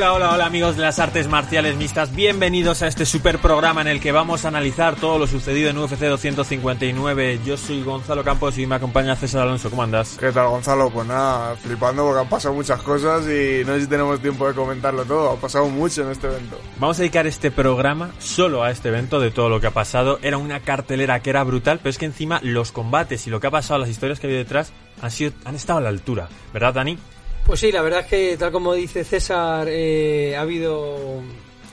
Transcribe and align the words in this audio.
Hola, 0.00 0.14
hola, 0.14 0.32
hola 0.32 0.46
amigos 0.46 0.76
de 0.76 0.82
las 0.82 0.98
artes 0.98 1.28
marciales 1.28 1.76
mixtas, 1.76 2.14
bienvenidos 2.14 2.80
a 2.80 2.86
este 2.86 3.04
super 3.04 3.38
programa 3.38 3.82
en 3.82 3.86
el 3.88 4.00
que 4.00 4.12
vamos 4.12 4.46
a 4.46 4.48
analizar 4.48 4.96
todo 4.96 5.18
lo 5.18 5.26
sucedido 5.26 5.68
en 5.68 5.76
UFC 5.76 5.98
259. 5.98 7.40
Yo 7.44 7.58
soy 7.58 7.82
Gonzalo 7.82 8.24
Campos 8.24 8.56
y 8.56 8.66
me 8.66 8.76
acompaña 8.76 9.14
César 9.14 9.42
Alonso, 9.42 9.68
¿cómo 9.68 9.82
andas? 9.82 10.16
¿Qué 10.18 10.32
tal 10.32 10.48
Gonzalo? 10.48 10.88
Pues 10.88 11.06
nada, 11.06 11.54
flipando 11.56 12.06
porque 12.06 12.20
han 12.22 12.28
pasado 12.30 12.54
muchas 12.54 12.80
cosas 12.80 13.24
y 13.24 13.62
no 13.66 13.74
sé 13.74 13.82
si 13.82 13.86
tenemos 13.88 14.18
tiempo 14.22 14.48
de 14.48 14.54
comentarlo 14.54 15.04
todo, 15.04 15.32
ha 15.32 15.36
pasado 15.36 15.68
mucho 15.68 16.00
en 16.00 16.12
este 16.12 16.28
evento. 16.28 16.58
Vamos 16.78 16.96
a 16.98 17.02
dedicar 17.02 17.26
este 17.26 17.50
programa 17.50 18.08
solo 18.18 18.62
a 18.62 18.70
este 18.70 18.88
evento 18.88 19.20
de 19.20 19.30
todo 19.30 19.50
lo 19.50 19.60
que 19.60 19.66
ha 19.66 19.72
pasado. 19.72 20.18
Era 20.22 20.38
una 20.38 20.60
cartelera 20.60 21.20
que 21.20 21.28
era 21.28 21.44
brutal, 21.44 21.76
pero 21.76 21.90
es 21.90 21.98
que 21.98 22.06
encima 22.06 22.40
los 22.42 22.72
combates 22.72 23.26
y 23.26 23.30
lo 23.30 23.38
que 23.38 23.48
ha 23.48 23.50
pasado, 23.50 23.78
las 23.78 23.90
historias 23.90 24.18
que 24.18 24.28
hay 24.28 24.32
detrás, 24.32 24.72
han, 25.02 25.10
sido, 25.10 25.32
han 25.44 25.56
estado 25.56 25.80
a 25.80 25.82
la 25.82 25.90
altura, 25.90 26.30
¿verdad 26.54 26.72
Dani? 26.72 26.96
Pues 27.50 27.58
sí, 27.58 27.72
la 27.72 27.82
verdad 27.82 28.00
es 28.02 28.06
que, 28.06 28.36
tal 28.36 28.52
como 28.52 28.74
dice 28.74 29.02
César, 29.02 29.66
eh, 29.68 30.36
ha 30.36 30.42
habido. 30.42 31.20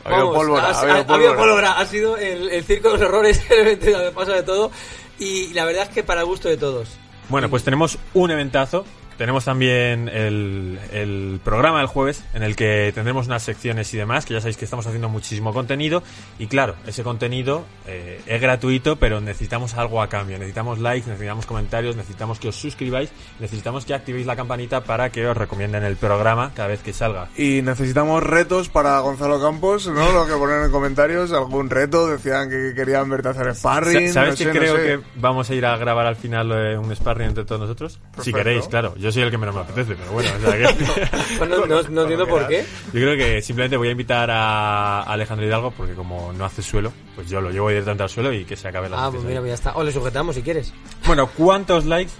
Ha 0.03 0.09
habido 0.09 0.33
pólvora, 0.33 0.63
ha, 0.63 0.71
ha 0.71 0.79
habido 0.81 0.95
ha- 0.95 0.99
ha 1.01 1.05
pólvora. 1.05 1.37
pólvora. 1.37 1.71
Ha 1.73 1.85
sido 1.85 2.17
el, 2.17 2.49
el 2.49 2.63
circo 2.63 2.87
de 2.93 2.97
los 2.97 3.07
horrores, 3.07 3.45
el 3.51 3.79
donde 3.79 4.11
pasa 4.11 4.33
de 4.33 4.41
todo. 4.41 4.71
Y 5.19 5.53
la 5.53 5.65
verdad 5.65 5.83
es 5.83 5.89
que 5.89 6.01
para 6.03 6.23
gusto 6.23 6.49
de 6.49 6.57
todos. 6.57 6.89
Bueno, 7.29 7.47
pues 7.51 7.63
tenemos 7.63 7.99
un 8.15 8.31
eventazo. 8.31 8.85
Tenemos 9.17 9.45
también 9.45 10.09
el, 10.09 10.79
el 10.91 11.39
programa 11.43 11.79
del 11.79 11.87
jueves 11.87 12.23
en 12.33 12.43
el 12.43 12.55
que 12.55 12.91
tendremos 12.93 13.27
unas 13.27 13.41
secciones 13.43 13.93
y 13.93 13.97
demás, 13.97 14.25
que 14.25 14.33
ya 14.33 14.41
sabéis 14.41 14.57
que 14.57 14.65
estamos 14.65 14.85
haciendo 14.85 15.09
muchísimo 15.09 15.53
contenido. 15.53 16.03
Y 16.37 16.47
claro, 16.47 16.75
ese 16.85 17.03
contenido 17.03 17.65
eh, 17.87 18.21
es 18.27 18.39
gratuito, 18.41 18.97
pero 18.97 19.19
necesitamos 19.19 19.73
algo 19.75 20.01
a 20.01 20.07
cambio. 20.09 20.37
Necesitamos 20.37 20.79
likes, 20.79 21.07
necesitamos 21.07 21.45
comentarios, 21.45 21.95
necesitamos 21.95 22.39
que 22.39 22.49
os 22.49 22.55
suscribáis, 22.55 23.09
necesitamos 23.39 23.85
que 23.85 23.93
activéis 23.95 24.25
la 24.27 24.35
campanita 24.35 24.83
para 24.83 25.09
que 25.09 25.25
os 25.25 25.35
recomienden 25.35 25.83
el 25.83 25.95
programa 25.97 26.51
cada 26.55 26.67
vez 26.69 26.81
que 26.81 26.93
salga. 26.93 27.29
Y 27.37 27.61
necesitamos 27.63 28.21
retos 28.21 28.69
para 28.69 28.99
Gonzalo 28.99 29.41
Campos, 29.41 29.87
¿no? 29.87 30.11
Lo 30.11 30.27
que 30.27 30.33
ponen 30.33 30.63
en 30.65 30.71
comentarios, 30.71 31.31
algún 31.31 31.69
reto, 31.69 32.07
decían 32.07 32.49
que 32.49 32.73
querían 32.75 33.09
verte 33.09 33.29
hacer 33.29 33.55
sparring. 33.55 34.07
Sa- 34.09 34.13
¿Sabes 34.25 34.31
no 34.31 34.37
que 34.37 34.43
sé, 34.43 34.53
no 34.53 34.59
creo 34.59 34.75
sé. 34.75 34.83
que 34.83 34.99
vamos 35.15 35.49
a 35.49 35.55
ir 35.55 35.65
a 35.65 35.75
grabar 35.77 36.05
al 36.05 36.15
final 36.15 36.51
eh, 36.51 36.77
un 36.77 36.95
sparring 36.95 37.29
entre 37.29 37.45
todos 37.45 37.61
nosotros? 37.61 37.99
Si 38.21 38.31
queréis, 38.31 38.67
claro. 38.67 38.93
Yo 38.97 39.06
soy 39.11 39.23
el 39.23 39.31
que 39.31 39.37
menos 39.37 39.55
me 39.55 39.61
apetece, 39.61 39.95
pero 39.95 40.11
bueno, 40.11 40.29
o 40.37 40.41
sea 40.41 40.57
que... 40.57 40.85
Pues 41.37 41.49
no, 41.49 41.65
no- 41.65 41.81
no 41.83 42.01
entiendo 42.03 42.27
por 42.27 42.47
qué. 42.47 42.65
Yo 42.87 42.91
creo 43.01 43.17
que 43.17 43.41
simplemente 43.41 43.77
voy 43.77 43.87
a 43.89 43.91
invitar 43.91 44.29
a 44.31 45.01
Alejandro 45.03 45.45
Hidalgo 45.45 45.71
porque 45.71 45.93
como 45.93 46.33
no 46.33 46.45
hace 46.45 46.61
suelo, 46.61 46.91
pues 47.15 47.29
yo 47.29 47.41
lo 47.41 47.51
llevo 47.51 47.69
directamente 47.69 48.03
al 48.03 48.09
suelo 48.09 48.33
y 48.33 48.45
que 48.45 48.55
se 48.55 48.67
acabe 48.67 48.89
la 48.89 49.05
Ah, 49.05 49.11
pues 49.11 49.23
mira, 49.23 49.35
ahí. 49.39 49.41
pues 49.41 49.49
ya 49.49 49.55
está. 49.55 49.75
O 49.75 49.83
le 49.83 49.91
sujetamos 49.91 50.35
si 50.35 50.41
quieres. 50.41 50.73
Bueno, 51.05 51.27
¿cuántos 51.27 51.85
likes 51.85 52.11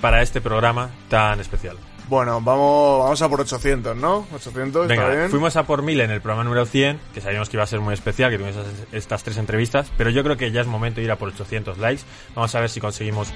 para 0.00 0.22
este 0.22 0.40
programa 0.40 0.90
tan 1.08 1.40
especial? 1.40 1.76
Bueno, 2.08 2.40
vamos, 2.40 3.04
vamos 3.04 3.22
a 3.22 3.28
por 3.28 3.40
800, 3.42 3.96
¿no? 3.96 4.26
800, 4.34 4.88
Venga, 4.88 5.04
está 5.04 5.16
bien. 5.16 5.30
fuimos 5.30 5.54
a 5.54 5.62
por 5.62 5.82
mil 5.82 6.00
en 6.00 6.10
el 6.10 6.20
programa 6.20 6.42
número 6.42 6.66
100, 6.66 6.98
que 7.14 7.20
sabíamos 7.20 7.48
que 7.48 7.56
iba 7.56 7.62
a 7.62 7.68
ser 7.68 7.78
muy 7.78 7.94
especial, 7.94 8.32
que 8.32 8.38
tuvimos 8.38 8.56
estas 8.90 9.22
tres 9.22 9.36
entrevistas, 9.36 9.92
pero 9.96 10.10
yo 10.10 10.24
creo 10.24 10.36
que 10.36 10.50
ya 10.50 10.60
es 10.62 10.66
momento 10.66 10.96
de 11.00 11.04
ir 11.04 11.12
a 11.12 11.16
por 11.16 11.28
800 11.28 11.78
likes. 11.78 12.02
Vamos 12.34 12.52
a 12.56 12.60
ver 12.60 12.68
si 12.68 12.80
conseguimos 12.80 13.28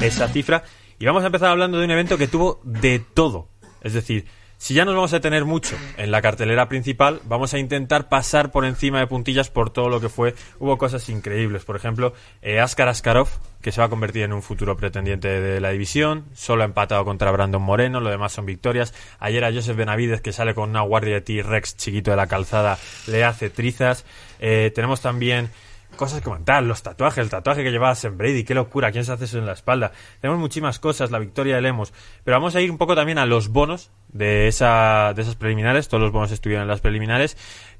esa 0.00 0.28
cifra. 0.28 0.64
Y 1.02 1.04
vamos 1.04 1.24
a 1.24 1.26
empezar 1.26 1.50
hablando 1.50 1.80
de 1.80 1.84
un 1.84 1.90
evento 1.90 2.16
que 2.16 2.28
tuvo 2.28 2.60
de 2.62 3.00
todo. 3.00 3.48
Es 3.80 3.92
decir, 3.92 4.24
si 4.56 4.72
ya 4.72 4.84
nos 4.84 4.94
vamos 4.94 5.12
a 5.12 5.16
detener 5.16 5.44
mucho 5.44 5.76
en 5.96 6.12
la 6.12 6.22
cartelera 6.22 6.68
principal, 6.68 7.20
vamos 7.24 7.52
a 7.54 7.58
intentar 7.58 8.08
pasar 8.08 8.52
por 8.52 8.64
encima 8.64 9.00
de 9.00 9.08
puntillas 9.08 9.50
por 9.50 9.70
todo 9.70 9.88
lo 9.88 10.00
que 10.00 10.08
fue. 10.08 10.36
Hubo 10.60 10.78
cosas 10.78 11.08
increíbles. 11.08 11.64
Por 11.64 11.74
ejemplo, 11.74 12.14
eh, 12.40 12.60
Askar 12.60 12.86
Askarov, 12.86 13.28
que 13.60 13.72
se 13.72 13.80
va 13.80 13.86
a 13.86 13.90
convertir 13.90 14.22
en 14.22 14.32
un 14.32 14.42
futuro 14.42 14.76
pretendiente 14.76 15.26
de 15.26 15.60
la 15.60 15.70
división, 15.70 16.26
solo 16.34 16.62
ha 16.62 16.66
empatado 16.66 17.04
contra 17.04 17.32
Brandon 17.32 17.60
Moreno, 17.62 17.98
lo 17.98 18.10
demás 18.10 18.30
son 18.30 18.46
victorias. 18.46 18.94
Ayer 19.18 19.44
a 19.44 19.52
Joseph 19.52 19.76
Benavidez, 19.76 20.20
que 20.20 20.32
sale 20.32 20.54
con 20.54 20.70
una 20.70 20.82
guardia 20.82 21.14
de 21.14 21.22
T-Rex 21.22 21.76
chiquito 21.78 22.12
de 22.12 22.16
la 22.16 22.28
calzada, 22.28 22.78
le 23.08 23.24
hace 23.24 23.50
trizas. 23.50 24.04
Eh, 24.38 24.70
tenemos 24.72 25.00
también 25.00 25.50
cosas 25.96 26.18
que 26.18 26.24
comentar, 26.24 26.62
los 26.62 26.82
tatuajes, 26.82 27.18
el 27.18 27.30
tatuaje 27.30 27.62
que 27.62 27.70
llevaba 27.70 27.94
Sam 27.94 28.18
Brady, 28.18 28.44
qué 28.44 28.54
locura, 28.54 28.92
¿quién 28.92 29.04
se 29.04 29.12
hace 29.12 29.24
eso 29.24 29.38
en 29.38 29.46
la 29.46 29.52
espalda? 29.52 29.92
Tenemos 30.20 30.40
muchísimas 30.40 30.78
cosas, 30.78 31.10
la 31.10 31.18
victoria 31.18 31.56
de 31.56 31.62
Lemos, 31.62 31.92
pero 32.24 32.36
vamos 32.36 32.54
a 32.54 32.60
ir 32.60 32.70
un 32.70 32.78
poco 32.78 32.94
también 32.94 33.18
a 33.18 33.26
los 33.26 33.48
bonos 33.48 33.90
de, 34.08 34.48
esa, 34.48 35.12
de 35.14 35.22
esas 35.22 35.36
preliminares, 35.36 35.88
todos 35.88 36.02
los 36.02 36.12
bonos 36.12 36.32
estuvieron 36.32 36.62
en 36.62 36.68
las 36.68 36.80
preliminares. 36.80 37.36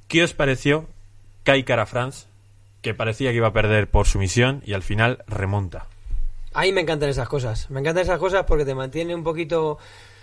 ¿Qué 0.08 0.22
os 0.22 0.34
pareció 0.34 0.86
Kai 1.42 1.64
Cara 1.64 1.86
France, 1.86 2.26
que 2.82 2.94
parecía 2.94 3.30
que 3.30 3.36
iba 3.36 3.48
a 3.48 3.52
perder 3.52 3.88
por 3.88 4.06
sumisión 4.06 4.62
y 4.64 4.74
al 4.74 4.82
final 4.82 5.24
remonta? 5.26 5.86
A 6.54 6.62
mí 6.62 6.72
me 6.72 6.82
encantan 6.82 7.08
esas 7.08 7.28
cosas. 7.28 7.70
Me 7.70 7.80
encantan 7.80 8.02
esas 8.02 8.18
cosas 8.18 8.44
porque 8.44 8.64
te 8.64 8.74
mantiene 8.74 9.14
un 9.14 9.24
poquito 9.24 9.78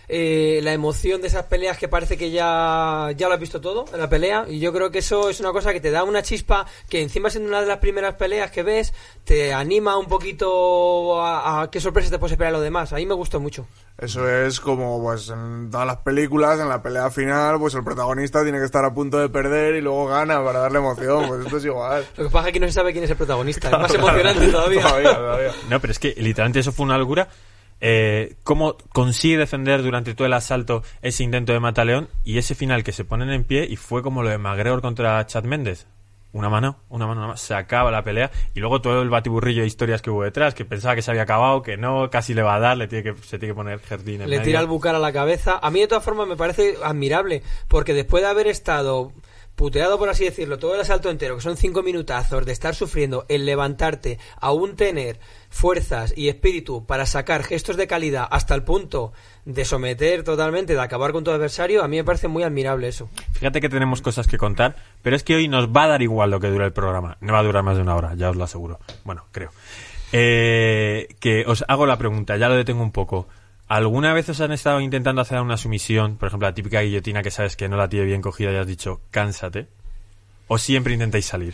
eh, 0.10 0.60
la 0.64 0.74
emoción 0.74 1.22
de 1.22 1.28
esas 1.28 1.46
peleas 1.46 1.78
que 1.78 1.88
parece 1.88 2.18
que 2.18 2.32
ya, 2.32 3.10
ya 3.16 3.28
lo 3.28 3.36
has 3.36 3.40
visto 3.40 3.62
todo 3.62 3.86
en 3.94 4.00
la 4.00 4.10
pelea. 4.10 4.46
Y 4.50 4.60
yo 4.60 4.74
creo 4.74 4.90
que 4.90 5.00
eso 5.00 5.30
es 5.30 5.40
una 5.40 5.52
cosa 5.52 5.72
que 5.72 5.80
te 5.80 5.92
da 5.92 6.04
una 6.04 6.24
chispa 6.24 6.66
que 6.90 7.02
encima 7.02 7.30
siendo 7.30 7.48
una 7.48 7.62
de 7.62 7.68
las 7.68 7.78
primeras 7.78 8.16
peleas 8.16 8.50
que 8.50 8.64
ves, 8.64 8.94
te 9.24 9.54
anima 9.54 9.98
un 9.98 10.08
poquito 10.08 11.22
a, 11.22 11.62
a 11.62 11.72
qué 11.72 11.80
sorpresa 11.80 12.10
te 12.10 12.18
puedes 12.18 12.32
esperar 12.34 12.54
a 12.54 12.58
lo 12.58 12.62
demás. 12.62 12.92
A 12.92 12.96
mí 12.96 13.06
me 13.06 13.14
gustó 13.14 13.40
mucho. 13.40 13.68
Eso 14.00 14.28
es 14.28 14.60
como 14.60 15.02
pues 15.02 15.30
en 15.30 15.70
todas 15.70 15.86
las 15.86 15.98
películas, 15.98 16.60
en 16.60 16.70
la 16.70 16.82
pelea 16.82 17.12
final, 17.12 17.60
pues 17.60 17.76
el 17.76 17.84
protagonista 17.84 18.42
tiene 18.44 18.58
que 18.58 18.66
estar 18.66 18.84
a 18.86 18.94
punto 18.94 19.20
de 19.20 19.30
perder 19.30 19.76
y 19.76 19.82
luego 19.82 20.08
gana 20.08 20.44
para 20.44 20.60
darle 20.60 20.80
emoción, 20.80 21.28
pues 21.28 21.46
esto 21.46 21.58
es 21.58 21.66
igual. 21.66 22.06
Lo 22.16 22.24
que 22.24 22.30
pasa 22.30 22.48
es 22.48 22.54
que 22.54 22.60
no 22.62 22.68
se 22.68 22.74
sabe 22.74 22.94
quién 22.94 23.04
es 23.04 23.10
el 23.10 23.18
protagonista. 23.18 23.68
Es 23.70 23.78
más 23.78 23.94
emocionante 23.94 24.48
todavía. 24.48 24.82
Todavía, 24.82 25.16
todavía. 25.16 25.52
No, 25.70 25.80
pero 25.82 25.92
es 25.92 26.00
que 26.00 26.16
literalmente 26.18 26.60
eso 26.62 26.72
fue 26.72 26.86
una 26.86 26.98
locura. 26.98 27.28
Eh, 27.82 28.36
cómo 28.44 28.76
consigue 28.92 29.38
defender 29.38 29.82
durante 29.82 30.14
todo 30.14 30.28
el 30.28 30.34
asalto 30.34 30.84
ese 31.02 31.24
intento 31.24 31.54
de 31.54 31.60
Mataleón 31.60 32.10
y 32.26 32.38
ese 32.38 32.56
final 32.56 32.84
que 32.84 32.92
se 32.92 33.06
ponen 33.06 33.30
en 33.30 33.44
pie 33.46 33.66
y 33.70 33.78
fue 33.78 34.04
como 34.04 34.22
lo 34.22 34.30
de 34.30 34.38
McGregor 34.38 34.82
contra 34.82 35.26
Chad 35.26 35.44
Méndez. 35.46 35.88
Una 36.32 36.48
mano, 36.48 36.78
una 36.90 37.08
mano, 37.08 37.20
una 37.22 37.28
mano, 37.30 37.38
se 37.38 37.56
acaba 37.56 37.90
la 37.90 38.04
pelea 38.04 38.30
y 38.54 38.60
luego 38.60 38.82
todo 38.82 39.02
el 39.02 39.10
batiburrillo 39.10 39.62
de 39.62 39.68
historias 39.68 40.04
que 40.04 40.12
hubo 40.12 40.24
detrás, 40.24 40.54
que 40.54 40.64
pensaba 40.64 40.94
que 40.94 41.02
se 41.02 41.10
había 41.10 41.24
acabado, 41.24 41.64
que 41.64 41.76
no, 41.76 42.12
casi 42.12 42.36
le 42.36 42.44
va 42.44 42.54
a 42.54 42.60
dar, 42.60 42.78
le 42.78 42.88
tiene 42.88 43.04
que, 43.04 43.24
se 43.24 43.40
tiene 43.40 43.54
que 43.54 43.56
poner 43.56 43.80
Jardín 43.82 44.22
en 44.22 44.30
Le 44.30 44.38
medio. 44.38 44.44
tira 44.44 44.60
el 44.60 44.68
bucar 44.68 44.94
a 44.94 45.00
la 45.00 45.12
cabeza. 45.12 45.58
A 45.60 45.72
mí, 45.72 45.80
de 45.80 45.88
todas 45.88 46.04
formas, 46.04 46.28
me 46.28 46.36
parece 46.36 46.76
admirable. 46.84 47.42
Porque 47.68 47.96
después 47.96 48.22
de 48.22 48.30
haber 48.30 48.46
estado 48.46 49.12
puteado, 49.60 50.00
por 50.00 50.08
así 50.08 50.24
decirlo, 50.24 50.58
todo 50.58 50.74
el 50.74 50.80
asalto 50.80 51.10
entero, 51.10 51.36
que 51.36 51.42
son 51.42 51.58
cinco 51.58 51.84
minutazos, 51.84 52.46
de 52.46 52.54
estar 52.54 52.76
sufriendo, 52.76 53.26
el 53.28 53.46
levantarte, 53.46 54.18
aún 54.40 54.78
tener 54.78 55.20
fuerzas 55.50 56.14
y 56.16 56.30
espíritu 56.30 56.86
para 56.86 57.06
sacar 57.06 57.44
gestos 57.44 57.76
de 57.76 57.86
calidad 57.86 58.26
hasta 58.32 58.56
el 58.56 58.64
punto 58.64 59.12
de 59.44 59.66
someter 59.66 60.24
totalmente, 60.24 60.76
de 60.76 60.82
acabar 60.82 61.12
con 61.12 61.26
tu 61.26 61.32
adversario, 61.32 61.84
a 61.84 61.90
mí 61.90 61.98
me 61.98 62.06
parece 62.06 62.30
muy 62.30 62.44
admirable 62.44 62.88
eso. 62.88 63.10
Fíjate 63.34 63.60
que 63.60 63.68
tenemos 63.68 64.02
cosas 64.02 64.28
que 64.28 64.38
contar, 64.38 64.78
pero 65.02 65.18
es 65.18 65.24
que 65.24 65.36
hoy 65.36 65.50
nos 65.50 65.68
va 65.68 65.84
a 65.84 65.88
dar 65.88 66.02
igual 66.02 66.32
lo 66.32 66.40
que 66.40 66.48
dura 66.48 66.66
el 66.66 66.72
programa. 66.72 67.18
No 67.20 67.34
va 67.34 67.40
a 67.40 67.44
durar 67.44 67.62
más 67.62 67.76
de 67.76 67.82
una 67.82 67.98
hora, 67.98 68.14
ya 68.16 68.30
os 68.30 68.38
lo 68.38 68.46
aseguro. 68.46 68.80
Bueno, 69.04 69.26
creo. 69.34 69.52
Eh, 70.14 71.10
que 71.20 71.44
os 71.46 71.66
hago 71.68 71.86
la 71.86 71.98
pregunta, 71.98 72.38
ya 72.38 72.48
lo 72.48 72.56
detengo 72.56 72.82
un 72.82 72.94
poco. 72.94 73.28
¿Alguna 73.70 74.16
vez 74.16 74.28
os 74.30 74.42
han 74.42 74.52
estado 74.52 74.82
intentando 74.82 75.22
hacer 75.22 75.40
una 75.40 75.56
sumisión, 75.56 76.18
por 76.18 76.28
ejemplo, 76.28 76.48
la 76.48 76.56
típica 76.56 76.82
guillotina 76.82 77.22
que 77.22 77.30
sabes 77.30 77.56
que 77.56 77.70
no 77.70 77.78
la 77.78 77.88
tiene 77.88 78.08
bien 78.08 78.20
cogida 78.20 78.52
y 78.52 78.56
has 78.56 78.66
dicho, 78.66 79.02
cánsate? 79.12 79.68
¿O 80.48 80.58
siempre 80.58 80.96
intentáis 80.96 81.28
salir? 81.28 81.54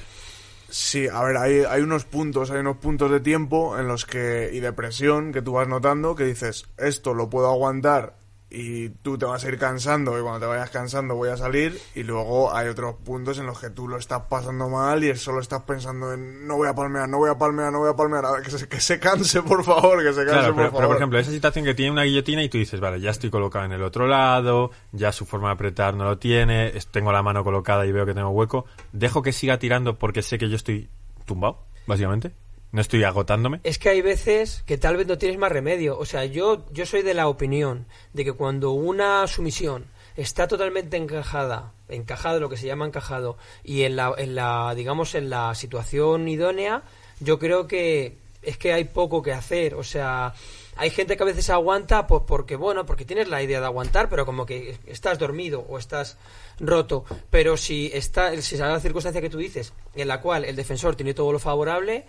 Sí, 0.70 1.10
a 1.10 1.22
ver, 1.24 1.36
hay, 1.36 1.60
hay 1.68 1.82
unos 1.82 2.06
puntos, 2.06 2.52
hay 2.52 2.60
unos 2.60 2.78
puntos 2.78 3.12
de 3.12 3.20
tiempo 3.20 3.78
en 3.78 3.90
los 3.90 4.06
que, 4.06 4.50
y 4.54 4.62
de 4.62 4.72
presión 4.72 5.34
que 5.34 5.42
tú 5.42 5.52
vas 5.52 5.68
notando 5.68 6.16
que 6.16 6.24
dices, 6.24 6.70
esto 6.78 7.14
lo 7.14 7.30
puedo 7.30 7.50
aguantar 7.52 8.16
y 8.57 8.88
tú 8.90 9.18
te 9.18 9.25
vas 9.25 9.44
a 9.44 9.50
ir 9.50 9.57
cansando 9.60 10.18
y 10.18 10.22
cuando 10.22 10.40
te 10.40 10.46
vayas 10.46 10.69
cansando 10.69 11.13
voy 11.16 11.28
a 11.28 11.36
salir 11.36 11.78
y 11.94 12.04
luego 12.04 12.56
hay 12.56 12.69
otros 12.69 12.96
puntos 13.04 13.38
en 13.38 13.46
los 13.46 13.60
que 13.60 13.69
tú 13.69 13.90
lo 13.90 13.98
estás 13.98 14.22
pasando 14.30 14.69
mal 14.69 15.04
y 15.04 15.13
solo 15.18 15.42
estás 15.42 15.63
pensando 15.63 16.13
en 16.13 16.48
no 16.48 16.56
voy 16.56 16.69
a 16.69 16.74
palmear, 16.74 17.10
no 17.10 17.18
voy 17.18 17.30
a 17.30 17.38
palmear, 17.38 17.74
no 17.74 17.80
voy 17.80 17.90
a 17.90 17.96
palmear, 17.98 18.25
a 18.25 18.31
ver, 18.31 18.44
que 18.44 18.52
se, 18.52 18.69
que 18.69 18.80
se 18.80 18.98
canse 18.98 19.42
por 19.44 19.63
favor, 19.66 20.02
que 20.02 20.13
se 20.13 20.25
canse 20.25 20.31
Claro, 20.31 20.48
por 20.48 20.56
pero, 20.56 20.66
favor. 20.68 20.78
pero, 20.78 20.88
por 20.88 20.96
ejemplo, 20.98 21.19
esa 21.19 21.31
situación 21.31 21.66
que 21.66 21.74
tiene 21.75 21.92
una 21.92 22.04
guillotina 22.04 22.42
y 22.44 22.50
tú 22.50 22.57
dices, 22.57 22.80
vale, 22.80 23.02
ya 23.02 23.10
estoy 23.10 23.30
colocado 23.30 23.66
en 23.66 23.74
el 23.74 23.84
otro 23.84 24.07
lado, 24.07 24.72
ya 24.94 25.12
su 25.12 25.25
forma 25.25 25.50
de 25.50 25.54
apretar 25.56 25.94
no 25.96 26.06
lo 26.06 26.18
tiene, 26.18 26.72
tengo 26.92 27.12
la 27.12 27.22
mano 27.24 27.44
colocada 27.44 27.86
y 27.86 27.92
veo 27.92 28.06
que 28.06 28.13
tengo 28.13 28.30
hueco, 28.30 28.66
dejo 28.94 29.22
que 29.22 29.34
siga 29.34 29.60
tirando 29.60 30.00
porque 30.00 30.22
sé 30.22 30.38
que 30.38 30.50
yo 30.50 30.56
estoy 30.56 30.90
tumbado, 31.25 31.66
básicamente, 31.88 32.31
no 32.72 32.82
estoy 32.82 33.04
agotándome. 33.04 33.62
Es 33.64 33.80
que 33.80 33.90
hay 33.90 34.02
veces 34.02 34.64
que 34.66 34.78
tal 34.78 34.98
vez 34.98 35.08
no 35.08 35.18
tienes 35.18 35.38
más 35.38 35.52
remedio. 35.52 35.98
O 35.98 36.06
sea, 36.06 36.26
yo, 36.26 36.66
yo 36.72 36.86
soy 36.86 37.02
de 37.02 37.14
la 37.14 37.28
opinión 37.28 37.86
de 38.14 38.26
que 38.26 38.34
cuando 38.34 38.72
una 38.72 39.26
sumisión 39.28 39.86
está 40.16 40.48
totalmente 40.48 40.98
encajada, 40.98 41.74
encajado, 41.90 42.40
lo 42.40 42.50
que 42.50 42.58
se 42.58 42.68
llama 42.68 42.86
encajado, 42.86 43.38
y 43.64 43.84
en 43.84 43.96
la, 43.96 44.14
en 44.18 44.36
la, 44.36 44.74
digamos, 44.76 45.16
en 45.16 45.30
la 45.30 45.56
situación 45.56 46.28
idónea, 46.28 46.84
yo 47.20 47.40
creo 47.40 47.68
que 47.68 48.18
es 48.46 48.58
que 48.58 48.74
hay 48.74 48.86
poco 48.86 49.22
que 49.22 49.34
hacer. 49.34 49.76
O 49.76 49.84
sea, 49.84 50.34
hay 50.76 50.90
gente 50.90 51.18
que 51.18 51.24
a 51.24 51.26
veces 51.26 51.50
aguanta 51.50 52.08
pues 52.08 52.24
porque, 52.28 52.56
bueno, 52.56 52.86
porque 52.86 53.06
tienes 53.06 53.28
la 53.28 53.42
idea 53.42 53.60
de 53.60 53.66
aguantar, 53.66 54.10
pero 54.10 54.26
como 54.26 54.46
que 54.46 54.78
estás 54.86 55.20
dormido 55.20 55.66
o 55.68 55.78
estás 55.78 56.18
roto. 56.60 57.06
Pero 57.30 57.58
si 57.58 57.90
está, 57.94 58.34
si 58.36 58.42
se 58.42 58.58
da 58.58 58.70
la 58.70 58.80
circunstancia 58.80 59.22
que 59.22 59.30
tú 59.30 59.38
dices, 59.38 59.74
en 59.96 60.08
la 60.08 60.22
cual 60.22 60.46
el 60.46 60.56
defensor 60.56 60.96
tiene 60.96 61.14
todo 61.14 61.32
lo 61.32 61.40
favorable, 61.40 62.06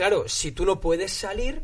Claro, 0.00 0.24
si 0.28 0.50
tú 0.52 0.64
no 0.64 0.80
puedes 0.80 1.12
salir, 1.12 1.62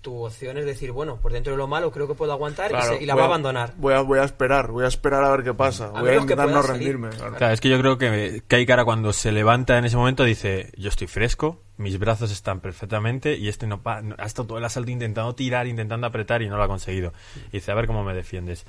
tu 0.00 0.24
opción 0.26 0.58
es 0.58 0.64
decir, 0.64 0.92
bueno, 0.92 1.16
por 1.20 1.32
dentro 1.32 1.50
de 1.54 1.56
lo 1.56 1.66
malo 1.66 1.90
creo 1.90 2.06
que 2.06 2.14
puedo 2.14 2.30
aguantar 2.30 2.66
y, 2.70 2.74
Claro, 2.74 2.96
se- 2.98 3.02
y 3.02 3.06
la 3.06 3.14
voy 3.14 3.18
va 3.20 3.24
a 3.24 3.28
abandonar. 3.28 3.72
Voy 3.78 3.94
a, 3.94 4.00
voy 4.02 4.18
a 4.20 4.24
esperar, 4.24 4.70
voy 4.70 4.84
a 4.84 4.88
esperar 4.88 5.24
a 5.24 5.30
ver 5.30 5.42
qué 5.42 5.54
pasa. 5.54 5.88
voy 5.88 6.10
a 6.10 6.16
intentar 6.16 6.48
no 6.50 6.62
rendirme. 6.62 7.08
claro. 7.08 7.34
Claro, 7.36 7.52
es 7.54 7.60
que 7.60 7.68
yo 7.70 7.78
creo 7.80 7.98
que, 7.98 8.42
que 8.46 8.56
hay 8.56 8.64
cara 8.66 8.84
cuando 8.84 9.12
se 9.12 9.32
levanta 9.32 9.76
en 9.78 9.86
ese 9.86 9.96
momento 9.96 10.22
dice, 10.22 10.70
yo 10.76 10.88
estoy 10.90 11.06
fresco, 11.08 11.62
mis 11.78 11.98
brazos 11.98 12.30
están 12.30 12.60
perfectamente 12.60 13.34
y 13.36 13.48
este 13.48 13.66
no, 13.66 13.82
pa- 13.82 14.02
no- 14.02 14.14
ha 14.18 14.26
estado 14.26 14.46
todo 14.46 14.58
el 14.58 14.64
asalto 14.66 14.90
intentando 14.92 15.34
tirar, 15.34 15.66
intentando 15.66 16.06
apretar 16.06 16.42
y 16.42 16.48
no 16.48 16.56
lo 16.58 16.62
ha 16.62 16.68
conseguido. 16.68 17.12
Y 17.48 17.52
dice, 17.52 17.72
a 17.72 17.74
ver 17.74 17.86
cómo 17.88 18.04
me 18.04 18.14
defiendes. 18.14 18.66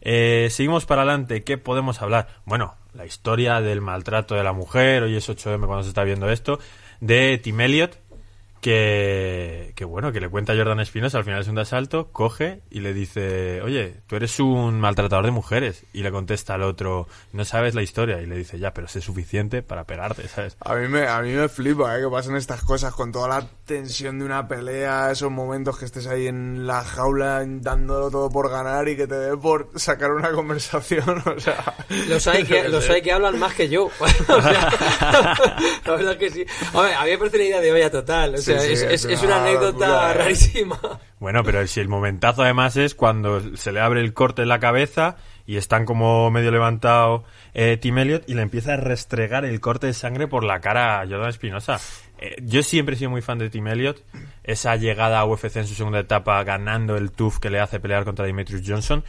Eh, 0.00 0.48
seguimos 0.50 0.86
para 0.86 1.02
adelante, 1.02 1.44
¿qué 1.44 1.58
podemos 1.58 2.00
hablar? 2.02 2.28
Bueno, 2.44 2.74
la 2.94 3.04
historia 3.04 3.60
del 3.60 3.82
maltrato 3.82 4.34
de 4.34 4.42
la 4.42 4.52
mujer, 4.52 5.02
hoy 5.04 5.16
es 5.16 5.28
8M 5.28 5.66
cuando 5.66 5.82
se 5.82 5.90
está 5.90 6.02
viendo 6.02 6.30
esto, 6.30 6.58
de 7.00 7.38
Tim 7.38 7.60
Elliot, 7.60 7.98
que, 8.60 9.72
que 9.76 9.84
bueno, 9.84 10.12
que 10.12 10.20
le 10.20 10.28
cuenta 10.28 10.52
a 10.52 10.56
Jordan 10.56 10.80
Espinosa 10.80 11.18
al 11.18 11.24
final 11.24 11.40
es 11.40 11.48
un 11.48 11.58
asalto, 11.58 12.08
coge 12.12 12.60
y 12.70 12.80
le 12.80 12.92
dice, 12.92 13.62
oye, 13.62 14.00
tú 14.06 14.16
eres 14.16 14.38
un 14.40 14.80
maltratador 14.80 15.24
de 15.24 15.30
mujeres. 15.30 15.84
Y 15.92 16.02
le 16.02 16.10
contesta 16.10 16.54
al 16.54 16.62
otro, 16.62 17.08
no 17.32 17.44
sabes 17.44 17.74
la 17.74 17.82
historia. 17.82 18.20
Y 18.20 18.26
le 18.26 18.36
dice, 18.36 18.58
ya, 18.58 18.72
pero 18.72 18.88
sé 18.88 19.00
suficiente 19.00 19.62
para 19.62 19.84
pegarte, 19.84 20.26
¿sabes? 20.28 20.56
A 20.60 20.74
mí 20.74 20.88
me, 20.88 21.06
a 21.06 21.20
mí 21.20 21.32
me 21.32 21.48
flipa 21.48 21.96
¿eh? 21.96 22.02
que 22.02 22.08
pasen 22.08 22.36
estas 22.36 22.62
cosas 22.62 22.94
con 22.94 23.12
toda 23.12 23.28
la 23.28 23.46
tensión 23.64 24.18
de 24.18 24.24
una 24.24 24.48
pelea, 24.48 25.10
esos 25.10 25.30
momentos 25.30 25.78
que 25.78 25.84
estés 25.84 26.06
ahí 26.06 26.26
en 26.26 26.66
la 26.66 26.82
jaula 26.82 27.44
dándolo 27.46 28.10
todo 28.10 28.30
por 28.30 28.50
ganar 28.50 28.88
y 28.88 28.96
que 28.96 29.06
te 29.06 29.14
dé 29.14 29.36
por 29.36 29.70
sacar 29.76 30.12
una 30.12 30.30
conversación, 30.32 31.22
o 31.26 31.40
sea... 31.40 31.74
Los 32.08 32.26
hay, 32.26 32.44
que, 32.44 32.68
los 32.68 32.88
hay 32.88 33.02
que 33.02 33.12
hablan 33.12 33.38
más 33.38 33.54
que 33.54 33.68
yo. 33.68 33.90
O 34.28 34.42
sea, 34.42 34.68
la 35.84 35.92
verdad 35.92 36.16
que 36.18 36.30
sí. 36.30 36.44
Hombre, 36.72 36.94
a 36.94 37.04
mí 37.04 37.10
me 37.10 37.18
parece 37.18 37.36
una 37.36 37.46
idea 37.46 37.60
de 37.60 37.72
olla 37.72 37.90
total. 37.90 38.34
O 38.34 38.38
sea, 38.48 38.60
sí, 38.60 38.72
es, 38.72 38.82
es 38.82 38.90
es- 38.92 39.04
es 39.06 39.22
una 39.22 39.36
una 39.38 39.44
anécdota 39.46 40.12
rarísima. 40.14 40.78
Bueno, 41.20 41.42
pero 41.44 41.66
si 41.66 41.80
el 41.80 41.88
momentazo 41.88 42.42
además 42.42 42.76
es 42.76 42.94
cuando 42.94 43.56
se 43.56 43.72
le 43.72 43.80
abre 43.80 44.00
el 44.00 44.12
corte 44.14 44.42
en 44.42 44.48
la 44.48 44.60
cabeza 44.60 45.16
y 45.46 45.56
están 45.56 45.84
como 45.84 46.30
medio 46.30 46.50
levantado 46.50 47.24
eh, 47.54 47.76
Tim 47.80 47.98
Elliot 47.98 48.28
y 48.28 48.34
le 48.34 48.42
empieza 48.42 48.74
a 48.74 48.76
restregar 48.76 49.44
el 49.44 49.60
corte 49.60 49.86
de 49.88 49.94
sangre 49.94 50.28
por 50.28 50.44
la 50.44 50.60
cara 50.60 51.00
a 51.00 51.06
Jordan 51.06 51.28
Espinosa. 51.30 51.80
Eh, 52.20 52.36
yo 52.42 52.62
siempre 52.62 52.94
he 52.94 52.98
sido 52.98 53.10
muy 53.10 53.22
fan 53.22 53.38
de 53.38 53.50
Tim 53.50 53.66
Elliot. 53.66 54.04
Esa 54.44 54.76
llegada 54.76 55.18
a 55.20 55.24
UFC 55.24 55.56
en 55.56 55.66
su 55.66 55.74
segunda 55.74 55.98
etapa 56.00 56.42
ganando 56.44 56.96
el 56.96 57.10
TUF 57.10 57.38
que 57.38 57.50
le 57.50 57.60
hace 57.60 57.80
pelear 57.80 58.04
contra 58.04 58.24
Demetrius 58.26 58.62
Johnson. 58.66 59.02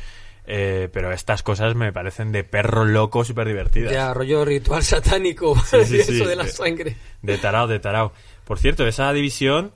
Eh, 0.52 0.90
pero 0.92 1.12
estas 1.12 1.44
cosas 1.44 1.76
me 1.76 1.94
parecen 1.94 2.32
de 2.32 2.44
perro 2.44 2.84
loco 2.84 3.24
súper 3.24 3.48
divertidas. 3.48 3.92
Ya, 3.94 4.12
rollo 4.16 4.44
ritual 4.46 4.82
satánico. 4.82 5.56
Sí, 5.60 5.86
sí, 5.86 5.98
y 5.98 6.00
eso 6.00 6.12
sí. 6.12 6.26
de 6.26 6.36
la 6.36 6.46
De- 6.46 6.50
sangre. 6.50 6.98
De 7.22 7.38
tarao, 7.38 7.68
de 7.68 7.78
tarao. 7.80 8.14
Por 8.50 8.57
cierto, 8.57 8.88
esa 8.88 9.13
división 9.13 9.74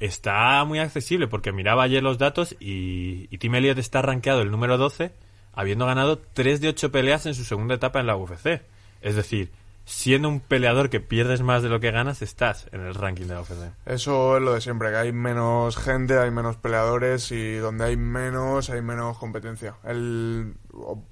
está 0.00 0.64
muy 0.64 0.78
accesible 0.78 1.28
porque 1.28 1.52
miraba 1.52 1.82
ayer 1.82 2.02
los 2.02 2.16
datos 2.16 2.56
y, 2.58 3.28
Tim 3.36 3.56
Elliott 3.56 3.76
está 3.76 4.00
rankeado 4.00 4.40
el 4.40 4.50
número 4.50 4.78
12 4.78 5.12
habiendo 5.52 5.84
ganado 5.84 6.18
3 6.32 6.62
de 6.62 6.68
8 6.68 6.90
peleas 6.90 7.26
en 7.26 7.34
su 7.34 7.44
segunda 7.44 7.74
etapa 7.74 8.00
en 8.00 8.06
la 8.06 8.16
UFC. 8.16 8.62
Es 9.02 9.16
decir, 9.16 9.52
siendo 9.84 10.30
un 10.30 10.40
peleador 10.40 10.88
que 10.88 11.00
pierdes 11.00 11.42
más 11.42 11.62
de 11.62 11.68
lo 11.68 11.78
que 11.78 11.90
ganas, 11.90 12.22
estás 12.22 12.68
en 12.72 12.80
el 12.80 12.94
ranking 12.94 13.26
de 13.26 13.34
la 13.34 13.42
UFC. 13.42 13.74
Eso 13.84 14.38
es 14.38 14.42
lo 14.42 14.54
de 14.54 14.62
siempre, 14.62 14.88
que 14.88 14.96
hay 14.96 15.12
menos 15.12 15.76
gente, 15.76 16.18
hay 16.18 16.30
menos 16.30 16.56
peleadores 16.56 17.30
y 17.32 17.56
donde 17.56 17.84
hay 17.84 17.98
menos, 17.98 18.70
hay 18.70 18.80
menos 18.80 19.18
competencia. 19.18 19.74
El, 19.84 20.54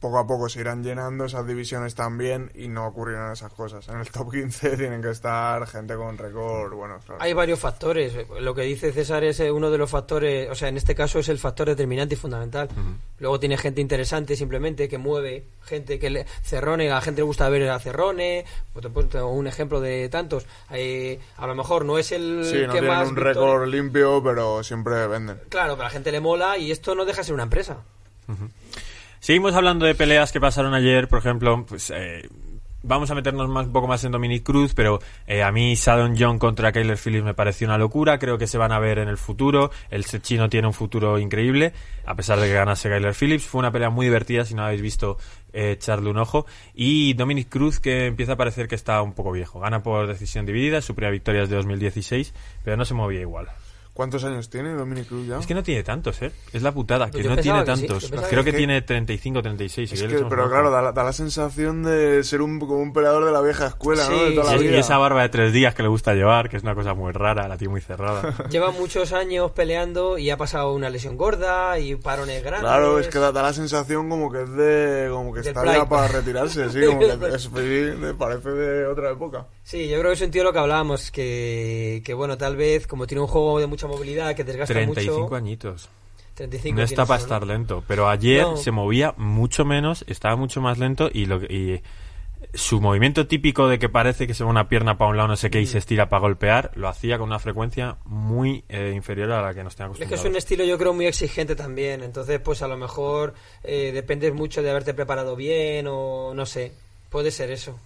poco 0.00 0.19
a 0.19 0.26
poco 0.26 0.49
se 0.49 0.61
irán 0.61 0.82
llenando 0.82 1.25
esas 1.25 1.46
divisiones 1.46 1.94
también 1.94 2.50
y 2.55 2.69
no 2.69 2.87
ocurrirán 2.87 3.32
esas 3.32 3.52
cosas. 3.52 3.88
En 3.88 3.99
el 3.99 4.11
top 4.11 4.32
15 4.32 4.76
tienen 4.76 5.02
que 5.02 5.11
estar 5.11 5.66
gente 5.66 5.94
con 5.94 6.19
récord, 6.19 6.75
bueno, 6.75 6.99
claro. 7.05 7.22
Hay 7.22 7.32
varios 7.32 7.58
factores. 7.58 8.14
Lo 8.40 8.55
que 8.55 8.62
dice 8.62 8.93
César 8.93 9.25
es 9.25 9.40
eh, 9.40 9.50
uno 9.50 9.70
de 9.70 9.78
los 9.78 9.90
factores, 9.90 10.50
o 10.50 10.55
sea, 10.55 10.69
en 10.69 10.76
este 10.76 10.94
caso 10.94 11.19
es 11.19 11.28
el 11.28 11.38
factor 11.38 11.69
determinante 11.69 12.14
y 12.14 12.19
fundamental. 12.19 12.69
Luego 13.19 13.40
tiene 13.40 13.56
gente 13.56 13.81
interesante 13.81 14.37
simplemente 14.37 14.88
que 14.88 14.99
mueve, 14.99 15.44
gente 15.64 15.99
que 15.99 16.10
le, 16.10 16.26
Cerrone, 16.43 16.90
a 16.90 16.94
la 16.94 17.00
gente 17.00 17.20
le 17.20 17.26
gusta 17.26 17.49
ver 17.49 17.69
a 17.70 17.78
Cerrone, 17.78 18.44
pues 18.72 18.87
un 19.14 19.46
ejemplo 19.46 19.81
de 19.81 20.08
tantos. 20.08 20.46
Eh, 20.70 21.19
a 21.37 21.46
lo 21.46 21.55
mejor 21.55 21.84
no 21.84 21.99
es 21.99 22.12
el 22.12 22.44
Sí, 22.44 22.67
no 22.67 22.72
que 22.72 22.82
más 22.82 23.08
un 23.08 23.17
récord 23.17 23.67
limpio, 23.67 24.22
pero 24.22 24.62
siempre 24.62 25.06
venden. 25.06 25.40
Claro, 25.49 25.75
pero 25.75 25.82
a 25.82 25.88
la 25.88 25.90
gente 25.90 26.12
le 26.12 26.20
mola 26.20 26.58
y 26.58 26.70
esto 26.70 26.94
no 26.94 27.05
deja 27.05 27.19
de 27.19 27.25
ser 27.25 27.34
una 27.34 27.44
empresa. 27.44 27.78
Seguimos 29.24 29.54
hablando 29.54 29.86
de 29.86 29.94
peleas 29.94 30.32
que 30.32 30.38
pasaron 30.38 30.74
ayer, 30.74 31.08
por 31.08 31.18
ejemplo, 31.18 31.64
pues 31.66 31.90
eh, 31.96 32.28
vamos 32.82 33.10
a 33.10 33.14
meternos 33.14 33.48
más, 33.48 33.68
un 33.68 33.72
poco 33.72 33.86
más 33.88 34.04
en 34.04 34.12
Dominic 34.12 34.42
Cruz, 34.42 34.74
pero 34.74 34.98
eh, 35.26 35.42
a 35.42 35.50
mí 35.50 35.76
Sadon 35.76 36.14
John 36.18 36.38
contra 36.38 36.72
Kyler 36.72 36.98
Phillips 36.98 37.24
me 37.24 37.32
pareció 37.32 37.66
una 37.66 37.78
locura, 37.78 38.18
creo 38.18 38.36
que 38.36 38.46
se 38.46 38.58
van 38.58 38.70
a 38.70 38.78
ver 38.78 38.98
en 38.98 39.08
el 39.08 39.16
futuro, 39.16 39.70
el 39.88 40.04
chino 40.04 40.50
tiene 40.50 40.66
un 40.66 40.74
futuro 40.74 41.18
increíble, 41.18 41.72
a 42.04 42.14
pesar 42.14 42.38
de 42.38 42.48
que 42.48 42.52
ganase 42.52 42.90
Kyler 42.90 43.14
Phillips, 43.14 43.46
fue 43.46 43.60
una 43.60 43.72
pelea 43.72 43.88
muy 43.88 44.04
divertida, 44.04 44.44
si 44.44 44.52
no 44.52 44.62
habéis 44.62 44.82
visto, 44.82 45.16
eh, 45.54 45.70
echarle 45.70 46.10
un 46.10 46.18
ojo, 46.18 46.44
y 46.74 47.14
Dominic 47.14 47.48
Cruz 47.48 47.80
que 47.80 48.04
empieza 48.04 48.32
a 48.32 48.36
parecer 48.36 48.68
que 48.68 48.74
está 48.74 49.00
un 49.00 49.14
poco 49.14 49.32
viejo, 49.32 49.58
gana 49.58 49.82
por 49.82 50.06
decisión 50.06 50.44
dividida, 50.44 50.82
su 50.82 50.94
primera 50.94 51.12
victoria 51.12 51.44
es 51.44 51.48
de 51.48 51.56
2016, 51.56 52.34
pero 52.62 52.76
no 52.76 52.84
se 52.84 52.92
movía 52.92 53.22
igual. 53.22 53.48
¿Cuántos 53.94 54.25
años 54.25 54.50
tiene 54.50 54.75
Dominic 54.75 55.06
Cruz 55.06 55.26
ya? 55.29 55.38
Es 55.38 55.46
que 55.46 55.55
no 55.55 55.62
tiene 55.62 55.85
tantos, 55.85 56.20
¿eh? 56.20 56.32
Es 56.52 56.62
la 56.62 56.73
putada, 56.73 57.11
que 57.12 57.23
yo 57.23 57.31
no 57.31 57.37
tiene 57.41 57.61
que 57.61 57.64
tantos. 57.67 58.11
Creo 58.29 58.43
que 58.43 58.50
que 58.50 58.56
tiene 58.58 58.82
35, 58.82 59.41
36. 59.41 59.88
si 59.88 59.94
Es 59.94 60.02
que, 60.02 60.25
pero 60.29 60.50
claro, 60.50 60.70
da 60.73 60.82
la, 60.82 60.91
da 60.93 61.05
la 61.05 61.12
sensación 61.12 61.85
de 61.85 62.25
ser 62.25 62.43
un, 62.43 62.58
como 62.58 62.79
un 62.79 62.93
peleador 62.93 63.25
de 63.25 63.31
la 63.31 63.41
vieja 63.41 63.69
escuela, 63.69 64.08
¿no? 64.08 64.19
Sí, 64.19 64.25
De 64.25 64.31
toda 64.32 64.50
la 64.52 64.58
Y- 64.61 64.62
vida. 64.67 64.76
y 64.76 64.81
esa 64.81 64.99
barba 64.99 65.23
de 65.23 65.29
tres 65.29 65.52
días 65.52 65.75
que 65.76 65.82
le 65.85 65.88
gusta 65.88 66.12
llevar, 66.14 66.48
que 66.48 66.56
es 66.56 66.65
una 66.65 66.74
cosa 66.74 66.94
muy 66.94 67.13
rara, 67.13 67.46
la 67.46 67.56
tiene 67.56 67.70
muy 67.70 67.81
cerrada. 67.81 68.34
Lleva 68.51 68.72
muchos 68.72 69.13
años 69.13 69.53
peleando 69.53 70.19
y 70.19 70.29
ha 70.31 70.36
pasado 70.36 70.74
una 70.74 70.91
lesión 70.91 71.17
gorda 71.17 71.79
y 71.79 71.94
parones 71.94 72.43
grandes. 72.43 72.63
Claro, 72.69 72.98
es 72.98 73.06
que 73.06 73.19
da, 73.20 73.31
da 73.31 73.43
la 73.43 73.53
sensación 73.53 74.08
como 74.10 74.31
que 74.32 74.43
es 74.43 74.51
de. 74.51 75.08
como 75.13 75.32
que 75.32 75.41
Del 75.43 75.48
está 75.56 75.65
ya 75.72 75.89
para 75.89 76.08
retirarse, 76.08 76.69
sí, 76.70 76.84
como 76.84 76.98
que 76.98 77.06
es, 77.36 77.48
parece 78.19 78.51
de 78.51 78.86
otra 78.89 79.13
época. 79.13 79.46
Sí, 79.63 79.89
yo 79.89 79.98
creo 80.01 80.10
que 80.10 80.15
es 80.17 80.20
un 80.20 80.31
tío 80.32 80.43
lo 80.43 80.53
que 80.53 80.58
hablábamos, 80.58 81.10
que, 81.13 82.03
que 82.05 82.13
bueno, 82.13 82.36
tal 82.36 82.56
vez 82.56 82.86
como 82.89 83.06
tiene 83.06 83.20
un 83.22 83.29
juego 83.29 83.60
de 83.60 83.67
mucha 83.69 83.83
movilidad, 83.88 84.34
que 84.34 84.44
desgasta 84.44 84.74
35 84.74 85.20
mucho... 85.20 85.34
añitos. 85.34 85.88
35 86.34 86.76
No 86.76 86.82
está 86.82 87.06
para 87.06 87.20
estar 87.22 87.46
lento. 87.46 87.84
Pero 87.86 88.08
ayer 88.08 88.43
No. 88.43 88.56
se 88.56 88.70
movía 88.70 89.14
mucho 89.17 89.64
menos, 89.64 90.05
estaba 90.08 90.36
mucho 90.36 90.60
más 90.60 90.79
lento 90.79 91.08
y, 91.12 91.26
lo, 91.26 91.41
que- 91.41 91.53
y 91.55 91.82
su 92.56 92.81
movimiento 92.81 93.26
típico 93.26 93.69
de 93.69 93.79
que 93.79 93.88
parece 93.88 94.26
que 94.26 94.34
se 94.34 94.44
va 94.44 94.50
una 94.50 94.69
pierna 94.69 94.98
para 94.98 95.10
un 95.10 95.17
lado, 95.17 95.29
no 95.29 95.36
sé 95.36 95.48
qué, 95.50 95.58
Mm. 95.58 95.62
y 95.62 95.67
se 95.67 95.79
estira 95.79 96.08
para 96.08 96.20
golpear, 96.20 96.70
lo 96.74 96.88
hacía 96.88 97.19
con 97.19 97.29
una 97.29 97.38
frecuencia 97.38 97.96
muy 98.05 98.64
eh, 98.69 98.93
inferior 98.94 99.31
a 99.32 99.43
la 99.43 99.55
que 99.55 99.64
nos 99.64 99.74
tenemos 99.76 100.00
Es 100.00 100.08
que 100.08 100.14
es 100.17 100.24
un 100.24 100.36
estilo 100.36 100.64
yo 100.64 100.76
creo 100.79 100.93
muy 100.93 101.06
exigente 101.06 101.56
también, 101.56 102.03
entonces 102.03 102.41
pues 102.41 102.62
a 102.62 102.69
lo 102.69 102.76
mejor 102.76 103.34
eh, 103.64 103.91
depende 103.93 104.31
mucho 104.32 104.62
de 104.62 104.70
haberte 104.70 104.93
preparado 104.94 105.34
bien 105.36 105.86
o 105.88 106.32
no 106.34 106.46
sé, 106.46 106.72
puede 107.10 107.31
ser 107.31 107.50
eso. 107.50 107.79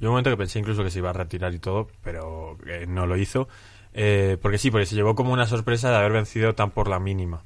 Yo 0.00 0.08
un 0.08 0.12
momento 0.14 0.30
que 0.30 0.36
pensé 0.36 0.58
incluso 0.58 0.82
que 0.82 0.90
se 0.90 0.98
iba 0.98 1.10
a 1.10 1.14
retirar 1.14 1.52
y 1.54 1.58
todo, 1.58 1.88
pero 2.02 2.56
eh, 2.66 2.86
no 2.88 3.06
lo 3.06 3.16
hizo. 3.16 3.48
Eh, 3.94 4.36
porque 4.40 4.58
sí, 4.58 4.70
porque 4.70 4.86
se 4.86 4.94
llevó 4.94 5.14
como 5.14 5.32
una 5.32 5.46
sorpresa 5.46 5.90
de 5.90 5.96
haber 5.96 6.12
vencido 6.12 6.54
tan 6.54 6.70
por 6.70 6.88
la 6.88 6.98
mínima. 6.98 7.44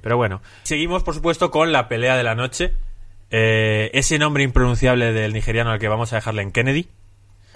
Pero 0.00 0.16
bueno, 0.16 0.42
seguimos 0.62 1.02
por 1.02 1.14
supuesto 1.14 1.50
con 1.50 1.72
la 1.72 1.88
pelea 1.88 2.16
de 2.16 2.22
la 2.22 2.34
noche. 2.34 2.72
Eh, 3.30 3.90
ese 3.94 4.18
nombre 4.18 4.42
impronunciable 4.42 5.12
del 5.12 5.32
nigeriano 5.32 5.70
al 5.70 5.78
que 5.78 5.88
vamos 5.88 6.12
a 6.12 6.16
dejarle 6.16 6.42
en 6.42 6.52
Kennedy. 6.52 6.88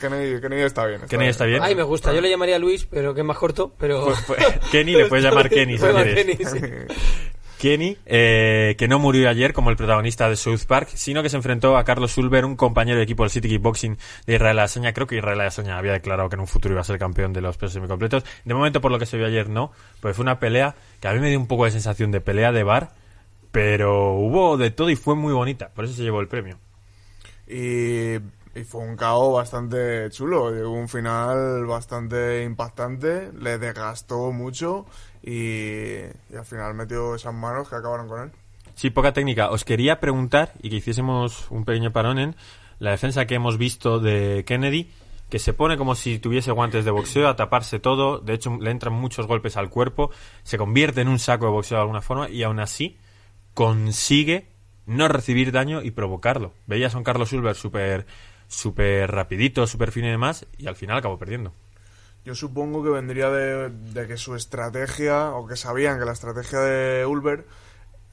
Kennedy, 0.00 0.40
Kennedy 0.40 0.62
está 0.62 0.87
bien. 0.87 1.02
Kennedy 1.09 1.30
está 1.30 1.45
bien. 1.45 1.62
Ay, 1.62 1.75
me 1.75 1.83
gusta, 1.83 2.12
yo 2.12 2.21
le 2.21 2.28
llamaría 2.28 2.59
Luis, 2.59 2.87
pero 2.87 3.14
que 3.14 3.21
es 3.21 3.26
más 3.26 3.38
corto, 3.38 3.73
pero... 3.78 4.04
Pues- 4.04 4.23
pues, 4.26 4.45
Kenny, 4.71 4.92
le 4.92 5.06
puedes 5.06 5.25
llamar 5.25 5.49
Kenny 5.50 5.78
si. 5.78 5.85
Kenny, 5.87 6.37
sí. 6.37 6.59
Kenny, 7.58 7.96
eh, 8.06 8.75
que 8.78 8.88
no 8.88 8.98
murió 8.98 9.28
ayer 9.28 9.52
como 9.52 9.70
el 9.70 9.76
protagonista 9.76 10.28
de 10.28 10.36
South 10.36 10.64
Park, 10.66 10.90
sino 10.94 11.22
que 11.22 11.30
se 11.30 11.36
enfrentó 11.36 11.76
a 11.76 11.84
Carlos 11.84 12.12
Sulber, 12.12 12.44
un 12.44 12.56
compañero 12.56 12.98
de 12.98 13.04
equipo 13.04 13.22
del 13.22 13.30
City 13.30 13.48
Kickboxing 13.48 13.96
de 14.26 14.34
Israel 14.34 14.58
Asaña. 14.58 14.92
Creo 14.92 15.06
que 15.06 15.16
Israel 15.16 15.40
Asaña 15.40 15.78
había 15.78 15.92
declarado 15.92 16.28
que 16.28 16.36
en 16.36 16.40
un 16.40 16.46
futuro 16.46 16.75
iba 16.75 16.82
a 16.82 16.84
ser 16.84 16.98
campeón 16.98 17.32
de 17.32 17.40
los 17.40 17.56
pesos 17.56 17.75
semicompletos. 17.75 18.25
De 18.44 18.54
momento, 18.54 18.80
por 18.80 18.90
lo 18.90 18.98
que 18.98 19.06
se 19.06 19.16
vio 19.16 19.26
ayer, 19.26 19.48
no. 19.48 19.72
Pues 20.00 20.14
fue 20.14 20.22
una 20.22 20.38
pelea 20.38 20.75
que 21.00 21.08
a 21.08 21.12
mí 21.12 21.20
me 21.20 21.28
dio 21.28 21.38
un 21.38 21.46
poco 21.46 21.64
de 21.64 21.70
sensación 21.70 22.10
de 22.10 22.20
pelea 22.20 22.52
de 22.52 22.62
bar, 22.62 22.92
pero 23.52 24.12
hubo 24.12 24.56
de 24.56 24.70
todo 24.70 24.90
y 24.90 24.96
fue 24.96 25.14
muy 25.14 25.32
bonita. 25.32 25.70
Por 25.70 25.86
eso 25.86 25.94
se 25.94 26.02
llevó 26.02 26.20
el 26.20 26.28
premio. 26.28 26.58
Y, 27.46 28.16
y 28.56 28.64
fue 28.64 28.82
un 28.82 28.96
KO 28.96 29.32
bastante 29.32 30.10
chulo. 30.10 30.50
Llegó 30.50 30.72
un 30.72 30.88
final 30.88 31.64
bastante 31.66 32.42
impactante, 32.44 33.32
le 33.32 33.58
desgastó 33.58 34.32
mucho 34.32 34.86
y, 35.26 36.02
al 36.35 36.45
final 36.45 36.75
metió 36.75 37.14
esas 37.14 37.35
manos 37.35 37.68
que 37.68 37.75
acabaron 37.75 38.09
con 38.09 38.23
él. 38.23 38.30
Sí, 38.76 38.90
poca 38.90 39.12
técnica. 39.12 39.50
Os 39.50 39.64
quería 39.64 40.00
preguntar 40.00 40.52
y 40.62 40.71
que 40.71 40.76
hiciésemos 40.76 41.50
un 41.50 41.64
pequeño 41.64 41.92
parón 41.92 42.18
en 42.18 42.37
la 42.78 42.92
defensa 42.92 43.26
que 43.26 43.35
hemos 43.35 43.59
visto 43.59 43.99
de 43.99 44.45
Kennedy, 44.47 44.90
que 45.28 45.38
se 45.38 45.52
pone 45.52 45.76
como 45.76 45.95
si 45.95 46.18
tuviese 46.18 46.52
guantes 46.52 46.85
de 46.85 46.90
boxeo 46.90 47.28
a 47.28 47.37
taparse 47.37 47.78
todo. 47.80 48.18
De 48.18 48.35
hecho, 48.35 48.56
le 48.61 48.71
entran 48.71 48.95
muchos 48.95 49.26
golpes 49.26 49.56
al 49.56 49.68
cuerpo, 49.68 50.11
se 50.45 50.59
convierte 50.59 51.00
en 51.00 51.09
un 51.09 51.18
saco 51.18 51.47
de 51.47 51.52
boxeo 51.52 51.78
de 51.78 51.83
alguna 51.83 52.02
forma 52.02 52.28
y 52.28 52.42
aún 52.42 52.61
así 52.61 52.99
consigue 53.54 54.47
no 54.85 55.09
recibir 55.09 55.50
daño 55.50 55.83
y 55.83 55.90
provocarlo. 55.90 56.52
Veías 56.66 56.95
a 56.95 56.99
un 56.99 57.04
Carlos 57.04 57.30
Silver 57.30 57.56
súper 57.56 58.06
súper 58.49 59.11
rapidito, 59.11 59.66
súper 59.66 59.90
fino 59.90 60.06
y 60.06 60.11
demás, 60.11 60.47
y 60.56 60.66
al 60.66 60.76
final 60.76 60.99
acabó 60.99 61.18
perdiendo. 61.18 61.52
Yo 62.26 62.35
supongo 62.35 62.83
que 62.83 62.90
vendría 62.90 63.30
de, 63.30 63.71
de 63.71 64.06
que 64.09 64.16
su 64.16 64.35
estrategia, 64.35 65.30
o 65.30 65.47
que 65.47 65.54
sabían 65.56 65.99
que 65.99 66.04
la 66.04 66.12
estrategia 66.12 66.59
de 66.59 67.06
Ulver 67.06 67.47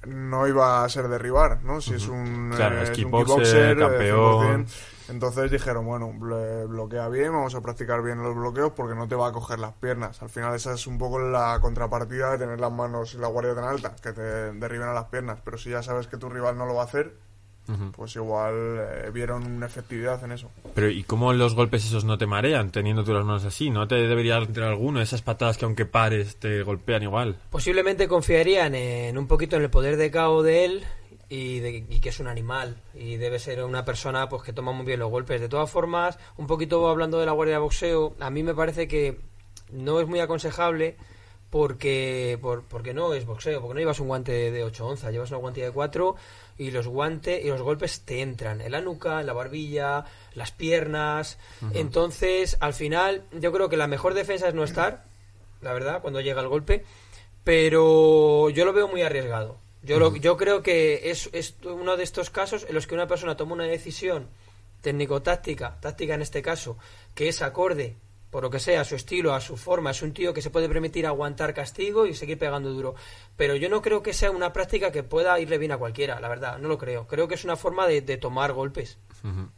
no 0.05 0.47
iba 0.47 0.83
a 0.83 0.89
ser 0.89 1.07
derribar, 1.07 1.63
¿no? 1.63 1.81
Si 1.81 1.95
es 1.95 2.07
un, 2.07 2.51
Claro, 2.55 2.77
eh, 2.79 2.83
es 2.83 2.89
un 2.89 2.95
kickboxer, 2.95 3.71
eh, 3.71 3.75
campeón. 3.79 4.65
100%. 4.67 5.09
Entonces 5.09 5.49
dijeron, 5.51 5.85
bueno, 5.85 6.11
blo- 6.13 6.67
bloquea 6.67 7.09
bien, 7.09 7.31
vamos 7.33 7.55
a 7.55 7.61
practicar 7.61 8.03
bien 8.03 8.21
los 8.21 8.35
bloqueos 8.35 8.71
porque 8.73 8.95
no 8.95 9.07
te 9.07 9.15
va 9.15 9.29
a 9.29 9.31
coger 9.31 9.57
las 9.59 9.73
piernas. 9.73 10.21
Al 10.21 10.29
final 10.29 10.53
esa 10.53 10.73
es 10.73 10.85
un 10.85 10.97
poco 10.99 11.19
la 11.19 11.57
contrapartida 11.59 12.31
de 12.31 12.37
tener 12.37 12.59
las 12.59 12.71
manos 12.71 13.15
y 13.15 13.17
la 13.17 13.27
guardia 13.27 13.55
tan 13.55 13.63
alta, 13.65 13.95
que 14.01 14.13
te 14.13 14.21
derriben 14.21 14.87
a 14.89 14.93
las 14.93 15.05
piernas. 15.05 15.39
Pero 15.43 15.57
si 15.57 15.71
ya 15.71 15.81
sabes 15.81 16.05
que 16.07 16.17
tu 16.17 16.29
rival 16.29 16.55
no 16.57 16.65
lo 16.67 16.75
va 16.75 16.83
a 16.83 16.85
hacer, 16.85 17.13
pues 17.95 18.15
igual 18.15 18.53
eh, 18.79 19.09
vieron 19.13 19.45
una 19.45 19.65
efectividad 19.65 20.23
en 20.23 20.33
eso. 20.33 20.51
Pero 20.75 20.89
¿y 20.89 21.03
cómo 21.03 21.31
los 21.33 21.55
golpes 21.55 21.85
esos 21.85 22.03
no 22.05 22.17
te 22.17 22.25
marean 22.25 22.71
teniendo 22.71 23.03
tú 23.03 23.13
las 23.13 23.25
manos 23.25 23.45
así? 23.45 23.69
¿No 23.69 23.87
te 23.87 23.95
debería 23.95 24.37
entrar 24.37 24.69
alguno? 24.69 25.01
Esas 25.01 25.21
patadas 25.21 25.57
que 25.57 25.65
aunque 25.65 25.85
pares 25.85 26.35
te 26.37 26.61
golpean 26.63 27.03
igual. 27.03 27.37
Posiblemente 27.49 28.07
confiarían 28.07 28.75
en 28.75 29.17
un 29.17 29.27
poquito 29.27 29.55
en 29.55 29.63
el 29.63 29.69
poder 29.69 29.97
de 29.97 30.11
KO 30.11 30.43
de 30.43 30.65
él 30.65 30.83
y, 31.29 31.59
de- 31.59 31.85
y 31.89 31.99
que 31.99 32.09
es 32.09 32.19
un 32.19 32.27
animal 32.27 32.75
y 32.93 33.15
debe 33.15 33.39
ser 33.39 33.63
una 33.63 33.85
persona 33.85 34.27
pues 34.29 34.43
que 34.43 34.53
toma 34.53 34.71
muy 34.71 34.85
bien 34.85 34.99
los 34.99 35.09
golpes. 35.09 35.39
De 35.41 35.49
todas 35.49 35.69
formas, 35.69 36.19
un 36.37 36.47
poquito 36.47 36.87
hablando 36.89 37.19
de 37.19 37.25
la 37.25 37.31
guardia 37.31 37.55
de 37.55 37.61
boxeo, 37.61 38.15
a 38.19 38.29
mí 38.29 38.43
me 38.43 38.53
parece 38.53 38.87
que 38.87 39.19
no 39.71 39.99
es 39.99 40.07
muy 40.07 40.19
aconsejable 40.19 40.97
porque 41.53 42.39
por- 42.41 42.63
porque 42.63 42.95
no 42.95 43.13
es 43.13 43.27
boxeo, 43.27 43.61
porque 43.61 43.75
no 43.75 43.79
llevas 43.79 43.99
un 43.99 44.07
guante 44.07 44.31
de, 44.31 44.49
de 44.51 44.63
8 44.63 44.87
onzas, 44.87 45.11
llevas 45.11 45.29
una 45.29 45.37
guantilla 45.39 45.67
de 45.67 45.71
4 45.71 46.15
y 46.57 46.71
los 46.71 46.87
guantes 46.87 47.45
y 47.45 47.47
los 47.47 47.61
golpes 47.61 48.01
te 48.01 48.21
entran 48.21 48.59
en 48.59 48.71
la 48.71 48.81
nuca, 48.81 49.19
en 49.21 49.27
la 49.27 49.33
barbilla, 49.33 50.03
las 50.33 50.51
piernas. 50.51 51.37
Entonces, 51.75 52.57
al 52.59 52.73
final, 52.73 53.25
yo 53.33 53.51
creo 53.51 53.69
que 53.69 53.77
la 53.77 53.85
mejor 53.85 54.15
defensa 54.15 54.47
es 54.47 54.55
no 54.55 54.63
estar, 54.63 55.05
la 55.61 55.73
verdad, 55.73 56.01
cuando 56.01 56.21
llega 56.21 56.41
el 56.41 56.47
golpe, 56.47 56.85
pero 57.43 58.49
yo 58.49 58.65
lo 58.65 58.73
veo 58.73 58.87
muy 58.87 59.03
arriesgado. 59.03 59.59
Yo, 59.83 59.99
lo- 59.99 60.15
yo 60.15 60.37
creo 60.37 60.63
que 60.63 61.11
es, 61.11 61.29
es 61.33 61.55
uno 61.65 61.97
de 61.97 62.03
estos 62.03 62.31
casos 62.31 62.65
en 62.67 62.73
los 62.73 62.87
que 62.87 62.95
una 62.95 63.05
persona 63.07 63.37
toma 63.37 63.53
una 63.53 63.65
decisión 63.65 64.27
técnico-táctica, 64.81 65.77
táctica 65.81 66.15
en 66.15 66.23
este 66.23 66.41
caso, 66.41 66.77
que 67.13 67.29
es 67.29 67.43
acorde, 67.43 67.95
por 68.33 68.41
lo 68.41 68.49
que 68.49 68.59
sea, 68.59 68.81
a 68.81 68.83
su 68.83 68.95
estilo, 68.95 69.35
a 69.35 69.39
su 69.39 69.57
forma, 69.57 69.91
es 69.91 70.01
un 70.01 70.11
tío 70.11 70.33
que 70.33 70.41
se 70.41 70.49
puede 70.49 70.67
permitir 70.67 71.05
aguantar 71.05 71.53
castigo 71.53 72.07
y 72.07 72.15
seguir 72.15 72.39
pegando 72.39 72.73
duro. 72.73 72.95
Pero 73.37 73.55
yo 73.55 73.69
no 73.69 73.83
creo 73.83 74.01
que 74.01 74.11
sea 74.11 74.31
una 74.31 74.51
práctica 74.51 74.91
que 74.91 75.03
pueda 75.03 75.39
irle 75.39 75.59
bien 75.59 75.71
a 75.71 75.77
cualquiera, 75.77 76.19
la 76.19 76.29
verdad, 76.29 76.57
no 76.57 76.67
lo 76.67 76.79
creo. 76.79 77.05
Creo 77.05 77.27
que 77.27 77.35
es 77.35 77.43
una 77.43 77.55
forma 77.55 77.85
de, 77.85 78.01
de 78.01 78.17
tomar 78.17 78.51
golpes. 78.53 78.97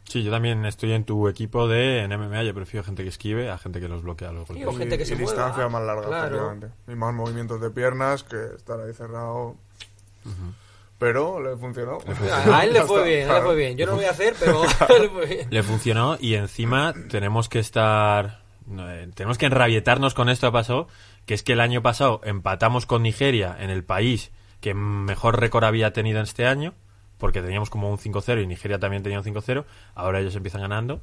Sí, 0.04 0.22
yo 0.22 0.30
también 0.30 0.66
estoy 0.66 0.92
en 0.92 1.04
tu 1.04 1.26
equipo 1.26 1.66
de 1.66 2.02
en 2.02 2.10
MMA. 2.10 2.42
Yo 2.42 2.52
prefiero 2.52 2.84
gente 2.84 3.02
que 3.02 3.08
esquive 3.08 3.50
a 3.50 3.56
gente 3.56 3.80
que 3.80 3.88
los 3.88 4.02
bloquea 4.02 4.30
los 4.30 4.46
golpes. 4.46 4.66
o 4.66 4.72
gente 4.74 4.98
que 4.98 5.04
y 5.04 5.06
se 5.06 5.16
mueva, 5.16 5.68
más 5.70 5.82
largas, 5.82 6.06
claro. 6.06 6.26
efectivamente. 6.26 6.68
Y 6.86 6.94
más 6.94 7.14
movimientos 7.14 7.58
de 7.62 7.70
piernas 7.70 8.24
que 8.24 8.36
estar 8.56 8.78
ahí 8.78 8.92
cerrado. 8.92 9.56
Pero 10.98 11.40
le 11.42 11.56
funcionó. 11.56 11.98
A, 12.30 12.58
a 12.58 12.64
él 12.64 12.74
le 12.74 12.82
fue 12.82 13.04
bien, 13.04 13.30
a 13.30 13.38
él 13.38 13.42
le 13.42 13.46
fue 13.46 13.56
bien. 13.56 13.76
Yo 13.78 13.86
no 13.86 13.92
lo 13.92 13.96
voy 13.96 14.06
a 14.06 14.10
hacer, 14.10 14.34
pero 14.38 14.62
le 15.00 15.08
fue 15.08 15.26
bien. 15.26 15.48
Le 15.48 15.62
funcionó 15.62 16.18
y 16.20 16.34
encima 16.34 16.94
tenemos 17.08 17.48
que 17.48 17.58
estar... 17.58 18.45
eh, 18.78 19.08
tenemos 19.14 19.38
que 19.38 19.46
enrabietarnos 19.46 20.14
con 20.14 20.28
esto 20.28 20.48
que 20.48 20.52
pasó, 20.52 20.88
que 21.24 21.34
es 21.34 21.42
que 21.42 21.52
el 21.52 21.60
año 21.60 21.82
pasado 21.82 22.20
empatamos 22.24 22.86
con 22.86 23.02
Nigeria 23.02 23.56
en 23.58 23.70
el 23.70 23.84
país 23.84 24.32
que 24.60 24.74
mejor 24.74 25.40
récord 25.40 25.64
había 25.64 25.92
tenido 25.92 26.18
en 26.18 26.24
este 26.24 26.46
año, 26.46 26.74
porque 27.18 27.42
teníamos 27.42 27.70
como 27.70 27.90
un 27.90 27.98
5-0 27.98 28.42
y 28.42 28.46
Nigeria 28.46 28.78
también 28.78 29.02
tenía 29.02 29.18
un 29.18 29.24
5-0, 29.24 29.64
ahora 29.94 30.20
ellos 30.20 30.36
empiezan 30.36 30.62
ganando. 30.62 31.02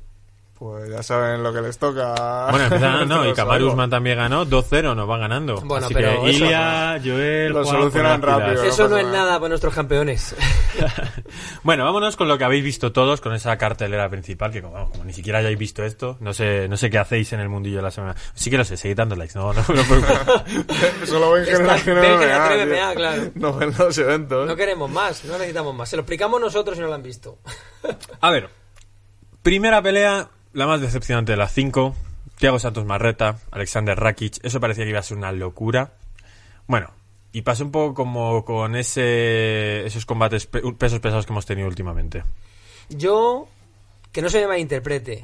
Pues 0.63 0.89
ya 0.89 1.03
saben 1.03 1.43
lo 1.43 1.51
que 1.51 1.59
les 1.61 1.77
toca. 1.77 2.47
Bueno, 2.49 2.63
empiezan 2.67 2.93
ganando 2.93 3.15
y 3.17 3.23
Pero 3.23 3.35
Kamaru 3.35 3.55
algo. 3.57 3.69
Usman 3.71 3.89
también 3.89 4.17
ganó, 4.17 4.45
2-0 4.45 4.95
nos 4.95 5.05
van 5.05 5.19
ganando. 5.19 5.59
Bueno, 5.59 5.85
Así 5.87 5.93
pero 5.93 6.21
que 6.21 6.29
eso- 6.29 6.45
Ilia, 6.45 7.01
Joel, 7.03 7.49
Lo 7.51 7.63
Juan, 7.65 7.75
solucionan 7.75 8.21
rápido. 8.21 8.63
Eso 8.63 8.87
no 8.87 8.97
es 8.97 9.05
nada. 9.07 9.17
nada 9.17 9.39
para 9.39 9.49
nuestros 9.49 9.73
campeones. 9.73 10.33
Bueno, 11.63 11.83
vámonos 11.85 12.15
con 12.17 12.27
lo 12.27 12.37
que 12.37 12.43
habéis 12.43 12.63
visto 12.63 12.91
todos, 12.91 13.19
con 13.21 13.33
esa 13.33 13.57
cartelera 13.57 14.09
principal, 14.09 14.51
que 14.51 14.61
como, 14.61 14.89
ni 15.05 15.13
siquiera 15.13 15.39
hayáis 15.39 15.57
visto 15.57 15.83
esto, 15.83 16.17
no 16.19 16.33
sé, 16.33 16.67
no 16.67 16.75
sé 16.77 16.89
qué 16.89 16.97
hacéis 16.97 17.31
en 17.33 17.39
el 17.39 17.47
mundillo 17.49 17.77
de 17.77 17.83
la 17.83 17.91
semana. 17.91 18.15
Sí 18.33 18.49
que 18.49 18.57
lo 18.57 18.65
sé, 18.65 18.75
seguid 18.77 18.97
dando 18.97 19.15
likes, 19.15 19.33
no, 19.37 19.53
no, 19.53 19.63
no. 19.67 21.05
Solo 21.05 21.31
ven 21.31 21.43
Está- 21.43 21.77
generación 21.79 22.01
tío. 22.01 22.65
MMA, 22.67 22.93
claro. 22.95 23.21
No 23.35 23.53
ven 23.53 23.73
los 23.77 23.97
eventos. 23.97 24.47
No 24.47 24.55
queremos 24.55 24.89
más, 24.89 25.23
no 25.25 25.33
necesitamos 25.33 25.73
más. 25.75 25.89
Se 25.89 25.95
lo 25.95 26.01
explicamos 26.01 26.39
nosotros 26.41 26.75
si 26.75 26.81
no 26.81 26.87
lo 26.87 26.93
han 26.95 27.03
visto. 27.03 27.39
A 28.21 28.29
ver, 28.31 28.49
primera 29.41 29.81
pelea, 29.81 30.29
la 30.53 30.67
más 30.67 30.81
decepcionante 30.81 31.33
de 31.33 31.37
las 31.37 31.53
cinco. 31.53 31.95
Thiago 32.37 32.57
Santos 32.59 32.85
Marreta, 32.85 33.37
Alexander 33.51 33.97
Rakic, 33.99 34.43
eso 34.43 34.59
parecía 34.59 34.83
que 34.85 34.89
iba 34.89 34.99
a 34.99 35.03
ser 35.03 35.17
una 35.17 35.31
locura. 35.31 35.93
Bueno, 36.67 36.89
y 37.31 37.41
pasó 37.43 37.63
un 37.63 37.71
poco 37.71 37.93
como 37.93 38.43
con 38.43 38.75
ese, 38.75 39.85
esos 39.85 40.05
combates 40.05 40.45
pe- 40.47 40.61
pesos 40.77 40.99
pesados 40.99 41.25
que 41.25 41.31
hemos 41.33 41.45
tenido 41.45 41.67
últimamente. 41.67 42.23
Yo, 42.89 43.47
que 44.11 44.21
no 44.21 44.29
se 44.29 44.41
me 44.41 44.47
malinterprete, 44.47 45.23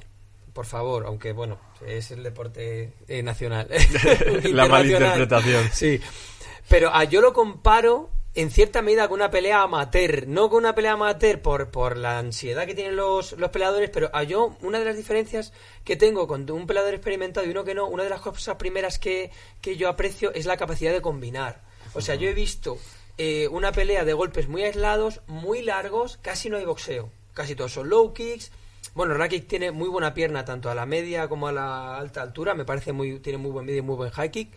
por 0.53 0.65
favor, 0.65 1.05
aunque 1.07 1.31
bueno, 1.33 1.57
es 1.85 2.11
el 2.11 2.23
deporte 2.23 2.93
eh, 3.07 3.23
nacional. 3.23 3.67
La 4.51 4.67
malinterpretación. 4.67 5.69
Sí. 5.71 5.99
Pero 6.67 6.91
ah, 6.93 7.03
yo 7.05 7.21
lo 7.21 7.33
comparo 7.33 8.09
en 8.35 8.51
cierta 8.51 8.81
medida 8.81 9.07
con 9.07 9.19
una 9.19 9.31
pelea 9.31 9.61
amateur. 9.61 10.27
No 10.27 10.49
con 10.49 10.59
una 10.59 10.75
pelea 10.75 10.93
amateur 10.93 11.41
por, 11.41 11.69
por 11.69 11.97
la 11.97 12.19
ansiedad 12.19 12.65
que 12.65 12.75
tienen 12.75 12.95
los, 12.95 13.33
los 13.33 13.49
peleadores, 13.49 13.89
pero 13.89 14.09
a 14.13 14.23
yo, 14.23 14.55
una 14.61 14.79
de 14.79 14.85
las 14.85 14.97
diferencias 14.97 15.53
que 15.83 15.95
tengo 15.95 16.27
con 16.27 16.49
un 16.49 16.67
peleador 16.67 16.93
experimentado 16.93 17.45
y 17.45 17.51
uno 17.51 17.63
que 17.63 17.75
no, 17.75 17.87
una 17.87 18.03
de 18.03 18.09
las 18.09 18.21
cosas 18.21 18.55
primeras 18.55 18.99
que, 18.99 19.31
que 19.61 19.77
yo 19.77 19.89
aprecio 19.89 20.33
es 20.33 20.45
la 20.45 20.57
capacidad 20.57 20.93
de 20.93 21.01
combinar. 21.01 21.61
O 21.93 22.01
sea, 22.01 22.15
yo 22.15 22.29
he 22.29 22.33
visto 22.33 22.77
eh, 23.17 23.47
una 23.49 23.71
pelea 23.71 24.05
de 24.05 24.13
golpes 24.13 24.47
muy 24.47 24.63
aislados, 24.63 25.21
muy 25.27 25.61
largos, 25.61 26.17
casi 26.21 26.49
no 26.49 26.57
hay 26.57 26.65
boxeo. 26.65 27.09
Casi 27.33 27.55
todos 27.55 27.73
son 27.73 27.89
low 27.89 28.13
kicks. 28.13 28.51
Bueno, 28.93 29.13
Rakic 29.13 29.47
tiene 29.47 29.71
muy 29.71 29.89
buena 29.89 30.13
pierna 30.13 30.45
tanto 30.45 30.69
a 30.69 30.75
la 30.75 30.85
media 30.85 31.27
como 31.27 31.47
a 31.47 31.51
la 31.51 31.97
alta 31.97 32.21
altura. 32.21 32.53
Me 32.53 32.65
parece 32.65 32.91
muy 32.91 33.19
tiene 33.19 33.37
muy 33.37 33.51
buen 33.51 33.65
medio 33.65 33.79
y 33.79 33.81
muy 33.81 33.95
buen 33.95 34.11
high 34.11 34.31
kick. 34.31 34.51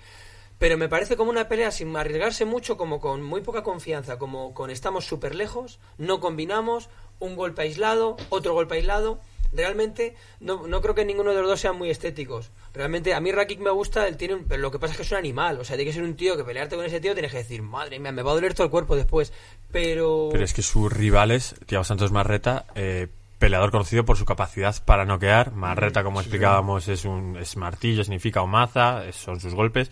Pero 0.62 0.78
me 0.78 0.88
parece 0.88 1.16
como 1.16 1.32
una 1.32 1.48
pelea 1.48 1.72
sin 1.72 1.96
arriesgarse 1.96 2.44
mucho, 2.44 2.76
como 2.76 3.00
con 3.00 3.20
muy 3.20 3.40
poca 3.40 3.64
confianza, 3.64 4.16
como 4.16 4.54
con 4.54 4.70
estamos 4.70 5.04
súper 5.04 5.34
lejos, 5.34 5.80
no 5.98 6.20
combinamos, 6.20 6.88
un 7.18 7.34
golpe 7.34 7.62
aislado, 7.62 8.16
otro 8.28 8.52
golpe 8.54 8.76
aislado. 8.76 9.18
Realmente 9.52 10.14
no, 10.38 10.68
no 10.68 10.80
creo 10.80 10.94
que 10.94 11.04
ninguno 11.04 11.32
de 11.34 11.40
los 11.40 11.48
dos 11.50 11.58
sean 11.58 11.76
muy 11.76 11.90
estéticos. 11.90 12.52
Realmente 12.74 13.12
a 13.12 13.18
mí 13.18 13.32
Rakic 13.32 13.58
me 13.58 13.70
gusta, 13.70 14.06
él 14.06 14.16
tiene 14.16 14.34
un- 14.34 14.44
pero 14.44 14.62
lo 14.62 14.70
que 14.70 14.78
pasa 14.78 14.92
es 14.92 14.98
que 14.98 15.02
es 15.02 15.10
un 15.10 15.18
animal. 15.18 15.58
O 15.58 15.64
sea, 15.64 15.74
tiene 15.74 15.90
que 15.90 15.94
ser 15.96 16.04
un 16.04 16.14
tío 16.14 16.36
que 16.36 16.44
pelearte 16.44 16.76
con 16.76 16.84
ese 16.84 17.00
tío 17.00 17.12
tienes 17.14 17.32
que 17.32 17.38
decir, 17.38 17.60
madre 17.62 17.98
mía, 17.98 18.12
me 18.12 18.22
va 18.22 18.30
a 18.30 18.34
doler 18.34 18.54
todo 18.54 18.64
el 18.66 18.70
cuerpo 18.70 18.94
después. 18.94 19.32
Pero... 19.72 20.28
Pero 20.30 20.44
es 20.44 20.54
que 20.54 20.62
sus 20.62 20.92
rivales, 20.92 21.56
Thiago 21.66 21.82
Santos 21.82 22.12
Marreta, 22.12 22.66
eh, 22.76 23.08
peleador 23.40 23.72
conocido 23.72 24.04
por 24.04 24.16
su 24.16 24.24
capacidad 24.24 24.76
para 24.84 25.04
noquear. 25.04 25.50
Marreta, 25.50 26.04
como 26.04 26.20
explicábamos, 26.20 26.86
es 26.86 27.04
un 27.04 27.36
es 27.36 27.56
martillo, 27.56 28.04
significa 28.04 28.42
o 28.42 28.46
maza, 28.46 29.02
son 29.12 29.40
sus 29.40 29.54
golpes. 29.54 29.90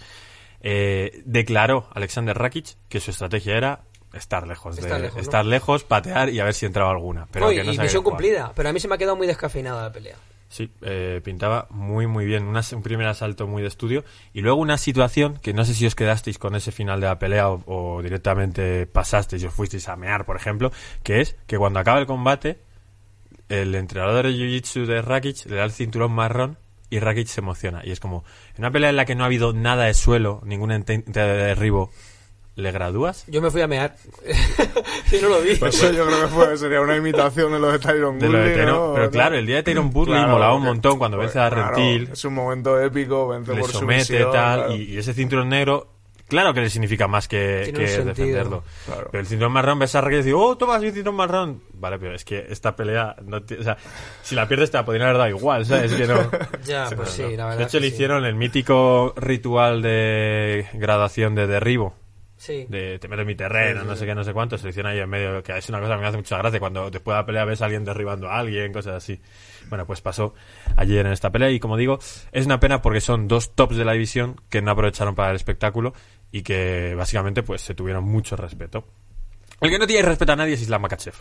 Eh, 0.62 1.22
declaró 1.24 1.88
Alexander 1.94 2.36
Rakic 2.36 2.76
que 2.88 3.00
su 3.00 3.10
estrategia 3.10 3.56
era 3.56 3.80
estar 4.12 4.46
lejos, 4.46 4.76
de, 4.76 4.82
Estar 4.82 5.00
lejos, 5.00 5.16
¿no? 5.16 5.22
estar 5.22 5.44
lejos, 5.46 5.84
patear 5.84 6.28
y 6.30 6.40
a 6.40 6.44
ver 6.44 6.54
si 6.54 6.66
entraba 6.66 6.90
alguna. 6.90 7.26
Pero 7.30 7.46
No, 7.46 7.50
que 7.50 7.56
y 7.56 7.58
no 7.58 7.62
y 7.72 7.76
sabía 7.76 7.82
misión 7.84 8.02
cumplida. 8.02 8.52
Pero 8.54 8.68
a 8.68 8.72
mí 8.72 8.80
se 8.80 8.88
me 8.88 8.94
ha 8.94 8.98
quedado 8.98 9.16
muy 9.16 9.26
descafeinada 9.26 9.82
la 9.84 9.92
pelea. 9.92 10.16
Sí, 10.48 10.68
eh, 10.82 11.20
pintaba 11.22 11.68
muy 11.70 12.08
muy 12.08 12.24
bien. 12.26 12.44
Una- 12.44 12.62
un 12.72 12.82
primer 12.82 13.06
asalto 13.06 13.46
muy 13.46 13.62
de 13.62 13.68
estudio 13.68 14.02
y 14.34 14.40
luego 14.40 14.58
una 14.60 14.78
situación 14.78 15.38
que 15.40 15.54
no 15.54 15.64
sé 15.64 15.74
si 15.74 15.86
os 15.86 15.94
quedasteis 15.94 16.38
con 16.38 16.56
ese 16.56 16.72
final 16.72 17.00
de 17.00 17.06
la 17.06 17.20
pelea 17.20 17.48
o, 17.50 17.62
o 17.66 18.02
directamente 18.02 18.86
pasasteis 18.86 19.42
y 19.44 19.46
os 19.46 19.54
fuisteis 19.54 19.88
a 19.88 19.94
mear, 19.94 20.24
por 20.26 20.34
ejemplo, 20.36 20.72
que 21.04 21.20
es 21.20 21.36
que 21.46 21.56
cuando 21.56 21.78
acaba 21.78 22.00
el 22.00 22.06
combate 22.06 22.58
el 23.48 23.74
entrenador 23.76 24.26
de 24.26 24.32
Jiu-Jitsu 24.32 24.86
de 24.86 25.02
Rakic 25.02 25.46
le 25.46 25.56
da 25.56 25.64
el 25.64 25.72
cinturón 25.72 26.12
marrón 26.12 26.58
y 26.90 26.98
Rakic 26.98 27.26
se 27.28 27.40
emociona. 27.40 27.80
Y 27.84 27.92
es 27.92 28.00
como, 28.00 28.24
en 28.56 28.60
una 28.64 28.70
pelea 28.70 28.90
en 28.90 28.96
la 28.96 29.04
que 29.04 29.14
no 29.14 29.22
ha 29.22 29.26
habido 29.26 29.52
nada 29.52 29.84
de 29.84 29.94
suelo, 29.94 30.40
ningún 30.44 30.72
intento 30.72 31.18
de 31.20 31.26
derribo, 31.26 31.90
¿le 32.56 32.72
gradúas? 32.72 33.24
Yo 33.28 33.40
me 33.40 33.50
fui 33.50 33.62
a 33.62 33.66
mear. 33.68 33.96
y 35.12 35.22
no 35.22 35.28
lo 35.28 35.40
vi. 35.40 35.56
Pues 35.56 35.74
eso 35.76 35.92
yo 35.92 36.04
creo 36.06 36.20
que 36.22 36.26
fue, 36.28 36.56
sería 36.58 36.80
una 36.80 36.96
imitación 36.96 37.52
de 37.52 37.58
lo 37.58 37.70
de 37.72 37.78
Tyron 37.78 38.18
De 38.18 38.28
lo 38.28 38.38
de 38.38 38.44
Woodley, 38.44 38.58
Tyron- 38.66 38.66
¿no? 38.88 38.92
pero 38.94 39.10
claro, 39.10 39.36
el 39.38 39.46
día 39.46 39.56
de 39.56 39.62
Tyron 39.62 39.90
Woodley 39.94 40.14
Claro, 40.16 40.32
molaba 40.32 40.54
un 40.54 40.62
montón 40.64 40.98
cuando 40.98 41.16
pues, 41.16 41.28
vence 41.28 41.38
a 41.40 41.48
claro, 41.50 41.76
Rentil, 41.76 42.08
Es 42.12 42.24
un 42.24 42.34
momento 42.34 42.78
épico, 42.80 43.28
vence 43.28 43.54
le 43.54 43.60
por 43.60 43.70
somete 43.70 44.04
sumisión, 44.04 44.32
tal, 44.32 44.58
claro. 44.64 44.76
y, 44.76 44.82
y 44.82 44.98
ese 44.98 45.14
cinturón 45.14 45.48
negro, 45.48 45.88
claro 46.30 46.54
que 46.54 46.60
le 46.60 46.70
significa 46.70 47.06
más 47.06 47.28
que, 47.28 47.70
defenderlo. 47.72 48.64
claro. 48.86 49.08
Pero 49.10 49.20
el 49.20 49.26
cinturón 49.26 49.52
marrón 49.52 49.78
ves 49.78 49.94
a 49.94 50.00
Rakic 50.00 50.20
y 50.20 50.22
dice, 50.22 50.34
oh, 50.34 50.56
tomas 50.56 50.80
mi 50.80 50.90
cinturón 50.90 51.16
marrón. 51.16 51.62
Vale, 51.74 51.98
pero 51.98 52.14
es 52.14 52.24
que 52.24 52.46
esta 52.48 52.74
pelea, 52.74 53.16
no 53.24 53.38
o 53.38 53.62
sea, 53.62 53.76
si 54.22 54.34
la 54.34 54.48
pierdes 54.48 54.70
te 54.70 54.78
la 54.78 54.84
podrían 54.84 55.08
haber 55.08 55.18
dado 55.18 55.30
igual, 55.30 55.66
¿sabes? 55.66 55.92
Es 55.92 55.98
que 55.98 56.06
no... 56.06 56.30
Ya, 56.64 56.88
pues 56.94 57.10
sí, 57.10 57.22
la 57.36 57.46
verdad. 57.46 57.58
De 57.58 57.64
hecho, 57.64 57.78
que 57.78 57.80
le 57.80 57.88
sí. 57.88 57.94
hicieron 57.94 58.24
el 58.24 58.34
mítico 58.34 59.12
ritual 59.16 59.82
de 59.82 60.66
graduación 60.74 61.34
de 61.34 61.46
derribo. 61.46 61.94
Sí. 62.40 62.64
De 62.70 62.98
te 62.98 63.06
meto 63.06 63.20
en 63.20 63.28
mi 63.28 63.34
terreno, 63.34 63.84
no 63.84 63.94
sé 63.96 64.06
qué, 64.06 64.14
no 64.14 64.24
sé 64.24 64.32
cuánto. 64.32 64.56
Se 64.56 64.64
lo 64.64 64.70
hicieron 64.70 64.90
ahí 64.90 64.98
en 64.98 65.10
medio, 65.10 65.42
que 65.42 65.58
es 65.58 65.68
una 65.68 65.78
cosa 65.78 65.96
que 65.96 66.00
me 66.00 66.06
hace 66.06 66.16
mucha 66.16 66.38
gracia. 66.38 66.58
Cuando 66.58 66.90
después 66.90 67.14
de 67.14 67.20
la 67.20 67.26
pelea 67.26 67.44
ves 67.44 67.60
a 67.60 67.66
alguien 67.66 67.84
derribando 67.84 68.30
a 68.30 68.38
alguien, 68.38 68.72
cosas 68.72 68.94
así. 68.94 69.20
Bueno, 69.68 69.86
pues 69.86 70.00
pasó 70.00 70.32
ayer 70.76 71.04
en 71.04 71.12
esta 71.12 71.30
pelea. 71.30 71.50
Y 71.50 71.60
como 71.60 71.76
digo, 71.76 71.98
es 72.32 72.46
una 72.46 72.58
pena 72.58 72.80
porque 72.80 73.02
son 73.02 73.28
dos 73.28 73.54
tops 73.54 73.76
de 73.76 73.84
la 73.84 73.92
división 73.92 74.40
que 74.48 74.62
no 74.62 74.70
aprovecharon 74.70 75.14
para 75.14 75.30
el 75.30 75.36
espectáculo 75.36 75.92
y 76.32 76.42
que 76.42 76.94
básicamente 76.96 77.42
pues 77.42 77.60
se 77.62 77.74
tuvieron 77.74 78.04
mucho 78.04 78.36
respeto. 78.36 78.84
El 79.60 79.70
que 79.70 79.78
no 79.78 79.86
tiene 79.86 80.02
respeto 80.08 80.32
a 80.32 80.36
nadie 80.36 80.54
es 80.54 80.62
Islam 80.62 80.82
Makachev. 80.82 81.14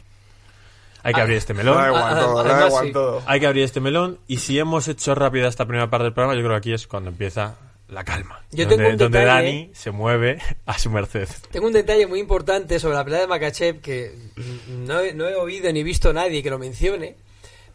Hay 1.04 1.14
que 1.14 1.20
Ah, 1.22 1.24
abrir 1.24 1.38
este 1.38 1.54
melón. 1.54 1.78
Da 1.78 1.88
igual 1.88 2.04
Ah, 2.06 2.20
todo, 2.20 2.44
da 2.44 2.50
además, 2.52 2.68
igual 2.68 2.86
sí. 2.88 2.92
todo. 2.94 3.24
Hay 3.26 3.40
que 3.40 3.48
abrir 3.48 3.64
este 3.64 3.80
melón 3.80 4.20
y 4.28 4.38
si 4.38 4.60
hemos 4.60 4.88
hecho 4.88 5.16
rápida 5.16 5.48
esta 5.48 5.66
primera 5.66 5.90
parte 5.90 6.04
del 6.06 6.14
programa, 6.14 6.36
yo 6.36 6.42
creo 6.42 6.52
que 6.52 6.58
aquí 6.58 6.74
es 6.74 6.88
cuando 6.88 7.10
empieza 7.10 7.56
la 7.88 8.04
calma. 8.04 8.44
Yo 8.52 8.66
donde, 8.66 8.76
tengo 8.78 8.90
un 8.92 8.98
donde 8.98 9.20
detalle. 9.20 9.46
Dani 9.52 9.70
se 9.74 9.92
mueve 9.92 10.40
a 10.66 10.78
su 10.78 10.90
merced. 10.90 11.28
Tengo 11.52 11.68
un 11.68 11.74
detalle 11.74 12.06
muy 12.06 12.20
importante 12.20 12.80
sobre 12.80 12.96
la 12.96 13.04
pelea 13.06 13.22
de 13.22 13.28
Makachev 13.28 13.80
que 13.82 14.14
no 14.70 15.00
he, 15.00 15.14
no 15.14 15.28
he 15.28 15.36
oído 15.36 15.72
ni 15.72 15.84
visto 15.84 16.10
a 16.10 16.14
nadie 16.14 16.44
que 16.44 16.50
lo 16.50 16.60
mencione, 16.60 17.16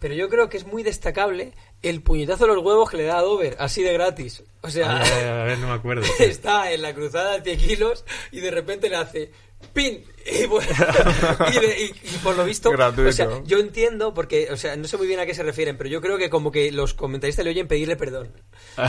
pero 0.01 0.15
yo 0.15 0.29
creo 0.29 0.49
que 0.51 0.59
es 0.59 0.67
muy 0.67 0.83
destacable 0.83 1.53
el 1.85 2.03
puñetazo 2.03 2.45
a 2.45 2.49
los 2.49 2.65
huevos 2.65 2.91
que 2.91 2.97
le 2.97 3.05
da 3.05 3.19
a 3.19 3.23
Dover, 3.23 3.57
así 3.59 3.83
de 3.83 3.93
gratis. 3.93 4.43
O 4.63 4.71
sea, 4.71 4.97
a 4.97 5.45
ver, 5.45 5.59
no 5.59 5.69
me 5.69 5.75
acuerdo. 5.75 6.03
está 6.19 6.73
en 6.73 6.83
la 6.83 6.95
cruzada 6.95 7.39
de 7.39 7.57
100 7.57 7.69
kilos 7.69 8.05
y 8.33 8.41
de 8.41 8.51
repente 8.51 8.89
le 8.89 8.97
hace 8.97 9.31
¡pin! 9.73 10.05
Y, 10.43 10.47
bueno, 10.47 10.67
y 11.53 11.59
de- 11.59 11.81
y- 11.83 11.85
y 12.15 12.19
por 12.23 12.35
lo 12.37 12.45
visto, 12.47 12.71
Gratuito. 12.71 13.11
o 13.11 13.13
sea, 13.13 13.29
yo 13.45 13.59
entiendo 13.59 14.15
porque, 14.15 14.49
o 14.51 14.57
sea, 14.57 14.75
no 14.75 14.87
sé 14.89 14.97
muy 14.97 15.07
bien 15.07 15.21
a 15.21 15.27
qué 15.27 15.35
se 15.35 15.43
refieren, 15.43 15.77
pero 15.77 15.91
yo 15.91 16.01
creo 16.01 16.17
que 16.17 16.31
como 16.31 16.51
que 16.51 16.73
los 16.73 16.95
comentaristas 16.95 17.45
le 17.45 17.51
oyen 17.51 17.69
pedirle 17.69 17.97
perdón. 17.97 18.33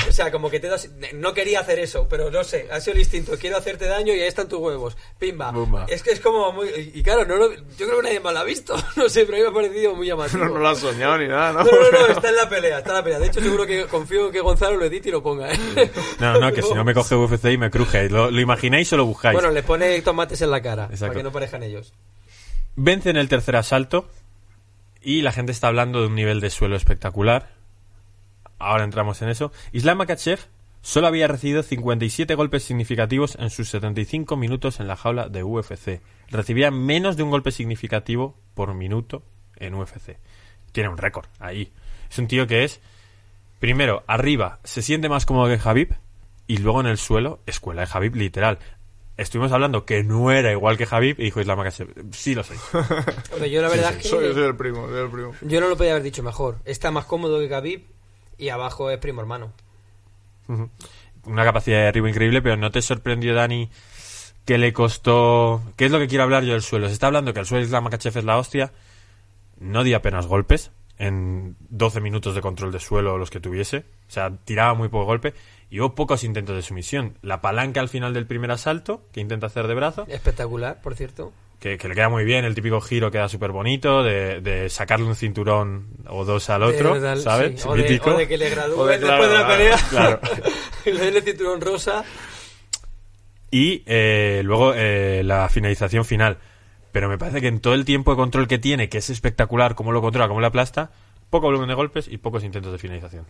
O 0.08 0.12
sea, 0.14 0.32
como 0.32 0.50
que 0.50 0.60
te 0.62 0.68
das, 0.70 0.90
no 1.14 1.34
quería 1.34 1.60
hacer 1.60 1.80
eso, 1.80 2.08
pero 2.10 2.32
no 2.32 2.44
sé, 2.46 2.68
ha 2.72 2.80
sido 2.80 2.94
el 2.94 3.00
instinto, 3.00 3.34
quiero 3.38 3.58
hacerte 3.58 3.86
daño 3.86 4.14
y 4.14 4.22
ahí 4.22 4.28
están 4.28 4.48
tus 4.48 4.60
huevos. 4.60 4.96
Pimba. 5.20 5.52
Bumba. 5.52 5.86
Es 5.90 6.04
que 6.04 6.12
es 6.12 6.22
como 6.22 6.54
muy, 6.54 6.70
y 6.94 7.04
claro, 7.04 7.26
no 7.26 7.36
lo- 7.36 7.54
yo 7.54 7.86
creo 7.86 7.98
que 7.98 8.04
nadie 8.04 8.20
más 8.22 8.34
lo 8.34 8.40
ha 8.40 8.44
visto, 8.46 8.76
no 8.96 9.10
sé, 9.10 9.26
pero 9.26 9.36
a 9.36 9.40
mí 9.40 9.44
me 9.44 9.50
ha 9.50 9.54
parecido 9.54 9.94
muy 9.96 10.08
llamativo. 10.08 10.46
No, 10.46 10.52
no 10.54 10.60
lo 10.60 10.70
has 10.70 10.80
soñado 10.80 11.18
ni 11.18 11.28
nada, 11.28 11.52
¿no? 11.52 11.64
No, 11.66 11.72
no, 11.92 12.00
no, 12.00 12.08
está 12.14 12.30
en 12.30 12.36
la 12.38 12.48
pelea, 12.50 12.78
está 12.78 12.92
en 12.92 12.96
la 12.96 13.04
pelea. 13.04 13.20
De 13.20 13.28
hecho, 13.28 13.42
seguro 13.42 13.66
que 13.66 13.86
confío 13.88 14.28
en 14.28 14.32
que 14.32 14.40
Gonzalo 14.40 14.78
lo 14.78 14.86
edite 14.86 15.10
y 15.10 15.12
lo 15.12 15.22
ponga. 15.22 15.52
¿eh? 15.52 15.60
No, 16.20 16.40
no, 16.40 16.52
que 16.54 16.62
si 16.62 16.74
no 16.74 16.86
me 16.86 16.94
coge 16.94 17.16
UFC 17.16 17.46
y 17.52 17.58
me 17.58 17.70
cruje. 17.70 18.10
¿Lo, 18.10 18.32
lo 18.32 18.40
imagináis 18.42 18.92
o 18.94 18.98
lo 18.98 19.06
buscáis? 19.06 19.34
Bueno, 19.34 19.52
le 19.52 19.64
pone 19.64 20.02
tomates 20.02 20.42
en 20.42 20.50
la 20.52 20.62
cara, 20.62 20.88
Exacto. 20.90 21.25
No 21.26 21.32
parejan 21.32 21.64
ellos. 21.64 21.94
Vence 22.78 23.10
en 23.10 23.18
el 23.18 23.28
tercer 23.28 23.58
asalto 23.58 24.08
y 25.02 25.22
la 25.22 25.32
gente 25.32 25.52
está 25.52 25.68
hablando 25.68 26.02
de 26.02 26.08
un 26.08 26.16
nivel 26.16 26.40
de 26.40 26.50
suelo 26.50 26.76
espectacular. 26.76 27.50
Ahora 28.60 28.86
entramos 28.86 29.22
en 29.22 29.30
eso. 29.30 29.52
Islam 29.74 29.98
Makachev 29.98 30.40
solo 30.82 31.08
había 31.08 31.28
recibido 31.28 31.64
57 31.64 32.36
golpes 32.36 32.64
significativos 32.64 33.36
en 33.40 33.50
sus 33.50 33.70
75 33.70 34.38
minutos 34.38 34.80
en 34.80 34.88
la 34.88 34.96
jaula 34.96 35.28
de 35.28 35.44
UFC. 35.44 36.02
Recibía 36.30 36.72
menos 36.72 37.18
de 37.18 37.24
un 37.24 37.32
golpe 37.32 37.52
significativo 37.52 38.38
por 38.54 38.74
minuto 38.74 39.24
en 39.58 39.74
UFC. 39.74 40.18
Tiene 40.72 40.90
un 40.90 40.98
récord 40.98 41.28
ahí. 41.40 41.72
Es 42.10 42.18
un 42.20 42.28
tío 42.28 42.48
que 42.48 42.64
es, 42.64 42.82
primero, 43.60 44.04
arriba 44.08 44.60
se 44.64 44.82
siente 44.82 45.10
más 45.10 45.26
cómodo 45.26 45.50
que 45.50 45.60
Javib 45.60 45.96
y 46.48 46.58
luego 46.58 46.82
en 46.82 46.88
el 46.88 46.98
suelo, 46.98 47.40
escuela 47.46 47.82
de 47.82 47.88
Javib 47.88 48.16
literal. 48.16 48.60
Estuvimos 49.18 49.52
hablando 49.54 49.86
que 49.86 50.04
no 50.04 50.30
era 50.32 50.52
igual 50.52 50.78
que 50.78 50.86
Javib 50.86 51.20
y 51.20 51.24
dijo 51.26 51.40
Islam 51.40 51.58
Makachev, 51.60 51.88
sí 52.12 52.36
lo 52.36 52.44
soy. 52.44 52.58
Hombre, 53.32 53.50
yo 53.50 53.62
la 53.62 53.70
verdad 53.70 53.92
es 53.94 54.04
que 54.04 54.10
Soy, 54.10 54.34
soy 54.34 54.44
el 54.44 54.58
primo, 54.58 54.88
soy 54.88 55.00
el 55.00 55.10
primo. 55.10 55.34
yo 55.42 55.62
no 55.62 55.70
lo 55.70 55.78
podía 55.78 55.92
haber 55.92 56.04
dicho 56.04 56.22
mejor. 56.22 56.58
Está 56.66 56.92
más 56.92 57.06
cómodo 57.06 57.40
que 57.40 57.48
Khabib 57.48 57.86
y 58.38 58.50
abajo 58.50 58.92
es 58.92 58.98
primo 59.00 59.22
hermano. 59.22 59.54
Una 61.24 61.44
capacidad 61.44 61.78
de 61.78 61.84
derribo 61.86 62.08
increíble, 62.08 62.42
pero 62.42 62.58
¿no 62.58 62.72
te 62.72 62.82
sorprendió, 62.82 63.34
Dani, 63.34 63.70
que 64.44 64.58
le 64.58 64.74
costó... 64.74 65.62
¿Qué 65.78 65.86
es 65.86 65.92
lo 65.92 66.00
que 66.00 66.08
quiero 66.08 66.24
hablar 66.24 66.44
yo 66.44 66.52
del 66.52 66.62
suelo? 66.62 66.88
Se 66.88 66.94
está 66.94 67.08
hablando 67.08 67.34
que 67.34 67.40
el 67.40 67.46
suelo 67.46 67.62
de 67.62 67.68
Islam 67.68 67.86
Makhachev 67.86 68.18
es 68.18 68.26
la 68.26 68.38
hostia. 68.38 68.74
No 69.60 69.84
dio 69.84 69.96
apenas 69.98 70.28
golpes 70.28 70.72
en 70.98 71.56
12 71.70 72.02
minutos 72.02 72.36
de 72.36 72.42
control 72.42 72.72
de 72.72 72.80
suelo 72.80 73.18
los 73.18 73.30
que 73.30 73.40
tuviese. 73.40 73.86
O 74.08 74.12
sea, 74.12 74.32
tiraba 74.44 74.74
muy 74.74 74.90
poco 74.90 75.06
golpe. 75.06 75.34
Y 75.70 75.80
hubo 75.80 75.96
pocos 75.96 76.24
intentos 76.24 76.56
de 76.56 76.62
sumisión. 76.62 77.18
La 77.22 77.42
palanca 77.42 77.80
al 77.82 77.90
final 77.90 78.14
del 78.14 78.28
primer 78.28 78.52
asalto, 78.52 79.04
que 79.12 79.20
intenta 79.20 79.48
hacer 79.48 79.68
de 79.68 79.74
brazo, 79.74 80.06
Espectacular, 80.08 80.80
por 80.82 80.96
cierto. 80.96 81.34
que, 81.60 81.78
que 81.78 81.88
le 81.90 81.96
queda 81.96 82.08
muy 82.10 82.24
bien. 82.24 82.46
El 82.46 82.54
típico 82.56 82.80
giro 82.82 83.10
queda 83.12 83.28
súper 83.28 83.52
bonito, 83.52 84.04
de, 84.04 84.42
de 84.42 84.70
sacarle 84.70 85.08
un 85.08 85.16
cinturón 85.16 85.88
o 86.08 86.24
dos 86.24 86.50
al 86.50 86.64
otro, 86.64 86.94
De 86.94 87.00
verdad, 87.00 87.18
¿sabes? 87.18 87.62
sí. 87.62 87.68
O, 87.68 87.76
de, 87.76 87.82
Mítico. 87.84 88.12
o 88.12 88.18
de 88.18 88.28
que 88.28 88.38
le 88.38 88.50
gradúen 88.50 88.80
O 88.80 88.86
de- 88.86 89.00
después 89.00 89.28
claro, 89.28 89.34
de 89.34 89.40
la 89.40 89.48
pelea. 89.48 89.78
claro. 89.90 90.20
y 90.86 90.92
le 90.92 91.00
den 91.06 91.16
el 91.16 91.24
cinturón 91.24 91.60
rosa. 91.62 92.06
y 93.52 93.84
eh, 93.86 94.42
luego 94.44 94.74
eh, 94.76 95.24
la 95.26 95.50
finalización 95.50 96.06
final. 96.06 96.38
Pero 96.92 97.10
me 97.10 97.18
parece 97.18 97.42
que 97.42 97.48
en 97.48 97.60
todo 97.60 97.74
el 97.74 97.84
tiempo 97.86 98.12
de 98.12 98.18
control 98.18 98.48
que 98.48 98.58
tiene, 98.60 98.88
que 98.88 99.00
es 99.00 99.10
espectacular, 99.10 99.76
cómo 99.76 99.92
lo 99.92 100.02
controla, 100.02 100.28
cómo 100.30 100.40
lo 100.40 100.48
aplasta, 100.48 100.92
poco 101.30 101.48
volumen 101.48 101.68
de 101.68 101.74
golpes 101.74 102.08
y 102.08 102.18
pocos 102.18 102.44
intentos 102.44 102.72
de 102.72 102.78
finalización. 102.78 103.26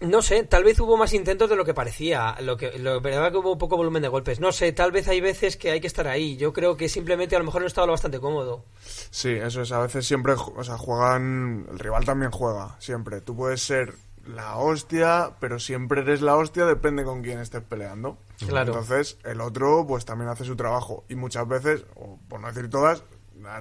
No 0.00 0.22
sé, 0.22 0.44
tal 0.44 0.64
vez 0.64 0.80
hubo 0.80 0.96
más 0.96 1.12
intentos 1.12 1.50
de 1.50 1.56
lo 1.56 1.64
que 1.64 1.74
parecía. 1.74 2.36
Lo 2.40 2.56
que, 2.56 2.78
lo 2.78 3.00
verdad 3.00 3.30
que 3.30 3.36
hubo 3.36 3.58
poco 3.58 3.76
volumen 3.76 4.00
de 4.00 4.08
golpes. 4.08 4.40
No 4.40 4.50
sé, 4.50 4.72
tal 4.72 4.92
vez 4.92 5.08
hay 5.08 5.20
veces 5.20 5.58
que 5.58 5.70
hay 5.70 5.80
que 5.80 5.86
estar 5.86 6.08
ahí. 6.08 6.38
Yo 6.38 6.52
creo 6.54 6.76
que 6.76 6.88
simplemente 6.88 7.36
a 7.36 7.38
lo 7.38 7.44
mejor 7.44 7.60
no 7.60 7.66
estaba 7.66 7.86
lo 7.86 7.92
bastante 7.92 8.18
cómodo. 8.18 8.64
Sí, 9.10 9.30
eso 9.30 9.60
es. 9.60 9.72
A 9.72 9.80
veces 9.80 10.06
siempre, 10.06 10.34
o 10.34 10.64
sea, 10.64 10.78
juegan. 10.78 11.66
El 11.70 11.78
rival 11.78 12.04
también 12.06 12.30
juega, 12.30 12.76
siempre. 12.78 13.20
Tú 13.20 13.36
puedes 13.36 13.60
ser 13.60 13.94
la 14.26 14.56
hostia, 14.56 15.32
pero 15.38 15.58
siempre 15.58 16.00
eres 16.00 16.22
la 16.22 16.36
hostia, 16.36 16.64
depende 16.64 17.04
con 17.04 17.22
quién 17.22 17.38
estés 17.38 17.62
peleando. 17.62 18.18
Claro. 18.38 18.72
Entonces, 18.72 19.18
el 19.24 19.40
otro, 19.40 19.84
pues 19.86 20.04
también 20.04 20.30
hace 20.30 20.44
su 20.44 20.56
trabajo. 20.56 21.04
Y 21.08 21.14
muchas 21.14 21.46
veces, 21.46 21.84
o 21.96 22.18
por 22.28 22.40
no 22.40 22.48
decir 22.48 22.70
todas, 22.70 23.04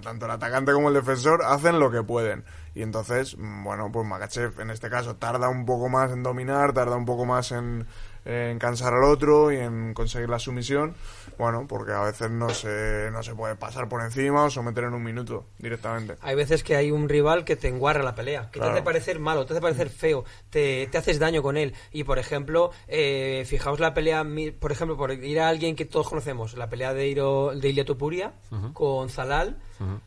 tanto 0.01 0.25
el 0.25 0.31
atacante 0.31 0.73
como 0.73 0.89
el 0.89 0.95
defensor 0.95 1.41
hacen 1.43 1.79
lo 1.79 1.91
que 1.91 2.03
pueden. 2.03 2.43
Y 2.75 2.81
entonces, 2.81 3.37
mm, 3.37 3.63
bueno, 3.63 3.91
pues 3.91 4.05
Makachev 4.07 4.59
en 4.59 4.69
este 4.69 4.89
caso 4.89 5.15
tarda 5.15 5.49
un 5.49 5.65
poco 5.65 5.89
más 5.89 6.11
en 6.11 6.23
dominar, 6.23 6.73
tarda 6.73 6.95
un 6.95 7.05
poco 7.05 7.25
más 7.25 7.51
en, 7.51 7.85
en 8.25 8.59
cansar 8.59 8.93
al 8.93 9.03
otro 9.03 9.51
y 9.51 9.57
en 9.57 9.93
conseguir 9.93 10.29
la 10.29 10.39
sumisión. 10.39 10.93
Bueno, 11.37 11.65
porque 11.69 11.93
a 11.93 12.01
veces 12.01 12.29
no 12.29 12.49
se, 12.49 13.09
no 13.13 13.23
se 13.23 13.33
puede 13.33 13.55
pasar 13.55 13.87
por 13.87 14.01
encima 14.01 14.43
o 14.43 14.49
someter 14.49 14.83
en 14.83 14.93
un 14.93 15.01
minuto 15.03 15.45
directamente. 15.57 16.15
Hay 16.21 16.35
veces 16.35 16.63
que 16.63 16.75
hay 16.75 16.91
un 16.91 17.07
rival 17.07 17.45
que 17.45 17.55
te 17.55 17.69
enguarra 17.69 18.03
la 18.03 18.13
pelea, 18.13 18.49
que 18.51 18.59
te 18.59 18.65
hace 18.73 18.81
parecer 18.83 19.19
malo, 19.19 19.45
te 19.45 19.53
hace 19.53 19.61
parecer 19.61 19.89
feo, 19.89 20.25
te, 20.49 20.87
te 20.91 20.97
haces 20.97 21.17
daño 21.17 21.41
con 21.41 21.55
él. 21.55 21.73
Y 21.93 22.03
por 22.03 22.19
ejemplo, 22.19 22.71
eh, 22.89 23.45
fijaos 23.47 23.79
la 23.79 23.93
pelea, 23.93 24.23
mi- 24.25 24.51
por 24.51 24.71
ejemplo, 24.73 24.97
por 24.97 25.11
ir 25.13 25.39
a 25.39 25.47
alguien 25.47 25.75
que 25.77 25.85
todos 25.85 26.09
conocemos, 26.09 26.55
la 26.55 26.69
pelea 26.69 26.93
de, 26.93 27.07
Iro, 27.07 27.51
de 27.55 27.69
Ilia 27.69 27.85
Topuria 27.85 28.33
con 28.73 29.09
Zalal. 29.09 29.57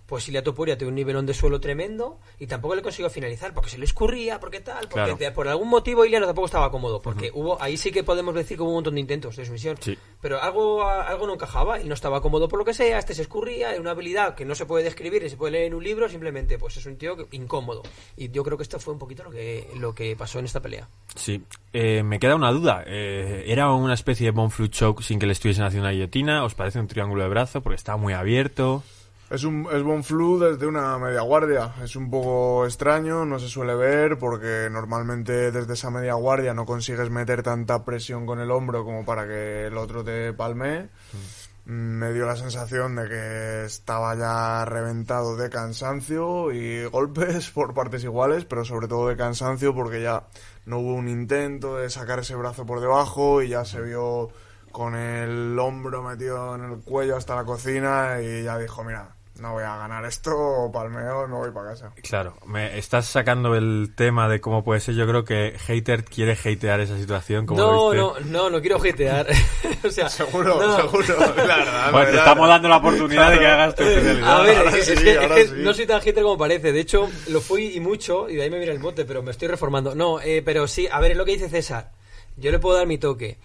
Pues 0.06 0.28
Ilia 0.28 0.42
Topuria 0.42 0.76
tiene 0.76 0.90
un 0.90 0.94
nivelón 0.94 1.24
de 1.26 1.32
suelo 1.34 1.58
tremendo 1.60 2.18
y 2.38 2.46
tampoco 2.46 2.74
le 2.74 2.82
consiguió 2.82 3.08
finalizar 3.08 3.54
porque 3.54 3.70
se 3.70 3.78
le 3.78 3.84
escurría, 3.84 4.38
porque 4.38 4.60
tal, 4.60 4.88
porque 4.88 5.14
Claro. 5.16 5.34
por 5.34 5.48
algún 5.48 5.68
motivo 5.68 6.04
Ilia 6.04 6.20
no 6.20 6.26
tampoco 6.26 6.46
estaba 6.46 6.70
cómodo, 6.70 7.00
porque 7.00 7.30
hubo 7.34 7.60
ahí 7.62 7.76
sí 7.76 7.90
que 7.90 8.04
podemos 8.04 8.34
decir 8.34 8.56
que 8.56 8.62
hubo 8.62 8.70
un 8.70 8.76
montón 8.76 8.94
de 8.94 9.00
intentos 9.00 9.36
de 9.36 9.44
sumisión. 9.46 9.76
Sí. 9.80 9.96
Pero 10.20 10.40
algo, 10.42 10.82
algo 10.86 11.26
no 11.26 11.34
encajaba 11.34 11.80
y 11.80 11.84
no 11.84 11.94
estaba 11.94 12.20
cómodo 12.20 12.48
por 12.48 12.58
lo 12.58 12.64
que 12.64 12.74
sea, 12.74 12.98
este 12.98 13.14
se 13.14 13.22
escurría, 13.22 13.70
era 13.72 13.80
una 13.80 13.92
habilidad 13.92 14.34
que 14.34 14.44
no 14.44 14.54
se 14.54 14.66
puede 14.66 14.84
describir 14.84 15.22
y 15.22 15.30
se 15.30 15.36
puede 15.36 15.52
leer 15.52 15.66
en 15.66 15.74
un 15.74 15.82
libro, 15.84 16.08
simplemente 16.08 16.58
pues 16.58 16.76
es 16.76 16.86
un 16.86 16.96
tío 16.96 17.16
que- 17.16 17.34
incómodo. 17.36 17.82
Y 18.16 18.30
yo 18.30 18.44
creo 18.44 18.56
que 18.58 18.62
esto 18.64 18.78
fue 18.78 18.92
un 18.92 18.98
poquito 18.98 19.24
lo 19.24 19.30
que, 19.30 19.68
lo 19.78 19.94
que 19.94 20.14
pasó 20.16 20.38
en 20.38 20.44
esta 20.44 20.60
pelea. 20.60 20.88
Sí. 21.14 21.42
Eh, 21.72 22.02
me 22.02 22.18
queda 22.18 22.34
una 22.36 22.52
duda. 22.52 22.84
Eh, 22.86 23.44
¿Era 23.46 23.72
una 23.72 23.94
especie 23.94 24.26
de 24.26 24.30
Bonflu 24.32 24.68
Choke 24.68 25.02
sin 25.02 25.18
que 25.18 25.26
le 25.26 25.32
estuviesen 25.32 25.64
haciendo 25.64 25.84
una 25.88 25.92
guillotina? 25.92 26.44
¿Os 26.44 26.54
parece 26.54 26.78
un 26.78 26.86
triángulo 26.86 27.22
de 27.22 27.28
brazo? 27.30 27.62
Porque 27.62 27.76
estaba 27.76 27.96
muy 27.96 28.12
abierto. 28.12 28.82
Es 29.32 29.44
un 29.44 29.66
es 29.72 29.82
Von 29.82 30.04
Flu 30.04 30.38
desde 30.38 30.66
una 30.66 30.98
media 30.98 31.22
guardia. 31.22 31.72
Es 31.82 31.96
un 31.96 32.10
poco 32.10 32.66
extraño, 32.66 33.24
no 33.24 33.38
se 33.38 33.48
suele 33.48 33.74
ver 33.74 34.18
porque 34.18 34.68
normalmente 34.70 35.50
desde 35.50 35.72
esa 35.72 35.90
media 35.90 36.12
guardia 36.12 36.52
no 36.52 36.66
consigues 36.66 37.08
meter 37.08 37.42
tanta 37.42 37.82
presión 37.82 38.26
con 38.26 38.40
el 38.40 38.50
hombro 38.50 38.84
como 38.84 39.06
para 39.06 39.26
que 39.26 39.68
el 39.68 39.78
otro 39.78 40.04
te 40.04 40.34
palme. 40.34 40.90
Me 41.64 42.12
dio 42.12 42.26
la 42.26 42.36
sensación 42.36 42.94
de 42.94 43.08
que 43.08 43.64
estaba 43.64 44.14
ya 44.16 44.66
reventado 44.66 45.34
de 45.34 45.48
cansancio 45.48 46.52
y 46.52 46.84
golpes 46.84 47.48
por 47.52 47.72
partes 47.72 48.04
iguales, 48.04 48.44
pero 48.44 48.66
sobre 48.66 48.86
todo 48.86 49.08
de 49.08 49.16
cansancio 49.16 49.74
porque 49.74 50.02
ya 50.02 50.24
no 50.66 50.80
hubo 50.80 50.92
un 50.92 51.08
intento 51.08 51.78
de 51.78 51.88
sacar 51.88 52.18
ese 52.18 52.34
brazo 52.34 52.66
por 52.66 52.82
debajo 52.82 53.40
y 53.40 53.48
ya 53.48 53.64
se 53.64 53.80
vio 53.80 54.28
con 54.72 54.94
el 54.94 55.58
hombro 55.58 56.02
metido 56.02 56.54
en 56.54 56.64
el 56.64 56.80
cuello 56.80 57.16
hasta 57.16 57.34
la 57.34 57.44
cocina 57.44 58.20
y 58.20 58.42
ya 58.42 58.58
dijo, 58.58 58.84
mira, 58.84 59.16
no 59.40 59.52
voy 59.54 59.64
a 59.64 59.76
ganar 59.76 60.04
esto, 60.04 60.70
palmeo, 60.72 61.26
no 61.26 61.38
voy 61.38 61.50
para 61.50 61.70
casa. 61.70 61.92
Claro, 62.02 62.36
me 62.46 62.78
estás 62.78 63.06
sacando 63.06 63.54
el 63.54 63.92
tema 63.96 64.28
de 64.28 64.40
cómo 64.40 64.62
puede 64.62 64.80
ser. 64.80 64.94
Yo 64.94 65.06
creo 65.06 65.24
que 65.24 65.56
Hater 65.66 66.04
quiere 66.04 66.32
hatear 66.32 66.80
esa 66.80 66.96
situación. 66.98 67.46
Como 67.46 67.60
No, 67.60 67.94
no, 67.94 68.14
no, 68.26 68.50
no 68.50 68.60
quiero 68.60 68.76
hatear. 68.76 69.26
o 69.84 69.90
sea, 69.90 70.08
Seguro, 70.08 70.60
no. 70.60 70.76
seguro, 70.76 71.16
la 71.18 71.56
verdad. 71.56 71.92
Bueno, 71.92 72.10
te 72.10 72.16
estamos 72.18 72.48
dando 72.48 72.68
la 72.68 72.76
oportunidad 72.76 73.30
de 73.32 73.38
que 73.38 73.46
hagas 73.46 73.74
tu 73.74 73.82
especialidad. 73.82 74.40
A 74.40 74.42
ver, 74.42 74.56
Ahora 74.58 74.70
es, 74.70 74.74
que- 74.86 74.92
es 74.92 74.98
sí, 74.98 75.04
que, 75.04 75.10
es 75.12 75.18
ahora 75.18 75.34
que 75.36 75.48
sí. 75.48 75.54
no 75.58 75.72
soy 75.74 75.86
tan 75.86 76.00
hater 76.02 76.22
como 76.22 76.38
parece. 76.38 76.72
De 76.72 76.80
hecho, 76.80 77.08
lo 77.28 77.40
fui 77.40 77.74
y 77.74 77.80
mucho, 77.80 78.28
y 78.28 78.36
de 78.36 78.42
ahí 78.42 78.50
me 78.50 78.58
mira 78.58 78.72
el 78.72 78.80
mote, 78.80 79.04
pero 79.04 79.22
me 79.22 79.30
estoy 79.30 79.48
reformando. 79.48 79.94
No, 79.94 80.20
eh, 80.20 80.42
pero 80.44 80.68
sí, 80.68 80.86
a 80.92 81.00
ver, 81.00 81.12
es 81.12 81.16
lo 81.16 81.24
que 81.24 81.32
dice 81.32 81.48
César. 81.48 81.90
Yo 82.36 82.50
le 82.50 82.58
puedo 82.58 82.76
dar 82.76 82.86
mi 82.86 82.98
toque. 82.98 83.38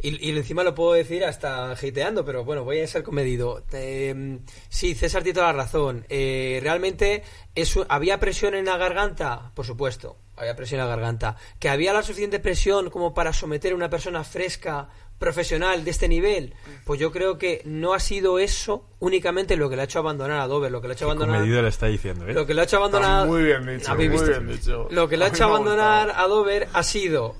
Y, 0.00 0.28
y 0.28 0.36
encima 0.36 0.62
lo 0.62 0.74
puedo 0.74 0.92
decir 0.92 1.24
hasta 1.24 1.70
hateando, 1.72 2.24
pero 2.24 2.44
bueno, 2.44 2.64
voy 2.64 2.80
a 2.80 2.86
ser 2.86 3.02
comedido. 3.02 3.64
Eh, 3.72 4.38
sí, 4.68 4.94
César 4.94 5.22
tiene 5.22 5.34
toda 5.34 5.52
la 5.52 5.64
razón. 5.64 6.04
Eh, 6.08 6.60
realmente, 6.62 7.22
eso, 7.54 7.86
¿había 7.88 8.20
presión 8.20 8.54
en 8.54 8.66
la 8.66 8.76
garganta? 8.76 9.52
Por 9.54 9.64
supuesto, 9.64 10.16
había 10.36 10.54
presión 10.54 10.80
en 10.80 10.88
la 10.88 10.94
garganta. 10.94 11.36
¿Que 11.58 11.68
había 11.68 11.92
la 11.92 12.02
suficiente 12.02 12.40
presión 12.40 12.90
como 12.90 13.14
para 13.14 13.32
someter 13.32 13.72
a 13.72 13.76
una 13.76 13.88
persona 13.88 14.22
fresca, 14.24 14.88
profesional 15.18 15.84
de 15.84 15.90
este 15.90 16.08
nivel? 16.08 16.54
Pues 16.84 17.00
yo 17.00 17.10
creo 17.10 17.38
que 17.38 17.62
no 17.64 17.94
ha 17.94 18.00
sido 18.00 18.38
eso 18.38 18.86
únicamente 18.98 19.56
lo 19.56 19.70
que 19.70 19.76
le 19.76 19.82
ha 19.82 19.86
hecho 19.86 19.98
abandonar 20.00 20.40
a 20.40 20.46
Dover, 20.46 20.70
lo 20.70 20.80
que 20.80 20.88
le 20.88 20.92
ha 20.92 20.96
hecho 20.96 21.06
abandonar... 21.06 21.36
Comedido 21.36 21.62
le 21.62 21.68
está 21.68 21.86
diciendo, 21.86 22.28
¿eh? 22.28 22.34
Lo 22.34 22.46
que 22.46 22.54
le 22.54 22.60
ha 22.60 22.64
hecho 22.64 22.76
abandonar... 22.76 23.26
muy 23.26 23.44
bien 23.44 23.66
dicho, 23.66 23.90
¿Habéis 23.90 24.10
muy 24.10 24.28
bien 24.28 24.46
dicho. 24.46 24.88
Lo 24.90 25.08
que 25.08 25.16
le 25.16 25.24
ha 25.24 25.28
hecho 25.28 25.44
abandonar 25.44 26.12
a 26.14 26.26
Dover 26.26 26.68
ha 26.72 26.82
sido 26.82 27.34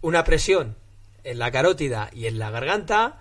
una 0.00 0.24
presión 0.24 0.76
en 1.24 1.38
la 1.38 1.50
carótida 1.50 2.10
y 2.12 2.26
en 2.26 2.38
la 2.38 2.50
garganta, 2.50 3.20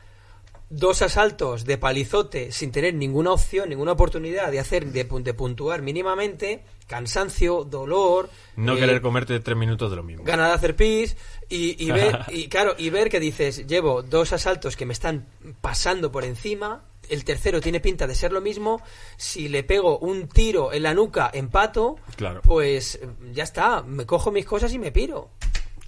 dos 0.70 1.02
asaltos 1.02 1.66
de 1.66 1.78
palizote 1.78 2.52
sin 2.52 2.72
tener 2.72 2.94
ninguna 2.94 3.32
opción, 3.32 3.70
ninguna 3.70 3.92
oportunidad 3.92 4.52
de 4.52 4.60
hacer, 4.60 4.86
de, 4.88 5.04
de 5.04 5.34
puntuar 5.34 5.82
mínimamente, 5.82 6.64
cansancio, 6.88 7.64
dolor, 7.66 8.30
No 8.56 8.76
eh, 8.76 8.80
querer 8.80 9.02
comerte 9.02 9.40
tres 9.42 9.58
minutos 9.58 9.90
de 9.90 9.98
lo 9.98 10.04
mismo. 10.04 10.24
ganas 10.24 10.48
de 10.50 10.54
hacer 10.56 10.76
pis 10.76 11.18
y, 11.50 11.84
y 11.86 11.92
ver 11.92 12.20
y 12.30 12.48
claro 12.48 12.74
y 12.78 12.90
ver 12.90 13.10
que 13.10 13.20
dices 13.20 13.68
llevo 13.68 14.02
dos 14.02 14.32
asaltos 14.34 14.76
que 14.78 14.86
me 14.86 14.94
están 14.94 15.28
pasando 15.60 16.12
por 16.12 16.24
encima 16.24 16.86
el 17.10 17.26
tercero 17.26 17.60
tiene 17.60 17.82
pinta 17.82 18.08
de 18.08 18.16
ser 18.16 18.32
lo 18.32 18.40
mismo 18.40 18.82
si 19.18 19.50
le 19.50 19.64
pego 19.64 19.98
un 20.00 20.30
tiro 20.30 20.72
en 20.72 20.84
la 20.84 20.94
nuca 20.94 21.30
empato 21.34 21.98
Claro. 22.16 22.42
pues 22.44 23.00
ya 23.34 23.44
está 23.44 23.82
me 23.84 24.06
cojo 24.06 24.32
mis 24.32 24.46
cosas 24.46 24.72
y 24.74 24.80
me 24.80 24.92
piro 24.94 25.30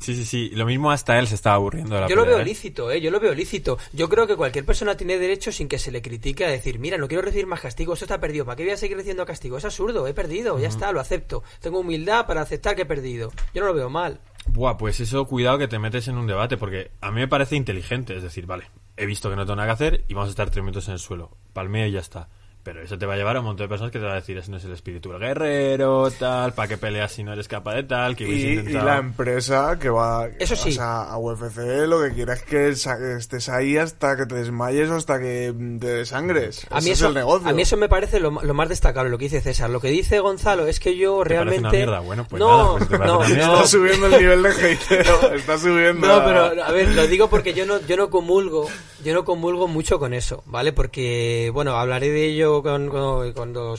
Sí, 0.03 0.15
sí, 0.15 0.25
sí. 0.25 0.49
Lo 0.49 0.65
mismo 0.65 0.91
hasta 0.91 1.17
él 1.17 1.27
se 1.27 1.35
estaba 1.35 1.55
aburriendo 1.55 1.95
de 1.95 2.01
la 2.01 2.07
yo 2.09 2.17
lo 2.17 2.25
veo 2.25 2.39
¿eh? 2.39 2.43
lícito, 2.43 2.91
¿eh? 2.91 2.99
Yo 2.99 3.09
lo 3.09 3.21
veo 3.21 3.33
lícito. 3.33 3.77
Yo 3.93 4.09
creo 4.09 4.27
que 4.27 4.35
cualquier 4.35 4.65
persona 4.65 4.97
tiene 4.97 5.17
derecho 5.17 5.49
sin 5.53 5.69
que 5.69 5.79
se 5.79 5.93
le 5.93 6.01
critique 6.01 6.43
a 6.43 6.49
decir, 6.49 6.77
mira, 6.77 6.97
no 6.97 7.07
quiero 7.07 7.21
recibir 7.21 7.47
más 7.47 7.61
castigo, 7.61 7.93
esto 7.93 8.03
está 8.03 8.19
perdido, 8.19 8.43
¿para 8.43 8.57
qué 8.57 8.63
voy 8.63 8.73
a 8.73 8.77
seguir 8.77 8.97
recibiendo 8.97 9.25
castigo? 9.25 9.57
Es 9.57 9.63
absurdo, 9.63 10.05
he 10.05 10.13
perdido, 10.13 10.59
ya 10.59 10.67
está, 10.67 10.91
lo 10.91 10.99
acepto. 10.99 11.41
Tengo 11.61 11.79
humildad 11.79 12.27
para 12.27 12.41
aceptar 12.41 12.75
que 12.75 12.81
he 12.81 12.85
perdido. 12.85 13.31
Yo 13.53 13.61
no 13.61 13.67
lo 13.67 13.73
veo 13.73 13.89
mal. 13.89 14.19
Buah, 14.47 14.75
pues 14.75 14.99
eso, 14.99 15.25
cuidado 15.25 15.57
que 15.57 15.69
te 15.69 15.79
metes 15.79 16.09
en 16.09 16.17
un 16.17 16.27
debate, 16.27 16.57
porque 16.57 16.91
a 16.99 17.09
mí 17.09 17.21
me 17.21 17.29
parece 17.29 17.55
inteligente. 17.55 18.13
Es 18.17 18.23
decir, 18.23 18.45
vale, 18.45 18.65
he 18.97 19.05
visto 19.05 19.29
que 19.29 19.37
no 19.37 19.45
tengo 19.45 19.55
nada 19.55 19.69
que 19.69 19.73
hacer 19.73 20.03
y 20.09 20.15
vamos 20.15 20.27
a 20.27 20.31
estar 20.31 20.49
tres 20.49 20.65
minutos 20.65 20.89
en 20.89 20.95
el 20.95 20.99
suelo. 20.99 21.31
Palmeo 21.53 21.87
y 21.87 21.91
ya 21.91 22.01
está. 22.01 22.27
Pero 22.63 22.81
eso 22.81 22.97
te 22.97 23.05
va 23.05 23.15
a 23.15 23.17
llevar 23.17 23.35
a 23.35 23.39
un 23.41 23.45
montón 23.45 23.65
de 23.65 23.69
personas 23.69 23.91
que 23.91 23.99
te 23.99 24.05
van 24.05 24.13
a 24.13 24.21
decir, 24.21 24.37
ese 24.37 24.49
no 24.49 24.55
es 24.55 24.63
el 24.63 24.71
espíritu 24.71 25.09
del 25.11 25.19
guerrero, 25.19 26.09
tal, 26.11 26.53
¿para 26.53 26.69
qué 26.69 26.77
peleas 26.77 27.11
si 27.11 27.21
no 27.21 27.33
eres 27.33 27.49
capaz 27.49 27.75
de 27.75 27.83
tal? 27.83 28.15
Que 28.15 28.23
Y, 28.23 28.27
hubiese 28.27 28.47
y 28.47 28.53
intentado... 28.59 28.85
la 28.85 28.97
empresa 28.97 29.77
que 29.79 29.89
va 29.89 30.27
Eso 30.39 30.55
sí. 30.55 30.77
a 30.79 31.17
UFC 31.17 31.57
lo 31.87 32.01
que 32.01 32.13
quiere 32.13 32.33
es 32.33 32.43
que 32.43 32.69
estés 32.69 33.49
ahí 33.49 33.77
hasta 33.77 34.15
que 34.15 34.25
te 34.25 34.35
desmayes 34.35 34.89
o 34.89 34.95
hasta 34.95 35.19
que 35.19 35.53
te 35.79 35.87
desangres. 35.87 36.65
A 36.69 36.79
mí, 36.79 36.91
es 36.91 36.99
eso, 36.99 37.09
el 37.09 37.15
negocio. 37.15 37.49
a 37.49 37.51
mí 37.53 37.61
eso 37.63 37.75
me 37.75 37.89
parece 37.89 38.21
lo, 38.21 38.31
lo 38.31 38.53
más 38.53 38.69
destacable, 38.69 39.09
lo 39.11 39.17
que 39.17 39.25
dice 39.25 39.41
César. 39.41 39.69
Lo 39.69 39.81
que 39.81 39.89
dice 39.89 40.19
Gonzalo 40.19 40.65
es 40.67 40.79
que 40.79 40.95
yo 40.95 41.21
¿Te 41.23 41.35
parece 41.35 41.43
realmente... 41.43 41.59
una 41.67 41.71
mierda? 41.71 41.99
Bueno, 41.99 42.25
pues 42.29 42.39
no, 42.39 42.77
nada, 42.79 42.87
pues 42.87 42.99
no, 43.01 43.23
Está 43.23 43.67
subiendo 43.67 44.05
el 44.07 44.21
nivel 44.21 44.43
de 44.43 44.49
hateo. 44.49 45.33
Está 45.33 45.57
subiendo. 45.57 46.07
No, 46.07 46.23
pero 46.23 46.63
a 46.63 46.71
ver, 46.71 46.87
lo 46.89 47.07
digo 47.07 47.29
porque 47.29 47.53
yo 47.53 47.65
no, 47.65 47.81
yo 47.81 47.97
no 47.97 48.09
comulgo, 48.09 48.69
yo 49.03 49.13
no 49.13 49.25
comulgo 49.25 49.67
mucho 49.67 49.99
con 49.99 50.13
eso, 50.13 50.43
¿vale? 50.45 50.71
Porque, 50.71 51.51
bueno, 51.53 51.75
hablaré 51.75 52.09
de 52.09 52.27
ello 52.27 52.52
con- 52.61 52.89
con- 52.89 53.31
cuando 53.33 53.75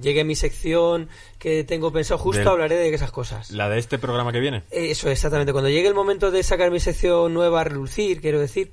llegue 0.00 0.24
mi 0.24 0.34
sección 0.34 1.08
que 1.38 1.62
tengo 1.64 1.92
pensado 1.92 2.18
justo, 2.18 2.40
Del- 2.40 2.48
hablaré 2.48 2.74
de 2.76 2.92
esas 2.92 3.12
cosas. 3.12 3.50
La 3.52 3.68
de 3.68 3.78
este 3.78 3.98
programa 3.98 4.32
que 4.32 4.40
viene. 4.40 4.64
Eh, 4.72 4.90
Eso, 4.90 5.08
exactamente. 5.08 5.52
Cuando 5.52 5.70
llegue 5.70 5.86
el 5.88 5.94
momento 5.94 6.30
de 6.32 6.42
sacar 6.42 6.70
mi 6.72 6.80
sección 6.80 7.32
nueva 7.32 7.60
a 7.60 7.64
relucir, 7.64 8.20
quiero 8.20 8.40
decir, 8.40 8.72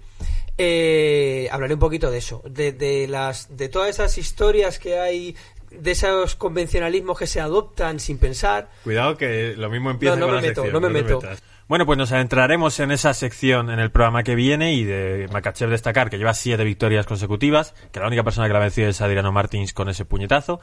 eh, 0.58 1.48
hablaré 1.52 1.76
un 1.76 1.80
poquito 1.80 2.12
de 2.12 2.17
eso, 2.17 2.41
de, 2.46 2.72
de 2.72 3.08
las, 3.08 3.56
de 3.56 3.70
todas 3.70 3.89
esas 3.89 4.17
historias 4.17 4.80
que 4.80 5.00
hay, 5.00 5.36
de 5.70 5.91
esos 5.91 6.36
convencionalismos 6.36 7.17
que 7.17 7.28
se 7.28 7.39
adoptan 7.39 8.00
sin 8.00 8.17
pensar. 8.17 8.70
Cuidado 8.84 9.15
que 9.17 9.54
lo 9.56 9.70
mismo 9.70 9.89
empieza 9.91 10.15
No, 10.15 10.22
no 10.22 10.26
con 10.28 10.36
me 10.36 10.41
la 10.41 10.48
meto, 10.50 10.62
sección, 10.63 10.82
no 10.82 10.88
me 10.89 11.02
meto. 11.02 11.22
Bueno, 11.71 11.86
pues 11.86 11.97
nos 11.97 12.12
adentraremos 12.12 12.81
en 12.81 12.91
esa 12.91 13.13
sección 13.13 13.69
en 13.69 13.79
el 13.79 13.91
programa 13.91 14.23
que 14.23 14.36
viene 14.36 14.73
y 14.73 14.84
de 14.84 15.29
Makachev 15.31 15.69
destacar 15.69 16.10
que 16.10 16.17
lleva 16.17 16.34
siete 16.34 16.65
victorias 16.65 17.05
consecutivas, 17.05 17.73
que 17.93 18.01
la 18.01 18.07
única 18.07 18.25
persona 18.25 18.47
que 18.47 18.51
la 18.51 18.60
ha 18.60 18.63
vencido 18.63 18.89
es 18.89 18.99
Adriano 18.99 19.31
Martins 19.31 19.71
con 19.71 19.88
ese 19.88 20.03
puñetazo 20.03 20.60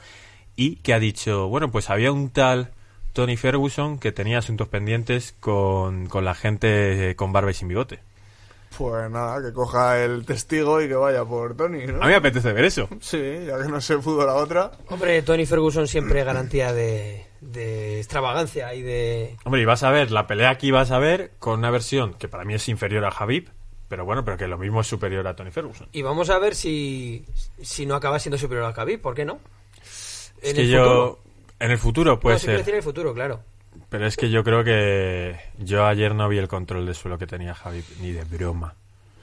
y 0.55 0.75
que 0.75 0.93
ha 0.93 0.99
dicho, 0.99 1.47
bueno, 1.47 1.71
pues 1.71 1.89
había 1.89 2.11
un 2.11 2.29
tal 2.29 2.69
Tony 3.13 3.37
Ferguson 3.37 3.97
que 3.97 4.11
tenía 4.11 4.37
asuntos 4.37 4.67
pendientes 4.67 5.33
con, 5.39 6.05
con 6.05 6.25
la 6.25 6.35
gente 6.35 7.09
eh, 7.09 7.15
con 7.15 7.33
barba 7.33 7.49
y 7.49 7.55
sin 7.55 7.69
bigote. 7.69 8.01
Pues 8.77 9.09
nada, 9.09 9.41
que 9.41 9.51
coja 9.51 10.03
el 10.03 10.27
testigo 10.27 10.79
y 10.79 10.87
que 10.87 10.93
vaya 10.93 11.25
por 11.25 11.57
Tony, 11.57 11.87
¿no? 11.87 12.03
A 12.03 12.05
mí 12.05 12.09
me 12.09 12.17
apetece 12.17 12.53
ver 12.53 12.65
eso. 12.65 12.87
Sí, 13.01 13.45
ya 13.47 13.59
que 13.59 13.67
no 13.67 13.81
se 13.81 13.97
pudo 13.97 14.27
la 14.27 14.35
otra. 14.35 14.73
Hombre, 14.89 15.23
Tony 15.23 15.47
Ferguson 15.47 15.87
siempre 15.87 16.23
garantía 16.23 16.71
de, 16.71 17.28
de 17.41 17.99
extravagancia 17.99 18.73
y 18.73 18.81
de... 18.81 19.37
Hombre, 19.43 19.61
y 19.61 19.65
vas 19.65 19.83
a 19.83 19.91
ver, 19.91 20.11
la 20.11 20.27
pelea 20.27 20.49
aquí 20.49 20.71
vas 20.71 20.91
a 20.91 20.99
ver 20.99 21.31
con 21.39 21.59
una 21.59 21.71
versión 21.71 22.13
que 22.13 22.27
para 22.27 22.45
mí 22.45 22.53
es 22.53 22.67
inferior 22.69 23.05
a 23.05 23.11
Javib, 23.11 23.49
pero 23.87 24.05
bueno, 24.05 24.23
pero 24.23 24.37
que 24.37 24.47
lo 24.47 24.57
mismo 24.57 24.81
es 24.81 24.87
superior 24.87 25.27
a 25.27 25.35
Tony 25.35 25.51
Ferguson. 25.51 25.89
Y 25.91 26.01
vamos 26.03 26.29
a 26.29 26.37
ver 26.37 26.55
si, 26.55 27.25
si 27.61 27.85
no 27.85 27.95
acaba 27.95 28.19
siendo 28.19 28.37
superior 28.37 28.65
al 28.65 28.73
Khabib, 28.73 29.01
¿por 29.01 29.15
qué 29.15 29.25
no? 29.25 29.39
Es 30.41 30.53
que 30.53 30.67
yo... 30.67 31.19
En 31.59 31.71
el 31.71 31.77
futuro 31.77 32.19
puede 32.19 32.35
no, 32.35 32.39
ser. 32.39 32.57
decir 32.57 32.73
en 32.73 32.77
el 32.77 32.83
futuro, 32.83 33.13
claro. 33.13 33.41
Pero 33.89 34.05
es 34.05 34.15
que 34.15 34.29
yo 34.29 34.43
creo 34.43 34.63
que 34.63 35.35
yo 35.57 35.85
ayer 35.85 36.15
no 36.15 36.29
vi 36.29 36.37
el 36.37 36.47
control 36.47 36.85
de 36.85 36.93
suelo 36.93 37.17
que 37.17 37.27
tenía 37.27 37.53
Javi, 37.53 37.83
ni 37.99 38.11
de 38.11 38.23
broma. 38.23 38.75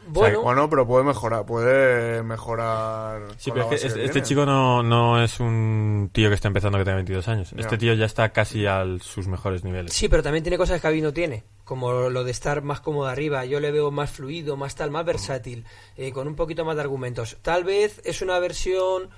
Bueno, 0.08 0.42
Bueno, 0.42 0.70
pero 0.70 0.86
puede 0.86 1.04
mejorar, 1.04 1.44
puede 1.44 2.22
mejorar. 2.22 3.22
Sí, 3.38 3.50
pero 3.50 3.70
es 3.70 3.80
que 3.80 3.86
este, 3.86 4.00
que 4.00 4.04
este 4.06 4.22
chico 4.22 4.46
no, 4.46 4.82
no 4.82 5.22
es 5.22 5.40
un 5.40 6.10
tío 6.12 6.28
que 6.28 6.34
está 6.34 6.48
empezando 6.48 6.78
que 6.78 6.84
tenga 6.84 6.96
22 6.96 7.28
años. 7.28 7.54
Este 7.56 7.78
tío 7.78 7.94
ya 7.94 8.06
está 8.06 8.30
casi 8.30 8.66
a 8.66 8.84
sus 9.00 9.26
mejores 9.26 9.64
niveles. 9.64 9.92
Sí, 9.92 10.08
pero 10.08 10.22
también 10.22 10.44
tiene 10.44 10.58
cosas 10.58 10.80
que 10.80 10.82
Khabib 10.82 11.02
no 11.02 11.12
tiene, 11.12 11.44
como 11.64 12.08
lo 12.08 12.24
de 12.24 12.30
estar 12.30 12.62
más 12.62 12.80
cómodo 12.80 13.08
arriba. 13.08 13.44
Yo 13.44 13.60
le 13.60 13.72
veo 13.72 13.90
más 13.90 14.10
fluido, 14.10 14.56
más 14.56 14.74
tal, 14.74 14.90
más 14.90 15.04
versátil, 15.04 15.64
eh, 15.96 16.12
con 16.12 16.28
un 16.28 16.36
poquito 16.36 16.64
más 16.64 16.76
de 16.76 16.82
argumentos. 16.82 17.36
Tal 17.42 17.64
vez 17.64 18.00
es 18.04 18.22
una 18.22 18.38
versión, 18.38 19.10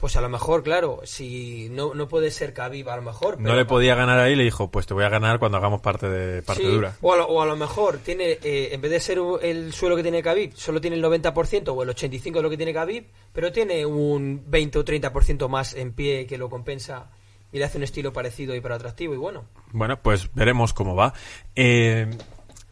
pues 0.00 0.16
a 0.16 0.22
lo 0.22 0.30
mejor, 0.30 0.62
claro, 0.62 1.00
si 1.04 1.68
no, 1.70 1.92
no 1.94 2.08
puede 2.08 2.30
ser 2.30 2.54
Khabib, 2.54 2.88
a 2.88 2.96
lo 2.96 3.02
mejor. 3.02 3.38
No 3.38 3.54
le 3.54 3.66
podía 3.66 3.94
ganar 3.94 4.18
ahí, 4.18 4.34
le 4.34 4.44
dijo, 4.44 4.70
pues 4.70 4.86
te 4.86 4.94
voy 4.94 5.04
a 5.04 5.10
ganar 5.10 5.38
cuando 5.38 5.58
hagamos 5.58 5.82
parte 5.82 6.08
de 6.08 6.42
parte 6.42 6.62
Sí, 6.62 6.68
dura. 6.68 6.96
O 7.02 7.12
a, 7.12 7.18
lo, 7.18 7.26
o 7.26 7.42
a 7.42 7.46
lo 7.46 7.54
mejor 7.54 7.98
tiene, 7.98 8.38
eh, 8.42 8.70
en 8.72 8.80
vez 8.80 8.90
de 8.90 9.00
ser 9.00 9.18
el 9.42 9.74
suelo 9.74 9.96
que 9.96 10.02
tiene 10.02 10.22
Khabib, 10.22 10.54
solo 10.56 10.80
tiene 10.80 10.96
el 10.96 11.04
90% 11.04 11.68
o 11.68 11.82
el 11.82 11.90
85% 11.90 12.32
de 12.32 12.42
lo 12.42 12.48
que 12.48 12.56
tiene 12.56 12.72
Khabib, 12.72 13.04
pero 13.32 13.52
tiene 13.52 13.84
un 13.84 14.42
20 14.46 14.78
o 14.78 14.84
30% 14.84 15.48
más 15.48 15.74
en 15.74 15.92
pie 15.92 16.26
que 16.26 16.38
lo 16.38 16.48
compensa 16.48 17.10
y 17.52 17.58
le 17.58 17.64
hace 17.64 17.78
un 17.78 17.84
estilo 17.84 18.12
parecido 18.12 18.54
y 18.54 18.60
para 18.60 18.76
atractivo 18.76 19.14
y 19.14 19.18
bueno. 19.18 19.44
Bueno, 19.72 20.00
pues 20.00 20.32
veremos 20.34 20.72
cómo 20.72 20.94
va. 20.94 21.12
Eh, 21.54 22.08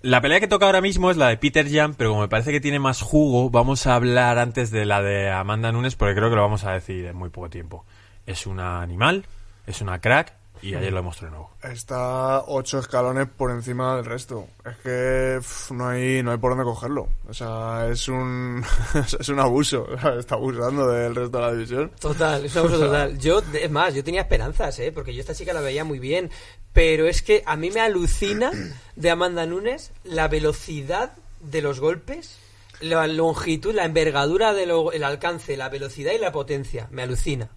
la 0.03 0.21
pelea 0.21 0.41
que 0.41 0.49
toca 0.49 0.67
ahora 0.67 0.81
mismo 0.81 1.11
es 1.11 1.17
la 1.17 1.29
de 1.29 1.37
Peter 1.37 1.67
Jan, 1.71 1.95
pero 1.95 2.11
como 2.11 2.23
me 2.23 2.29
parece 2.29 2.53
que 2.53 2.61
tiene 2.61 2.79
más 2.79 3.03
jugo, 3.03 3.51
vamos 3.51 3.87
a 3.87 3.95
hablar 3.95 4.39
antes 4.39 4.71
de 4.71 4.85
la 4.85 5.03
de 5.03 5.31
Amanda 5.31 5.73
Nunes 5.73 5.97
porque 5.97 6.15
creo 6.15 6.31
que 6.31 6.37
lo 6.37 6.43
vamos 6.43 6.65
a 6.65 6.73
decir 6.73 7.07
en 7.07 7.17
muy 7.17 7.31
poco 7.31 7.51
tiempo. 7.51 7.85
Es 8.27 8.47
una 8.47 8.81
animal, 8.81 9.27
es 9.67 9.81
una 9.81 10.01
crack 10.01 10.35
y 10.63 10.75
ayer 10.75 10.91
lo 10.91 10.99
demostró 10.99 11.27
de 11.27 11.31
nuevo. 11.33 11.51
Está 11.63 12.43
ocho 12.47 12.79
escalones 12.79 13.29
por 13.29 13.51
encima 13.51 13.97
del 13.97 14.05
resto. 14.05 14.47
Es 14.65 14.77
que 14.79 15.41
no 15.75 15.89
hay 15.89 16.23
no 16.23 16.33
hay 16.33 16.39
por 16.39 16.51
dónde 16.51 16.65
cogerlo. 16.65 17.09
O 17.29 17.35
sea, 17.35 17.89
es 17.91 18.09
un 18.09 18.65
es 19.19 19.29
un 19.29 19.41
abuso. 19.41 19.87
Está 20.19 20.35
abusando 20.35 20.89
del 20.89 21.15
resto 21.15 21.39
de 21.39 21.45
la 21.45 21.53
división. 21.53 21.91
Total, 22.01 22.45
es 22.45 22.55
un 22.57 22.61
abuso 22.61 22.79
total. 22.87 23.19
Yo, 23.19 23.43
es 23.53 23.71
más, 23.71 23.95
yo 23.95 24.03
tenía 24.03 24.23
esperanzas, 24.23 24.79
¿eh? 24.81 24.93
Porque 24.93 25.15
yo 25.15 25.21
esta 25.21 25.35
chica 25.35 25.53
la 25.53 25.61
veía 25.61 25.85
muy 25.85 25.99
bien. 25.99 26.31
Pero 26.79 27.09
es 27.09 27.23
que 27.23 27.43
a 27.45 27.57
mí 27.57 27.73
me 27.73 27.81
alucina 27.81 28.53
de 28.95 29.11
Amanda 29.11 29.45
Nunes 29.47 29.91
la 30.05 30.29
velocidad 30.29 31.11
de 31.41 31.61
los 31.61 31.81
golpes, 31.81 32.39
la 32.81 33.05
longitud, 33.09 33.75
la 33.75 33.85
envergadura 33.85 34.55
del 34.55 34.71
el 34.93 35.03
alcance, 35.03 35.57
la 35.57 35.71
velocidad 35.71 36.13
y 36.13 36.19
la 36.19 36.31
potencia. 36.31 36.87
Me 36.93 37.03
alucina. 37.03 37.49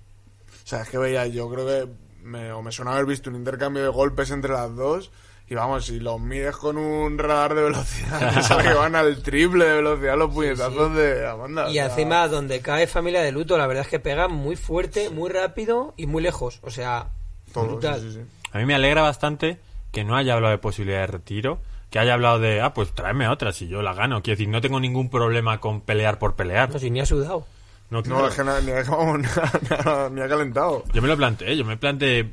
O 0.63 0.67
sea, 0.67 0.81
es 0.81 0.89
que 0.89 0.97
veía, 0.97 1.27
yo 1.27 1.47
creo 1.51 1.67
que 1.67 1.87
me, 2.23 2.51
o 2.51 2.63
me 2.63 2.71
suena 2.71 2.93
haber 2.93 3.05
visto 3.05 3.29
un 3.29 3.35
intercambio 3.35 3.83
de 3.83 3.89
golpes 3.89 4.31
entre 4.31 4.53
las 4.53 4.75
dos. 4.75 5.11
Y 5.47 5.53
vamos, 5.53 5.85
si 5.85 5.99
los 5.99 6.19
mides 6.19 6.57
con 6.57 6.77
un 6.77 7.19
radar 7.19 7.53
de 7.53 7.61
velocidad, 7.61 8.41
sale 8.47 8.69
que 8.69 8.73
van 8.73 8.95
al 8.95 9.21
triple 9.21 9.65
de 9.65 9.73
velocidad 9.75 10.17
los 10.17 10.33
puñetazos 10.33 10.95
de 10.95 11.27
Amanda. 11.27 11.67
Y 11.67 11.73
o 11.73 11.73
sea, 11.73 11.85
encima, 11.85 12.27
donde 12.27 12.59
cae 12.61 12.87
familia 12.87 13.21
de 13.21 13.31
luto, 13.31 13.55
la 13.55 13.67
verdad 13.67 13.83
es 13.83 13.87
que 13.87 13.99
pega 13.99 14.27
muy 14.27 14.55
fuerte, 14.55 15.11
muy 15.11 15.29
rápido 15.29 15.93
y 15.95 16.07
muy 16.07 16.23
lejos. 16.23 16.57
O 16.63 16.71
sea, 16.71 17.11
todo, 17.53 17.65
brutal. 17.65 18.25
A 18.53 18.57
mí 18.57 18.65
me 18.65 18.75
alegra 18.75 19.01
bastante 19.01 19.59
que 19.91 20.03
no 20.03 20.15
haya 20.15 20.33
hablado 20.33 20.51
de 20.51 20.57
posibilidad 20.57 21.01
de 21.01 21.07
retiro, 21.07 21.59
que 21.89 21.99
haya 21.99 22.13
hablado 22.13 22.39
de, 22.39 22.61
ah, 22.61 22.73
pues 22.73 22.93
tráeme 22.93 23.27
otra 23.27 23.51
si 23.51 23.67
yo 23.67 23.81
la 23.81 23.93
gano. 23.93 24.21
Quiero 24.23 24.37
decir, 24.37 24.49
no 24.49 24.61
tengo 24.61 24.79
ningún 24.79 25.09
problema 25.09 25.59
con 25.59 25.81
pelear 25.81 26.17
por 26.19 26.35
pelear. 26.35 26.69
No, 26.71 26.79
si 26.79 26.89
ni 26.89 26.99
ha 27.01 27.05
sudado. 27.05 27.45
No, 27.89 28.01
No, 28.03 28.27
es 28.27 28.35
que 28.35 28.43
na- 28.45 28.61
ni, 28.61 28.71
ha- 28.71 28.83
vamos, 28.89 29.19
ni 29.19 29.25
ha- 29.27 30.09
ni 30.09 30.21
ha 30.21 30.27
calentado. 30.29 30.83
Yo 30.93 31.01
me 31.01 31.07
lo 31.09 31.17
planteé, 31.17 31.57
yo 31.57 31.65
me 31.65 31.75
planteé, 31.75 32.31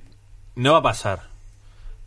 no 0.55 0.73
va 0.73 0.79
a 0.79 0.83
pasar, 0.83 1.23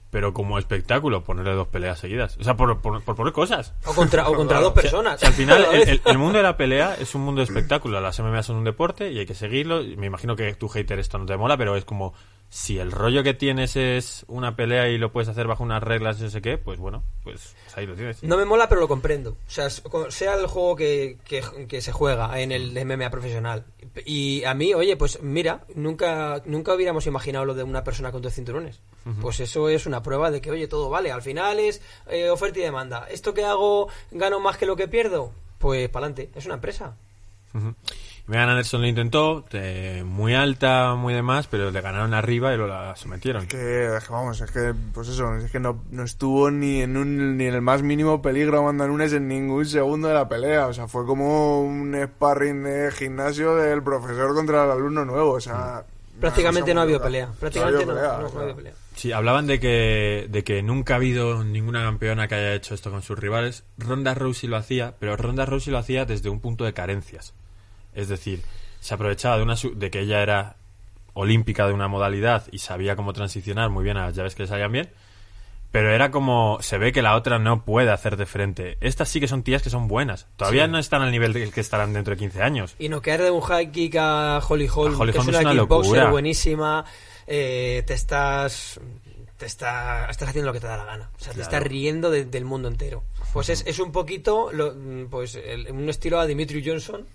pero 0.10 0.34
como 0.34 0.58
espectáculo, 0.60 1.24
ponerle 1.24 1.54
dos 1.54 1.68
peleas 1.68 2.00
seguidas. 2.00 2.38
O 2.38 2.44
sea, 2.46 2.56
por, 2.56 2.80
por, 2.82 3.02
por 3.04 3.16
poner 3.16 3.34
cosas. 3.34 3.74
O 3.86 3.94
contra, 3.94 4.28
o 4.30 4.34
contra 4.36 4.60
dos 4.62 4.74
personas. 4.74 5.16
O 5.16 5.18
sea, 5.20 5.30
al 5.30 5.36
final, 5.36 5.66
el, 5.74 5.90
el- 5.90 6.02
el 6.06 6.18
mundo 6.18 6.38
de 6.38 6.44
la 6.44 6.56
pelea 6.58 6.96
es 7.00 7.14
un 7.16 7.24
mundo 7.24 7.40
de 7.40 7.46
espectáculo. 7.46 8.00
Las 8.00 8.20
MMA 8.20 8.44
son 8.44 8.58
un 8.58 8.64
deporte 8.64 9.12
y 9.12 9.20
hay 9.20 9.26
que 9.26 9.36
seguirlo. 9.36 9.82
Y 9.82 9.98
Me 9.98 10.08
imagino 10.08 10.36
que 10.38 10.54
tu 10.54 10.70
hater 10.70 11.00
esto 11.00 11.18
no 11.18 11.26
te 11.26 11.36
mola, 11.36 11.58
pero 11.58 11.76
es 11.76 11.84
como 11.86 12.14
si 12.52 12.80
el 12.80 12.92
rollo 12.92 13.24
que 13.24 13.34
tienes 13.34 13.78
es 13.78 14.26
una 14.28 14.58
pelea 14.58 14.90
y 14.90 14.98
lo 14.98 15.14
puedes 15.14 15.30
hacer 15.30 15.48
bajo 15.48 15.64
unas 15.64 15.82
reglas 15.82 16.20
y 16.20 16.24
no 16.24 16.30
sé 16.30 16.42
qué, 16.42 16.58
pues 16.58 16.80
bueno, 16.80 17.02
pues, 17.24 17.56
ahí 17.76 17.88
lo 17.88 17.96
tienes. 17.96 18.22
No 18.24 18.36
me 18.36 18.44
mola, 18.44 18.68
pero 18.68 18.82
lo 18.82 18.90
comprendo. 18.90 19.32
O 19.32 19.50
sea, 19.50 19.70
sea 19.70 20.34
el 20.34 20.48
juego 20.48 20.76
que, 20.76 21.18
que, 21.24 21.42
que 21.70 21.80
se 21.80 21.94
juega 21.94 22.42
en 22.42 22.52
el 22.52 22.74
MMA 22.86 23.10
profesional. 23.10 23.64
Y 24.06 24.44
a 24.44 24.54
mí, 24.54 24.74
oye, 24.74 24.98
pues 24.98 25.22
mira, 25.22 25.64
nunca, 25.76 26.42
nunca 26.46 26.76
hubiéramos 26.76 27.08
imaginado 27.08 27.46
lo 27.46 27.54
de 27.54 27.64
una 27.64 27.86
persona 27.86 28.12
con 28.12 28.22
dos 28.22 28.34
cinturones. 28.34 28.82
Pues 29.22 29.40
eso 29.40 29.70
es 29.70 29.86
una 29.86 30.04
prueba 30.04 30.30
de 30.30 30.42
que, 30.42 30.52
oye, 30.52 30.68
todo 30.68 30.90
vale. 30.90 31.10
Al 31.10 31.22
final 31.22 31.58
es 31.58 31.82
eh, 32.08 32.30
oferta 32.30 32.60
y 32.60 32.64
demanda. 32.64 33.08
¿Esto 33.10 33.34
que 33.34 33.46
hago 33.46 33.88
gano 34.12 34.42
más 34.42 34.58
que 34.58 34.66
lo 34.66 34.76
que 34.76 34.90
pierdo? 34.90 35.32
Pues 35.58 35.88
para 35.88 36.08
adelante. 36.08 36.38
Es 36.38 36.46
una 36.46 36.56
empresa. 36.56 36.98
Megan 38.28 38.50
Anderson 38.50 38.82
lo 38.82 38.88
intentó, 38.88 39.44
eh, 39.52 40.04
muy 40.06 40.34
alta, 40.34 40.96
muy 40.96 41.14
demás, 41.14 41.48
pero 41.48 41.70
le 41.72 41.82
ganaron 41.82 42.14
arriba 42.14 42.54
y 42.54 42.58
lo 42.58 42.68
la 42.68 42.96
sometieron. 42.96 43.48
Que, 43.48 43.98
es 43.98 44.04
que 44.06 44.12
vamos, 44.14 44.40
es 44.40 44.52
que, 44.52 44.74
pues 44.94 45.10
eso, 45.10 45.36
es 45.36 45.52
que 45.52 45.60
no, 45.60 45.84
no 45.92 46.04
estuvo 46.04 46.50
ni 46.50 46.82
en 46.82 46.96
un, 46.96 47.38
ni 47.38 47.46
en 47.46 47.54
el 47.56 47.62
más 47.62 47.82
mínimo 47.82 48.22
peligro 48.22 48.60
Amanda 48.60 48.88
Nunes 48.88 49.12
en 49.14 49.28
ningún 49.28 49.66
segundo 49.66 50.08
de 50.08 50.14
la 50.14 50.30
pelea. 50.30 50.68
O 50.68 50.74
sea, 50.74 50.88
fue 50.88 51.06
como 51.06 51.62
un 51.62 51.96
sparring 52.02 52.64
de 52.64 52.92
gimnasio 52.92 53.56
del 53.56 53.84
profesor 53.84 54.34
contra 54.34 54.66
el 54.66 54.72
alumno 54.72 55.04
nuevo. 55.04 55.32
O 55.32 55.42
sea, 55.42 55.84
Prácticamente 56.20 56.74
no 56.74 56.82
ha 56.82 56.84
una 56.84 56.96
habido 56.96 57.00
cosa 57.00 57.10
muy 57.10 57.12
pelea. 57.12 57.26
loca. 57.28 57.40
Prácticamente 57.40 57.86
no, 57.86 57.92
ha 57.92 57.96
habido 57.96 58.14
no, 58.14 58.28
pelea, 58.28 58.32
no 58.34 58.40
ha 58.40 58.42
habido 58.44 58.56
pelea. 58.56 58.74
Sí, 58.96 59.12
hablaban 59.12 59.48
de 59.48 59.60
que, 59.60 60.28
de 60.30 60.44
que 60.44 60.62
nunca 60.62 60.94
ha 60.94 60.98
habido 60.98 61.44
ninguna 61.44 61.82
campeona 61.82 62.28
que 62.28 62.36
haya 62.36 62.54
hecho 62.54 62.76
esto 62.76 62.92
con 62.92 63.02
sus 63.02 63.18
rivales. 63.18 63.64
Ronda 63.78 64.14
Rousey 64.14 64.48
lo 64.50 64.58
hacía, 64.58 64.96
pero 65.00 65.18
Ronda 65.18 65.46
Rousey 65.46 65.72
lo 65.72 65.80
hacía 65.80 66.06
desde 66.06 66.30
un 66.30 66.40
punto 66.40 66.66
de 66.66 66.74
carencias. 66.74 67.34
Es 67.94 68.08
decir, 68.08 68.42
se 68.80 68.94
aprovechaba 68.94 69.38
de, 69.38 69.44
una, 69.44 69.56
de 69.76 69.92
que 69.92 70.00
ella 70.02 70.22
era 70.22 70.56
olímpica 71.14 71.68
de 71.68 71.74
una 71.74 71.88
modalidad 71.88 72.46
y 72.52 72.60
sabía 72.60 72.96
cómo 72.96 73.14
transicionar 73.14 73.70
muy 73.70 73.84
bien 73.84 73.98
a 73.98 74.06
las 74.06 74.16
llaves 74.16 74.34
que 74.36 74.44
le 74.44 74.48
salían 74.48 74.72
bien, 74.72 74.90
pero 75.72 75.92
era 75.94 76.12
como, 76.12 76.58
se 76.62 76.78
ve 76.78 76.92
que 76.92 77.02
la 77.02 77.16
otra 77.16 77.40
no 77.40 77.64
puede 77.64 77.92
hacer 77.92 78.18
de 78.18 78.26
frente. 78.26 78.78
Estas 78.82 79.08
sí 79.10 79.20
que 79.20 79.28
son 79.28 79.44
tías 79.44 79.62
que 79.62 79.70
son 79.70 79.88
buenas. 79.88 80.28
Todavía 80.38 80.68
no 80.68 80.78
están 80.78 81.02
al 81.02 81.12
nivel 81.12 81.32
del 81.34 81.52
que 81.54 81.62
estarán 81.62 81.94
dentro 81.94 82.12
de 82.14 82.20
15 82.20 82.42
años. 82.42 82.76
Y 82.80 82.90
no 82.90 83.02
caer 83.02 83.22
de 83.22 83.32
un 83.32 83.42
high 83.42 83.72
kick 83.72 83.96
a 83.98 84.40
Holly 84.48 84.68
Holm, 84.74 85.00
que 85.06 85.10
es 85.12 85.16
una, 85.28 85.40
es 85.40 85.46
una 85.46 85.52
kickboxer 85.52 85.92
locura. 85.94 86.10
buenísima, 86.12 86.86
eh, 87.28 87.84
te 87.86 87.94
estás 87.94 88.80
te 89.38 89.48
está, 89.48 90.06
estás 90.10 90.30
haciendo 90.30 90.50
lo 90.50 90.54
que 90.54 90.60
te 90.60 90.68
da 90.68 90.78
la 90.78 90.86
gana. 90.86 91.10
O 91.20 91.24
sea, 91.24 91.34
te 91.34 91.42
estás 91.42 91.64
riendo 91.64 92.12
de- 92.12 92.26
del 92.26 92.46
mundo 92.46 92.68
entero. 92.68 93.04
Pues 93.34 93.50
es, 93.50 93.64
es 93.66 93.80
un 93.80 93.92
poquito 93.92 94.52
lo- 94.54 94.76
pues 95.10 95.34
el- 95.36 95.72
un 95.72 95.90
estilo 95.90 96.20
a 96.20 96.28
Dimitri 96.28 96.64
Johnson 96.64 97.08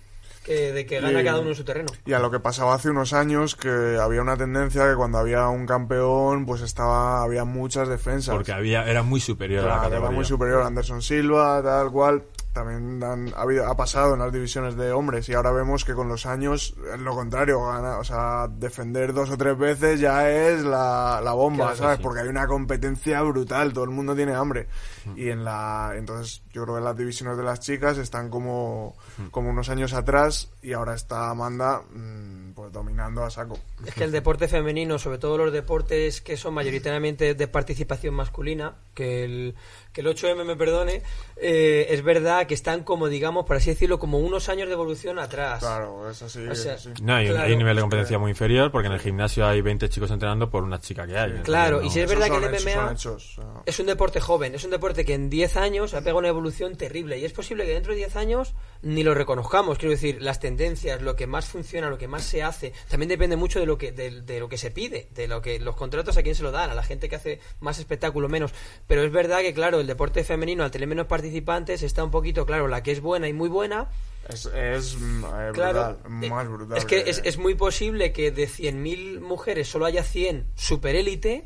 que, 0.47 0.71
de 0.71 0.85
que 0.87 0.99
gana 0.99 1.21
Y- 1.21 1.23
cada 1.25 1.39
uno 1.41 1.49
en 1.49 1.55
su 1.55 1.63
terreno. 1.63 1.89
Y 2.05 2.13
a 2.13 2.19
lo 2.19 2.31
que 2.31 2.39
pasaba 2.39 2.73
hace 2.73 2.89
unos 2.89 3.13
años, 3.13 3.55
que 3.55 3.97
había 4.01 4.21
una 4.21 4.35
tendencia 4.37 4.89
que 4.89 4.95
cuando 4.95 5.19
había 5.19 5.47
un 5.49 5.65
campeón, 5.67 6.45
pues 6.45 6.61
estaba 6.61 7.21
había 7.21 7.43
muchas 7.43 7.87
defensas. 7.89 8.33
Porque 8.33 8.53
había, 8.53 8.89
era 8.89 9.03
muy 9.03 9.19
superior 9.19 9.65
a 9.65 9.67
la 9.67 9.75
categoría. 9.75 9.99
era 10.07 10.09
muy 10.11 10.25
superior 10.25 10.61
a 10.63 10.67
Anderson 10.67 11.01
Silva, 11.03 11.61
tal 11.61 11.91
cual. 11.91 12.23
También 12.57 13.03
han- 13.03 13.33
ha, 13.35 13.41
habido- 13.41 13.67
ha 13.67 13.75
pasado 13.77 14.13
en 14.13 14.19
las 14.19 14.31
divisiones 14.33 14.75
de 14.75 14.91
hombres 14.91 15.29
y 15.29 15.33
ahora 15.33 15.51
vemos 15.51 15.85
que 15.85 15.93
con 15.93 16.07
los 16.09 16.25
años 16.25 16.75
es 16.93 16.99
lo 16.99 17.13
contrario. 17.15 17.65
Gana, 17.65 17.97
o 17.99 18.03
sea, 18.03 18.47
defender 18.49 19.13
dos 19.13 19.29
o 19.29 19.37
tres 19.37 19.57
veces 19.57 19.99
ya 19.99 20.29
es 20.29 20.63
la, 20.63 21.21
la 21.23 21.33
bomba, 21.33 21.65
Claro 21.65 21.77
¿sabes? 21.77 21.97
sí. 21.97 22.03
Porque 22.03 22.21
hay 22.21 22.27
una 22.27 22.47
competencia 22.47 23.21
brutal, 23.21 23.73
todo 23.73 23.83
el 23.83 23.91
mundo 23.91 24.15
tiene 24.15 24.33
hambre. 24.33 24.67
Y 25.15 25.29
en 25.29 25.43
la 25.45 25.93
entonces 25.95 26.41
yo 26.51 26.63
creo 26.63 26.75
que 26.75 26.81
las 26.81 26.97
divisiones 26.97 27.37
de 27.37 27.43
las 27.43 27.59
chicas 27.61 27.97
están 27.97 28.29
como, 28.29 28.95
como 29.31 29.49
unos 29.51 29.69
años 29.69 29.93
atrás 29.93 30.49
y 30.61 30.73
ahora 30.73 30.95
está 30.95 31.29
Amanda 31.29 31.81
mm, 31.93 32.51
pues 32.53 32.71
dominando 32.73 33.23
a 33.23 33.29
saco. 33.29 33.57
Es 33.85 33.93
que 33.93 34.03
el 34.03 34.11
deporte 34.11 34.47
femenino, 34.49 34.99
sobre 34.99 35.17
todo 35.19 35.37
los 35.37 35.53
deportes 35.53 36.19
que 36.19 36.35
son 36.35 36.55
mayoritariamente 36.55 37.35
de 37.35 37.47
participación 37.47 38.15
masculina, 38.15 38.75
que 38.93 39.23
el, 39.23 39.55
que 39.97 40.01
el 40.01 40.07
8M 40.07 40.43
me 40.45 40.55
perdone, 40.55 41.01
eh, 41.37 41.87
es 41.89 42.03
verdad 42.03 42.45
que 42.45 42.53
están 42.53 42.83
como, 42.83 43.07
digamos, 43.09 43.45
por 43.45 43.55
así 43.57 43.71
decirlo, 43.71 43.97
como 43.97 44.19
unos 44.19 44.47
años 44.47 44.67
de 44.67 44.73
evolución 44.73 45.17
atrás. 45.17 45.59
Claro, 45.59 46.07
es 46.09 46.21
así. 46.21 46.39
O 46.47 46.53
sea, 46.53 46.75
es 46.75 46.85
así. 46.85 47.01
No, 47.01 47.15
hay, 47.15 47.25
un- 47.25 47.31
Claro. 47.31 47.47
hay 47.47 47.53
un 47.53 47.57
nivel 47.57 47.75
de 47.75 47.81
competencia 47.81 48.19
muy 48.19 48.29
inferior 48.31 48.71
porque 48.71 48.87
en 48.87 48.93
el 48.93 48.99
gimnasio 48.99 49.47
hay 49.47 49.61
20 49.61 49.89
chicos 49.89 50.11
entrenando 50.11 50.51
por 50.51 50.61
una 50.63 50.79
chica 50.79 51.07
que 51.07 51.17
hay. 51.17 51.31
Claro, 51.43 51.79
No- 51.81 51.87
y 51.87 51.89
si 51.89 51.99
es 51.99 52.07
verdad 52.09 52.27
que 52.29 52.37
el 52.37 52.53
hechos, 52.53 52.63
MMA 52.65 52.91
hechos, 52.91 53.39
es 53.65 53.79
un 53.79 53.85
deporte 53.87 54.19
joven, 54.19 54.53
es 54.53 54.63
un 54.63 54.69
deporte 54.71 55.03
que 55.03 55.15
en 55.15 55.31
10 55.31 55.57
años 55.57 55.95
ha 55.95 55.99
pegado 56.01 56.19
una 56.19 56.27
evolución 56.27 56.75
terrible 56.77 57.17
y 57.17 57.25
es 57.25 57.33
posible 57.33 57.65
que 57.65 57.73
dentro 57.73 57.93
de 57.93 57.97
10 57.97 58.15
años 58.17 58.53
ni 58.83 59.03
lo 59.03 59.15
reconozcamos, 59.15 59.79
quiero 59.79 59.91
decir, 59.91 60.21
las 60.21 60.39
tendencias, 60.39 61.01
lo 61.01 61.15
que 61.15 61.25
más 61.25 61.47
funciona, 61.47 61.89
lo 61.89 61.97
que 61.97 62.07
más 62.07 62.23
se 62.23 62.43
hace, 62.43 62.71
también 62.87 63.09
depende 63.09 63.35
mucho 63.35 63.59
de 63.59 63.65
lo 63.65 63.77
que 63.79 63.91
de, 63.91 64.21
de 64.21 64.39
lo 64.39 64.47
que 64.47 64.57
se 64.59 64.69
pide, 64.69 65.07
de 65.15 65.27
lo 65.27 65.41
que 65.41 65.59
los 65.59 65.75
contratos 65.75 66.17
a 66.17 66.21
quién 66.23 66.35
se 66.35 66.43
lo 66.43 66.51
dan, 66.51 66.69
a 66.69 66.75
la 66.75 66.83
gente 66.83 67.09
que 67.09 67.15
hace 67.15 67.39
más 67.61 67.79
espectáculo 67.79 68.29
menos, 68.29 68.53
pero 68.85 69.01
es 69.03 69.11
verdad 69.11 69.39
que 69.41 69.53
claro, 69.53 69.79
el 69.87 69.93
deporte 69.93 70.25
femenino 70.25 70.65
al 70.65 70.71
tener 70.71 70.85
menos 70.85 71.07
participantes 71.07 71.81
está 71.81 72.03
un 72.03 72.11
poquito, 72.11 72.45
claro, 72.45 72.67
la 72.67 72.83
que 72.83 72.91
es 72.91 72.99
buena 72.99 73.29
y 73.29 73.33
muy 73.33 73.47
buena, 73.47 73.87
Es, 74.27 74.45
es 74.47 74.95
eh, 74.95 75.51
Claro, 75.53 75.95
brutal, 75.95 76.23
eh, 76.23 76.29
más 76.29 76.47
brutal. 76.49 76.77
Es 76.77 76.83
que 76.83 77.09
es, 77.09 77.21
es 77.23 77.37
muy 77.37 77.55
posible 77.55 78.11
que 78.11 78.31
de 78.31 78.49
100.000 78.49 79.21
mujeres 79.21 79.69
solo 79.69 79.85
haya 79.85 80.03
100 80.03 80.45
superélite. 80.55 81.45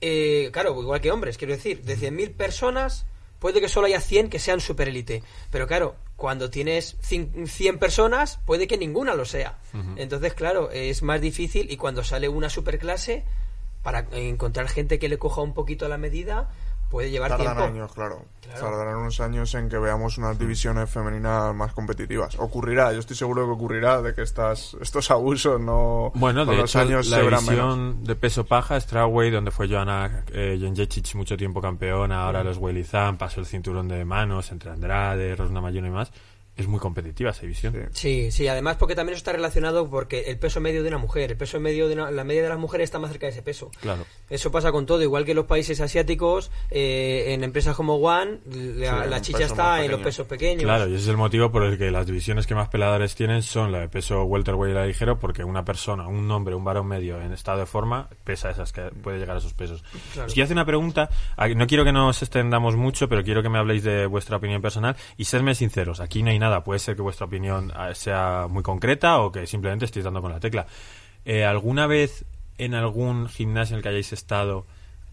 Eh, 0.00 0.50
claro, 0.52 0.80
igual 0.80 1.00
que 1.00 1.10
hombres, 1.10 1.36
quiero 1.36 1.54
decir. 1.54 1.82
De 1.82 1.96
100.000 1.98 2.34
personas, 2.36 3.04
puede 3.40 3.60
que 3.60 3.68
solo 3.68 3.88
haya 3.88 4.00
100 4.00 4.30
que 4.30 4.38
sean 4.38 4.60
superélite. 4.60 5.24
Pero 5.50 5.66
claro, 5.66 5.96
cuando 6.16 6.50
tienes 6.50 6.96
cin- 7.00 7.48
100 7.48 7.78
personas, 7.80 8.38
puede 8.46 8.68
que 8.68 8.78
ninguna 8.78 9.14
lo 9.14 9.24
sea. 9.24 9.58
Entonces, 9.96 10.34
claro, 10.34 10.70
es 10.70 11.02
más 11.02 11.20
difícil 11.20 11.68
y 11.72 11.76
cuando 11.76 12.04
sale 12.04 12.28
una 12.28 12.48
superclase, 12.48 13.24
para 13.82 14.06
encontrar 14.12 14.68
gente 14.68 14.98
que 14.98 15.08
le 15.08 15.18
coja 15.18 15.40
un 15.40 15.54
poquito 15.54 15.86
a 15.86 15.88
la 15.88 15.98
medida, 15.98 16.50
puede 16.90 17.10
llevar 17.10 17.30
Tardan 17.30 17.56
tiempo. 17.56 17.64
años, 17.64 17.92
claro. 17.92 18.24
Claro. 18.42 18.60
Tardarán 18.60 18.96
unos 18.96 19.20
años 19.20 19.54
en 19.54 19.68
que 19.68 19.76
veamos 19.78 20.16
unas 20.16 20.38
divisiones 20.38 20.88
femeninas 20.88 21.54
más 21.54 21.72
competitivas. 21.74 22.38
Ocurrirá, 22.38 22.92
yo 22.92 23.00
estoy 23.00 23.16
seguro 23.16 23.42
de 23.42 23.48
que 23.48 23.52
ocurrirá, 23.52 24.00
de 24.00 24.14
que 24.14 24.22
estas, 24.22 24.74
estos 24.80 25.10
abusos 25.10 25.60
no. 25.60 26.12
Bueno, 26.14 26.46
de 26.46 26.56
los 26.56 26.70
hecho, 26.70 26.80
años 26.80 27.08
la 27.08 27.18
se 27.18 27.22
verán 27.22 27.46
menos. 27.46 27.76
división 27.76 28.04
de 28.04 28.14
peso 28.16 28.44
paja, 28.44 28.80
Strawweight, 28.80 29.34
donde 29.34 29.50
fue 29.50 29.68
Joana 29.68 30.24
eh, 30.32 30.58
mucho 31.14 31.36
tiempo 31.36 31.60
campeona, 31.60 32.24
ahora 32.24 32.42
los 32.42 32.56
Weilizan, 32.56 33.18
pasó 33.18 33.40
el 33.40 33.46
cinturón 33.46 33.88
de 33.88 34.04
manos 34.04 34.50
entre 34.50 34.70
Andrade, 34.70 35.36
Rosna 35.36 35.60
Mayuno 35.60 35.88
y 35.88 35.90
más. 35.90 36.10
Es 36.58 36.66
muy 36.68 36.78
competitiva 36.80 37.30
esa 37.30 37.40
división. 37.42 37.88
Sí, 37.92 38.30
sí, 38.30 38.46
además 38.48 38.76
porque 38.76 38.94
también 38.94 39.14
eso 39.14 39.20
está 39.20 39.32
relacionado 39.32 39.88
porque 39.88 40.24
el 40.26 40.38
peso 40.38 40.60
medio 40.60 40.82
de 40.82 40.88
una 40.88 40.98
mujer, 40.98 41.30
el 41.30 41.36
peso 41.38 41.58
medio 41.60 41.88
de 41.88 41.94
una- 41.94 42.10
la 42.10 42.24
media 42.24 42.42
de 42.42 42.48
las 42.50 42.58
mujeres 42.58 42.84
está 42.84 42.98
más 42.98 43.10
cerca 43.10 43.26
de 43.26 43.32
ese 43.32 43.42
peso. 43.42 43.70
Claro. 43.80 44.04
Eso 44.28 44.50
pasa 44.50 44.70
con 44.72 44.84
todo, 44.84 45.00
igual 45.02 45.24
que 45.24 45.30
en 45.30 45.36
los 45.36 45.46
países 45.46 45.80
asiáticos, 45.80 46.50
eh, 46.70 47.26
en 47.28 47.44
empresas 47.44 47.74
como 47.74 47.94
One, 47.96 48.40
la, 48.44 49.04
Sí, 49.04 49.10
la 49.10 49.20
chicha 49.22 49.44
está 49.44 49.84
en 49.84 49.90
los 49.90 50.00
pesos 50.00 50.26
pequeños. 50.26 50.64
Claro, 50.64 50.86
y 50.88 50.94
ese 50.94 51.04
es 51.04 51.08
el 51.08 51.16
motivo 51.16 51.50
por 51.50 51.62
el 51.62 51.78
que 51.78 51.90
las 51.90 52.06
divisiones 52.06 52.46
que 52.46 52.54
más 52.54 52.68
peleadores 52.68 53.14
tienen 53.14 53.42
son 53.42 53.72
la 53.72 53.80
de 53.80 53.88
peso 53.88 54.24
welterweight 54.24 54.72
y 54.72 54.74
la 54.74 54.86
ligero, 54.86 55.18
porque 55.18 55.44
una 55.44 55.64
persona, 55.64 56.06
un 56.08 56.30
hombre, 56.30 56.54
un 56.54 56.64
varón 56.64 56.86
medio 56.88 57.20
en 57.20 57.32
estado 57.32 57.60
de 57.60 57.66
forma, 57.66 58.08
pesa 58.24 58.50
esas 58.50 58.72
que 58.72 58.82
puede 59.02 59.18
llegar 59.18 59.36
a 59.36 59.38
esos 59.38 59.54
pesos. 59.54 59.82
Claro. 60.12 60.26
Os 60.26 60.34
quiero 60.34 60.44
hacer 60.44 60.56
una 60.56 60.66
pregunta, 60.66 61.08
no 61.54 61.66
quiero 61.66 61.84
que 61.84 61.92
nos 61.92 62.20
extendamos 62.22 62.74
mucho, 62.76 63.08
pero 63.08 63.22
quiero 63.22 63.42
que 63.42 63.48
me 63.48 63.58
habléis 63.58 63.84
de 63.84 64.06
vuestra 64.06 64.36
opinión 64.38 64.60
personal 64.60 64.96
y 65.16 65.24
sedme 65.24 65.54
sinceros, 65.54 66.00
aquí 66.00 66.22
no 66.22 66.30
hay 66.30 66.38
nada, 66.38 66.47
puede 66.64 66.78
ser 66.80 66.96
que 66.96 67.02
vuestra 67.02 67.26
opinión 67.26 67.72
ah, 67.74 67.94
sea 67.94 68.46
muy 68.48 68.62
concreta 68.62 69.18
o 69.20 69.30
que 69.32 69.46
simplemente 69.46 69.84
estéis 69.84 70.04
dando 70.04 70.20
con 70.22 70.32
la 70.32 70.40
tecla. 70.40 70.66
Eh, 71.24 71.44
¿Alguna 71.44 71.86
vez 71.86 72.24
en 72.58 72.74
algún 72.74 73.28
gimnasio 73.28 73.74
en 73.74 73.78
el 73.78 73.82
que 73.82 73.88
hayáis 73.90 74.12
estado, 74.12 74.66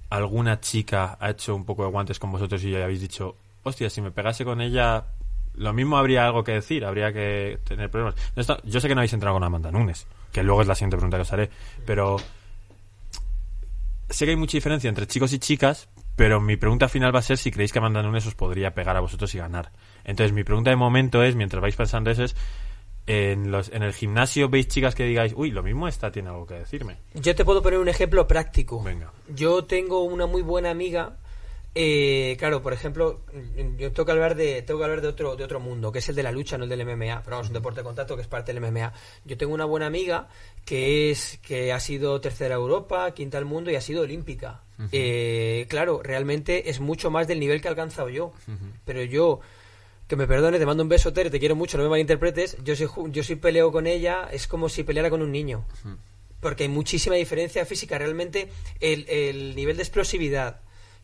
alguna 0.10 0.60
chica 0.62 1.17
ha 1.19 1.30
hecho 1.32 1.56
un 1.56 1.65
poco 1.65 1.84
de 1.84 1.91
guantes 1.91 2.19
con 2.19 2.32
vosotros 2.32 2.63
y 2.63 2.76
habéis 2.76 3.02
dicho, 3.02 3.36
hostia, 3.63 3.89
si 3.89 4.02
me 4.02 4.12
pegase 4.12 4.45
con 4.45 4.62
ella, 4.62 5.06
lo 5.56 5.74
mismo 5.74 5.98
habría 5.98 6.26
algo 6.26 6.43
que 6.43 6.54
decir, 6.54 6.86
habría 6.86 7.12
que 7.13 7.60
tener 7.65 7.89
problemas? 7.91 8.15
No 8.36 8.41
está- 8.41 8.60
yo 8.63 8.80
sé 8.80 8.88
que 8.88 8.95
no 8.95 9.02
habéis 9.02 9.13
entrado 9.13 9.36
con 9.36 9.43
Amanda 9.43 9.71
Nunes, 9.71 10.08
que 10.32 10.41
luego 10.43 10.62
es 10.62 10.67
la 10.67 10.76
siguiente 10.76 10.98
pregunta 10.98 11.17
que 11.17 11.21
os 11.21 11.34
haré, 11.34 11.50
pero 11.86 12.17
sé 14.10 14.26
que 14.26 14.32
hay 14.32 14.38
mucha 14.38 14.58
diferencia 14.58 14.88
entre 14.89 15.08
chicos 15.08 15.34
y 15.34 15.39
chicas, 15.39 15.89
pero 16.15 16.39
mi 16.39 16.56
pregunta 16.58 16.88
final 16.88 17.13
va 17.13 17.19
a 17.19 17.24
ser 17.24 17.38
si 17.38 17.52
creéis 17.52 17.71
que 17.74 17.80
Amanda 17.80 18.02
Nunes 18.02 18.26
os 18.26 18.36
podría 18.36 18.74
pegar 18.74 18.95
a 18.95 19.02
vosotros 19.02 19.34
y 19.36 19.38
ganar. 19.38 19.71
Entonces, 20.06 20.34
mi 20.34 20.44
pregunta 20.44 20.70
de 20.70 20.76
momento 20.76 21.24
es, 21.24 21.36
mientras 21.36 21.62
vais 21.62 21.76
pensando 21.76 22.12
eso, 22.12 22.24
es, 22.24 22.36
en, 23.08 23.52
los, 23.52 23.70
en 23.70 23.84
el 23.84 23.94
gimnasio 23.94 24.50
veis 24.50 24.68
chicas 24.68 24.96
que 24.96 25.04
digáis, 25.04 25.34
uy, 25.36 25.52
lo 25.52 25.62
mismo 25.62 25.88
esta 25.88 26.12
tiene 26.12 26.30
algo 26.30 26.46
que 26.46 26.56
decirme. 26.56 26.98
Yo 27.13 27.36
te 27.36 27.46
puedo 27.46 27.62
poner 27.62 27.80
un 27.80 27.88
ejemplo 27.89 28.28
práctico. 28.28 28.82
Venga. 28.82 29.12
Yo 29.36 29.63
tengo 29.65 30.04
una 30.04 30.26
muy 30.26 30.41
buena 30.41 30.72
amiga. 30.72 31.18
eh, 31.76 32.36
claro, 32.39 32.62
por 32.62 32.72
ejemplo, 32.74 33.22
yo 33.78 33.91
tengo 33.91 34.06
que 34.06 34.12
hablar 34.12 34.36
de 34.36 34.62
tengo 34.62 34.80
que 34.80 34.86
hablar 34.86 35.02
de 35.02 35.10
otro 35.10 35.36
de 35.36 35.44
otro 35.44 35.60
mundo, 35.60 35.91
que 35.91 36.00
es 36.00 36.08
el 36.10 36.15
de 36.15 36.24
la 36.24 36.32
lucha, 36.32 36.58
no 36.58 36.63
el 36.63 36.70
del 36.70 36.86
MMA. 36.86 37.22
Pero 37.24 37.36
vamos, 37.36 37.50
un 37.50 37.54
deporte 37.54 37.82
de 37.82 37.84
contacto 37.84 38.15
que 38.15 38.22
es 38.22 38.28
parte 38.28 38.54
del 38.54 38.62
MMA. 38.62 38.94
Yo 39.26 39.38
tengo 39.38 39.54
una 39.54 39.65
buena 39.65 39.86
amiga 39.86 40.30
que 40.63 41.12
es 41.12 41.38
que 41.44 41.74
ha 41.74 41.80
sido 41.80 42.20
tercera 42.22 42.56
Europa, 42.56 43.12
quinta 43.12 43.38
al 43.38 43.46
mundo 43.46 43.70
y 43.72 43.76
ha 43.76 43.82
sido 43.82 44.04
olímpica. 44.04 44.62
Eh, 44.91 45.68
claro, 45.70 46.02
realmente 46.02 46.70
es 46.70 46.80
mucho 46.80 47.12
más 47.12 47.28
del 47.28 47.39
nivel 47.39 47.62
que 47.62 47.68
he 47.68 47.72
alcanzado 47.72 48.10
yo. 48.10 48.32
Pero 48.86 49.04
yo 49.04 49.41
que 50.08 50.15
me 50.15 50.28
perdone, 50.28 50.60
te 50.60 50.65
mando 50.65 50.84
un 50.84 50.89
beso, 50.89 51.12
Tere, 51.13 51.30
te 51.30 51.39
quiero 51.39 51.56
mucho, 51.56 51.78
no 51.78 51.84
me 51.84 51.89
malinterpretes. 51.89 52.58
Yo 52.63 52.76
si, 52.76 52.86
yo 53.10 53.24
si 53.24 53.36
peleo 53.36 53.72
con 53.72 53.88
ella, 53.88 54.28
es 54.32 54.48
como 54.48 54.70
si 54.70 54.84
peleara 54.84 55.10
con 55.10 55.22
un 55.22 55.32
niño. 55.32 55.65
Porque 56.39 56.63
hay 56.63 56.70
muchísima 56.70 57.15
diferencia 57.15 57.65
física. 57.65 57.98
Realmente, 57.98 58.50
el, 58.80 59.08
el 59.10 59.56
nivel 59.56 59.78
de 59.78 59.84
explosividad, 59.84 60.62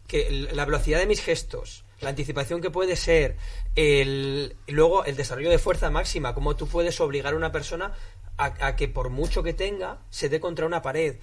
que 0.08 0.28
el- 0.28 0.56
la 0.56 0.66
velocidad 0.66 1.00
de 1.00 1.08
mis 1.08 1.22
gestos, 1.22 1.84
la 2.00 2.10
anticipación 2.10 2.62
que 2.62 2.70
puede 2.70 2.96
ser, 2.96 3.38
el, 3.76 4.56
luego 4.68 5.06
el 5.06 5.16
desarrollo 5.16 5.50
de 5.50 5.58
fuerza 5.58 5.90
máxima, 5.90 6.34
cómo 6.36 6.56
tú 6.56 6.68
puedes 6.68 7.00
obligar 7.02 7.34
a 7.34 7.38
una 7.38 7.52
persona 7.52 7.94
a, 8.38 8.68
a 8.68 8.76
que 8.76 8.88
por 8.88 9.10
mucho 9.10 9.42
que 9.44 9.54
tenga, 9.54 10.00
se 10.10 10.30
dé 10.30 10.40
contra 10.40 10.66
una 10.66 10.82
pared. 10.82 11.16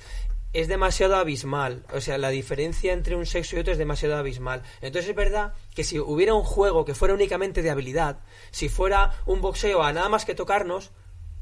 Es 0.53 0.69
demasiado 0.69 1.17
abismal. 1.17 1.85
O 1.93 2.01
sea, 2.01 2.19
la 2.19 2.31
diferencia 2.31 2.93
entre 2.93 3.17
un 3.17 3.27
sexo 3.27 3.57
y 3.57 3.59
otro 3.61 3.73
es 3.73 3.79
demasiado 3.79 4.17
abismal. 4.17 4.63
Entonces 4.81 5.11
es 5.11 5.17
verdad 5.17 5.55
que 5.75 5.85
si 5.85 5.99
hubiera 5.99 6.35
un 6.35 6.45
juego 6.45 6.85
que 6.85 6.95
fuera 6.95 7.15
únicamente 7.15 7.63
de 7.63 7.71
habilidad, 7.71 8.21
si 8.51 8.69
fuera 8.69 9.13
un 9.27 9.41
boxeo 9.41 9.83
a 9.83 9.93
nada 9.93 10.09
más 10.09 10.25
que 10.25 10.35
tocarnos, 10.35 10.91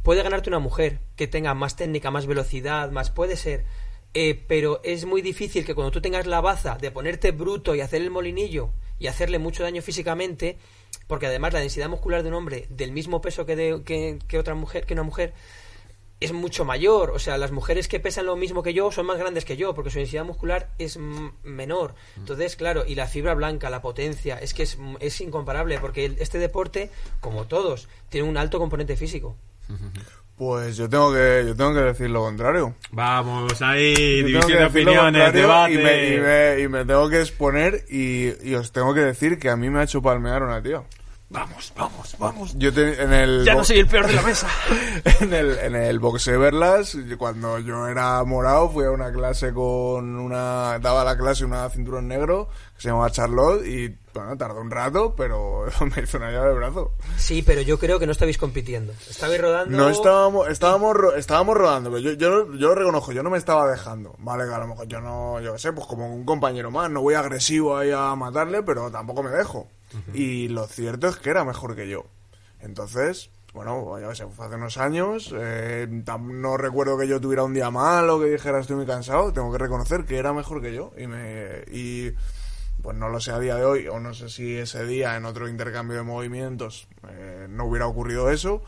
puede 0.03 0.23
ganarte 0.23 0.51
una 0.51 0.59
mujer 0.59 1.01
que 1.17 1.27
tenga 1.27 1.55
más 1.55 1.77
técnica, 1.77 2.11
más 2.11 2.27
velocidad, 2.27 2.91
más 2.91 3.11
puede 3.11 3.37
ser. 3.37 3.65
Eh, 4.15 4.45
pero 4.49 4.81
es 4.83 5.05
muy 5.05 5.21
difícil 5.21 5.65
que 5.65 5.75
cuando 5.75 5.91
tú 5.91 6.01
tengas 6.01 6.27
la 6.27 6.41
baza 6.41 6.79
de 6.81 6.91
ponerte 6.91 7.33
bruto 7.33 7.75
y 7.75 7.81
hacer 7.81 8.03
el 8.03 8.11
molinillo 8.11 8.71
y 8.99 9.09
hacerle 9.09 9.39
mucho 9.39 9.63
daño 9.63 9.83
físicamente, 9.83 10.59
porque 11.07 11.27
además 11.27 11.53
la 11.53 11.61
densidad 11.61 11.89
muscular 11.89 12.23
de 12.23 12.31
un 12.31 12.35
hombre 12.35 12.67
del 12.71 12.93
mismo 12.93 13.21
peso 13.21 13.45
que, 13.45 13.57
de, 13.57 13.83
que, 13.85 14.19
que 14.27 14.39
otra 14.39 14.55
mujer, 14.55 14.87
que 14.87 14.95
una 14.95 15.03
mujer, 15.03 15.35
es 16.21 16.33
mucho 16.33 16.65
mayor. 16.65 17.11
O 17.11 17.19
sea, 17.19 17.37
las 17.39 17.53
mujeres 17.53 17.89
que 17.89 18.01
pesan 18.01 18.27
lo 18.27 18.37
mismo 18.37 18.63
que 18.63 18.73
yo 18.75 18.91
son 18.91 19.07
más 19.07 19.19
grandes 19.19 19.45
que 19.45 19.57
yo, 19.57 19.75
porque 19.75 19.91
su 19.91 19.99
densidad 19.99 20.25
muscular 20.25 20.69
es 20.79 20.97
mm, 20.97 21.29
menor. 21.45 21.95
Entonces, 22.17 22.57
claro, 22.57 22.85
y 22.87 22.95
la 22.95 23.07
fibra 23.07 23.35
blanca, 23.35 23.69
la 23.71 23.83
potencia, 23.83 24.39
es 24.39 24.55
que 24.55 24.63
es, 24.63 24.79
es 25.01 25.21
incomparable, 25.21 25.79
porque 25.79 26.05
el- 26.07 26.17
este 26.19 26.39
deporte, 26.39 26.91
como 27.21 27.45
todos, 27.47 27.89
tiene 28.09 28.29
un 28.29 28.37
alto 28.37 28.59
componente 28.59 28.97
físico. 28.97 29.37
Pues 30.37 30.77
yo 30.77 30.87
tengo 30.89 31.13
que, 31.15 31.45
yo 31.47 31.57
tengo 31.57 31.73
que 31.73 31.81
decir 31.81 32.11
lo 32.11 32.21
contrario. 32.21 32.75
Vamos, 32.91 33.63
ahí, 33.63 33.95
Yo 34.21 34.27
división 34.27 34.59
de 34.59 34.65
opiniones, 34.67 35.33
debate. 35.33 35.73
Y 35.73 35.79
me, 35.79 36.09
y, 36.15 36.19
me, 36.21 36.61
y 36.61 36.69
me 36.69 36.85
tengo 36.85 37.09
que 37.09 37.21
exponer 37.23 37.87
y, 37.89 38.33
y 38.47 38.55
os 38.55 38.71
tengo 38.71 38.93
que 38.93 39.01
decir 39.01 39.39
que 39.39 39.49
a 39.49 39.57
mí 39.57 39.71
me 39.71 39.81
ha 39.81 39.85
hecho 39.85 40.03
palmear 40.03 40.43
una 40.43 40.63
tía. 40.63 40.83
Vamos, 41.29 41.73
vamos, 41.77 42.15
vamos. 42.21 42.55
Yo 42.57 42.73
te- 42.73 43.03
en 43.03 43.13
el 43.13 43.45
Ya 43.45 43.57
no 43.57 43.65
soy 43.65 43.81
el 43.81 43.89
peor 43.89 44.07
de 44.07 44.13
la 44.13 44.23
mesa. 44.23 44.47
en 45.21 45.35
el, 45.35 45.59
en 45.59 45.75
el 45.75 45.99
boxeo 45.99 46.39
Verlas, 46.39 46.93
yo- 46.93 47.19
cuando 47.19 47.59
yo 47.59 47.89
era 47.89 48.23
morado, 48.23 48.71
fui 48.71 48.85
a 48.85 48.93
una 48.93 49.11
clase 49.13 49.53
con 49.53 50.17
una. 50.21 50.79
Daba 50.79 51.03
la 51.03 51.19
clase 51.19 51.45
una 51.45 51.69
cinturón 51.69 52.07
negro 52.07 52.49
que 52.77 52.83
se 52.83 52.89
llamaba 52.89 53.11
Charlotte 53.11 53.67
y, 53.67 53.89
bueno, 54.15 54.37
tardó 54.37 54.61
un 54.61 54.71
rato, 54.71 55.17
pero 55.17 55.65
me 55.97 56.03
hizo 56.05 56.19
una 56.19 56.31
llave 56.31 56.51
de 56.51 56.55
brazo. 56.55 56.93
Sí, 57.17 57.43
pero 57.43 57.61
yo 57.61 57.77
creo 57.81 57.99
que 57.99 58.07
no 58.07 58.13
estabais 58.13 58.39
compitiendo. 58.39 58.93
Estabais 59.11 59.41
rodando. 59.41 59.77
No 59.77 59.89
estábamos, 59.89 60.49
estábamos, 60.49 60.95
ro- 60.95 61.17
estábamos 61.17 61.57
rodando, 61.57 61.91
pero 61.91 62.03
yo, 62.03 62.13
yo, 62.13 62.53
yo 62.55 62.69
lo 62.69 62.75
reconozco, 62.77 63.11
yo 63.11 63.25
no 63.25 63.31
me 63.31 63.39
estaba 63.39 63.69
dejando, 63.69 64.15
¿vale? 64.19 64.45
Que 64.47 64.55
a 64.55 64.59
lo 64.59 64.69
mejor 64.69 64.87
yo 64.87 65.01
no, 65.01 65.41
yo 65.41 65.55
qué 65.55 65.59
sé, 65.59 65.73
pues 65.73 65.89
como 65.89 66.07
un 66.15 66.25
compañero 66.25 66.71
más, 66.71 66.89
no 66.89 67.01
voy 67.03 67.15
agresivo 67.15 67.77
ahí 67.77 67.91
a 67.91 68.15
matarle, 68.15 68.63
pero 68.63 68.93
tampoco 68.93 69.25
me 69.25 69.31
dejo. 69.31 69.67
Y 70.15 70.49
lo 70.49 70.67
cierto 70.67 71.09
es 71.09 71.17
que 71.17 71.31
era 71.31 71.45
mejor 71.45 71.77
que 71.77 71.89
yo. 71.89 72.07
Entonces, 72.61 73.31
bueno, 73.53 73.97
qué 73.99 74.15
sé, 74.15 74.27
fue 74.27 74.47
hace 74.47 74.57
unos 74.57 74.77
años, 74.77 75.33
eh, 75.37 75.87
no 75.89 76.57
recuerdo 76.57 76.99
que 76.99 77.09
yo 77.09 77.21
tuviera 77.21 77.43
un 77.45 77.55
día 77.55 77.71
mal 77.71 78.09
o 78.11 78.21
que 78.21 78.27
dijera 78.27 78.61
estoy 78.61 78.77
muy 78.77 78.87
cansado, 78.87 79.33
tengo 79.33 79.51
que 79.51 79.59
reconocer 79.59 80.05
que 80.05 80.19
era 80.19 80.33
mejor 80.33 80.61
que 80.61 80.75
yo. 80.75 80.93
Y 80.99 81.07
me, 81.07 81.65
y 81.71 82.13
pues 82.83 82.97
no 82.97 83.09
lo 83.09 83.21
sé 83.21 83.33
a 83.33 83.39
día 83.39 83.57
de 83.57 83.65
hoy, 83.65 83.89
o 83.89 83.99
no 83.99 84.13
sé 84.15 84.29
si 84.29 84.57
ese 84.57 84.85
día 84.85 85.17
en 85.17 85.25
otro 85.25 85.49
intercambio 85.49 85.97
de 85.97 86.03
movimientos 86.03 86.87
eh, 87.09 87.47
no 87.49 87.65
hubiera 87.65 87.87
ocurrido 87.87 88.31
eso, 88.31 88.63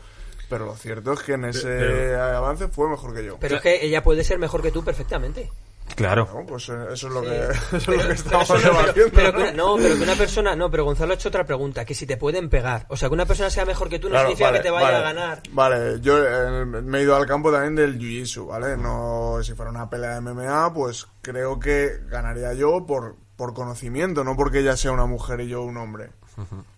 pero 0.49 0.65
lo 0.65 0.75
cierto 0.75 1.13
es 1.13 1.21
que 1.21 1.33
en 1.33 1.45
ese 1.45 1.67
pero- 1.67 2.23
avance 2.37 2.67
fue 2.67 2.89
mejor 2.89 3.13
que 3.13 3.23
yo. 3.23 3.37
Pero 3.39 3.57
es 3.57 3.61
que 3.61 3.85
ella 3.85 4.01
puede 4.03 4.23
ser 4.23 4.39
mejor 4.39 4.61
que 4.61 4.71
tú 4.71 4.83
perfectamente. 4.83 5.51
Claro. 5.95 6.29
No, 6.33 6.45
pues 6.45 6.69
eh, 6.69 6.73
eso 6.93 7.07
es 7.07 7.13
lo 7.13 7.21
Sí. 7.21 7.27
que, 7.27 7.35
eso 7.77 7.77
es 7.77 7.85
Pero- 7.85 7.97
lo 7.97 7.97
que 7.97 8.03
pero 8.03 8.13
estamos 8.13 8.47
pero- 8.47 8.59
debatiendo, 8.73 9.11
pero 9.13 9.31
¿no? 9.31 9.37
que 9.37 9.41
una- 9.43 9.51
no, 9.53 9.75
pero 9.77 9.95
que 9.97 10.03
una 10.03 10.15
persona. 10.15 10.55
No, 10.55 10.71
pero 10.71 10.83
Gonzalo 10.85 11.11
ha 11.11 11.15
hecho 11.15 11.29
otra 11.29 11.45
pregunta: 11.45 11.85
que 11.85 11.93
si 11.95 12.05
te 12.05 12.17
pueden 12.17 12.49
pegar. 12.49 12.85
O 12.89 12.95
sea, 12.97 13.09
que 13.09 13.13
una 13.13 13.25
persona 13.25 13.49
sea 13.49 13.65
mejor 13.65 13.89
que 13.89 13.99
tú 13.99 14.07
no 14.07 14.11
Claro, 14.13 14.27
significa 14.29 14.47
vale, 14.49 14.59
que 14.59 14.63
te 14.63 14.69
vaya 14.71 14.85
vale. 14.85 14.97
a 14.97 15.01
ganar. 15.01 15.41
Vale, 15.51 15.99
yo 16.01 16.17
eh, 16.25 16.65
me 16.65 16.99
he 16.99 17.01
ido 17.03 17.15
al 17.15 17.25
campo 17.25 17.51
también 17.51 17.75
del 17.75 17.99
jiu-jitsu, 17.99 18.47
¿vale? 18.47 18.77
No, 18.77 19.39
si 19.43 19.53
fuera 19.53 19.71
una 19.71 19.89
pelea 19.89 20.15
de 20.15 20.21
MMA, 20.21 20.73
pues 20.73 21.07
creo 21.21 21.59
que 21.59 21.99
ganaría 22.07 22.53
yo 22.53 22.85
por, 22.85 23.15
por 23.35 23.53
conocimiento, 23.53 24.23
no 24.23 24.35
porque 24.35 24.59
ella 24.59 24.77
sea 24.77 24.91
una 24.91 25.05
mujer 25.05 25.41
y 25.41 25.47
yo 25.49 25.63
un 25.63 25.77
hombre. 25.77 26.11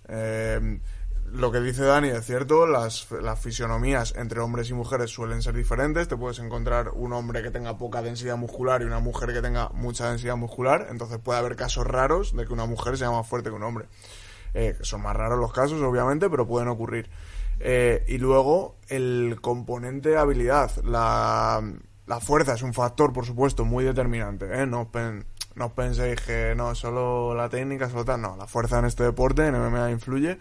Eh, 0.08 0.80
lo 1.34 1.52
que 1.52 1.60
dice 1.60 1.84
Dani 1.84 2.10
es 2.10 2.26
cierto, 2.26 2.65
las, 2.67 3.10
las 3.12 3.39
fisionomías 3.39 4.13
entre 4.17 4.39
hombres 4.41 4.70
y 4.70 4.74
mujeres 4.74 5.12
suelen 5.12 5.41
ser 5.41 5.54
diferentes. 5.56 6.08
Te 6.08 6.17
puedes 6.17 6.39
encontrar 6.39 6.89
un 6.94 7.13
hombre 7.13 7.41
que 7.41 7.52
tenga 7.52 7.78
poca 7.78 8.02
densidad 8.02 8.38
muscular 8.38 8.82
y 8.82 8.86
una 8.86 9.00
mujer 9.00 9.34
que 9.34 9.41
tenga 9.41 9.70
mucha 9.70 10.10
densidad 10.10 10.36
muscular. 10.36 10.88
Entonces 10.89 11.20
puede 11.20 11.39
haber 11.39 11.56
casos 11.56 11.88
raros 11.88 12.36
de 12.36 12.46
que 12.46 12.54
una 12.54 12.65
mujer 12.65 12.98
sea 12.98 13.12
más 13.12 13.28
fuerte 13.28 13.50
que 13.50 13.56
un 13.56 13.63
hombre. 13.63 13.86
Eh, 14.54 14.78
son 14.82 15.02
más 15.02 15.15
raros 15.15 15.39
los 15.39 15.54
casos, 15.54 15.82
obviamente, 15.82 16.30
pero 16.30 16.46
pueden 16.48 16.67
ocurrir. 16.67 17.10
Eh, 17.60 18.04
y 18.08 18.17
luego 18.17 18.76
el 18.89 19.38
componente 19.41 20.17
habilidad, 20.17 20.72
la, 20.84 21.62
la 22.08 22.20
fuerza 22.20 22.54
es 22.56 22.62
un 22.63 22.74
factor, 22.74 23.13
por 23.13 23.26
supuesto, 23.26 23.63
muy 23.63 23.84
determinante. 23.86 24.48
¿eh? 24.62 24.65
No, 24.65 24.91
pen- 24.91 25.26
no 25.56 25.74
penséis 25.74 26.20
que 26.22 26.54
no, 26.56 26.74
solo 26.76 27.36
la 27.36 27.48
técnica, 27.50 27.89
solo 27.89 28.04
tal. 28.04 28.22
No, 28.22 28.36
la 28.36 28.48
fuerza 28.48 28.80
en 28.80 28.86
este 28.86 29.04
deporte, 29.04 29.46
en 29.48 29.54
MMA, 29.56 29.91
influye 29.91 30.39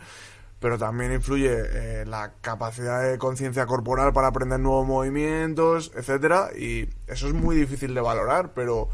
pero 0.60 0.78
también 0.78 1.12
influye 1.12 1.50
eh, 1.52 2.04
la 2.06 2.34
capacidad 2.42 3.02
de 3.02 3.18
conciencia 3.18 3.66
corporal 3.66 4.12
para 4.12 4.28
aprender 4.28 4.60
nuevos 4.60 4.86
movimientos, 4.86 5.90
etcétera, 5.96 6.50
y 6.56 6.88
eso 7.08 7.26
es 7.26 7.34
muy 7.34 7.56
difícil 7.56 7.94
de 7.94 8.00
valorar, 8.02 8.52
pero 8.54 8.90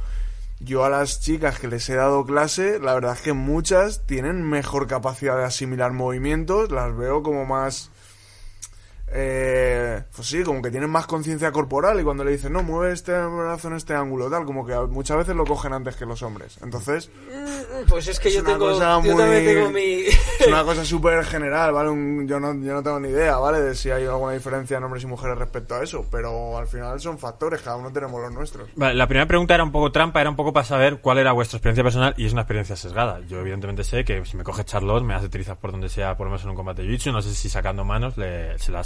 yo 0.61 0.85
a 0.85 0.91
las 0.91 1.21
chicas 1.21 1.59
que 1.59 1.69
les 1.69 1.89
he 1.91 1.97
dado 1.97 2.25
clase, 2.25 2.79
la 2.79 2.95
verdad 2.95 3.15
es 3.15 3.21
que 3.21 3.33
muchas 3.33 4.07
tienen 4.07 4.49
mejor 4.49 4.87
capacidad 4.87 5.37
de 5.37 5.45
asimilar 5.45 5.93
movimientos, 5.93 6.71
las 6.71 6.97
veo 6.97 7.23
como 7.23 7.45
más 7.45 7.91
eh, 9.09 10.03
pues 10.15 10.29
sí, 10.29 10.43
como 10.43 10.61
que 10.63 10.71
tienen 10.71 10.91
más 10.91 11.07
conciencia 11.07 11.53
corporal 11.53 11.99
y 12.01 12.03
cuando 12.05 12.25
le 12.25 12.33
dicen, 12.33 12.53
no, 12.53 12.63
mueve 12.63 12.93
este 12.93 13.13
brazo 13.13 13.69
en 13.69 13.75
este 13.75 13.95
ángulo, 13.95 14.29
tal, 14.31 14.45
como 14.45 14.67
que 14.67 14.75
muchas 14.89 15.17
veces 15.19 15.37
lo 15.37 15.45
cogen 15.45 15.73
antes 15.73 15.97
que 15.97 16.05
los 16.07 16.23
hombres. 16.23 16.59
Entonces, 16.63 17.11
Pues 17.89 18.09
es 18.09 18.19
que 18.19 18.29
Es 18.29 18.35
yo 18.35 18.41
una 18.41 18.53
tengo, 18.53 18.71
cosa 18.71 19.01
yo 19.03 19.13
muy- 19.13 19.23
también 19.23 19.45
tengo 19.45 19.71
mi... 19.71 19.81
es 20.41 20.47
una 20.49 20.65
cosa 20.65 20.85
súper 20.85 21.25
general, 21.25 21.73
¿vale? 21.73 21.91
Un- 21.91 22.27
yo, 22.27 22.41
no, 22.41 22.53
yo 22.55 22.75
no 22.75 22.83
tengo 22.83 22.99
ni 23.01 23.09
idea, 23.09 23.37
¿vale? 23.39 23.61
De 23.61 23.75
si 23.75 23.91
hay 23.91 24.05
alguna 24.07 24.33
diferencia 24.33 24.77
en 24.79 24.85
hombres 24.85 25.05
y 25.05 25.07
mujeres 25.07 25.39
respecto 25.39 25.75
a 25.77 25.83
eso, 25.83 26.05
pero 26.11 26.59
al 26.59 26.67
final 26.67 26.99
son 27.01 27.19
factores, 27.19 27.63
cada 27.63 27.77
uno 27.77 27.93
tenemos 27.93 28.21
los 28.21 28.33
nuestros. 28.33 28.69
Vale, 28.77 28.95
la 28.95 29.07
primera 29.07 29.27
pregunta 29.27 29.55
era 29.55 29.63
un 29.65 29.73
poco 29.73 29.93
trampa, 29.93 30.21
era 30.21 30.31
un 30.31 30.37
poco 30.37 30.53
para 30.53 30.65
saber 30.67 31.01
cuál 31.01 31.19
era 31.19 31.33
vuestra 31.33 31.59
experiencia 31.59 31.85
personal 31.85 32.15
y 32.17 32.27
es 32.27 32.33
una 32.33 32.43
experiencia 32.43 32.77
sesgada. 32.77 33.21
Yo 33.29 33.41
evidentemente 33.41 33.85
sé 33.85 34.05
que 34.05 34.25
si 34.25 34.37
me 34.37 34.45
coge 34.45 34.65
Charlotte 34.65 35.05
me 35.05 35.15
hace 35.15 35.29
trizas 35.29 35.57
por 35.57 35.71
donde 35.71 35.89
sea, 35.89 36.17
por 36.17 36.27
lo 36.27 36.31
menos 36.33 36.45
en 36.45 36.51
un 36.51 36.57
combate 36.57 36.83
de 36.83 36.97
jiu 36.99 37.13
no 37.13 37.23
sé 37.23 37.35
si 37.35 37.49
sacando 37.49 37.85
manos 37.85 38.17
le, 38.17 38.59
se 38.59 38.73
la 38.73 38.83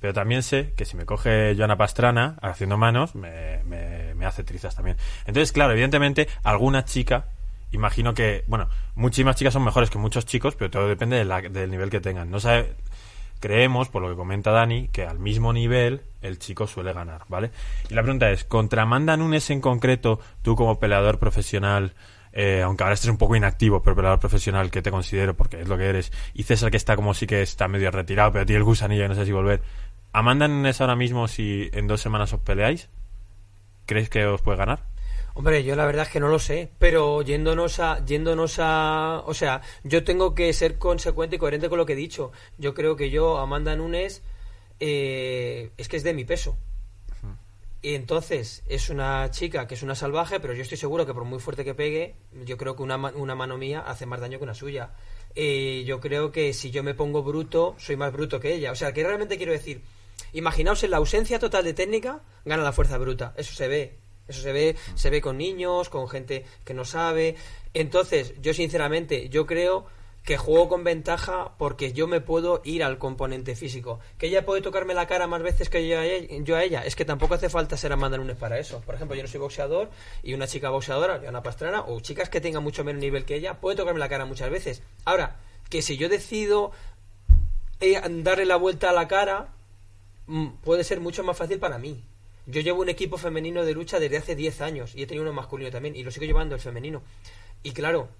Pero 0.00 0.12
también 0.14 0.42
sé 0.42 0.72
que 0.76 0.84
si 0.84 0.96
me 0.96 1.04
coge 1.04 1.54
Joana 1.56 1.76
Pastrana 1.76 2.36
haciendo 2.42 2.76
manos 2.78 3.14
me, 3.14 3.62
me, 3.64 4.14
me 4.14 4.26
hace 4.26 4.44
trizas 4.44 4.74
también. 4.74 4.96
Entonces, 5.26 5.52
claro, 5.52 5.72
evidentemente 5.72 6.28
alguna 6.42 6.84
chica 6.84 7.26
imagino 7.72 8.14
que, 8.14 8.42
bueno, 8.48 8.68
muchísimas 8.96 9.36
chicas 9.36 9.52
son 9.54 9.64
mejores 9.64 9.90
que 9.90 9.98
muchos 9.98 10.26
chicos, 10.26 10.56
pero 10.56 10.70
todo 10.70 10.88
depende 10.88 11.16
de 11.16 11.24
la- 11.24 11.40
del 11.40 11.70
nivel 11.70 11.88
que 11.88 12.00
tengan. 12.00 12.28
No 12.30 12.40
sabe, 12.40 12.72
creemos, 13.38 13.88
por 13.88 14.02
lo 14.02 14.10
que 14.10 14.16
comenta 14.16 14.50
Dani, 14.50 14.88
que 14.88 15.06
al 15.06 15.18
mismo 15.18 15.52
nivel 15.52 16.02
el 16.20 16.38
chico 16.38 16.66
suele 16.66 16.92
ganar, 16.92 17.22
¿vale? 17.28 17.50
Y 17.88 17.94
la 17.94 18.02
pregunta 18.02 18.30
es, 18.30 18.44
contra 18.44 18.82
Amanda 18.82 19.16
Nunes 19.16 19.48
en 19.50 19.60
concreto, 19.60 20.20
tú 20.42 20.56
como 20.56 20.78
peleador 20.80 21.18
profesional, 21.18 21.92
eh, 22.32 22.62
aunque 22.62 22.84
ahora 22.84 22.94
estés 22.94 23.10
un 23.10 23.18
poco 23.18 23.36
inactivo, 23.36 23.82
pero 23.82 23.96
peleador 23.96 24.20
profesional 24.20 24.70
que 24.70 24.82
te 24.82 24.90
considero, 24.90 25.36
porque 25.36 25.60
es 25.60 25.68
lo 25.68 25.76
que 25.76 25.86
eres, 25.86 26.12
y 26.34 26.44
César 26.44 26.70
que 26.70 26.76
está 26.76 26.96
como 26.96 27.14
sí 27.14 27.26
que 27.26 27.42
está 27.42 27.68
medio 27.68 27.90
retirado, 27.90 28.32
pero 28.32 28.46
tiene 28.46 28.58
el 28.58 28.64
gusanillo 28.64 29.04
y 29.04 29.08
no 29.08 29.14
sé 29.14 29.24
si 29.24 29.32
volver. 29.32 29.62
Amanda 30.12 30.48
Nunes 30.48 30.80
ahora 30.80 30.96
mismo, 30.96 31.28
si 31.28 31.70
en 31.72 31.86
dos 31.86 32.00
semanas 32.00 32.32
os 32.32 32.40
peleáis, 32.40 32.88
¿crees 33.86 34.08
que 34.08 34.26
os 34.26 34.42
puede 34.42 34.58
ganar? 34.58 34.84
Hombre, 35.34 35.62
yo 35.62 35.76
la 35.76 35.86
verdad 35.86 36.06
es 36.06 36.12
que 36.12 36.20
no 36.20 36.28
lo 36.28 36.38
sé, 36.40 36.70
pero 36.78 37.22
yéndonos 37.22 37.78
a, 37.78 38.04
yéndonos 38.04 38.58
a, 38.58 39.22
o 39.24 39.34
sea, 39.34 39.60
yo 39.84 40.02
tengo 40.02 40.34
que 40.34 40.52
ser 40.52 40.78
consecuente 40.78 41.36
y 41.36 41.38
coherente 41.38 41.68
con 41.68 41.78
lo 41.78 41.86
que 41.86 41.92
he 41.92 41.96
dicho. 41.96 42.32
Yo 42.58 42.74
creo 42.74 42.96
que 42.96 43.10
yo, 43.10 43.38
Amanda 43.38 43.76
Nunes, 43.76 44.22
eh, 44.80 45.70
es 45.76 45.88
que 45.88 45.96
es 45.96 46.02
de 46.02 46.14
mi 46.14 46.24
peso. 46.24 46.56
Y 47.82 47.94
entonces 47.94 48.62
es 48.68 48.90
una 48.90 49.30
chica 49.30 49.66
que 49.66 49.74
es 49.74 49.82
una 49.82 49.94
salvaje, 49.94 50.38
pero 50.38 50.52
yo 50.52 50.62
estoy 50.62 50.76
seguro 50.76 51.06
que 51.06 51.14
por 51.14 51.24
muy 51.24 51.38
fuerte 51.38 51.64
que 51.64 51.74
pegue, 51.74 52.14
yo 52.44 52.58
creo 52.58 52.76
que 52.76 52.82
una, 52.82 52.96
una 52.96 53.34
mano 53.34 53.56
mía 53.56 53.80
hace 53.80 54.04
más 54.04 54.20
daño 54.20 54.38
que 54.38 54.44
una 54.44 54.54
suya. 54.54 54.90
Eh, 55.34 55.84
yo 55.86 55.98
creo 56.00 56.30
que 56.30 56.52
si 56.52 56.70
yo 56.70 56.82
me 56.82 56.94
pongo 56.94 57.22
bruto, 57.22 57.74
soy 57.78 57.96
más 57.96 58.12
bruto 58.12 58.38
que 58.38 58.52
ella. 58.52 58.72
O 58.72 58.74
sea, 58.74 58.92
que 58.92 59.02
realmente 59.02 59.38
quiero 59.38 59.52
decir, 59.52 59.80
imaginaos 60.34 60.82
en 60.84 60.90
la 60.90 60.98
ausencia 60.98 61.38
total 61.38 61.64
de 61.64 61.72
técnica, 61.72 62.20
gana 62.44 62.62
la 62.62 62.72
fuerza 62.72 62.98
bruta. 62.98 63.32
Eso 63.36 63.54
se 63.54 63.68
ve. 63.68 63.98
Eso 64.28 64.42
se 64.42 64.52
ve, 64.52 64.76
se 64.94 65.10
ve 65.10 65.20
con 65.20 65.38
niños, 65.38 65.88
con 65.88 66.06
gente 66.06 66.44
que 66.64 66.74
no 66.74 66.84
sabe. 66.84 67.34
Entonces, 67.74 68.34
yo 68.40 68.54
sinceramente, 68.54 69.28
yo 69.28 69.46
creo 69.46 69.86
que 70.30 70.38
juego 70.38 70.68
con 70.68 70.84
ventaja 70.84 71.54
porque 71.58 71.92
yo 71.92 72.06
me 72.06 72.20
puedo 72.20 72.60
ir 72.62 72.84
al 72.84 72.98
componente 72.98 73.56
físico. 73.56 73.98
Que 74.16 74.28
ella 74.28 74.46
puede 74.46 74.62
tocarme 74.62 74.94
la 74.94 75.08
cara 75.08 75.26
más 75.26 75.42
veces 75.42 75.68
que 75.68 75.88
yo 75.88 75.98
a 76.56 76.62
ella. 76.62 76.84
Es 76.84 76.94
que 76.94 77.04
tampoco 77.04 77.34
hace 77.34 77.48
falta 77.48 77.76
ser 77.76 77.92
Amanda 77.92 78.16
Nunes 78.16 78.36
para 78.36 78.56
eso. 78.56 78.80
Por 78.86 78.94
ejemplo, 78.94 79.16
yo 79.16 79.22
no 79.22 79.28
soy 79.28 79.40
boxeador 79.40 79.90
y 80.22 80.32
una 80.32 80.46
chica 80.46 80.70
boxeadora, 80.70 81.20
una 81.28 81.42
pastrana, 81.42 81.80
o 81.80 81.98
chicas 81.98 82.28
que 82.28 82.40
tengan 82.40 82.62
mucho 82.62 82.84
menos 82.84 83.00
nivel 83.00 83.24
que 83.24 83.34
ella, 83.34 83.58
puede 83.58 83.76
tocarme 83.76 83.98
la 83.98 84.08
cara 84.08 84.24
muchas 84.24 84.50
veces. 84.50 84.84
Ahora, 85.04 85.34
que 85.68 85.82
si 85.82 85.96
yo 85.96 86.08
decido 86.08 86.70
eh, 87.80 88.00
darle 88.22 88.46
la 88.46 88.54
vuelta 88.54 88.90
a 88.90 88.92
la 88.92 89.08
cara, 89.08 89.48
mm, 90.28 90.46
puede 90.62 90.84
ser 90.84 91.00
mucho 91.00 91.24
más 91.24 91.36
fácil 91.36 91.58
para 91.58 91.76
mí. 91.76 92.04
Yo 92.46 92.60
llevo 92.60 92.82
un 92.82 92.88
equipo 92.88 93.18
femenino 93.18 93.64
de 93.64 93.72
lucha 93.72 93.98
desde 93.98 94.18
hace 94.18 94.36
10 94.36 94.60
años 94.60 94.94
y 94.94 95.02
he 95.02 95.06
tenido 95.08 95.24
uno 95.24 95.32
masculino 95.32 95.72
también 95.72 95.96
y 95.96 96.04
lo 96.04 96.12
sigo 96.12 96.24
llevando 96.24 96.54
el 96.54 96.60
femenino. 96.60 97.02
Y 97.64 97.72
claro, 97.72 98.10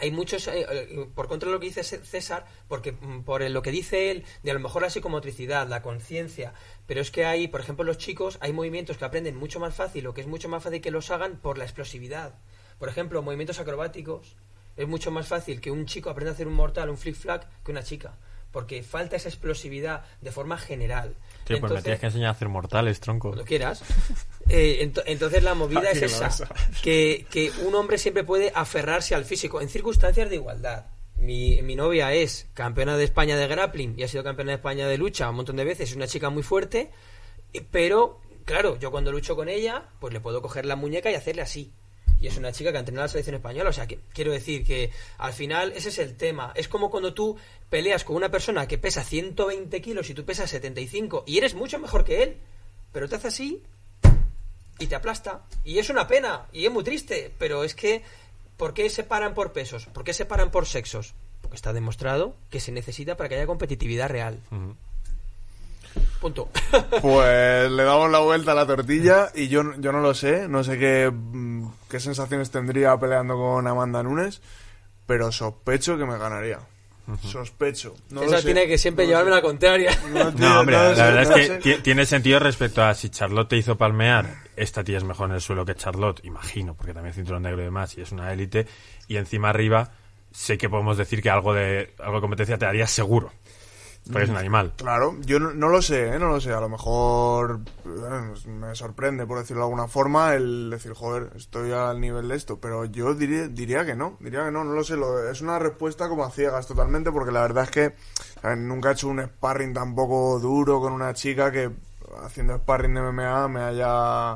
hay 0.00 0.10
muchos, 0.10 0.48
eh, 0.48 0.66
eh, 0.70 1.08
por 1.14 1.28
contra 1.28 1.48
de 1.48 1.54
lo 1.54 1.60
que 1.60 1.66
dice 1.66 1.82
César, 1.82 2.46
porque 2.68 2.92
mm, 2.92 3.22
por 3.22 3.48
lo 3.48 3.62
que 3.62 3.70
dice 3.70 4.10
él, 4.10 4.24
de 4.42 4.50
a 4.50 4.54
lo 4.54 4.60
mejor 4.60 4.82
la 4.82 4.90
psicomotricidad, 4.90 5.68
la 5.68 5.82
conciencia, 5.82 6.54
pero 6.86 7.00
es 7.00 7.10
que 7.10 7.24
hay, 7.24 7.48
por 7.48 7.60
ejemplo, 7.60 7.84
los 7.84 7.98
chicos, 7.98 8.38
hay 8.40 8.52
movimientos 8.52 8.98
que 8.98 9.04
aprenden 9.04 9.36
mucho 9.36 9.60
más 9.60 9.74
fácil 9.74 10.06
o 10.06 10.14
que 10.14 10.22
es 10.22 10.26
mucho 10.26 10.48
más 10.48 10.62
fácil 10.62 10.80
que 10.80 10.90
los 10.90 11.10
hagan 11.10 11.36
por 11.36 11.58
la 11.58 11.64
explosividad. 11.64 12.34
Por 12.78 12.88
ejemplo, 12.88 13.22
movimientos 13.22 13.60
acrobáticos, 13.60 14.36
es 14.76 14.88
mucho 14.88 15.10
más 15.10 15.28
fácil 15.28 15.60
que 15.60 15.70
un 15.70 15.86
chico 15.86 16.08
aprenda 16.08 16.30
a 16.30 16.34
hacer 16.34 16.48
un 16.48 16.54
mortal, 16.54 16.88
un 16.88 16.96
flip 16.96 17.14
flag, 17.14 17.46
que 17.62 17.70
una 17.70 17.82
chica. 17.82 18.16
Porque 18.50 18.82
falta 18.82 19.16
esa 19.16 19.28
explosividad 19.28 20.04
de 20.20 20.32
forma 20.32 20.58
general. 20.58 21.16
Tío, 21.44 21.58
pues 21.58 21.72
me 21.72 21.78
Entonces- 21.78 21.84
tienes 21.84 22.00
que 22.00 22.06
enseñar 22.06 22.28
a 22.28 22.30
hacer 22.32 22.48
mortales, 22.48 23.00
tronco. 23.00 23.28
cuando 23.30 23.44
quieras. 23.44 23.82
Eh, 24.48 24.84
ento- 24.84 25.02
entonces 25.06 25.42
la 25.42 25.54
movida 25.54 25.90
es 25.90 25.96
Aquí 26.02 26.04
esa, 26.06 26.48
que, 26.82 27.26
que 27.30 27.50
un 27.64 27.74
hombre 27.74 27.98
siempre 27.98 28.24
puede 28.24 28.52
aferrarse 28.54 29.14
al 29.14 29.24
físico 29.24 29.60
en 29.60 29.68
circunstancias 29.68 30.28
de 30.28 30.36
igualdad. 30.36 30.86
Mi, 31.16 31.60
mi 31.62 31.76
novia 31.76 32.12
es 32.14 32.48
campeona 32.54 32.96
de 32.96 33.04
España 33.04 33.36
de 33.36 33.46
grappling 33.46 33.94
y 33.98 34.02
ha 34.04 34.08
sido 34.08 34.24
campeona 34.24 34.52
de 34.52 34.56
España 34.56 34.88
de 34.88 34.96
lucha 34.98 35.28
un 35.30 35.36
montón 35.36 35.56
de 35.56 35.64
veces, 35.64 35.90
es 35.90 35.96
una 35.96 36.06
chica 36.06 36.30
muy 36.30 36.42
fuerte, 36.42 36.90
pero 37.70 38.20
claro, 38.44 38.78
yo 38.78 38.90
cuando 38.90 39.12
lucho 39.12 39.36
con 39.36 39.48
ella, 39.48 39.84
pues 40.00 40.12
le 40.12 40.20
puedo 40.20 40.40
coger 40.42 40.64
la 40.66 40.76
muñeca 40.76 41.10
y 41.10 41.14
hacerle 41.14 41.42
así. 41.42 41.72
Y 42.20 42.26
es 42.26 42.36
una 42.36 42.52
chica 42.52 42.70
que 42.70 42.76
ha 42.76 42.80
entrenado 42.80 43.04
a 43.04 43.06
la 43.06 43.12
selección 43.12 43.36
española. 43.36 43.70
O 43.70 43.72
sea, 43.72 43.86
que 43.86 43.98
quiero 44.12 44.30
decir 44.30 44.64
que 44.64 44.90
al 45.18 45.32
final 45.32 45.72
ese 45.74 45.88
es 45.88 45.98
el 45.98 46.16
tema. 46.16 46.52
Es 46.54 46.68
como 46.68 46.90
cuando 46.90 47.14
tú 47.14 47.36
peleas 47.70 48.04
con 48.04 48.16
una 48.16 48.30
persona 48.30 48.68
que 48.68 48.78
pesa 48.78 49.02
120 49.02 49.80
kilos 49.80 50.10
y 50.10 50.14
tú 50.14 50.24
pesas 50.24 50.50
75 50.50 51.24
y 51.26 51.38
eres 51.38 51.54
mucho 51.54 51.78
mejor 51.78 52.04
que 52.04 52.22
él, 52.22 52.36
pero 52.92 53.08
te 53.08 53.16
hace 53.16 53.28
así 53.28 53.62
y 54.78 54.86
te 54.86 54.94
aplasta. 54.94 55.46
Y 55.64 55.78
es 55.78 55.88
una 55.88 56.06
pena 56.06 56.46
y 56.52 56.66
es 56.66 56.72
muy 56.72 56.84
triste, 56.84 57.32
pero 57.38 57.64
es 57.64 57.74
que 57.74 58.02
¿por 58.56 58.74
qué 58.74 58.90
se 58.90 59.04
paran 59.04 59.32
por 59.32 59.52
pesos? 59.52 59.86
¿Por 59.86 60.04
qué 60.04 60.12
se 60.12 60.26
paran 60.26 60.50
por 60.50 60.66
sexos? 60.66 61.14
Porque 61.40 61.56
está 61.56 61.72
demostrado 61.72 62.34
que 62.50 62.60
se 62.60 62.72
necesita 62.72 63.16
para 63.16 63.28
que 63.28 63.36
haya 63.36 63.46
competitividad 63.46 64.10
real. 64.10 64.40
Punto. 66.20 66.50
Pues 67.02 67.70
le 67.70 67.82
damos 67.82 68.10
la 68.10 68.18
vuelta 68.18 68.52
a 68.52 68.54
la 68.54 68.66
tortilla 68.66 69.30
y 69.34 69.48
yo, 69.48 69.62
yo 69.78 69.92
no 69.92 70.00
lo 70.00 70.14
sé, 70.14 70.48
no 70.48 70.62
sé 70.64 70.78
qué, 70.78 71.10
mm, 71.12 71.68
qué 71.88 71.98
sensaciones 72.00 72.50
tendría 72.50 72.96
peleando 72.98 73.36
con 73.36 73.66
Amanda 73.66 74.02
Nunes, 74.02 74.40
pero 75.06 75.32
sospecho 75.32 75.96
que 75.98 76.04
me 76.04 76.18
ganaría. 76.18 76.58
Sospecho. 77.22 77.94
No 78.10 78.22
Esa 78.22 78.38
sé, 78.38 78.44
tiene 78.44 78.68
que 78.68 78.78
siempre 78.78 79.04
no 79.04 79.08
llevarme 79.08 79.30
sé. 79.30 79.34
la 79.36 79.42
contraria. 79.42 79.98
No, 80.12 80.32
tío, 80.32 80.48
No, 80.48 80.60
hombre, 80.60 80.76
no 80.76 80.82
la 80.92 81.04
verdad 81.10 81.22
es 81.38 81.50
que 81.60 81.74
sé. 81.74 81.78
tiene 81.82 82.06
sentido 82.06 82.38
respecto 82.38 82.82
a 82.84 82.94
si 82.94 83.08
Charlotte 83.10 83.48
te 83.48 83.56
hizo 83.56 83.76
palmear, 83.76 84.44
esta 84.56 84.84
tía 84.84 84.98
es 84.98 85.04
mejor 85.04 85.28
en 85.30 85.34
el 85.36 85.40
suelo 85.40 85.64
que 85.64 85.74
Charlotte, 85.74 86.20
imagino, 86.24 86.74
porque 86.74 86.92
también 86.94 87.10
es 87.10 87.16
cinturón 87.16 87.42
negro 87.42 87.62
y 87.62 87.64
demás, 87.64 87.96
y 87.98 88.02
es 88.02 88.12
una 88.12 88.32
élite, 88.32 88.66
y 89.08 89.16
encima 89.16 89.48
arriba 89.48 89.90
sé 90.30 90.56
que 90.56 90.68
podemos 90.68 90.96
decir 90.96 91.20
que 91.20 91.30
algo 91.30 91.52
de, 91.52 91.94
algo 91.98 92.16
de 92.16 92.20
competencia 92.20 92.58
te 92.58 92.66
daría 92.66 92.86
seguro, 92.86 93.32
porque 94.06 94.24
es 94.24 94.30
un 94.30 94.36
animal. 94.36 94.72
Claro, 94.76 95.16
yo 95.20 95.38
no, 95.38 95.52
no 95.52 95.68
lo 95.68 95.82
sé, 95.82 96.08
¿eh? 96.14 96.18
no 96.18 96.28
lo 96.28 96.40
sé. 96.40 96.52
A 96.52 96.60
lo 96.60 96.68
mejor 96.68 97.60
eh, 97.84 98.48
me 98.48 98.74
sorprende, 98.74 99.26
por 99.26 99.38
decirlo 99.38 99.62
de 99.62 99.66
alguna 99.66 99.86
forma, 99.88 100.34
el 100.34 100.70
decir, 100.70 100.94
joder, 100.94 101.30
estoy 101.36 101.72
al 101.72 102.00
nivel 102.00 102.28
de 102.28 102.36
esto. 102.36 102.58
Pero 102.60 102.86
yo 102.86 103.14
diría, 103.14 103.46
diría 103.48 103.84
que 103.84 103.94
no, 103.94 104.16
diría 104.20 104.44
que 104.46 104.50
no, 104.50 104.64
no 104.64 104.72
lo 104.72 104.82
sé. 104.82 104.96
Lo- 104.96 105.28
es 105.30 105.40
una 105.42 105.58
respuesta 105.58 106.08
como 106.08 106.24
a 106.24 106.30
ciegas 106.30 106.66
totalmente, 106.66 107.12
porque 107.12 107.30
la 107.30 107.42
verdad 107.42 107.64
es 107.64 107.70
que 107.70 107.94
ver, 108.42 108.58
nunca 108.58 108.88
he 108.90 108.92
hecho 108.94 109.08
un 109.08 109.20
sparring 109.22 109.74
tampoco 109.74 110.40
duro 110.40 110.80
con 110.80 110.92
una 110.92 111.14
chica 111.14 111.52
que 111.52 111.70
haciendo 112.24 112.56
sparring 112.56 112.94
de 112.94 113.00
MMA 113.00 113.48
me 113.48 113.60
haya, 113.60 114.32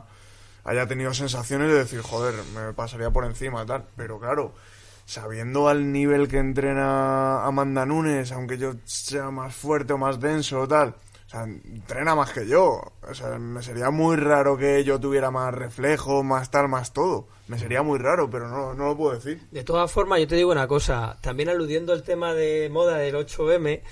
haya 0.64 0.86
tenido 0.86 1.12
sensaciones 1.14 1.68
de 1.68 1.78
decir, 1.78 2.00
joder, 2.00 2.34
me 2.54 2.72
pasaría 2.74 3.10
por 3.10 3.24
encima, 3.24 3.66
tal. 3.66 3.84
Pero 3.96 4.20
claro 4.20 4.52
sabiendo 5.05 5.68
al 5.68 5.92
nivel 5.92 6.28
que 6.28 6.38
entrena 6.38 7.44
Amanda 7.44 7.86
Nunes, 7.86 8.32
aunque 8.32 8.59
yo 8.59 8.74
sea 8.84 9.30
más 9.30 9.55
fuerte 9.55 9.92
o 9.92 9.98
más 9.98 10.20
denso 10.20 10.61
o 10.61 10.68
tal, 10.68 10.96
o 11.26 11.30
sea, 11.30 11.44
entrena 11.44 12.14
más 12.14 12.32
que 12.32 12.46
yo. 12.46 12.80
O 13.02 13.14
sea, 13.14 13.38
me 13.38 13.62
sería 13.62 13.90
muy 13.90 14.16
raro 14.16 14.57
que 14.57 14.84
yo 14.84 15.00
tuviera 15.00 15.30
más 15.30 15.52
reflejo, 15.55 16.22
más 16.22 16.50
tal, 16.50 16.68
más 16.68 16.92
todo. 16.92 17.28
Me 17.48 17.59
sería 17.59 17.82
muy 17.82 17.98
raro, 17.98 18.28
pero 18.30 18.48
no, 18.48 18.74
no 18.74 18.86
lo 18.86 18.96
puedo 18.96 19.14
decir. 19.14 19.40
De 19.50 19.64
todas 19.64 19.90
formas, 19.90 20.20
yo 20.20 20.28
te 20.28 20.36
digo 20.36 20.52
una 20.52 20.68
cosa, 20.68 21.18
también 21.20 21.48
aludiendo 21.48 21.92
al 21.92 22.02
tema 22.02 22.34
de 22.34 22.68
moda 22.70 22.98
del 22.98 23.14
8M, 23.14 23.82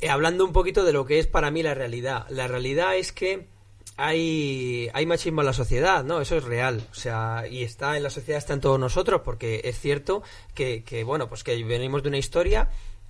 eh, 0.00 0.10
hablando 0.10 0.44
un 0.44 0.52
poquito 0.52 0.84
de 0.84 0.92
lo 0.92 1.06
que 1.06 1.18
es 1.18 1.26
para 1.26 1.50
mí 1.50 1.62
la 1.62 1.74
realidad. 1.74 2.26
La 2.28 2.46
realidad 2.46 2.96
es 2.96 3.12
que 3.12 3.48
hay, 3.96 4.90
hay 4.92 5.06
machismo 5.06 5.42
en 5.42 5.46
la 5.46 5.52
sociedad, 5.52 6.04
¿no? 6.04 6.20
Eso 6.20 6.36
es 6.36 6.44
real. 6.44 6.86
O 6.90 6.94
sea, 6.94 7.44
y 7.48 7.62
está 7.62 7.96
en 7.96 8.02
la 8.02 8.10
sociedad, 8.10 8.38
está 8.38 8.54
en 8.54 8.60
todos 8.60 8.78
nosotros, 8.78 9.22
porque 9.24 9.62
es 9.64 9.78
cierto 9.78 10.22
que, 10.54 10.84
que 10.84 11.04
bueno, 11.04 11.28
pues 11.28 11.44
que 11.44 11.62
venimos 11.64 12.02
de 12.02 12.08
una 12.08 12.18
historia 12.18 12.68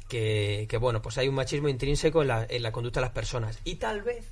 que, 0.08 0.78
bueno, 0.78 1.00
pues 1.00 1.16
hay 1.16 1.28
un 1.28 1.34
machismo 1.34 1.68
intrínseco 1.68 2.20
en 2.20 2.28
la, 2.28 2.46
en 2.46 2.62
la 2.62 2.70
conducta 2.70 3.00
de 3.00 3.06
las 3.06 3.14
personas. 3.14 3.58
Y 3.64 3.76
tal 3.76 4.02
vez 4.02 4.26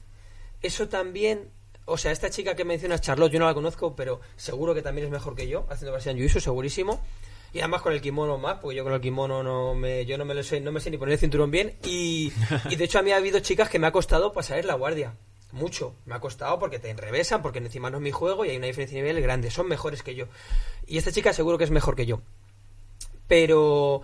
eso 0.62 0.88
también 0.88 1.50
o 1.86 1.96
sea, 1.96 2.12
esta 2.12 2.30
chica 2.30 2.54
que 2.54 2.64
mencionas, 2.64 3.00
Charlotte, 3.00 3.32
yo 3.32 3.40
no 3.40 3.46
la 3.46 3.54
conozco, 3.54 3.96
pero 3.96 4.20
seguro 4.36 4.74
que 4.74 4.82
también 4.82 5.06
es 5.06 5.12
mejor 5.12 5.34
que 5.34 5.48
yo, 5.48 5.66
haciendo 5.70 5.90
Brazilian 5.90 6.18
Jiu-Jitsu, 6.18 6.40
segurísimo. 6.40 7.00
Y 7.52 7.58
además 7.58 7.82
con 7.82 7.92
el 7.92 8.00
kimono 8.00 8.38
más, 8.38 8.58
porque 8.60 8.76
yo 8.76 8.84
con 8.84 8.92
el 8.92 9.00
kimono 9.00 9.42
no 9.42 9.74
me, 9.74 10.06
yo 10.06 10.16
no 10.16 10.24
me 10.24 10.34
lo 10.34 10.42
sé, 10.44 10.60
no 10.60 10.70
me 10.70 10.78
sé 10.78 10.88
ni 10.90 10.98
poner 10.98 11.14
el 11.14 11.18
cinturón 11.18 11.50
bien. 11.50 11.74
Y, 11.84 12.32
y 12.70 12.76
de 12.76 12.84
hecho 12.84 13.00
a 13.00 13.02
mí 13.02 13.10
ha 13.10 13.16
habido 13.16 13.40
chicas 13.40 13.68
que 13.68 13.80
me 13.80 13.88
ha 13.88 13.92
costado 13.92 14.32
pasar 14.32 14.64
la 14.64 14.74
guardia. 14.74 15.16
Mucho. 15.52 15.94
Me 16.06 16.14
ha 16.14 16.20
costado 16.20 16.58
porque 16.58 16.78
te 16.78 16.90
enrevesan, 16.90 17.42
porque 17.42 17.58
encima 17.58 17.90
no 17.90 17.98
es 17.98 18.02
mi 18.02 18.12
juego 18.12 18.44
y 18.44 18.50
hay 18.50 18.56
una 18.56 18.66
diferencia 18.66 18.96
de 18.96 19.02
nivel 19.02 19.22
grande. 19.22 19.50
Son 19.50 19.68
mejores 19.68 20.02
que 20.02 20.14
yo. 20.14 20.26
Y 20.86 20.98
esta 20.98 21.12
chica 21.12 21.32
seguro 21.32 21.58
que 21.58 21.64
es 21.64 21.70
mejor 21.70 21.96
que 21.96 22.06
yo. 22.06 22.20
Pero 23.26 24.02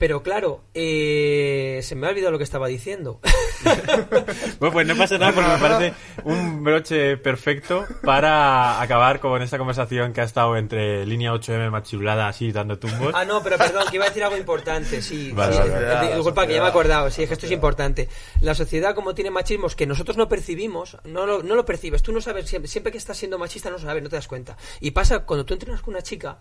pero 0.00 0.22
claro, 0.22 0.62
eh, 0.72 1.80
se 1.82 1.94
me 1.94 2.06
ha 2.06 2.10
olvidado 2.10 2.32
lo 2.32 2.38
que 2.38 2.44
estaba 2.44 2.68
diciendo. 2.68 3.20
bueno, 4.58 4.72
pues 4.72 4.86
no 4.86 4.96
pasa 4.96 5.18
nada 5.18 5.32
porque 5.32 5.50
me 5.50 5.58
parece 5.58 5.94
un 6.24 6.64
broche 6.64 7.18
perfecto 7.18 7.84
para 8.02 8.80
acabar 8.80 9.20
con 9.20 9.42
esta 9.42 9.58
conversación 9.58 10.14
que 10.14 10.22
ha 10.22 10.24
estado 10.24 10.56
entre 10.56 11.04
línea 11.04 11.34
8M 11.34 11.70
machulada 11.70 12.28
así 12.28 12.50
dando 12.50 12.78
tumbos. 12.78 13.12
Ah, 13.14 13.26
no, 13.26 13.42
pero 13.42 13.58
perdón, 13.58 13.84
que 13.90 13.96
iba 13.96 14.06
a 14.06 14.08
decir 14.08 14.24
algo 14.24 14.38
importante, 14.38 15.02
sí. 15.02 15.32
Vale, 15.32 15.52
sí, 15.52 15.58
vale, 15.58 15.86
vale. 15.86 16.14
disculpa, 16.14 16.46
que 16.46 16.54
ya 16.54 16.60
me 16.60 16.68
he 16.68 16.70
acordado, 16.70 17.10
sí, 17.10 17.24
es 17.24 17.28
que 17.28 17.34
esto 17.34 17.44
es 17.44 17.52
importante. 17.52 18.08
La 18.40 18.54
sociedad, 18.54 18.94
como 18.94 19.14
tiene 19.14 19.30
machismos 19.30 19.76
que 19.76 19.86
nosotros 19.86 20.16
no 20.16 20.30
percibimos, 20.30 20.96
no 21.04 21.26
lo, 21.26 21.42
no 21.42 21.54
lo 21.54 21.66
percibes, 21.66 22.02
tú 22.02 22.12
no 22.12 22.22
sabes, 22.22 22.48
siempre, 22.48 22.70
siempre 22.70 22.90
que 22.90 22.96
estás 22.96 23.18
siendo 23.18 23.38
machista 23.38 23.68
no 23.68 23.78
sabes, 23.78 24.02
no 24.02 24.08
te 24.08 24.16
das 24.16 24.28
cuenta. 24.28 24.56
Y 24.80 24.92
pasa 24.92 25.26
cuando 25.26 25.44
tú 25.44 25.52
entrenas 25.52 25.82
con 25.82 25.92
una 25.92 26.02
chica, 26.02 26.38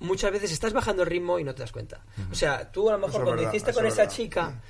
muchas 0.00 0.32
veces 0.32 0.50
estás 0.52 0.72
bajando 0.72 1.02
el 1.02 1.08
ritmo 1.08 1.38
y 1.38 1.44
no 1.44 1.54
te 1.54 1.62
das 1.62 1.72
cuenta. 1.72 2.04
O 2.30 2.34
sea, 2.34 2.70
tú 2.72 2.88
a 2.88 2.92
lo 2.92 2.98
mejor 2.98 3.14
Eso 3.16 3.24
cuando 3.24 3.42
verdad, 3.42 3.54
hiciste 3.54 3.72
con 3.72 3.86
es 3.86 3.92
esa 3.92 4.02
verdad. 4.02 4.16
chica, 4.16 4.60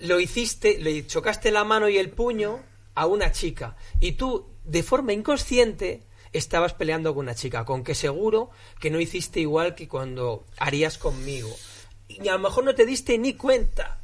lo 0.00 0.20
hiciste, 0.20 0.78
le 0.78 1.06
chocaste 1.06 1.50
la 1.50 1.64
mano 1.64 1.88
y 1.88 1.98
el 1.98 2.10
puño 2.10 2.60
a 2.94 3.06
una 3.06 3.32
chica. 3.32 3.76
Y 4.00 4.12
tú, 4.12 4.46
de 4.64 4.82
forma 4.82 5.12
inconsciente, 5.12 6.02
estabas 6.32 6.74
peleando 6.74 7.14
con 7.14 7.24
una 7.26 7.34
chica, 7.34 7.64
con 7.64 7.82
que 7.84 7.94
seguro 7.94 8.50
que 8.80 8.90
no 8.90 9.00
hiciste 9.00 9.40
igual 9.40 9.74
que 9.74 9.88
cuando 9.88 10.44
harías 10.58 10.98
conmigo. 10.98 11.50
Y 12.08 12.28
a 12.28 12.32
lo 12.32 12.38
mejor 12.38 12.64
no 12.64 12.74
te 12.74 12.84
diste 12.86 13.16
ni 13.18 13.34
cuenta. 13.34 14.00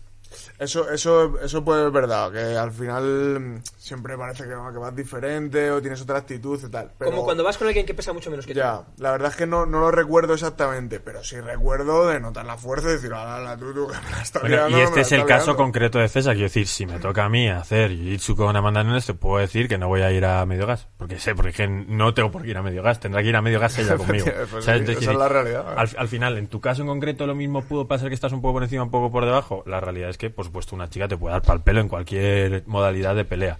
Eso, 0.61 0.90
eso, 0.90 1.40
eso 1.40 1.64
puede 1.64 1.82
ser 1.84 1.90
verdad, 1.90 2.30
que 2.30 2.56
al 2.56 2.70
final 2.70 3.40
mm, 3.40 3.62
siempre 3.78 4.16
parece 4.18 4.44
que, 4.44 4.50
que 4.50 4.78
vas 4.78 4.94
diferente 4.94 5.70
o 5.70 5.80
tienes 5.80 6.00
otra 6.02 6.18
actitud 6.18 6.61
y 6.62 6.70
tal. 6.70 6.92
Pero 6.98 7.11
Como 7.11 7.24
cuando 7.24 7.42
vas 7.42 7.56
con 7.56 7.66
alguien 7.66 7.86
que 7.86 7.94
pesa 7.94 8.12
mucho 8.12 8.30
menos 8.30 8.46
que 8.46 8.52
tú. 8.52 8.58
Ya, 8.58 8.82
la 8.98 9.11
verdad 9.12 9.30
es 9.30 9.36
que 9.36 9.46
no, 9.46 9.64
no 9.64 9.80
lo 9.80 9.90
recuerdo 9.90 10.34
exactamente, 10.34 11.00
pero 11.00 11.24
sí 11.24 11.40
recuerdo 11.40 12.08
de 12.08 12.20
notar 12.20 12.44
la 12.44 12.58
fuerza 12.58 12.90
y 12.90 12.92
decir, 12.92 13.11
ala, 13.14 13.40
la 13.40 13.56
tú, 13.56 13.72
tú, 13.72 13.86
que 13.88 13.94
me 14.04 14.11
la 14.11 14.20
está 14.22 14.40
Bueno, 14.40 14.56
liando, 14.68 14.78
y 14.78 14.80
este 14.82 14.96
la 14.96 15.02
es 15.02 15.12
el 15.12 15.24
caso 15.24 15.46
liando". 15.46 15.56
concreto 15.56 15.98
de 15.98 16.08
César. 16.08 16.34
Quiero 16.34 16.48
decir, 16.48 16.66
si 16.68 16.84
me 16.84 16.98
toca 16.98 17.24
a 17.24 17.28
mí 17.30 17.48
hacer 17.48 17.92
Jiu-Jitsu 17.92 18.36
con 18.36 18.54
Amanda 18.54 18.84
Nunes, 18.84 19.06
te 19.06 19.14
puedo 19.14 19.38
decir 19.38 19.66
que 19.66 19.78
no 19.78 19.88
voy 19.88 20.02
a 20.02 20.12
ir 20.12 20.26
a 20.26 20.44
medio 20.44 20.66
gas. 20.66 20.88
Porque 20.98 21.18
sé, 21.18 21.34
porque 21.34 21.50
es 21.52 21.56
que 21.56 21.68
no 21.68 22.12
tengo 22.12 22.30
por 22.30 22.42
qué 22.42 22.50
ir 22.50 22.58
a 22.58 22.62
medio 22.62 22.82
gas. 22.82 23.00
Tendrá 23.00 23.22
que 23.22 23.28
ir 23.30 23.36
a 23.36 23.40
medio 23.40 23.61
gas 23.61 23.78
ella 23.78 23.96
conmigo. 23.96 24.26
Pues 24.50 24.62
¿Sabes? 24.62 24.64
sí, 24.64 24.70
Entonces, 24.80 25.02
esa 25.04 25.12
es 25.12 25.18
la 25.18 25.28
realidad. 25.30 25.64
Al, 25.74 25.88
al 25.96 26.08
final, 26.08 26.36
en 26.36 26.48
tu 26.48 26.61
caso 26.61 26.82
en 26.82 26.88
concreto, 26.88 27.26
lo 27.26 27.34
mismo 27.34 27.62
pudo 27.62 27.88
pasar 27.88 28.08
que 28.08 28.14
estás 28.14 28.32
un 28.34 28.42
poco 28.42 28.54
por 28.54 28.62
encima, 28.64 28.82
un 28.82 28.90
poco 28.90 29.11
por 29.11 29.24
debajo. 29.24 29.62
La 29.66 29.80
realidad 29.80 30.11
es 30.11 30.18
que, 30.18 30.28
por 30.28 30.49
supuesto, 30.51 30.74
una 30.74 30.90
chica 30.90 31.09
te 31.09 31.16
puede 31.16 31.32
dar 31.32 31.42
pal 31.42 31.62
pelo 31.62 31.80
en 31.80 31.88
cualquier 31.88 32.64
modalidad 32.66 33.14
de 33.14 33.24
pelea. 33.24 33.59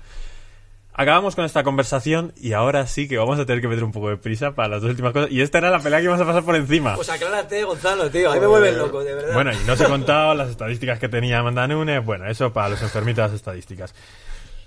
Acabamos 0.93 1.37
con 1.37 1.45
esta 1.45 1.63
conversación 1.63 2.35
y 2.37 2.53
ahora 2.53 2.87
sí 2.87 3.09
que 3.09 3.17
vamos 3.17 3.39
a 3.39 3.47
tener 3.47 3.63
que 3.63 3.69
meter 3.69 3.85
un 3.85 3.93
poco 3.93 4.11
de 4.11 4.17
prisa 4.17 4.55
para 4.55 4.69
las 4.69 4.83
dos 4.83 4.91
últimas 4.91 5.13
cosas. 5.13 5.31
Y 5.31 5.41
esta 5.41 5.59
era 5.59 5.71
la 5.71 5.79
pelea 5.79 6.01
que 6.01 6.05
íbamos 6.05 6.21
a 6.21 6.27
pasar 6.27 6.45
por 6.45 6.57
encima. 6.57 6.97
Pues 6.97 7.09
aclárate, 7.09 7.63
Gonzalo, 7.65 8.11
tío. 8.11 8.31
A 8.31 8.35
mí 8.35 8.41
me 8.41 8.47
vuelves 8.49 8.77
loco, 8.77 9.03
de 9.03 9.15
verdad. 9.15 9.33
Bueno, 9.33 9.53
y 9.53 9.67
no 9.67 9.73
os 9.75 9.81
he 9.81 9.87
contado 9.87 10.35
las 10.35 10.51
estadísticas 10.51 10.99
que 10.99 11.09
tenía 11.09 11.39
Amanda 11.39 11.67
Nunes. 11.69 12.05
Bueno, 12.05 12.27
eso 12.27 12.53
para 12.53 12.71
los 12.71 12.83
enfermitos 12.83 13.17
de 13.17 13.23
las 13.23 13.33
estadísticas. 13.33 13.95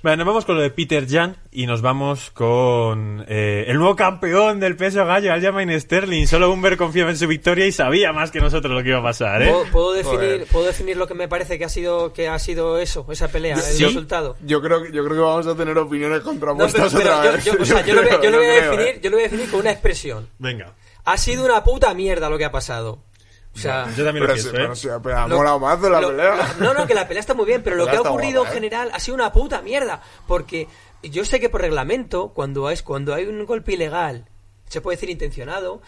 Bueno, 0.03 0.17
nos 0.17 0.27
vamos 0.27 0.43
con 0.45 0.57
lo 0.57 0.61
de 0.61 0.69
Peter 0.69 1.07
Jan 1.09 1.37
y 1.49 1.65
nos 1.65 1.81
vamos 1.81 2.29
con 2.31 3.23
eh, 3.29 3.63
el 3.69 3.77
nuevo 3.77 3.95
campeón 3.95 4.59
del 4.59 4.75
peso 4.75 5.05
gallo, 5.05 5.31
Aljamain 5.31 5.79
Sterling. 5.79 6.27
Solo 6.27 6.51
Humber 6.51 6.75
confiaba 6.75 7.09
en 7.09 7.15
su 7.17 7.25
victoria 7.25 7.65
y 7.65 7.71
sabía 7.71 8.11
más 8.11 8.29
que 8.29 8.41
nosotros 8.41 8.73
lo 8.73 8.83
que 8.83 8.89
iba 8.89 8.99
a 8.99 9.03
pasar, 9.03 9.41
¿eh? 9.43 9.49
¿Puedo, 9.49 9.65
puedo 9.71 9.93
definir, 9.93 10.45
puedo 10.51 10.65
definir 10.65 10.97
lo 10.97 11.07
que 11.07 11.13
me 11.13 11.29
parece 11.29 11.57
que 11.57 11.63
ha 11.63 11.69
sido 11.69 12.11
que 12.11 12.27
ha 12.27 12.37
sido 12.37 12.79
eso, 12.79 13.05
esa 13.09 13.29
pelea, 13.29 13.55
el 13.55 13.61
Sí. 13.61 13.85
resultado. 13.85 14.35
Yo 14.45 14.61
creo, 14.61 14.83
que- 14.83 14.91
yo 14.91 15.05
creo 15.05 15.15
que 15.15 15.21
vamos 15.21 15.47
a 15.47 15.55
tener 15.55 15.77
opiniones 15.77 16.17
No, 16.19 16.23
contrapuestas 16.25 16.93
otra 16.93 17.23
yo, 17.25 17.31
vez. 17.31 17.45
yo 17.45 17.53
lo 17.53 17.61
voy 18.41 19.19
a 19.21 19.29
definir 19.29 19.49
con 19.49 19.61
una 19.61 19.71
expresión. 19.71 20.27
Venga. 20.37 20.73
Ha 21.05 21.17
sido 21.17 21.45
una 21.45 21.63
puta 21.63 21.93
mierda 21.93 22.29
lo 22.29 22.37
que 22.37 22.43
ha 22.43 22.51
pasado. 22.51 22.99
O 23.55 23.57
sea, 23.59 23.85
Yo 23.95 24.03
también 24.03 24.25
lo 24.25 24.33
Pero, 24.33 24.41
sí, 24.41 24.49
pienso, 24.49 24.49
¿eh? 24.49 24.51
pero 24.63 24.75
sí, 24.75 24.87
pero 25.03 25.17
ha 25.19 25.27
lo- 25.27 25.37
molado 25.37 25.59
mazo 25.59 25.89
la 25.89 26.01
lo- 26.01 26.07
pelea. 26.09 26.35
lo- 26.59 26.65
no, 26.65 26.73
no, 26.73 26.87
que 26.87 26.93
la 26.95 27.07
pelea 27.07 27.21
está 27.21 27.33
muy 27.35 27.45
bien, 27.45 27.61
pero 27.63 27.75
lo 27.75 27.85
La 27.85 27.91
que 27.91 27.97
ha 27.97 27.99
está 27.99 28.09
ocurrido 28.09 28.41
guapa, 28.41 28.49
en 28.49 28.51
¿eh? 28.63 28.67
general 28.67 28.89
ha 28.93 28.99
sido 28.99 29.15
una 29.15 29.31
puta 29.31 29.61
mierda. 29.61 30.01
Porque 30.27 30.67
yo 31.03 31.23
sé 31.23 31.39
que 31.39 31.49
por 31.49 31.61
reglamento, 31.61 32.29
cuando 32.29 32.69
es 32.71 32.81
cuando 32.81 33.13
hay 33.13 33.25
un 33.25 33.45
golpe 33.45 33.73
ilegal, 33.73 34.25
se 34.69 34.81
puede 34.81 34.95
decir 34.97 35.09
intencionado, 35.11 35.81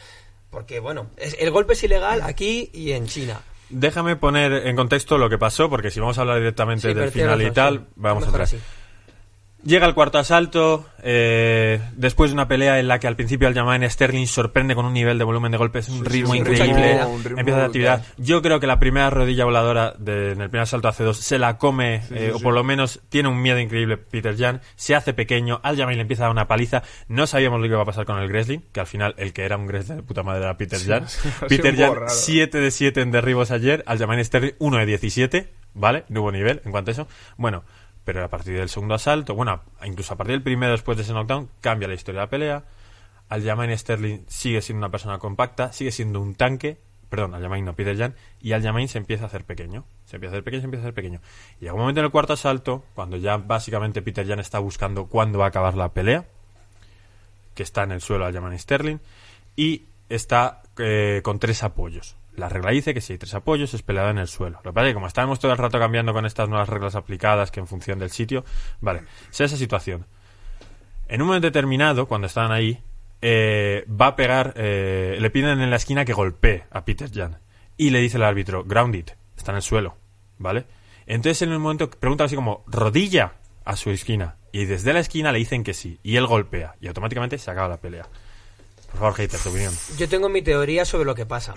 porque 0.51 0.79
bueno, 0.79 1.07
es- 1.17 1.35
el 1.39 1.49
golpe 1.51 1.73
es 1.73 1.83
ilegal 1.83 2.21
aquí 2.21 2.69
y 2.71 2.91
en 2.91 3.07
China. 3.07 3.41
Déjame 3.69 4.15
poner 4.15 4.67
en 4.67 4.75
contexto 4.75 5.17
lo 5.17 5.27
que 5.27 5.39
pasó, 5.39 5.67
porque 5.69 5.89
si 5.89 5.99
vamos 5.99 6.19
a 6.19 6.21
hablar 6.21 6.37
directamente 6.37 6.81
Sí, 6.83 6.87
del 6.89 6.97
pero 6.97 7.11
tienes 7.11 7.25
final 7.33 7.41
y 7.41 7.45
razón, 7.49 7.55
tal, 7.55 7.77
sí. 7.79 7.93
vamos 7.95 8.23
a 8.23 8.25
Mejor 8.27 8.41
entrar. 8.41 8.43
así. 8.43 8.59
Llega 9.65 9.87
el 9.87 9.95
cuarto 9.95 10.19
asalto, 10.19 10.85
eh, 11.01 11.81
después 11.95 12.29
de 12.29 12.35
una 12.35 12.47
pelea 12.47 12.79
en 12.79 12.87
la 12.87 12.99
que 12.99 13.07
al 13.07 13.15
principio 13.15 13.47
Aljamain 13.47 13.89
Sterling 13.89 14.27
sorprende 14.27 14.75
con 14.75 14.85
un 14.85 14.93
nivel 14.93 15.17
de 15.17 15.23
volumen 15.23 15.51
de 15.51 15.57
golpes, 15.57 15.89
un 15.89 15.99
Sí, 15.99 16.03
ritmo 16.05 16.33
sí, 16.33 16.37
increíble, 16.37 16.93
ritmo- 16.99 17.07
un 17.07 17.23
ritmo 17.23 17.39
empieza 17.39 17.59
la 17.61 17.65
actividad. 17.65 18.05
Yo 18.17 18.43
creo 18.43 18.59
que 18.59 18.67
la 18.67 18.77
primera 18.77 19.09
rodilla 19.09 19.43
voladora 19.43 19.95
de- 19.97 20.33
en 20.33 20.41
el 20.41 20.49
primer 20.51 20.61
asalto 20.63 20.87
hace 20.87 21.03
dos 21.03 21.17
se 21.17 21.39
la 21.39 21.57
come, 21.57 22.03
eh, 22.11 22.31
o 22.35 22.39
por 22.39 22.53
lo 22.53 22.63
menos 22.63 23.01
tiene 23.09 23.27
un 23.27 23.41
miedo 23.41 23.59
increíble 23.59 23.97
Peter 23.97 24.37
Jan, 24.37 24.61
se 24.75 24.93
hace 24.93 25.13
pequeño, 25.15 25.59
Aljamain 25.63 25.97
le 25.97 26.03
empieza 26.03 26.23
a 26.23 26.25
dar 26.27 26.31
una 26.33 26.47
paliza, 26.47 26.83
no 27.07 27.25
sabíamos 27.25 27.59
lo 27.59 27.63
que 27.65 27.73
iba 27.73 27.81
a 27.81 27.85
pasar 27.85 28.05
con 28.05 28.19
el 28.19 28.27
Gresling, 28.29 28.63
que 28.71 28.81
al 28.81 28.87
final 28.87 29.15
el 29.17 29.33
que 29.33 29.45
era 29.45 29.57
un 29.57 29.65
Gresling 29.65 29.97
de 29.97 30.03
puta 30.03 30.21
madre 30.21 30.43
era 30.43 30.57
Peter 30.57 30.77
Jan. 30.79 31.05
Peter 31.49 31.75
Jan 31.75 31.95
raro. 31.95 32.05
7 32.09 32.59
de 32.59 32.69
7 32.69 33.01
en 33.01 33.09
derribos 33.09 33.49
ayer, 33.49 33.83
Aljamain 33.87 34.23
Sterling 34.23 34.53
1 34.59 34.77
de 34.77 34.85
17, 34.85 35.49
¿vale? 35.73 36.03
No 36.09 36.21
hubo 36.21 36.31
nivel 36.31 36.61
en 36.65 36.71
cuanto 36.71 36.91
a 36.91 36.93
eso. 36.93 37.07
Bueno, 37.37 37.63
pero 38.05 38.23
a 38.23 38.29
partir 38.29 38.55
del 38.55 38.69
segundo 38.69 38.93
asalto, 38.93 39.33
bueno, 39.33 39.61
incluso 39.83 40.13
a 40.13 40.17
partir 40.17 40.35
del 40.35 40.43
primero 40.43 40.71
después 40.71 40.95
de 40.95 41.03
ese 41.03 41.11
knockdown, 41.11 41.49
cambia 41.59 41.87
la 41.87 41.95
historia 41.95 42.21
de 42.21 42.25
la 42.25 42.29
pelea. 42.29 42.63
Aljamain 43.27 43.75
Sterling 43.75 44.19
sigue 44.27 44.61
siendo 44.61 44.85
una 44.85 44.91
persona 44.91 45.17
compacta, 45.17 45.73
sigue 45.73 45.91
siendo 45.91 46.21
un 46.21 46.35
tanque, 46.35 46.77
perdón, 47.09 47.33
Aljamain 47.33 47.65
no 47.65 47.75
Peter 47.75 47.97
Jan, 47.97 48.13
y 48.39 48.53
Aljamain 48.53 48.87
se 48.87 48.99
empieza 48.99 49.23
a 49.23 49.27
hacer 49.27 49.43
pequeño, 49.43 49.85
se 50.05 50.17
empieza 50.17 50.35
a 50.35 50.37
hacer 50.37 50.43
pequeño, 50.43 50.61
se 50.61 50.65
empieza 50.65 50.83
a 50.83 50.85
hacer 50.85 50.93
pequeño. 50.93 51.21
Y 51.59 51.61
llega 51.61 51.73
un 51.73 51.79
momento 51.79 52.01
en 52.01 52.05
el 52.05 52.11
cuarto 52.11 52.33
asalto, 52.33 52.85
cuando 52.93 53.17
ya 53.17 53.37
básicamente 53.37 54.03
Peter 54.03 54.27
Jan 54.27 54.39
está 54.39 54.59
buscando 54.59 55.07
cuándo 55.07 55.39
va 55.39 55.45
a 55.45 55.47
acabar 55.49 55.75
la 55.75 55.89
pelea, 55.91 56.25
que 57.55 57.63
está 57.63 57.83
en 57.83 57.91
el 57.91 58.01
suelo 58.01 58.25
Aljamain 58.25 58.59
Sterling, 58.59 58.99
y 59.55 59.85
está 60.09 60.61
eh, 60.77 61.21
con 61.23 61.39
tres 61.39 61.63
apoyos. 61.63 62.15
La 62.35 62.49
regla 62.49 62.71
dice 62.71 62.93
que 62.93 63.01
si 63.01 63.13
hay 63.13 63.19
tres 63.19 63.33
apoyos 63.33 63.73
es 63.73 63.81
peleado 63.81 64.09
en 64.09 64.17
el 64.17 64.27
suelo. 64.27 64.57
Lo 64.63 64.71
que 64.71 64.73
pasa 64.73 64.87
es 64.87 64.91
que 64.91 64.95
como 64.95 65.07
estábamos 65.07 65.39
todo 65.39 65.51
el 65.51 65.57
rato 65.57 65.79
cambiando 65.79 66.13
con 66.13 66.25
estas 66.25 66.49
nuevas 66.49 66.67
reglas 66.67 66.95
aplicadas 66.95 67.51
que 67.51 67.59
en 67.59 67.67
función 67.67 67.99
del 67.99 68.11
sitio, 68.11 68.43
vale, 68.81 69.03
sea 69.29 69.45
esa 69.45 69.57
situación. 69.57 70.05
En 71.07 71.21
un 71.21 71.27
momento 71.27 71.47
determinado, 71.47 72.07
cuando 72.07 72.27
están 72.27 72.51
ahí, 72.51 72.81
eh, 73.21 73.85
va 73.89 74.07
a 74.07 74.15
pegar, 74.15 74.53
eh, 74.57 75.17
le 75.19 75.29
piden 75.29 75.61
en 75.61 75.69
la 75.69 75.75
esquina 75.77 76.03
que 76.03 76.13
golpee 76.13 76.65
a 76.71 76.83
Peter 76.83 77.09
Jan. 77.11 77.39
Y 77.77 77.89
le 77.89 77.99
dice 77.99 78.17
el 78.17 78.23
árbitro, 78.23 78.63
ground 78.63 78.95
it, 78.95 79.11
está 79.37 79.51
en 79.51 79.57
el 79.57 79.61
suelo, 79.61 79.97
¿vale? 80.37 80.65
Entonces 81.05 81.41
en 81.41 81.53
un 81.53 81.61
momento 81.61 81.89
pregunta 81.89 82.23
así 82.23 82.35
como, 82.35 82.63
rodilla 82.67 83.33
a 83.63 83.75
su 83.75 83.89
esquina. 83.91 84.37
Y 84.51 84.65
desde 84.65 84.93
la 84.93 84.99
esquina 84.99 85.31
le 85.31 85.39
dicen 85.39 85.63
que 85.63 85.73
sí. 85.73 85.99
Y 86.01 86.15
él 86.15 86.25
golpea. 86.27 86.75
Y 86.79 86.87
automáticamente 86.87 87.37
se 87.37 87.51
acaba 87.51 87.67
la 87.67 87.77
pelea. 87.77 88.07
Por 88.91 88.99
favor, 88.99 89.13
hater, 89.15 89.39
tu 89.39 89.49
opinión. 89.49 89.73
Yo 89.97 90.07
tengo 90.07 90.29
mi 90.29 90.41
teoría 90.41 90.85
sobre 90.85 91.03
lo 91.03 91.13
que 91.13 91.25
pasa. 91.25 91.53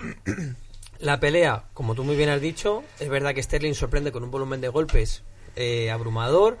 La 0.99 1.21
pelea, 1.21 1.63
como 1.73 1.95
tú 1.95 2.03
muy 2.03 2.17
bien 2.17 2.27
has 2.27 2.41
dicho, 2.41 2.83
es 2.99 3.07
verdad 3.07 3.33
que 3.33 3.41
Sterling 3.41 3.73
sorprende 3.73 4.11
con 4.11 4.21
un 4.23 4.31
volumen 4.31 4.59
de 4.59 4.67
golpes 4.67 5.23
eh, 5.55 5.91
abrumador. 5.91 6.57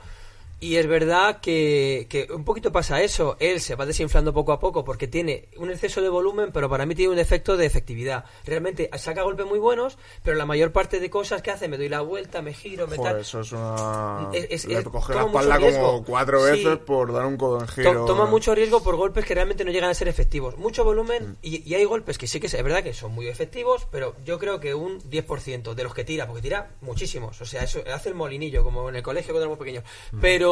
Y 0.61 0.75
es 0.75 0.87
verdad 0.87 1.39
que, 1.41 2.07
que 2.09 2.27
un 2.33 2.43
poquito 2.43 2.71
pasa 2.71 3.01
eso. 3.01 3.37
Él 3.39 3.61
se 3.61 3.75
va 3.75 3.85
desinflando 3.85 4.33
poco 4.33 4.51
a 4.51 4.59
poco 4.59 4.83
porque 4.83 5.07
tiene 5.07 5.47
un 5.57 5.69
exceso 5.71 6.01
de 6.01 6.09
volumen, 6.09 6.51
pero 6.51 6.69
para 6.69 6.85
mí 6.85 6.95
tiene 6.95 7.13
un 7.13 7.19
efecto 7.19 7.55
de 7.55 7.65
efectividad. 7.65 8.25
Realmente 8.45 8.89
saca 8.97 9.21
golpes 9.23 9.45
muy 9.45 9.57
buenos, 9.59 9.97
pero 10.23 10.35
la 10.35 10.45
mayor 10.45 10.71
parte 10.73 10.99
de 10.99 11.09
cosas 11.09 11.41
que 11.41 11.51
hace, 11.51 11.67
me 11.69 11.77
doy 11.77 11.87
la 11.87 12.01
vuelta, 12.01 12.41
me 12.41 12.53
giro, 12.53 12.87
me 12.87 12.97
Joder, 12.97 13.11
tal. 13.13 13.21
eso 13.21 13.39
es 13.39 13.51
una... 13.53 14.29
Es- 14.33 14.47
es- 14.49 14.65
Le 14.65 14.83
coge 14.83 15.13
la 15.15 15.25
espalda 15.25 15.59
como 15.59 16.03
cuatro 16.03 16.45
Sí. 16.45 16.51
veces 16.51 16.77
por 16.79 17.13
dar 17.13 17.25
un 17.25 17.37
To- 17.37 17.65
giro. 17.67 18.05
toma 18.05 18.25
mucho 18.25 18.53
riesgo 18.53 18.83
por 18.83 18.95
golpes 18.97 19.23
que 19.25 19.35
realmente 19.35 19.63
no 19.63 19.71
llegan 19.71 19.89
a 19.89 19.93
ser 19.93 20.07
efectivos. 20.09 20.57
Mucho 20.57 20.83
volumen 20.83 21.37
y, 21.41 21.67
y 21.69 21.75
hay 21.75 21.85
golpes 21.85 22.17
que 22.17 22.27
sí 22.27 22.39
que 22.39 22.47
es 22.47 22.53
es 22.53 22.63
verdad 22.65 22.83
que 22.83 22.93
son 22.93 23.13
muy 23.13 23.27
efectivos, 23.29 23.87
pero 23.91 24.13
yo 24.25 24.37
creo 24.37 24.59
que 24.59 24.73
un 24.73 24.99
10% 25.09 25.73
de 25.73 25.83
los 25.83 25.93
que 25.93 26.03
tira, 26.03 26.27
porque 26.27 26.41
tira 26.41 26.71
muchísimos. 26.81 27.39
O 27.39 27.45
sea, 27.45 27.63
eso 27.63 27.81
hace 27.93 28.09
el 28.09 28.15
molinillo, 28.15 28.63
como 28.65 28.89
en 28.89 28.97
el 28.97 29.03
colegio 29.03 29.27
cuando 29.33 29.43
éramos 29.45 29.59
pequeños. 29.59 29.85
Pero, 30.19 30.48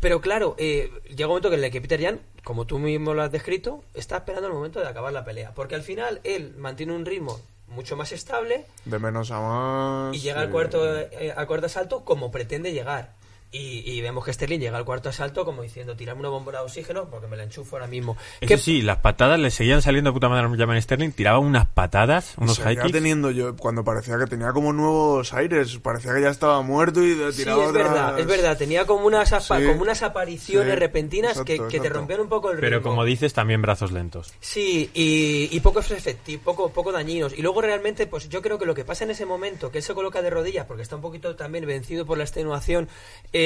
pero 0.00 0.20
claro, 0.20 0.54
eh, 0.58 0.90
llega 1.08 1.26
un 1.26 1.30
momento 1.30 1.52
en 1.52 1.64
el 1.64 1.70
que 1.70 1.80
Peter 1.80 2.00
Jan, 2.00 2.20
como 2.42 2.66
tú 2.66 2.78
mismo 2.78 3.14
lo 3.14 3.22
has 3.22 3.32
descrito, 3.32 3.82
está 3.94 4.18
esperando 4.18 4.48
el 4.48 4.54
momento 4.54 4.80
de 4.80 4.86
acabar 4.86 5.12
la 5.12 5.24
pelea. 5.24 5.52
Porque 5.54 5.74
al 5.74 5.82
final 5.82 6.20
él 6.24 6.54
mantiene 6.58 6.92
un 6.92 7.06
ritmo 7.06 7.40
mucho 7.68 7.96
más 7.96 8.12
estable 8.12 8.66
De 8.84 8.98
menos 8.98 9.30
a 9.30 9.40
más. 9.40 10.14
y 10.14 10.20
llega 10.20 10.40
al 10.42 10.50
cuarto, 10.50 10.98
eh, 10.98 11.32
al 11.34 11.46
cuarto 11.46 11.66
asalto 11.66 12.04
como 12.04 12.30
pretende 12.30 12.72
llegar. 12.72 13.12
Y, 13.56 13.84
y 13.88 14.00
vemos 14.00 14.24
que 14.24 14.32
Sterling 14.32 14.58
llega 14.58 14.76
al 14.76 14.84
cuarto 14.84 15.10
asalto 15.10 15.44
como 15.44 15.62
diciendo, 15.62 15.94
tirame 15.94 16.18
una 16.18 16.28
bombona 16.28 16.58
de 16.58 16.64
oxígeno 16.64 17.08
porque 17.08 17.28
me 17.28 17.36
la 17.36 17.44
enchufo 17.44 17.76
ahora 17.76 17.86
mismo. 17.86 18.16
Eso 18.40 18.48
¿Qué- 18.48 18.58
sí, 18.58 18.82
las 18.82 18.96
patadas 18.98 19.38
le 19.38 19.52
seguían 19.52 19.80
saliendo 19.80 20.10
de 20.10 20.14
puta 20.14 20.28
madre 20.28 20.46
a 20.46 20.56
Jaman 20.56 20.82
Sterling, 20.82 21.12
tiraba 21.12 21.38
unas 21.38 21.66
patadas, 21.68 22.34
unos 22.36 22.58
high 22.58 22.76
kicks. 22.76 22.90
teniendo 22.90 23.30
yo, 23.30 23.54
cuando 23.56 23.84
parecía 23.84 24.18
que 24.18 24.26
tenía 24.26 24.50
como 24.52 24.72
nuevos 24.72 25.32
aires, 25.34 25.78
parecía 25.78 26.12
que 26.14 26.22
ya 26.22 26.30
estaba 26.30 26.62
muerto 26.62 27.00
y 27.04 27.14
de- 27.14 27.32
Sí, 27.32 27.42
tiraba 27.44 27.66
es 27.66 27.72
verdad, 27.72 28.18
es 28.18 28.26
verdad. 28.26 28.58
Tenía 28.58 28.86
como 28.86 29.06
unas, 29.06 29.32
apa- 29.32 29.60
Sí, 29.60 29.66
como 29.68 29.82
unas 29.82 30.02
apariciones 30.02 30.74
sí, 30.74 30.80
repentinas 30.80 31.34
que, 31.42 31.52
exacto, 31.54 31.64
que 31.68 31.70
te 31.70 31.76
exacto. 31.76 31.98
rompían 32.00 32.20
un 32.22 32.28
poco 32.28 32.50
el 32.50 32.56
ritmo. 32.56 32.68
Pero 32.68 32.82
como 32.82 33.04
dices, 33.04 33.32
también 33.34 33.62
brazos 33.62 33.92
lentos. 33.92 34.32
Sí, 34.40 34.90
y, 34.94 35.48
y 35.56 35.60
pocos 35.60 35.92
efectivos, 35.92 36.42
poco, 36.44 36.70
poco 36.72 36.90
dañinos. 36.90 37.32
Y 37.38 37.42
luego 37.42 37.62
realmente, 37.62 38.08
pues 38.08 38.28
yo 38.28 38.42
creo 38.42 38.58
que 38.58 38.66
lo 38.66 38.74
que 38.74 38.84
pasa 38.84 39.04
en 39.04 39.12
ese 39.12 39.26
momento, 39.26 39.70
que 39.70 39.78
él 39.78 39.84
se 39.84 39.94
coloca 39.94 40.22
de 40.22 40.30
rodillas, 40.30 40.66
porque 40.66 40.82
está 40.82 40.96
un 40.96 41.02
poquito 41.02 41.36
también 41.36 41.64
vencido 41.66 42.04
por 42.04 42.18
la 42.18 42.24
extenuación, 42.24 42.88
eh, 43.32 43.43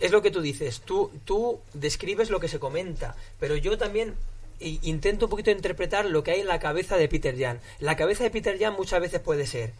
es 0.00 0.10
lo 0.10 0.22
que 0.22 0.30
tú 0.30 0.40
dices. 0.40 0.80
Tú, 0.84 1.10
tú 1.24 1.60
describes 1.74 2.30
lo 2.30 2.40
que 2.40 2.48
se 2.48 2.58
comenta, 2.58 3.14
pero 3.40 3.56
yo 3.56 3.76
también 3.78 4.14
i- 4.60 4.78
intento 4.82 5.26
un 5.26 5.30
poquito 5.30 5.50
interpretar 5.50 6.04
lo 6.06 6.22
que 6.22 6.32
hay 6.32 6.40
en 6.40 6.46
la 6.46 6.58
cabeza 6.60 6.96
de 6.96 7.08
Peter 7.08 7.36
Jan. 7.38 7.60
La 7.80 7.96
cabeza 7.96 8.24
de 8.24 8.30
Peter 8.30 8.58
Jan 8.58 8.74
muchas 8.74 9.00
veces 9.00 9.20
puede 9.20 9.46
ser, 9.46 9.72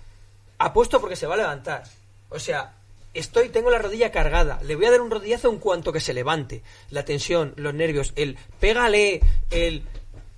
apuesto 0.58 1.00
porque 1.00 1.16
se 1.16 1.26
va 1.26 1.34
a 1.34 1.38
levantar. 1.38 1.84
O 2.30 2.38
sea, 2.38 2.74
estoy, 3.14 3.48
tengo 3.48 3.70
la 3.70 3.78
rodilla 3.78 4.10
cargada, 4.12 4.60
le 4.62 4.76
voy 4.76 4.86
a 4.86 4.90
dar 4.90 5.00
un 5.00 5.10
rodillazo 5.10 5.50
en 5.50 5.58
cuanto 5.58 5.92
que 5.92 6.00
se 6.00 6.14
levante. 6.14 6.62
La 6.90 7.04
tensión, 7.04 7.54
los 7.56 7.74
nervios, 7.74 8.12
el 8.16 8.36
pégale, 8.60 9.20
el... 9.50 9.82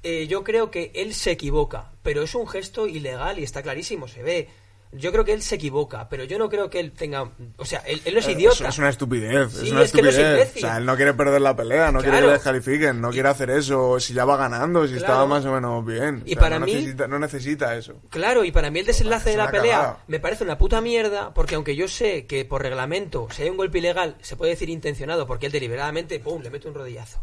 eh, 0.03 0.27
yo 0.29 0.45
creo 0.45 0.71
que 0.71 0.91
él 0.95 1.15
se 1.15 1.33
equivoca, 1.33 1.91
pero 2.03 2.23
es 2.23 2.35
un 2.35 2.47
gesto 2.49 2.87
ilegal 2.87 3.39
y 3.39 3.43
está 3.45 3.63
clarísimo, 3.63 4.09
se 4.09 4.23
ve. 4.23 4.49
Yo 4.93 5.13
creo 5.13 5.25
que 5.25 5.33
él 5.33 5.41
se 5.41 5.55
equivoca, 5.55 6.09
pero 6.09 6.25
yo 6.25 6.37
no 6.37 6.49
creo 6.49 6.69
que 6.69 6.81
él 6.81 6.91
tenga... 6.91 7.31
O 7.59 7.65
sea, 7.65 7.79
él, 7.87 8.03
él 8.05 8.15
no 8.15 8.19
es 8.21 8.27
Eh, 8.27 8.33
idiota. 8.33 8.65
Es, 8.65 8.75
es 8.75 8.79
una 8.79 8.89
estupidez, 8.89 9.53
Sí, 9.53 9.67
es 9.67 9.73
una 9.73 9.83
es 9.83 9.93
que 9.93 10.03
no 10.03 10.09
es 10.09 10.15
estupidez. 10.17 10.39
imbécil. 10.41 10.65
o 10.65 10.69
sea, 10.69 10.77
él 10.79 10.85
no 10.85 10.97
quiere 10.97 11.15
perder 11.15 11.41
la 11.41 11.55
pelea, 11.55 11.93
no 11.93 12.01
quiere 12.01 12.19
que 12.19 12.27
le 12.27 12.33
descalifiquen, 12.33 13.01
no 13.01 13.11
quiere 13.13 13.29
hacer 13.29 13.51
eso, 13.51 14.01
si 14.01 14.15
ya 14.15 14.25
va 14.25 14.37
ganando, 14.37 14.83
si 14.89 14.95
Claro. 14.95 15.05
estaba 15.07 15.27
más 15.27 15.45
o 15.45 15.53
menos 15.53 15.85
bien. 15.87 16.23
Y 16.27 16.33
O 16.33 16.35
sea, 16.35 16.41
para 16.41 16.59
no 16.59 16.67
mí- 16.67 16.75
necesita, 16.75 17.07
no 17.07 17.19
necesita 17.21 17.77
eso. 17.77 18.01
Claro, 18.11 18.43
y 18.43 18.51
para 18.51 18.71
mí 18.73 18.81
el 18.81 18.87
desenlace 18.87 19.31
Es 19.31 19.37
de 19.37 19.43
la 19.45 19.51
pelea 19.53 19.77
cagada. 19.77 20.05
me 20.09 20.19
parece 20.19 20.43
una 20.43 20.59
puta 20.59 20.81
mierda, 20.81 21.33
porque 21.35 21.55
aunque 21.55 21.77
yo 21.77 21.87
sé 21.87 22.27
que 22.27 22.45
por 22.45 22.61
reglamento, 22.63 23.29
si 23.31 23.43
hay 23.43 23.51
un 23.51 23.57
golpe 23.59 23.79
ilegal, 23.79 24.17
se 24.23 24.35
puede 24.35 24.51
decir 24.53 24.71
intencionado, 24.71 25.25
porque 25.25 25.47
él 25.47 25.53
deliberadamente, 25.53 26.19
¡pum!, 26.19 26.43
le 26.43 26.51
mete 26.51 26.67
un 26.67 26.75
rodillazo. 26.75 27.21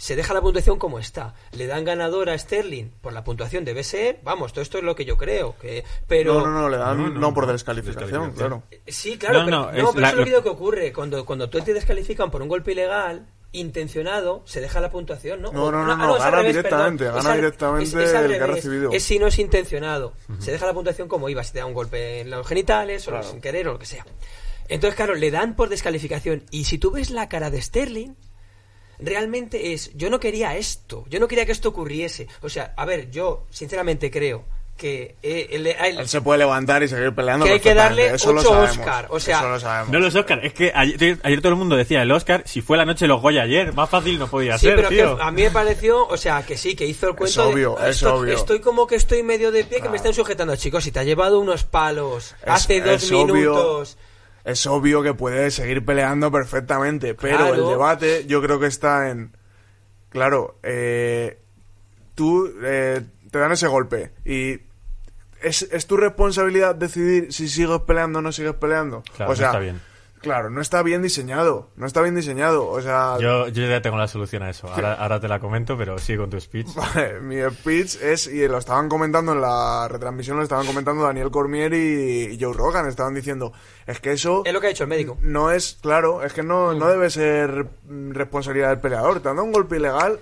Se 0.00 0.16
deja 0.16 0.32
la 0.32 0.40
puntuación 0.40 0.78
como 0.78 0.98
está. 0.98 1.34
Le 1.52 1.66
dan 1.66 1.84
ganador 1.84 2.30
a 2.30 2.38
Sterling 2.38 2.86
por 3.02 3.12
la 3.12 3.22
puntuación 3.22 3.66
debe 3.66 3.84
ser, 3.84 4.18
vamos, 4.22 4.54
todo 4.54 4.62
esto 4.62 4.78
es 4.78 4.84
lo 4.84 4.94
que 4.96 5.04
yo 5.04 5.18
creo, 5.18 5.56
que 5.60 5.84
pero 6.08 6.40
No, 6.40 6.46
no, 6.46 6.60
no, 6.62 6.68
le 6.70 6.78
dan 6.78 6.96
No, 6.96 7.08
no, 7.10 7.20
no, 7.20 7.34
por 7.34 7.46
no, 7.46 7.52
descalificación, 7.52 8.32
descalificación. 8.32 8.62
claro. 8.70 8.82
Sí, 8.86 9.18
claro, 9.18 9.40
No, 9.40 9.44
pero, 9.44 9.56
no, 9.58 9.62
no, 9.66 9.70
es 9.70 9.74
pero 9.74 10.00
la- 10.00 10.08
eso 10.08 10.14
es 10.14 10.18
lo 10.20 10.24
que 10.24 10.30
lo- 10.30 10.36
digo 10.38 10.42
que 10.42 10.48
ocurre. 10.48 10.92
Cuando, 10.94 11.26
cuando 11.26 11.50
tú 11.50 11.60
te 11.60 11.74
descalifican 11.74 12.30
por 12.30 12.40
un 12.40 12.48
golpe 12.48 12.72
ilegal, 12.72 13.26
intencionado, 13.52 14.42
se 14.46 14.60
deja 14.62 14.80
la 14.80 14.90
puntuación, 14.90 15.42
¿no? 15.42 15.52
No, 15.52 15.70
no, 15.70 15.84
no, 15.84 15.92
ah, 15.92 15.96
no, 15.96 16.14
al 16.14 16.18
gana 16.20 16.36
revés, 16.38 16.56
directamente, 16.56 17.04
perdón. 17.04 17.16
gana 17.18 17.20
Es 17.20 17.26
al- 17.34 17.36
directamente 17.40 17.84
es- 17.84 17.94
es 17.94 18.14
el 18.14 18.28
que 18.30 18.40
ha 18.42 18.46
recibido. 18.46 18.90
Es 18.92 19.02
si 19.02 19.18
no 19.18 19.26
es 19.26 19.38
intencionado. 19.38 20.14
Se 20.38 20.50
deja 20.52 20.64
la 20.66 20.72
puntuación 20.72 21.08
como 21.08 21.28
iba, 21.28 21.44
si 21.44 21.52
te 21.52 21.58
da 21.58 21.66
un 21.66 21.74
golpe 21.74 22.20
en 22.20 22.30
los 22.30 22.46
genitales, 22.46 23.06
o 23.06 23.10
Claro. 23.10 23.28
sin 23.30 23.40
querer, 23.42 23.68
o 23.68 23.72
lo 23.74 23.78
que 23.78 23.86
sea. 23.86 24.06
Entonces, 24.68 24.94
claro, 24.96 25.14
le 25.14 25.30
dan 25.30 25.56
por 25.56 25.68
descalificación. 25.68 26.44
Y 26.50 26.64
si 26.64 26.78
tú 26.78 26.90
ves 26.90 27.10
la 27.10 27.28
cara 27.28 27.50
de 27.50 27.60
Sterling, 27.60 28.14
realmente 29.02 29.72
es, 29.72 29.90
yo 29.96 30.10
no 30.10 30.20
quería 30.20 30.56
esto, 30.56 31.04
yo 31.08 31.20
no 31.20 31.28
quería 31.28 31.46
que 31.46 31.52
esto 31.52 31.68
ocurriese. 31.70 32.28
O 32.42 32.48
sea, 32.48 32.72
a 32.76 32.84
ver, 32.84 33.10
yo 33.10 33.46
sinceramente 33.50 34.10
creo 34.10 34.44
que 34.76 35.16
eh, 35.22 35.48
el- 35.50 35.66
el- 35.66 35.98
Él 35.98 36.08
se 36.08 36.22
puede 36.22 36.38
levantar 36.38 36.82
y 36.82 36.88
seguir 36.88 37.14
peleando. 37.14 37.44
Que 37.44 37.52
hay 37.52 37.60
que 37.60 37.74
darle 37.74 38.14
eso 38.14 38.32
lo 38.32 38.40
ocho 38.40 38.48
sabemos, 38.48 38.78
Oscar, 38.78 39.06
o 39.10 39.20
sea- 39.20 39.54
eso 39.56 39.68
lo. 39.68 39.92
No 39.92 39.98
los 40.00 40.14
Oscar, 40.14 40.40
es 40.42 40.54
que 40.54 40.72
ayer, 40.74 41.18
ayer 41.22 41.40
todo 41.42 41.52
el 41.52 41.58
mundo 41.58 41.76
decía 41.76 42.00
el 42.00 42.10
Oscar, 42.10 42.44
si 42.46 42.62
fue 42.62 42.78
la 42.78 42.86
noche 42.86 43.06
los 43.06 43.20
Goya 43.20 43.42
ayer, 43.42 43.74
más 43.74 43.90
fácil 43.90 44.18
no 44.18 44.26
podía 44.26 44.56
Sí, 44.56 44.68
ser, 44.68 44.76
pero 44.76 44.88
tío. 44.88 45.16
que 45.18 45.22
a 45.22 45.30
mí 45.32 45.42
me 45.42 45.50
pareció, 45.50 46.06
o 46.06 46.16
sea, 46.16 46.46
que 46.46 46.56
sí, 46.56 46.74
que 46.74 46.86
hizo 46.86 47.08
el 47.10 47.14
cuento 47.14 47.46
obvio, 47.50 47.76
de... 47.78 47.90
es 47.90 47.96
estoy, 47.96 48.10
obvio. 48.20 48.34
estoy 48.34 48.60
como 48.60 48.86
que 48.86 48.96
estoy 48.96 49.22
medio 49.22 49.52
de 49.52 49.64
pie, 49.64 49.68
que 49.68 49.76
Claro. 49.80 49.90
me 49.90 49.96
están 49.98 50.14
sujetando. 50.14 50.56
Chicos, 50.56 50.82
si 50.82 50.92
te 50.92 51.00
ha 51.00 51.04
llevado 51.04 51.40
unos 51.40 51.64
palos 51.64 52.34
Es- 52.40 52.48
hace 52.48 52.80
dos 52.80 53.02
es 53.02 53.12
obvio. 53.12 53.84
Es 54.50 54.66
obvio 54.66 55.02
que 55.02 55.14
puede 55.14 55.50
seguir 55.50 55.84
peleando 55.84 56.30
perfectamente, 56.30 57.14
pero 57.14 57.36
Claro. 57.38 57.54
el 57.54 57.66
debate 57.68 58.26
yo 58.26 58.42
creo 58.42 58.58
que 58.58 58.66
está 58.66 59.10
en... 59.10 59.32
Claro, 60.08 60.58
eh, 60.62 61.38
tú 62.14 62.52
eh, 62.62 63.00
te 63.30 63.38
dan 63.38 63.52
ese 63.52 63.68
golpe 63.68 64.10
y 64.24 64.58
es, 65.42 65.62
es 65.62 65.86
tu 65.86 65.96
responsabilidad 65.96 66.74
decidir 66.74 67.32
si 67.32 67.48
sigues 67.48 67.80
peleando 67.86 68.18
o 68.18 68.22
no 68.22 68.32
sigues 68.32 68.54
peleando. 68.54 69.02
Claro, 69.16 69.32
o 69.32 69.36
sea, 69.36 69.46
no 69.46 69.52
está 69.52 69.60
bien. 69.60 69.80
Claro, 70.20 70.50
no 70.50 70.60
está 70.60 70.82
bien 70.82 71.00
diseñado, 71.00 71.70
no 71.76 71.86
está 71.86 72.02
bien 72.02 72.14
diseñado. 72.14 72.68
O 72.68 72.80
sea, 72.82 73.16
Yo, 73.18 73.48
yo 73.48 73.66
ya 73.66 73.80
tengo 73.80 73.96
la 73.96 74.06
solución 74.06 74.42
a 74.42 74.50
eso. 74.50 74.68
Ahora, 74.68 74.94
ahora 74.94 75.18
te 75.18 75.28
la 75.28 75.40
comento, 75.40 75.78
pero 75.78 75.98
sigue 75.98 76.18
con 76.18 76.30
tu 76.30 76.38
speech. 76.38 76.68
Vale, 76.74 77.20
mi 77.20 77.36
speech 77.50 77.96
es, 78.02 78.26
y 78.26 78.46
lo 78.46 78.58
estaban 78.58 78.88
comentando 78.88 79.32
en 79.32 79.40
la 79.40 79.88
retransmisión, 79.88 80.36
lo 80.36 80.42
estaban 80.42 80.66
comentando 80.66 81.04
Daniel 81.04 81.30
Cormier 81.30 81.72
y, 81.72 82.38
Joe 82.40 82.52
Rogan, 82.52 82.86
estaban 82.86 83.14
diciendo, 83.14 83.52
es 83.86 84.00
que 84.00 84.12
eso 84.12 84.42
Es 84.44 84.52
lo 84.52 84.60
que 84.60 84.66
ha 84.66 84.70
hecho 84.70 84.84
el 84.84 84.90
médico. 84.90 85.16
no 85.22 85.50
es, 85.50 85.78
claro, 85.80 86.22
es 86.22 86.32
que 86.32 86.42
no, 86.42 86.74
no 86.74 86.88
debe 86.88 87.08
ser 87.10 87.66
responsabilidad 87.88 88.68
del 88.68 88.80
peleador. 88.80 89.20
Te 89.20 89.28
han 89.30 89.36
dado 89.36 89.46
un 89.46 89.52
golpe 89.52 89.76
ilegal, 89.76 90.20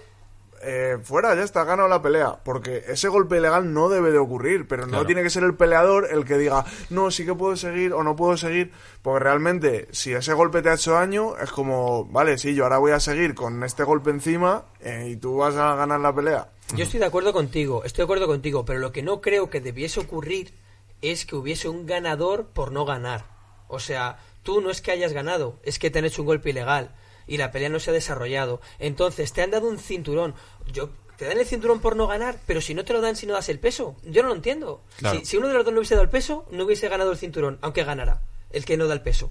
eh, 0.62 0.98
fuera, 1.02 1.34
ya 1.34 1.42
está, 1.42 1.62
ha 1.62 1.64
ganado 1.64 1.88
la 1.88 2.00
pelea. 2.02 2.38
Porque 2.44 2.84
ese 2.88 3.08
golpe 3.08 3.38
ilegal 3.38 3.72
no 3.72 3.88
debe 3.88 4.10
de 4.10 4.18
ocurrir, 4.18 4.66
pero 4.68 4.84
no 4.86 4.90
Claro. 4.92 5.06
tiene 5.06 5.22
que 5.22 5.30
ser 5.30 5.44
el 5.44 5.54
peleador 5.54 6.08
el 6.10 6.24
que 6.24 6.38
diga, 6.38 6.64
no, 6.90 7.10
sí 7.10 7.24
que 7.24 7.34
puedo 7.34 7.56
seguir 7.56 7.92
o 7.92 8.02
no 8.02 8.16
puedo 8.16 8.36
seguir. 8.36 8.72
Porque 9.02 9.20
realmente, 9.24 9.88
si 9.92 10.12
ese 10.12 10.32
golpe 10.34 10.62
te 10.62 10.70
ha 10.70 10.74
hecho 10.74 10.92
daño, 10.92 11.36
es 11.38 11.50
como, 11.50 12.04
vale, 12.06 12.38
sí, 12.38 12.54
yo 12.54 12.64
ahora 12.64 12.78
voy 12.78 12.92
a 12.92 13.00
seguir 13.00 13.34
con 13.34 13.62
este 13.64 13.84
golpe 13.84 14.10
encima 14.10 14.64
eh, 14.80 15.08
y 15.10 15.16
tú 15.16 15.36
vas 15.38 15.56
a 15.56 15.74
ganar 15.76 16.00
la 16.00 16.14
pelea. 16.14 16.50
Yo 16.74 16.84
estoy 16.84 17.00
de 17.00 17.06
acuerdo 17.06 17.32
contigo, 17.32 17.82
estoy 17.84 18.02
de 18.02 18.04
acuerdo 18.04 18.26
contigo, 18.26 18.64
pero 18.64 18.78
lo 18.78 18.92
que 18.92 19.02
no 19.02 19.20
creo 19.20 19.48
que 19.50 19.60
debiese 19.60 20.00
ocurrir 20.00 20.52
es 21.00 21.24
que 21.24 21.36
hubiese 21.36 21.68
un 21.68 21.86
ganador 21.86 22.46
por 22.46 22.72
no 22.72 22.84
ganar. 22.84 23.24
O 23.68 23.78
sea, 23.80 24.18
tú 24.42 24.60
no 24.60 24.70
es 24.70 24.80
que 24.82 24.90
hayas 24.90 25.12
ganado, 25.12 25.58
es 25.62 25.78
que 25.78 25.90
te 25.90 25.98
han 26.00 26.04
hecho 26.04 26.22
un 26.22 26.26
golpe 26.26 26.50
ilegal 26.50 26.94
y 27.28 27.36
la 27.36 27.52
pelea 27.52 27.68
no 27.68 27.78
se 27.78 27.90
ha 27.90 27.92
desarrollado. 27.92 28.60
Entonces, 28.80 29.32
te 29.32 29.42
han 29.42 29.52
dado 29.52 29.68
un 29.68 29.78
cinturón. 29.78 30.34
Yo 30.72 30.90
te 31.16 31.26
dan 31.26 31.38
el 31.38 31.46
cinturón 31.46 31.80
por 31.80 31.94
no 31.94 32.06
ganar, 32.06 32.36
pero 32.46 32.60
si 32.60 32.74
no 32.74 32.84
te 32.84 32.92
lo 32.92 33.00
dan 33.00 33.16
si 33.16 33.26
no 33.26 33.34
das 33.34 33.48
el 33.48 33.58
peso, 33.58 33.96
yo 34.04 34.22
no 34.22 34.28
lo 34.28 34.34
entiendo. 34.34 34.82
Claro. 34.96 35.18
Si, 35.20 35.26
si 35.26 35.36
uno 35.36 35.48
de 35.48 35.54
los 35.54 35.64
dos 35.64 35.74
no 35.74 35.80
hubiese 35.80 35.94
dado 35.94 36.04
el 36.04 36.10
peso, 36.10 36.46
no 36.50 36.64
hubiese 36.64 36.88
ganado 36.88 37.10
el 37.10 37.18
cinturón, 37.18 37.58
aunque 37.60 37.84
ganara 37.84 38.22
el 38.50 38.64
que 38.64 38.76
no 38.76 38.86
da 38.86 38.94
el 38.94 39.02
peso. 39.02 39.30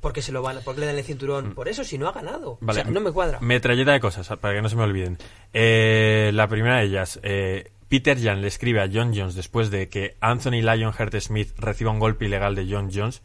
Porque 0.00 0.22
se 0.22 0.30
lo 0.30 0.42
van, 0.42 0.60
porque 0.64 0.80
le 0.80 0.86
dan 0.86 0.96
el 0.96 1.04
cinturón. 1.04 1.54
Por 1.54 1.68
eso, 1.68 1.82
si 1.82 1.98
no 1.98 2.06
ha 2.08 2.12
ganado. 2.12 2.58
Vale, 2.60 2.80
O 2.80 2.84
sea, 2.84 2.92
no 2.92 3.00
me 3.00 3.10
cuadra. 3.10 3.40
Metralleta 3.40 3.92
de 3.92 4.00
cosas, 4.00 4.28
para 4.38 4.54
que 4.54 4.62
no 4.62 4.68
se 4.68 4.76
me 4.76 4.82
olviden. 4.82 5.18
Eh, 5.52 6.30
la 6.32 6.46
primera 6.48 6.76
de 6.76 6.84
ellas, 6.84 7.18
eh, 7.22 7.72
Peter 7.88 8.20
Jan 8.20 8.40
le 8.42 8.48
escribe 8.48 8.80
a 8.80 8.88
John 8.92 9.12
Jones 9.14 9.34
después 9.34 9.70
de 9.70 9.88
que 9.88 10.16
Anthony 10.20 10.62
Lionheart 10.62 11.14
Smith 11.20 11.52
reciba 11.56 11.90
un 11.90 11.98
golpe 11.98 12.26
ilegal 12.26 12.54
de 12.54 12.66
John 12.70 12.90
Jones. 12.92 13.22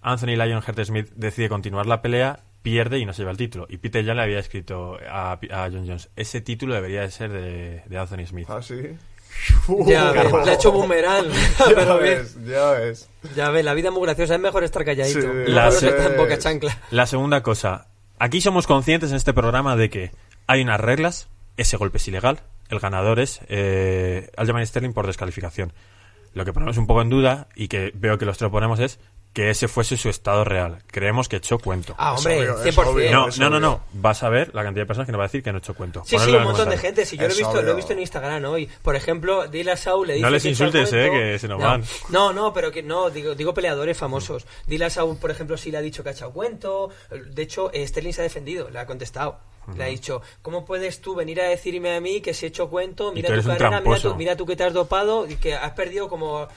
Anthony 0.00 0.36
Lionheart 0.36 0.84
Smith 0.84 1.10
decide 1.14 1.48
continuar 1.48 1.86
la 1.86 2.02
pelea, 2.02 2.40
pierde 2.62 2.98
y 2.98 3.06
no 3.06 3.12
se 3.12 3.22
lleva 3.22 3.30
el 3.32 3.36
título. 3.36 3.66
Y 3.68 3.78
Peter 3.78 4.04
Jan 4.04 4.16
le 4.16 4.22
había 4.22 4.38
escrito 4.38 4.98
a, 5.08 5.32
a 5.32 5.70
John 5.70 5.86
Jones, 5.86 6.08
ese 6.16 6.40
título 6.40 6.74
debería 6.74 7.02
de 7.02 7.10
ser 7.10 7.30
de, 7.32 7.82
de 7.86 7.98
Anthony 7.98 8.26
Smith. 8.26 8.48
¿Ah, 8.50 8.62
sí? 8.62 8.76
Ya 9.86 10.12
ves, 10.12 10.30
le 10.44 10.50
ha 10.50 10.54
hecho 10.54 10.72
boomerang. 10.72 11.26
ya 11.58 11.64
pero 11.74 11.98
bien. 11.98 12.18
ves, 12.18 12.36
ya 12.46 12.70
ves. 12.72 13.08
Ya 13.34 13.50
ves, 13.50 13.64
la 13.64 13.74
vida 13.74 13.88
es 13.88 13.94
muy 13.94 14.02
graciosa, 14.02 14.34
es 14.34 14.40
mejor 14.40 14.62
estar 14.64 14.84
calladito. 14.84 15.20
Sí, 15.20 15.26
mejor 15.26 15.48
La 15.48 15.64
no 15.66 15.70
se- 15.72 15.88
estar 15.88 16.10
en 16.12 16.16
boca 16.18 16.38
chancla. 16.38 16.78
La 16.90 17.06
segunda 17.06 17.42
cosa, 17.42 17.86
aquí 18.18 18.40
somos 18.40 18.66
conscientes 18.66 19.10
en 19.10 19.16
este 19.16 19.32
programa 19.32 19.74
de 19.76 19.88
que 19.90 20.10
hay 20.46 20.60
unas 20.62 20.80
reglas, 20.80 21.28
ese 21.56 21.76
golpe 21.78 21.96
es 21.98 22.06
ilegal, 22.08 22.40
el 22.68 22.78
ganador 22.78 23.20
es 23.20 23.40
eh, 23.48 24.30
Aljamain 24.36 24.66
Sterling 24.66 24.92
por 24.92 25.06
descalificación. 25.06 25.72
Lo 26.34 26.44
que 26.44 26.52
ponemos 26.52 26.76
un 26.78 26.86
poco 26.86 27.02
en 27.02 27.10
duda 27.10 27.48
y 27.54 27.68
que 27.68 27.90
veo 27.94 28.18
que 28.18 28.24
los 28.26 28.38
tres 28.38 28.50
ponemos 28.50 28.80
es 28.80 28.98
que 29.32 29.50
ese 29.50 29.68
fuese 29.68 29.96
su 29.96 30.08
estado 30.08 30.44
real. 30.44 30.82
Creemos 30.86 31.28
que 31.28 31.36
echó 31.36 31.58
cuento. 31.58 31.94
Ah, 31.96 32.14
hombre, 32.14 32.50
obvio, 32.50 32.64
es 32.64 32.76
100%. 32.76 32.86
obvio. 32.86 33.10
no, 33.10 33.28
no, 33.38 33.50
no, 33.50 33.60
no. 33.60 33.80
Vas 33.94 34.22
a 34.22 34.28
ver 34.28 34.54
la 34.54 34.62
cantidad 34.62 34.82
de 34.82 34.86
personas 34.86 35.06
que 35.06 35.12
nos 35.12 35.20
va 35.20 35.24
a 35.24 35.28
decir 35.28 35.42
que 35.42 35.52
no 35.52 35.58
echó 35.58 35.74
cuento. 35.74 36.02
Sí, 36.04 36.18
sí, 36.18 36.30
un 36.30 36.42
montón 36.42 36.68
de 36.68 36.76
gente. 36.76 37.06
Si 37.06 37.16
yo 37.16 37.26
lo 37.26 37.34
he 37.34 37.36
visto, 37.36 37.62
lo 37.62 37.70
he 37.70 37.74
visto 37.74 37.92
en 37.92 38.00
Instagram 38.00 38.44
hoy. 38.44 38.68
Por 38.82 38.94
ejemplo, 38.94 39.48
Dile 39.48 39.72
a 39.72 39.76
Saúl 39.76 40.08
le 40.08 40.14
dice 40.14 40.30
les 40.30 40.42
que 40.42 40.48
echa 40.50 40.64
el 40.64 40.68
insultes, 40.68 40.92
eh, 40.92 41.08
cuento. 41.08 41.24
que 41.24 41.38
se 41.38 41.48
nos 41.48 41.58
no, 41.58 41.64
van. 41.64 41.84
No, 42.10 42.32
no, 42.32 42.52
pero 42.52 42.70
que 42.70 42.82
no, 42.82 43.10
digo, 43.10 43.34
digo 43.34 43.54
peleadores 43.54 43.96
famosos. 43.96 44.46
Dile 44.66 44.84
a 44.84 44.90
Saúl, 44.90 45.16
por 45.16 45.30
ejemplo, 45.30 45.56
si 45.56 45.70
le 45.70 45.78
ha 45.78 45.82
dicho 45.82 46.02
que 46.02 46.10
ha 46.10 46.12
echado 46.12 46.32
cuento. 46.32 46.90
De 47.10 47.42
hecho, 47.42 47.72
eh, 47.72 47.86
Sterling 47.86 48.12
se 48.12 48.20
ha 48.20 48.24
defendido, 48.24 48.68
le 48.68 48.78
ha 48.78 48.86
contestado. 48.86 49.38
Le 49.76 49.84
ha 49.84 49.86
dicho, 49.86 50.22
¿cómo 50.42 50.64
puedes 50.64 51.00
tú 51.00 51.14
venir 51.14 51.40
a 51.40 51.44
decirme 51.44 51.94
a 51.94 52.00
mí 52.00 52.20
que 52.20 52.34
si 52.34 52.46
he 52.46 52.48
hecho 52.48 52.68
cuento? 52.68 53.12
Mira 53.12 53.28
tú 53.28 53.42
tu 53.42 53.48
carrera, 53.48 53.80
mira 53.80 54.00
tú, 54.00 54.14
mira 54.16 54.36
tú 54.36 54.44
que 54.44 54.56
te 54.56 54.64
has 54.64 54.72
dopado 54.72 55.26
y 55.28 55.36
que 55.36 55.54
has 55.54 55.70
perdido 55.72 56.08
como 56.08 56.48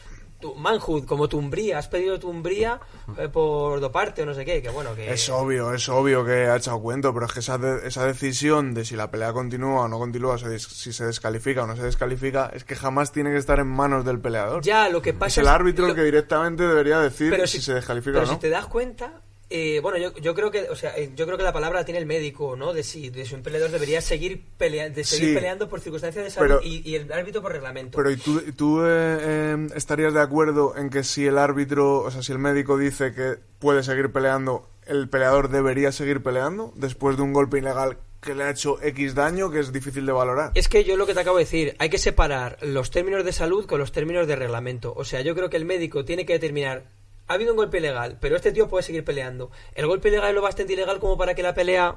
tu 0.45 0.55
manhood, 0.55 1.05
como 1.05 1.27
tu 1.27 1.37
umbría. 1.37 1.79
Has 1.79 1.87
perdido 1.87 2.19
tu 2.19 2.29
umbría 2.29 2.79
eh, 3.17 3.27
por 3.29 3.79
doparte 3.79 4.21
o 4.23 4.25
no 4.25 4.33
sé 4.33 4.45
qué. 4.45 4.61
Que 4.61 4.69
bueno, 4.69 4.93
que... 4.95 5.11
Es 5.11 5.29
obvio, 5.29 5.73
es 5.73 5.87
obvio 5.89 6.23
que 6.25 6.45
ha 6.47 6.55
echado 6.57 6.79
cuento, 6.81 7.13
pero 7.13 7.25
es 7.25 7.31
que 7.33 7.39
esa, 7.39 7.57
de- 7.57 7.87
esa 7.87 8.05
decisión 8.05 8.73
de 8.73 8.85
si 8.85 8.95
la 8.95 9.09
pelea 9.09 9.33
continúa 9.33 9.83
o 9.83 9.87
no 9.87 9.97
continúa, 9.97 10.37
si 10.37 10.93
se 10.93 11.05
descalifica 11.05 11.63
o 11.63 11.67
no 11.67 11.75
se 11.75 11.83
descalifica, 11.83 12.51
es 12.53 12.63
que 12.63 12.75
jamás 12.75 13.11
tiene 13.11 13.31
que 13.31 13.37
estar 13.37 13.59
en 13.59 13.67
manos 13.67 14.05
del 14.05 14.19
peleador. 14.19 14.61
Ya, 14.63 14.89
lo 14.89 15.01
que 15.01 15.13
pasa 15.13 15.41
es 15.41 15.47
el 15.47 15.47
árbitro 15.47 15.87
lo- 15.87 15.95
que 15.95 16.03
directamente 16.03 16.63
debería 16.63 16.99
decir 16.99 17.31
pero 17.31 17.47
si, 17.47 17.57
si, 17.57 17.63
se 17.65 17.73
descalifica 17.73 18.13
pero 18.19 18.23
o 18.23 18.27
no. 18.27 18.33
si 18.33 18.39
te 18.39 18.49
das 18.49 18.67
cuenta, 18.67 19.21
eh, 19.49 19.79
bueno, 19.81 19.97
yo, 19.97 20.13
yo 20.17 20.33
creo 20.33 20.49
que, 20.51 20.69
o 20.69 20.75
sea, 20.75 20.97
eh, 20.97 21.11
yo 21.15 21.25
creo 21.25 21.37
que 21.37 21.43
la 21.43 21.53
palabra 21.53 21.79
la 21.79 21.85
tiene 21.85 21.99
el 21.99 22.05
médico, 22.05 22.55
¿no? 22.55 22.73
De 22.73 22.83
si, 22.83 23.09
de 23.09 23.25
si 23.25 23.35
un 23.35 23.43
peleador 23.43 23.69
debería 23.71 24.01
seguir, 24.01 24.43
pelea- 24.57 24.89
de 24.89 25.03
seguir 25.03 25.29
Sí. 25.29 25.35
peleando 25.35 25.69
por 25.69 25.79
circunstancias 25.81 26.23
de 26.25 26.31
salud 26.31 26.47
Pero- 26.47 26.61
y, 26.63 26.81
y 26.89 26.95
el 26.95 27.11
árbitro 27.11 27.41
por 27.41 27.51
reglamento. 27.51 27.95
Pero 27.97 28.09
¿y 28.11 28.17
tú, 28.17 28.41
tú 28.57 28.81
eh, 28.83 29.17
eh, 29.21 29.67
estarías 29.75 30.13
de 30.13 30.21
acuerdo 30.21 30.75
en 30.77 30.89
que 30.89 31.03
si 31.03 31.25
el 31.27 31.37
árbitro, 31.37 31.99
o 31.99 32.11
sea, 32.11 32.23
si 32.23 32.31
el 32.31 32.39
médico 32.39 32.77
dice 32.77 33.13
que 33.13 33.35
puede 33.59 33.83
seguir 33.83 34.11
peleando, 34.11 34.69
el 34.87 35.09
peleador 35.09 35.49
debería 35.49 35.91
seguir 35.91 36.21
peleando 36.23 36.71
después 36.75 37.15
de 37.17 37.23
un 37.23 37.33
golpe 37.33 37.57
ilegal 37.59 37.97
que 38.21 38.33
le 38.33 38.43
ha 38.45 38.49
hecho 38.49 38.81
X 38.81 39.13
daño 39.13 39.51
que 39.51 39.59
es 39.59 39.71
difícil 39.71 40.03
de 40.07 40.11
valorar? 40.11 40.51
Es 40.55 40.67
que 40.67 40.83
yo 40.83 40.97
lo 40.97 41.05
que 41.05 41.13
te 41.13 41.19
acabo 41.19 41.37
de 41.37 41.43
decir, 41.43 41.75
hay 41.77 41.89
que 41.91 41.99
separar 41.99 42.57
los 42.63 42.89
términos 42.89 43.23
de 43.23 43.31
salud 43.31 43.67
con 43.67 43.77
los 43.79 43.91
términos 43.91 44.25
de 44.27 44.35
reglamento. 44.35 44.91
O 44.97 45.05
sea, 45.05 45.21
yo 45.21 45.35
creo 45.35 45.51
que 45.51 45.57
el 45.57 45.65
médico 45.65 46.03
tiene 46.05 46.25
que 46.25 46.33
determinar, 46.33 46.85
ha 47.27 47.33
habido 47.33 47.51
un 47.51 47.57
golpe 47.57 47.77
ilegal, 47.79 48.17
pero 48.21 48.35
este 48.35 48.51
tío 48.51 48.67
puede 48.67 48.83
seguir 48.83 49.03
peleando. 49.03 49.51
¿El 49.73 49.87
golpe 49.87 50.09
ilegal 50.09 50.29
es 50.29 50.35
lo 50.35 50.41
bastante 50.41 50.73
ilegal 50.73 50.99
como 50.99 51.17
para 51.17 51.33
que 51.35 51.43
la 51.43 51.53
pelea 51.53 51.95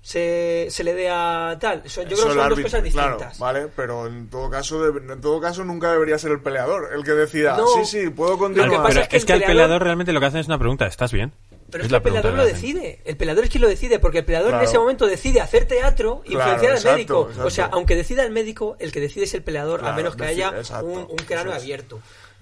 se, 0.00 0.66
se 0.70 0.82
le 0.84 0.94
dé 0.94 1.08
a 1.10 1.56
tal? 1.60 1.88
Son- 1.88 2.04
yo 2.08 2.16
creo 2.16 2.16
que 2.16 2.22
son 2.22 2.36
dos 2.36 2.46
árbitro- 2.46 2.62
cosas 2.64 2.92
claro, 2.92 3.10
distintas. 3.16 3.38
vale, 3.38 3.68
pero 3.76 4.06
en 4.06 4.28
todo 4.30 4.50
caso, 4.50 4.82
debe- 4.82 5.12
en 5.12 5.20
todo 5.20 5.40
caso 5.40 5.64
nunca 5.64 5.92
debería 5.92 6.18
ser 6.18 6.32
el 6.32 6.40
peleador 6.40 6.90
el 6.94 7.04
que 7.04 7.12
decida. 7.12 7.56
No. 7.56 7.66
sí, 7.68 7.84
sí, 7.84 8.10
puedo 8.10 8.36
continuar. 8.38 8.70
que 8.70 8.76
pasa 8.76 8.88
pero 8.88 9.00
es 9.02 9.08
que 9.08 9.16
es 9.18 9.22
el 9.22 9.26
que 9.26 9.32
peleador- 9.34 9.46
peleador 9.46 9.82
realmente 9.84 10.12
lo 10.12 10.20
que 10.20 10.26
hacen 10.26 10.40
es 10.40 10.46
una 10.48 10.58
pregunta, 10.58 10.86
¿estás 10.86 11.12
bien? 11.12 11.32
Pero 11.70 11.84
es, 11.84 11.88
que 11.90 11.96
el 11.96 12.02
peleador 12.02 12.34
lo 12.34 12.44
decide. 12.44 13.00
El 13.06 13.16
peleador 13.16 13.44
es 13.44 13.50
quien 13.50 13.62
lo 13.62 13.68
decide, 13.68 13.98
porque 13.98 14.18
el 14.18 14.24
peleador 14.26 14.52
en 14.54 14.60
ese 14.60 14.78
momento 14.78 15.06
decide 15.06 15.40
hacer 15.40 15.64
teatro 15.64 16.20
y 16.26 16.34
Claro, 16.34 16.50
influenciar 16.52 16.72
al 16.72 16.76
exacto, 16.76 16.96
médico. 16.96 17.22
exacto. 17.28 17.46
O 17.46 17.50
sea, 17.50 17.70
aunque 17.72 17.96
decida 17.96 18.24
el 18.24 18.30
médico, 18.30 18.76
el 18.78 18.92
que 18.92 19.00
decide 19.00 19.24
es 19.24 19.32
el 19.32 19.42
peleador, 19.42 19.82
a 19.86 19.92
menos 19.94 20.14
que 20.14 20.24
decide, 20.24 20.44
haya 20.44 20.58
exacto, 20.58 20.84
un, 20.84 20.98
un 21.08 21.16
cráneo 21.26 21.54
es. 21.54 21.62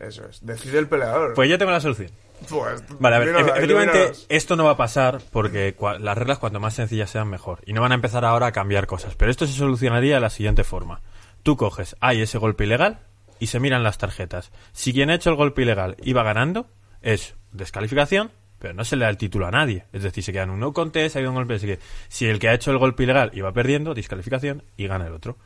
Eso 0.01 0.27
es, 0.29 0.45
decide 0.45 0.79
el 0.79 0.89
peleador. 0.89 1.35
Pues 1.35 1.49
yo 1.49 1.59
tengo 1.59 1.71
la 1.71 1.81
solución. 1.81 2.11
Pues, 2.49 2.83
Vale, 2.99 3.17
a 3.17 3.19
ver, 3.19 3.29
efectivamente 3.29 4.13
esto 4.29 4.57
no 4.57 4.65
va 4.65 4.71
a 4.73 4.77
pasar 4.77 5.21
porque 5.31 5.77
las 6.01 6.17
reglas 6.17 6.39
cuanto 6.39 6.59
más 6.59 6.75
sencillas 6.75 7.11
sean 7.11 7.29
mejor. 7.29 7.61
Y 7.67 7.75
no 7.75 7.83
van 7.83 7.93
a 7.93 7.97
empezar 7.97 8.25
ahora 8.25 8.47
a 8.47 8.53
cambiar 8.53 8.87
cosas. 8.87 9.15
Pero 9.15 9.31
esto 9.31 9.47
se 9.47 9.53
solucionaría 9.53 10.15
de 10.15 10.21
la 10.21 10.31
siguiente 10.31 10.65
forma. 10.65 11.03
Tú 11.43 11.57
coges, 11.57 11.97
hay 12.01 12.23
ese 12.23 12.39
golpe 12.39 12.65
ilegal 12.65 13.01
y 13.39 13.49
se 13.49 13.61
miran 13.61 13.83
las 13.83 13.99
tarjetas. 13.99 14.53
Si 14.73 14.93
quien 14.93 15.11
ha 15.11 15.15
hecho 15.15 15.31
el 15.31 15.37
golpe 15.37 15.63
ilegal 15.63 15.97
iba 16.03 16.23
ganando, 16.23 16.67
es 17.03 17.35
descalificación, 17.53 18.31
pero 18.59 18.75
no 18.75 18.85
se 18.85 18.97
le 18.97 19.05
da 19.05 19.11
el 19.11 19.17
título 19.17 19.47
a 19.47 19.51
nadie. 19.51 19.85
Es 19.93 20.03
decir, 20.03 20.25
se 20.25 20.33
queda 20.33 20.45
en 20.45 20.51
un 20.51 20.61
no 20.61 20.73
contest, 20.73 21.17
ha 21.17 21.19
habido 21.19 21.33
un 21.33 21.37
golpe. 21.37 21.55
Así 21.55 21.67
que 21.67 21.79
si 22.09 22.27
el 22.27 22.39
que 22.39 22.49
ha 22.49 22.55
hecho 22.55 22.71
el 22.71 22.79
golpe 22.79 23.03
ilegal 23.03 23.31
iba 23.35 23.53
perdiendo, 23.53 23.95
descalificación 23.95 24.63
y 24.77 24.87
gana 24.87 25.07
el 25.07 25.13
otro. 25.13 25.37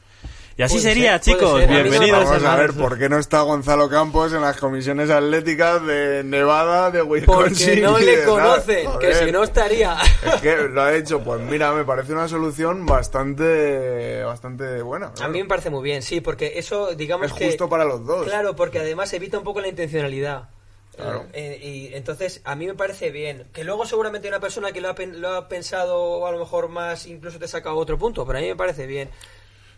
Y 0.57 0.62
así 0.62 0.74
Puede 0.74 0.88
sería, 0.88 1.12
ser, 1.20 1.34
chicos. 1.34 1.61
ser. 1.61 1.68
A 1.68 1.82
Bienvenidos 1.82 2.24
Vamos 2.26 2.44
a 2.44 2.55
ver 2.57 2.72
por 2.74 2.96
qué 2.96 3.09
no 3.09 3.18
está 3.18 3.40
Gonzalo 3.42 3.88
Campos 3.88 4.32
en 4.32 4.40
las 4.40 4.57
comisiones 4.57 5.11
atléticas 5.11 5.84
de 5.84 6.22
Nevada, 6.22 6.92
de 6.92 7.02
Wisconsin. 7.02 7.66
Porque 7.70 7.80
no 7.80 7.98
le 7.98 8.24
conocen, 8.24 8.88
que 9.00 9.14
si 9.14 9.32
no 9.32 9.42
estaría. 9.42 9.96
Es 10.24 10.40
que 10.40 10.57
lo 10.68 10.80
ha 10.82 10.94
hecho, 10.94 11.24
pues 11.24 11.40
mira, 11.40 11.72
me 11.72 11.84
parece 11.84 12.12
una 12.12 12.28
solución 12.28 12.86
bastante 12.86 14.22
bastante 14.22 14.80
buena. 14.82 15.07
A 15.09 15.12
claro. 15.14 15.32
mí 15.32 15.42
me 15.42 15.48
parece 15.48 15.70
muy 15.70 15.82
bien, 15.82 16.02
sí, 16.02 16.20
porque 16.20 16.52
eso, 16.57 16.94
digamos 16.94 17.26
Es 17.26 17.32
que... 17.32 17.46
justo 17.46 17.68
para 17.68 17.84
los 17.84 18.07
dos. 18.07 18.26
Claro, 18.28 18.55
porque 18.55 18.78
además 18.78 19.12
evita 19.12 19.38
un 19.38 19.44
poco 19.44 19.61
la 19.61 19.66
intencionalidad. 19.68 20.50
Claro. 20.94 21.24
Eh, 21.32 21.59
y 21.61 21.94
entonces 21.96 22.40
a 22.44 22.55
mí 22.55 22.68
me 22.68 22.74
parece 22.74 23.11
bien. 23.11 23.48
Que 23.52 23.64
luego 23.64 23.86
seguramente 23.86 24.28
una 24.28 24.38
persona 24.38 24.70
que 24.70 24.80
lo 24.80 24.90
ha, 24.90 24.94
pen- 24.94 25.20
lo 25.20 25.30
ha 25.34 25.48
pensado 25.48 26.00
o 26.00 26.26
a 26.28 26.30
lo 26.30 26.38
mejor 26.38 26.68
más 26.68 27.07
incluso 27.07 27.40
te 27.40 27.48
saca 27.48 27.72
otro 27.74 27.98
punto, 27.98 28.24
pero 28.24 28.38
a 28.38 28.42
mí 28.42 28.46
me 28.46 28.55
parece 28.55 28.86
bien. 28.86 29.11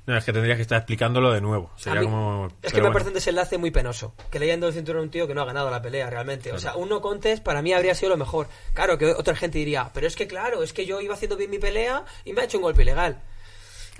No, 0.06 0.16
es 0.16 0.24
que 0.24 0.32
tendrías 0.32 0.56
que 0.56 0.62
estar 0.62 0.78
explicándolo 0.78 1.32
de 1.32 1.40
nuevo. 1.40 1.70
Sería 1.76 2.00
mí- 2.00 2.06
como... 2.06 2.48
es 2.62 2.70
que 2.70 2.76
me 2.76 2.82
bueno. 2.82 2.92
parece 2.92 3.08
un 3.08 3.14
desenlace 3.14 3.58
muy 3.58 3.72
penoso. 3.72 4.14
Que 4.30 4.38
le 4.38 4.46
hayan 4.46 4.60
dado 4.60 4.68
el 4.68 4.74
cinturón 4.74 5.00
a 5.00 5.04
un 5.04 5.10
tío 5.10 5.26
que 5.26 5.34
no 5.34 5.42
ha 5.42 5.44
ganado 5.44 5.68
la 5.68 5.82
pelea 5.82 6.08
realmente. 6.08 6.52
O 6.52 6.58
sea, 6.58 6.76
un 6.76 6.88
no 6.88 7.00
contest 7.00 7.42
para 7.42 7.60
mí 7.60 7.72
habría 7.72 7.94
sido 7.94 8.10
lo 8.10 8.16
mejor. 8.16 8.48
Claro, 8.72 8.98
que 8.98 9.06
otra 9.06 9.34
gente 9.34 9.58
diría, 9.58 9.90
pero 9.92 10.06
es 10.06 10.14
que 10.14 10.28
claro, 10.28 10.62
es 10.62 10.72
que 10.72 10.86
yo 10.86 11.00
iba 11.00 11.14
haciendo 11.14 11.36
bien 11.36 11.50
mi 11.50 11.58
pelea 11.58 12.04
y 12.24 12.32
me 12.32 12.42
ha 12.42 12.44
hecho 12.44 12.58
un 12.58 12.62
golpe 12.62 12.82
ilegal. 12.82 13.20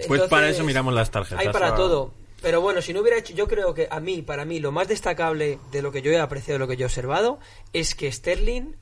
Pues 0.07 0.23
para 0.23 0.49
eso 0.49 0.63
miramos 0.63 0.95
las 0.95 1.11
tarjetas. 1.11 1.45
Hay 1.45 1.53
para 1.53 1.75
todo. 1.75 2.13
Pero 2.43 2.61
bueno, 2.61 2.83
si 2.83 2.93
no 2.93 3.01
hubiera 3.01 3.19
hecho, 3.19 3.35
yo 3.35 3.49
creo 3.49 3.75
que 3.75 3.89
a 3.91 3.99
mí, 3.99 4.23
para 4.23 4.45
mí, 4.45 4.61
lo 4.61 4.71
más 4.71 4.87
destacable 4.89 5.59
de 5.73 5.83
lo 5.83 5.91
que 5.91 6.03
yo 6.03 6.13
he 6.13 6.21
apreciado, 6.21 6.53
de 6.53 6.59
lo 6.61 6.69
que 6.69 6.77
yo 6.77 6.85
he 6.85 6.87
observado, 6.87 7.41
es 7.73 7.95
que 7.95 8.13
Sterling 8.13 8.77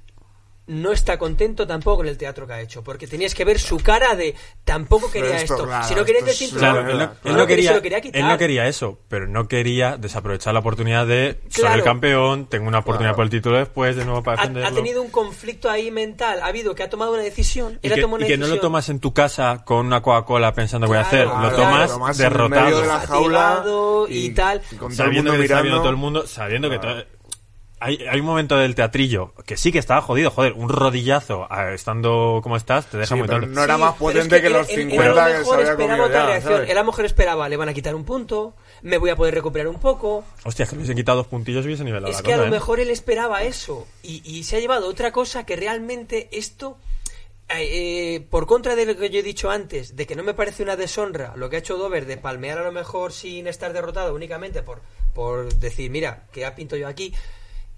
no 0.67 0.93
está 0.93 1.19
contento 1.19 1.67
tampoco 1.67 1.99
con 1.99 2.09
el 2.09 2.17
teatro 2.17 2.47
que 2.47 2.55
ha 2.55 2.61
hecho, 2.61 2.83
porque 2.83 3.07
tenías 3.07 3.35
que 3.35 3.45
ver 3.45 3.59
su 3.59 3.77
cara 3.79 4.15
de 4.15 4.35
tampoco 4.65 5.11
quería 5.11 5.37
esto, 5.37 5.55
esto. 5.57 5.67
claro, 5.67 5.87
si 5.87 5.95
no 5.95 6.05
querías 6.07 6.23
esto 6.23 6.31
decir 6.31 6.49
es- 6.49 6.55
Claro, 6.55 6.75
Claro, 6.81 6.91
él 6.91 6.99
no, 6.99 7.05
claro. 7.05 7.13
él 7.13 7.19
Él 7.29 7.33
no 7.33 7.39
lo 7.39 7.47
quería- 7.47 7.57
quería, 7.57 7.69
se 7.71 7.77
lo 7.77 7.83
quería 7.83 8.01
quitar. 8.01 8.21
él 8.23 8.29
no 8.29 8.39
quería 8.39 8.67
eso, 8.67 8.99
pero 9.09 9.27
no 9.29 9.47
quería 9.47 9.97
desaprovechar 9.99 10.55
la 10.55 10.61
oportunidad 10.61 11.07
de 11.07 11.39
soy 11.51 11.61
Claro. 11.63 11.75
el 11.77 11.83
campeón, 11.83 12.47
tengo 12.47 12.67
una 12.67 12.79
oportunidad 12.79 13.11
Claro. 13.11 13.17
por 13.17 13.25
el 13.25 13.31
título 13.31 13.59
después, 13.59 13.97
de 13.97 14.05
nuevo 14.07 14.23
para 14.23 14.39
ha, 14.39 14.41
defenderlo. 14.43 14.69
ha 14.69 14.73
tenido 14.75 15.03
un 15.03 15.11
conflicto 15.11 15.69
ahí 15.71 15.91
mental, 15.91 16.41
ha 16.43 16.47
habido 16.47 16.75
que 16.75 16.83
ha 16.83 16.89
tomado 16.89 17.13
una 17.13 17.23
decisión, 17.23 17.79
y 17.83 17.87
él 17.87 17.93
ha 17.93 17.97
que, 17.97 18.01
y 18.01 18.37
no 18.39 18.47
lo 18.47 18.59
tomas 18.61 18.89
en 18.89 19.01
tu 19.01 19.13
casa 19.13 19.63
con 19.67 19.85
una 19.87 20.01
Coca-Cola 20.01 20.55
pensando 20.55 20.87
voy 20.87 20.97
a 20.97 21.03
hacer, 21.03 21.27
Claro, 21.27 21.43
lo 21.51 21.57
tomas 21.57 22.17
derrotado. 22.17 22.65
medio 22.65 22.81
de 22.81 22.87
la 22.87 23.01
jaula 23.01 23.41
Fatigado 23.59 24.07
y 24.09 24.31
tal. 24.31 24.63
sabiendo 24.91 25.33
que 25.33 25.39
te 25.39 25.45
está 25.45 25.61
viendo 25.61 25.63
mirando. 25.63 25.81
todo 25.83 25.91
el 25.91 25.97
mundo, 25.97 26.27
sabiendo 26.27 26.71
que 26.71 26.79
todo- 26.79 27.05
hay, 27.85 27.99
hay 28.11 28.21
un 28.21 28.27
momento 28.27 28.57
del 28.57 28.75
teatrillo 28.75 29.33
que 29.47 29.57
sí 29.57 29.71
que 29.73 29.79
estaba 29.79 30.01
jodido, 30.01 30.31
joder, 30.31 30.53
un 30.55 30.69
rodillazo 30.69 31.47
ah, 31.51 31.73
estando 31.73 32.41
como 32.43 32.57
estás 32.57 32.87
te 32.87 32.97
deja 32.99 33.15
Sí, 33.15 33.19
muy 33.21 33.29
tonto. 33.29 33.47
no 33.49 33.63
era 33.65 33.75
Sí, 33.75 33.81
más 33.81 33.95
potente 33.95 34.41
que, 34.43 34.51
los 34.51 34.69
él- 34.71 34.81
él 34.81 34.91
50 34.91 35.11
a 35.25 35.29
lo 35.29 35.31
que 35.31 35.33
se 35.33 35.39
mejor 35.41 35.57
había 35.61 35.77
comido 35.77 36.05
otra 36.07 36.19
ya, 36.21 36.27
reacción. 36.27 36.53
¿sabes? 36.55 36.71
Él 36.71 36.77
a 36.79 36.81
lo 36.81 36.87
mejor 36.87 37.05
esperaba, 37.05 37.49
le 37.49 37.57
van 37.57 37.69
a 37.69 37.75
quitar 37.75 37.95
un 37.95 38.05
punto, 38.05 38.55
me 38.83 38.99
voy 38.99 39.11
a 39.11 39.17
poder 39.17 39.35
recuperar 39.35 39.69
un 39.69 39.79
poco. 39.81 40.25
Hostia, 40.45 40.65
que 40.67 40.73
le 40.73 40.79
hubiesen 40.79 40.97
quitado 40.97 41.19
dos 41.19 41.27
puntillos 41.27 41.65
y 41.65 41.69
hubiese 41.69 41.85
nivelado 41.85 42.11
Es 42.11 42.17
la 42.19 42.23
que 42.23 42.33
a 42.33 42.37
lo 42.39 42.45
¿eh? 42.47 42.51
mejor 42.51 42.81
él 42.81 42.91
esperaba 42.91 43.43
eso 43.43 43.87
y, 44.03 44.23
y 44.25 44.45
se 44.45 44.57
ha 44.57 44.61
llevado 44.61 44.89
otra 44.89 45.13
cosa 45.13 45.45
que 45.47 45.57
realmente 45.57 46.29
esto, 46.33 46.79
eh, 47.51 48.15
eh, 48.17 48.27
por 48.31 48.47
contra 48.47 48.75
de 48.77 48.87
lo 48.87 48.97
que 48.97 49.11
yo 49.11 49.21
he 49.21 49.23
dicho 49.23 49.51
antes, 49.51 49.95
de 49.97 50.07
que 50.07 50.17
no 50.17 50.23
me 50.23 50.33
parece 50.35 50.63
una 50.63 50.77
deshonra 50.77 51.35
lo 51.37 51.51
que 51.51 51.57
ha 51.57 51.59
hecho 51.59 51.77
Dover 51.77 52.07
de 52.07 52.17
palmear 52.17 52.59
a 52.59 52.65
lo 52.65 52.73
mejor 52.73 53.13
sin 53.13 53.47
estar 53.47 53.73
derrotado 53.75 54.15
únicamente 54.15 54.63
por, 54.63 54.81
por 55.13 55.53
decir, 55.57 55.91
mira, 55.91 56.25
que 56.33 56.47
ha 56.47 56.55
pinto 56.55 56.77
yo 56.77 56.89
aquí. 56.89 57.13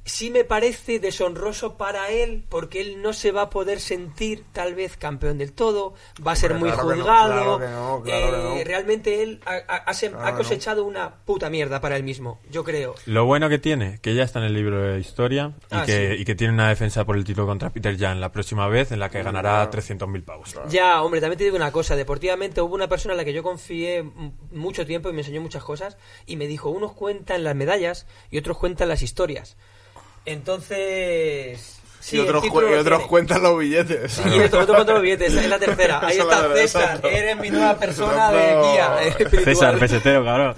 Sí 0.07 0.31
me 0.31 0.45
parece 0.45 1.01
deshonroso 1.01 1.77
para 1.77 2.11
él 2.11 2.45
porque 2.49 2.81
él 2.81 3.03
no 3.03 3.13
se 3.13 3.33
va 3.33 3.43
a 3.43 3.51
poder 3.51 3.81
sentir 3.81 4.45
tal 4.53 4.77
vez 4.77 4.97
campeón 4.97 5.37
del 5.37 5.53
todo, 5.53 5.95
va 6.25 6.33
a 6.33 6.37
ser 6.37 6.53
Hombre, 6.53 6.71
muy 6.71 6.79
claro 6.79 6.89
que 6.89 6.97
no, 6.97 7.03
juzgado. 7.03 7.33
claro 7.33 7.59
que 7.59 7.67
no, 7.67 8.03
claro 8.03 8.31
que 8.31 8.39
eh, 8.39 8.59
no. 8.61 8.65
Realmente 8.65 9.23
él 9.25 9.41
ha, 9.45 10.37
cosechado 10.37 10.85
una 10.85 11.17
puta 11.25 11.51
mierda 11.51 11.81
para 11.81 11.97
él 11.97 12.05
mismo, 12.05 12.39
yo 12.51 12.63
creo. 12.63 12.95
Lo 13.07 13.25
bueno 13.25 13.49
que 13.49 13.59
tiene, 13.59 13.99
que 14.01 14.15
ya 14.15 14.23
está 14.23 14.39
en 14.39 14.45
el 14.45 14.55
libro 14.55 14.81
de 14.81 15.01
historia 15.01 15.55
y, 15.73 15.75
Ah, 15.75 15.83
que, 15.85 16.15
sí. 16.15 16.23
y 16.23 16.25
que 16.25 16.37
tiene 16.37 16.55
una 16.55 16.69
defensa 16.69 17.05
por 17.05 17.17
el 17.17 17.25
título 17.25 17.47
contra 17.49 17.71
Peter 17.71 17.99
Jan 17.99 18.21
la 18.21 18.31
próxima 18.31 18.69
vez 18.69 18.93
en 18.93 19.01
la 19.01 19.11
que 19.11 19.23
ganará 19.25 19.69
300.000 19.69 20.25
pavos. 20.25 20.55
Ya, 20.69 21.03
hombre, 21.03 21.21
también 21.21 21.39
te 21.39 21.45
digo 21.45 21.57
una 21.57 21.73
cosa. 21.73 21.97
Deportivamente 21.97 22.61
hubo 22.61 22.77
una 22.77 22.89
persona 22.89 23.15
en 23.15 23.19
la 23.19 23.25
que 23.25 23.33
yo 23.33 23.43
confié 23.43 24.05
mucho 24.53 24.87
tiempo 24.87 25.11
y 25.11 25.13
me 25.13 25.23
enseñó 25.23 25.41
muchas 25.41 25.65
cosas 25.65 25.97
y 26.27 26.37
me 26.37 26.47
dijo, 26.47 26.71
unos 26.71 26.93
cuentan 26.93 27.43
las 27.43 27.57
medallas 27.57 28.07
y 28.31 28.39
otros 28.39 28.57
cuentan 28.57 28.89
las 28.89 29.03
historias. 29.03 29.57
Entonces... 30.27 31.73
Sí, 32.01 32.17
y 32.17 32.21
otros, 32.21 32.47
cu- 32.47 32.61
y 32.63 32.75
otros 32.75 33.03
cuentan 33.09 33.43
los 33.43 33.59
billetes. 33.59 34.13
Sí, 34.13 34.23
y 34.29 34.39
otro, 34.41 34.61
otro 34.61 34.75
cuenta 34.77 34.93
los 34.93 35.03
billetes, 35.03 35.35
es 35.35 35.49
la 35.49 35.59
tercera. 35.59 35.99
Ahí 36.07 36.19
Esa 36.19 36.23
está 36.23 36.55
César, 36.55 37.01
eres 37.03 37.37
mi 37.37 37.51
nueva 37.51 37.77
persona 37.79 38.31
de 38.31 38.47
guía 38.61 38.99
eh, 39.03 39.09
espiritual. 39.09 39.45
César 39.45 39.79
Pesetero, 39.79 40.23
claro. 40.23 40.55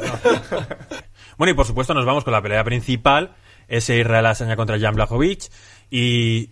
bueno, 1.39 1.53
y 1.53 1.55
por 1.55 1.65
supuesto 1.65 1.95
nos 1.95 2.05
vamos 2.05 2.25
con 2.25 2.35
la 2.35 2.43
pelea 2.43 2.63
principal, 2.65 3.35
ese 3.67 3.97
Israel 3.97 4.27
Asaña 4.27 4.57
contra 4.57 4.79
Jan 4.79 4.95
Blachowicz 4.95 5.49
y 5.91 6.51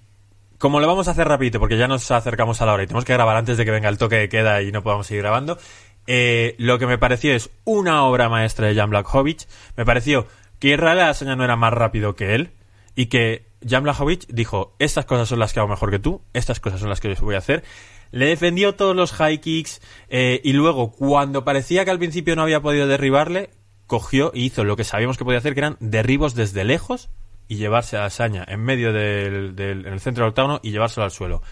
como 0.57 0.81
lo 0.81 0.87
vamos 0.87 1.09
a 1.09 1.11
hacer 1.11 1.29
rapidito 1.29 1.61
porque 1.61 1.77
ya 1.77 1.89
nos 1.89 2.11
acercamos 2.11 2.63
a 2.63 2.67
la 2.67 2.73
hora 2.73 2.85
y 2.85 2.87
tenemos 2.87 3.05
que 3.05 3.13
grabar 3.13 3.37
antes 3.37 3.59
de 3.59 3.67
que 3.67 3.71
venga 3.73 3.91
el 3.91 3.99
toque 3.99 4.17
de 4.17 4.29
queda 4.31 4.63
y 4.63 4.73
no 4.73 4.83
podamos 4.83 5.07
seguir 5.09 5.25
grabando, 5.25 5.59
eh, 6.07 6.55
lo 6.57 6.79
que 6.79 6.87
me 6.87 6.97
pareció 6.97 7.35
es 7.35 7.51
una 7.65 8.05
obra 8.05 8.31
maestra 8.31 8.69
de 8.69 8.75
Jan 8.75 8.89
Blachowicz. 8.89 9.47
Me 9.77 9.85
pareció 9.85 10.27
que 10.59 10.69
Israel 10.69 11.01
Asaña 11.01 11.37
no 11.37 11.45
era 11.45 11.57
más 11.57 11.75
rápido 11.75 12.15
que 12.17 12.35
él 12.35 12.53
y 12.97 13.07
que 13.07 13.47
Jan 13.69 13.85
Blachowicz 13.85 14.27
dijo, 14.29 14.75
estas 14.79 15.05
cosas 15.05 15.29
son 15.29 15.39
las 15.39 15.53
que 15.53 15.61
hago 15.61 15.69
mejor 15.69 15.91
que 15.91 15.99
tú, 15.99 16.23
estas 16.33 16.59
cosas 16.59 16.81
son 16.81 16.89
las 16.89 17.01
que 17.01 17.15
yo 17.15 17.21
voy 17.23 17.35
a 17.35 17.39
hacer. 17.39 17.63
Le 18.11 18.27
defendió 18.27 18.75
todos 18.75 18.97
los 18.97 19.13
high 19.13 19.41
kicks 19.41 19.81
eh, 20.09 20.41
y 20.43 20.53
luego, 20.53 20.91
cuando 20.93 21.45
parecía 21.45 21.85
que 21.85 21.91
al 21.91 21.99
principio 21.99 22.35
no 22.35 22.43
había 22.43 22.63
podido 22.63 22.87
derribarle, 22.87 23.51
cogió 23.87 24.33
y 24.35 24.47
hizo 24.47 24.65
lo 24.65 24.77
que 24.77 24.85
sabíamos 24.85 25.19
que 25.19 25.25
podía 25.25 25.39
hacer, 25.39 25.55
que 25.55 25.61
eran 25.61 25.77
derribos 25.81 26.35
desde 26.35 26.65
lejos 26.65 27.11
y 27.49 27.57
llevarse 27.57 27.97
a 27.97 28.07
Asaña 28.07 28.45
en 28.49 28.61
medio 28.61 28.93
del, 28.93 29.55
del 29.55 29.87
en 29.87 29.93
el 29.93 30.01
centro 30.01 30.25
del 30.25 30.31
octágono 30.31 30.61
y 30.63 30.71
llevárselo 30.71 31.05
al 31.05 31.11
suelo. 31.11 31.43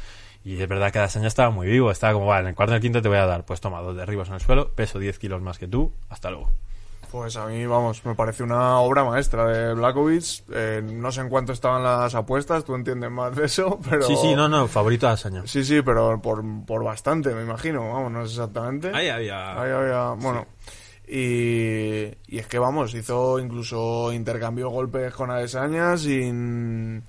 Y 0.45 0.61
es 0.61 0.69
verdad 0.69 0.93
que 0.93 0.99
Asaña 0.99 1.29
estaba 1.29 1.51
muy 1.51 1.67
vivo, 1.67 1.91
estaba 1.91 2.13
como, 2.13 2.27
vale, 2.27 2.43
en 2.43 2.49
el 2.49 2.55
cuarto 2.55 2.75
y 2.75 2.77
el 2.77 2.83
quinto 2.83 3.03
te 3.03 3.09
voy 3.09 3.19
a 3.19 3.27
dar. 3.27 3.45
Pues 3.45 3.61
toma, 3.61 3.81
dos 3.81 3.97
derribos 3.97 4.29
en 4.29 4.35
el 4.35 4.41
suelo, 4.41 4.71
peso 4.73 4.99
10 4.99 5.19
kilos 5.19 5.43
más 5.43 5.59
que 5.59 5.67
tú, 5.67 5.93
hasta 6.09 6.31
luego. 6.31 6.51
Pues 7.15 7.37
a 7.37 7.47
mí, 7.47 7.65
vamos, 7.65 8.05
me 8.05 8.17
parece 8.17 8.43
una 8.43 8.81
obra 8.81 9.05
maestra 9.05 9.47
de 9.47 9.73
Blakovic. 9.75 10.43
Eh, 10.53 10.83
no 10.85 11.13
sé 11.13 11.21
en 11.21 11.29
cuánto 11.29 11.53
estaban 11.53 11.85
las 11.85 12.13
apuestas, 12.17 12.65
tú 12.65 12.75
entiendes 12.75 13.09
más 13.09 13.37
de 13.37 13.45
eso, 13.45 13.79
pero... 13.89 14.03
Sí, 14.03 14.17
sí, 14.17 14.35
no, 14.35 14.49
no, 14.49 14.67
favorito 14.67 15.07
de 15.07 15.13
Asaña. 15.13 15.43
Sí, 15.47 15.63
sí, 15.65 15.81
pero 15.83 16.21
por, 16.21 16.43
por 16.67 16.83
bastante, 16.83 17.33
me 17.33 17.43
imagino. 17.43 17.89
Vamos, 17.89 18.11
no 18.11 18.27
sé 18.27 18.33
exactamente. 18.33 18.91
Ahí 18.93 19.09
había... 19.11 19.53
Ahí 19.63 19.71
había- 19.71 20.09
bueno. 20.21 20.45
Y, 21.07 22.07
y 22.27 22.39
es 22.41 22.49
que, 22.49 22.59
vamos, 22.59 22.93
hizo 22.95 23.39
incluso 23.39 24.13
intercambió 24.13 24.71
golpes 24.71 25.15
con 25.15 25.31
Adesanya 25.31 25.97
sin, 25.97 27.05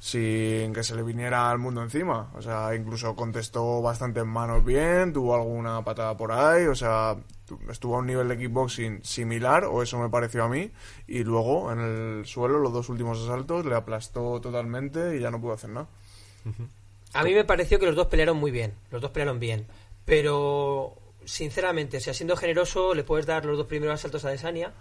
sin 0.00 0.72
que 0.72 0.82
se 0.82 0.96
le 0.96 1.04
viniera 1.04 1.48
al 1.48 1.60
mundo 1.60 1.80
encima. 1.80 2.32
O 2.34 2.42
sea, 2.42 2.74
incluso 2.74 3.14
contestó 3.14 3.80
bastante 3.82 4.18
en 4.18 4.26
manos 4.26 4.64
bien, 4.64 5.12
tuvo 5.12 5.36
alguna 5.36 5.84
patada 5.84 6.16
por 6.16 6.32
ahí, 6.32 6.66
o 6.66 6.74
sea, 6.74 7.14
estuvo 7.70 7.96
a 7.96 7.98
un 7.98 8.06
nivel 8.06 8.28
de 8.28 8.38
kickboxing 8.38 9.04
similar, 9.04 9.64
o 9.64 9.82
eso 9.82 9.98
me 9.98 10.08
pareció 10.08 10.44
a 10.44 10.48
mí, 10.48 10.70
y 11.06 11.24
luego 11.24 11.72
en 11.72 11.80
el 11.80 12.26
suelo, 12.26 12.58
los 12.58 12.72
dos 12.72 12.88
últimos 12.88 13.22
asaltos, 13.22 13.66
le 13.66 13.74
aplastó 13.74 14.40
totalmente 14.40 15.16
y 15.16 15.20
ya 15.20 15.30
no 15.30 15.40
pudo 15.40 15.52
hacer 15.52 15.70
nada. 15.70 15.88
A 17.12 17.22
mí 17.22 17.34
me 17.34 17.44
pareció 17.44 17.78
que 17.78 17.86
los 17.86 17.96
dos 17.96 18.06
pelearon 18.08 18.36
muy 18.36 18.50
bien, 18.50 18.74
los 18.90 19.00
dos 19.00 19.10
pelearon 19.10 19.38
bien, 19.38 19.66
pero 20.04 20.96
sinceramente, 21.24 21.98
o 21.98 22.00
sea, 22.00 22.14
siendo 22.14 22.36
generoso, 22.36 22.94
le 22.94 23.04
puedes 23.04 23.26
dar 23.26 23.44
los 23.44 23.56
dos 23.56 23.66
primeros 23.66 23.94
asaltos 23.94 24.24
a 24.24 24.30
Desania, 24.30 24.72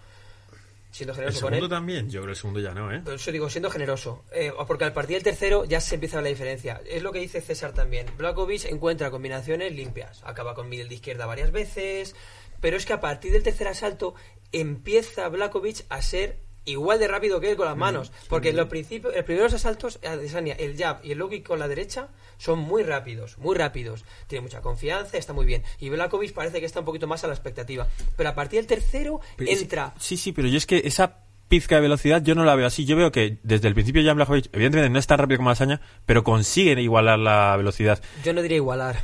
siendo 0.91 1.13
El 1.13 1.17
generoso 1.17 1.41
con 1.41 1.49
segundo 1.49 1.65
él. 1.65 1.69
también, 1.71 2.09
yo 2.09 2.21
creo 2.21 2.25
que 2.25 2.31
el 2.31 2.37
segundo 2.37 2.59
ya 2.59 2.73
no, 2.73 2.91
¿eh? 2.93 2.99
Por 2.99 3.15
eso 3.15 3.31
digo, 3.31 3.49
siendo 3.49 3.69
generoso. 3.71 4.23
Eh, 4.31 4.51
porque 4.67 4.83
al 4.83 4.93
partir 4.93 5.15
del 5.15 5.23
tercero 5.23 5.65
ya 5.65 5.81
se 5.81 5.95
empieza 5.95 6.17
a 6.17 6.21
ver 6.21 6.25
la 6.25 6.29
diferencia. 6.29 6.81
Es 6.85 7.01
lo 7.01 7.11
que 7.11 7.19
dice 7.19 7.41
César 7.41 7.73
también. 7.73 8.05
Blakovic 8.17 8.65
encuentra 8.65 9.09
combinaciones 9.09 9.73
limpias. 9.73 10.21
Acaba 10.23 10.53
con 10.53 10.69
middle 10.69 10.89
de 10.89 10.95
izquierda 10.95 11.25
varias 11.25 11.51
veces. 11.51 12.15
Pero 12.63 12.77
es 12.77 12.85
que 12.85 12.93
a 12.93 13.01
partir 13.01 13.33
del 13.33 13.43
tercer 13.43 13.67
asalto 13.67 14.15
empieza 14.53 15.27
Blakovic 15.27 15.83
a 15.89 16.01
ser 16.01 16.37
igual 16.63 16.97
de 16.97 17.09
rápido 17.09 17.41
que 17.41 17.51
él 17.51 17.57
con 17.57 17.65
las 17.65 17.75
manos. 17.75 18.13
Porque 18.29 18.51
en 18.51 18.55
los 18.55 18.67
principios, 18.69 19.13
los 19.13 19.25
primeros 19.25 19.53
asaltos, 19.53 19.99
el 20.01 20.77
jab 20.77 20.99
y 21.03 21.11
el 21.11 21.17
low 21.17 21.29
kick 21.29 21.45
con 21.45 21.59
la 21.59 21.67
derecha 21.67 22.07
son 22.37 22.59
muy 22.59 22.83
rápidos, 22.83 23.37
muy 23.37 23.57
rápidos. 23.57 24.05
Tiene 24.27 24.43
mucha 24.43 24.61
confianza, 24.61 25.17
está 25.17 25.33
muy 25.33 25.45
bien. 25.45 25.61
Y 25.79 25.89
Blakovic 25.89 26.31
parece 26.33 26.61
que 26.61 26.65
está 26.65 26.79
un 26.79 26.85
poquito 26.85 27.05
más 27.05 27.21
a 27.25 27.27
la 27.27 27.33
expectativa. 27.33 27.85
Pero 28.15 28.29
a 28.29 28.33
partir 28.35 28.59
del 28.59 28.67
tercero 28.67 29.19
Pero 29.35 29.51
es- 29.51 29.61
entra. 29.61 29.93
Sí, 29.99 30.15
sí, 30.15 30.31
pero 30.31 30.47
yo 30.47 30.57
es 30.57 30.65
que 30.65 30.83
esa 30.85 31.17
pizca 31.49 31.75
de 31.75 31.81
velocidad 31.81 32.23
yo 32.23 32.33
no 32.33 32.45
la 32.45 32.55
veo 32.55 32.65
así. 32.67 32.85
Yo 32.85 32.95
veo 32.95 33.11
que 33.11 33.39
desde 33.43 33.67
el 33.67 33.73
principio 33.73 34.01
Jan 34.05 34.15
Blachowicz, 34.15 34.47
evidentemente 34.53 34.89
no 34.89 34.99
es 34.99 35.05
tan 35.07 35.17
rápido 35.19 35.39
como 35.39 35.49
Lasaña, 35.49 35.81
pero 36.05 36.23
consigue 36.23 36.81
igualar 36.81 37.19
la 37.19 37.57
velocidad. 37.57 38.01
Yo 38.23 38.31
no 38.31 38.41
diría 38.41 38.55
igualar. 38.57 39.03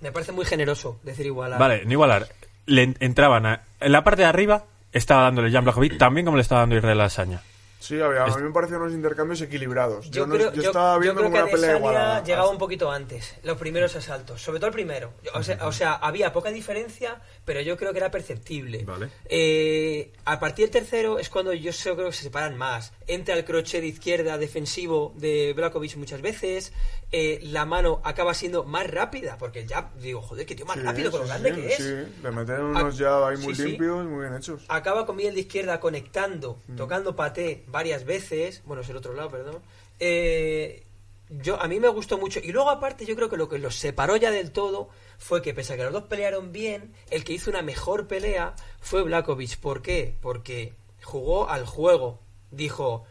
Me 0.00 0.12
parece 0.12 0.32
muy 0.32 0.46
generoso 0.46 0.98
decir 1.02 1.26
igualar. 1.26 1.58
Vale, 1.60 1.84
no 1.84 1.92
igualar. 1.92 2.26
Le 2.70 2.82
en- 2.84 2.96
entraban 3.00 3.46
a- 3.46 3.62
en 3.80 3.92
la 3.92 4.04
parte 4.04 4.22
de 4.22 4.28
arriba, 4.28 4.64
estaba 4.92 5.22
dándole 5.24 5.50
Jan 5.50 5.64
Blachowicz, 5.64 5.98
también 5.98 6.24
como 6.24 6.36
le 6.36 6.42
estaba 6.42 6.60
dando 6.62 6.76
Israel 6.76 6.98
Lasaña. 6.98 7.42
Sí, 7.80 7.98
había, 7.98 8.24
a 8.24 8.36
mí 8.36 8.42
me 8.42 8.50
parecieron 8.50 8.82
unos 8.82 8.94
intercambios 8.94 9.40
equilibrados. 9.40 10.04
Yo, 10.10 10.12
Yo, 10.12 10.26
no- 10.26 10.34
creo, 10.34 10.52
yo 10.52 10.62
yo- 10.62 10.68
estaba 10.68 10.96
yo 10.96 11.00
viendo 11.00 11.20
creo 11.22 11.30
como 11.32 11.36
que 11.36 11.42
una 11.50 11.50
pelea 11.60 11.76
igualada. 11.78 12.22
llegaba 12.22 12.50
un 12.50 12.58
poquito 12.58 12.92
antes, 12.92 13.36
los 13.42 13.56
primeros 13.56 13.96
asaltos, 13.96 14.42
sobre 14.42 14.58
todo 14.58 14.66
el 14.68 14.74
primero. 14.74 15.14
O 15.32 15.42
sea, 15.42 15.58
o 15.66 15.72
sea, 15.72 15.94
había 15.94 16.30
poca 16.30 16.50
diferencia, 16.50 17.16
pero 17.46 17.62
yo 17.62 17.78
creo 17.78 17.92
que 17.92 17.98
era 17.98 18.10
perceptible. 18.10 18.84
Vale. 18.84 19.08
Eh, 19.52 20.12
a 20.26 20.38
partir 20.38 20.66
del 20.66 20.72
tercero 20.82 21.18
es 21.18 21.30
cuando 21.30 21.54
yo 21.54 21.72
sé- 21.72 21.94
creo 21.94 22.08
que 22.08 22.12
se 22.12 22.24
separan 22.24 22.56
más. 22.58 22.92
Entra 23.06 23.34
el 23.34 23.46
crochet 23.46 23.80
de 23.80 23.86
izquierda 23.86 24.36
defensivo 24.36 25.14
de 25.16 25.54
Blakovic 25.56 25.96
muchas 25.96 26.20
veces, 26.20 26.74
eh, 27.12 27.40
la 27.42 27.64
mano 27.64 28.00
acaba 28.04 28.34
siendo 28.34 28.62
más 28.64 28.86
rápida, 28.88 29.36
porque 29.38 29.66
ya 29.66 29.90
digo, 30.00 30.22
joder, 30.22 30.46
qué 30.46 30.54
tío 30.54 30.64
más 30.66 30.76
Sí, 30.76 30.82
rápido 30.82 31.10
con 31.10 31.20
lo 31.22 31.26
grande 31.26 31.52
que 31.54 31.66
es. 31.72 31.76
Sí, 31.76 32.22
le 32.22 32.30
meten 32.30 32.60
unos 32.62 32.96
ya 32.96 33.26
ahí 33.26 33.36
muy 33.38 33.52
limpios, 33.54 34.06
muy 34.06 34.20
bien 34.20 34.34
hechos. 34.36 34.62
acaba 34.68 35.06
con 35.06 35.16
Miguel 35.16 35.34
de 35.34 35.40
izquierda 35.40 35.80
conectando, 35.80 36.58
Mm. 36.68 36.76
tocando 36.76 37.16
paté 37.16 37.64
varias 37.66 38.04
veces, 38.04 38.62
bueno, 38.64 38.82
es 38.82 38.88
el 38.90 38.96
otro 38.96 39.12
lado, 39.12 39.28
perdón. 39.30 39.58
Eh, 39.98 40.84
yo 41.28 41.60
a 41.62 41.68
mí 41.68 41.78
me 41.78 41.88
gustó 41.88 42.18
mucho 42.18 42.40
y 42.42 42.50
luego 42.52 42.70
aparte 42.70 43.04
yo 43.06 43.14
creo 43.14 43.28
que 43.28 43.36
lo 43.36 43.48
que 43.48 43.58
los 43.58 43.76
separó 43.76 44.16
ya 44.16 44.30
del 44.32 44.50
todo 44.50 44.88
fue 45.18 45.42
que 45.42 45.54
pese 45.54 45.74
a 45.74 45.76
que 45.76 45.84
los 45.84 45.92
dos 45.92 46.04
pelearon 46.04 46.50
bien, 46.52 46.92
el 47.10 47.22
que 47.24 47.32
hizo 47.32 47.50
una 47.50 47.62
mejor 47.62 48.06
pelea 48.08 48.54
fue 48.80 49.02
Blakovic. 49.02 49.58
¿Por 49.58 49.82
qué? 49.82 50.16
Porque 50.20 50.74
jugó 51.02 51.48
al 51.48 51.66
juego, 51.66 52.20
dijo 52.50 53.04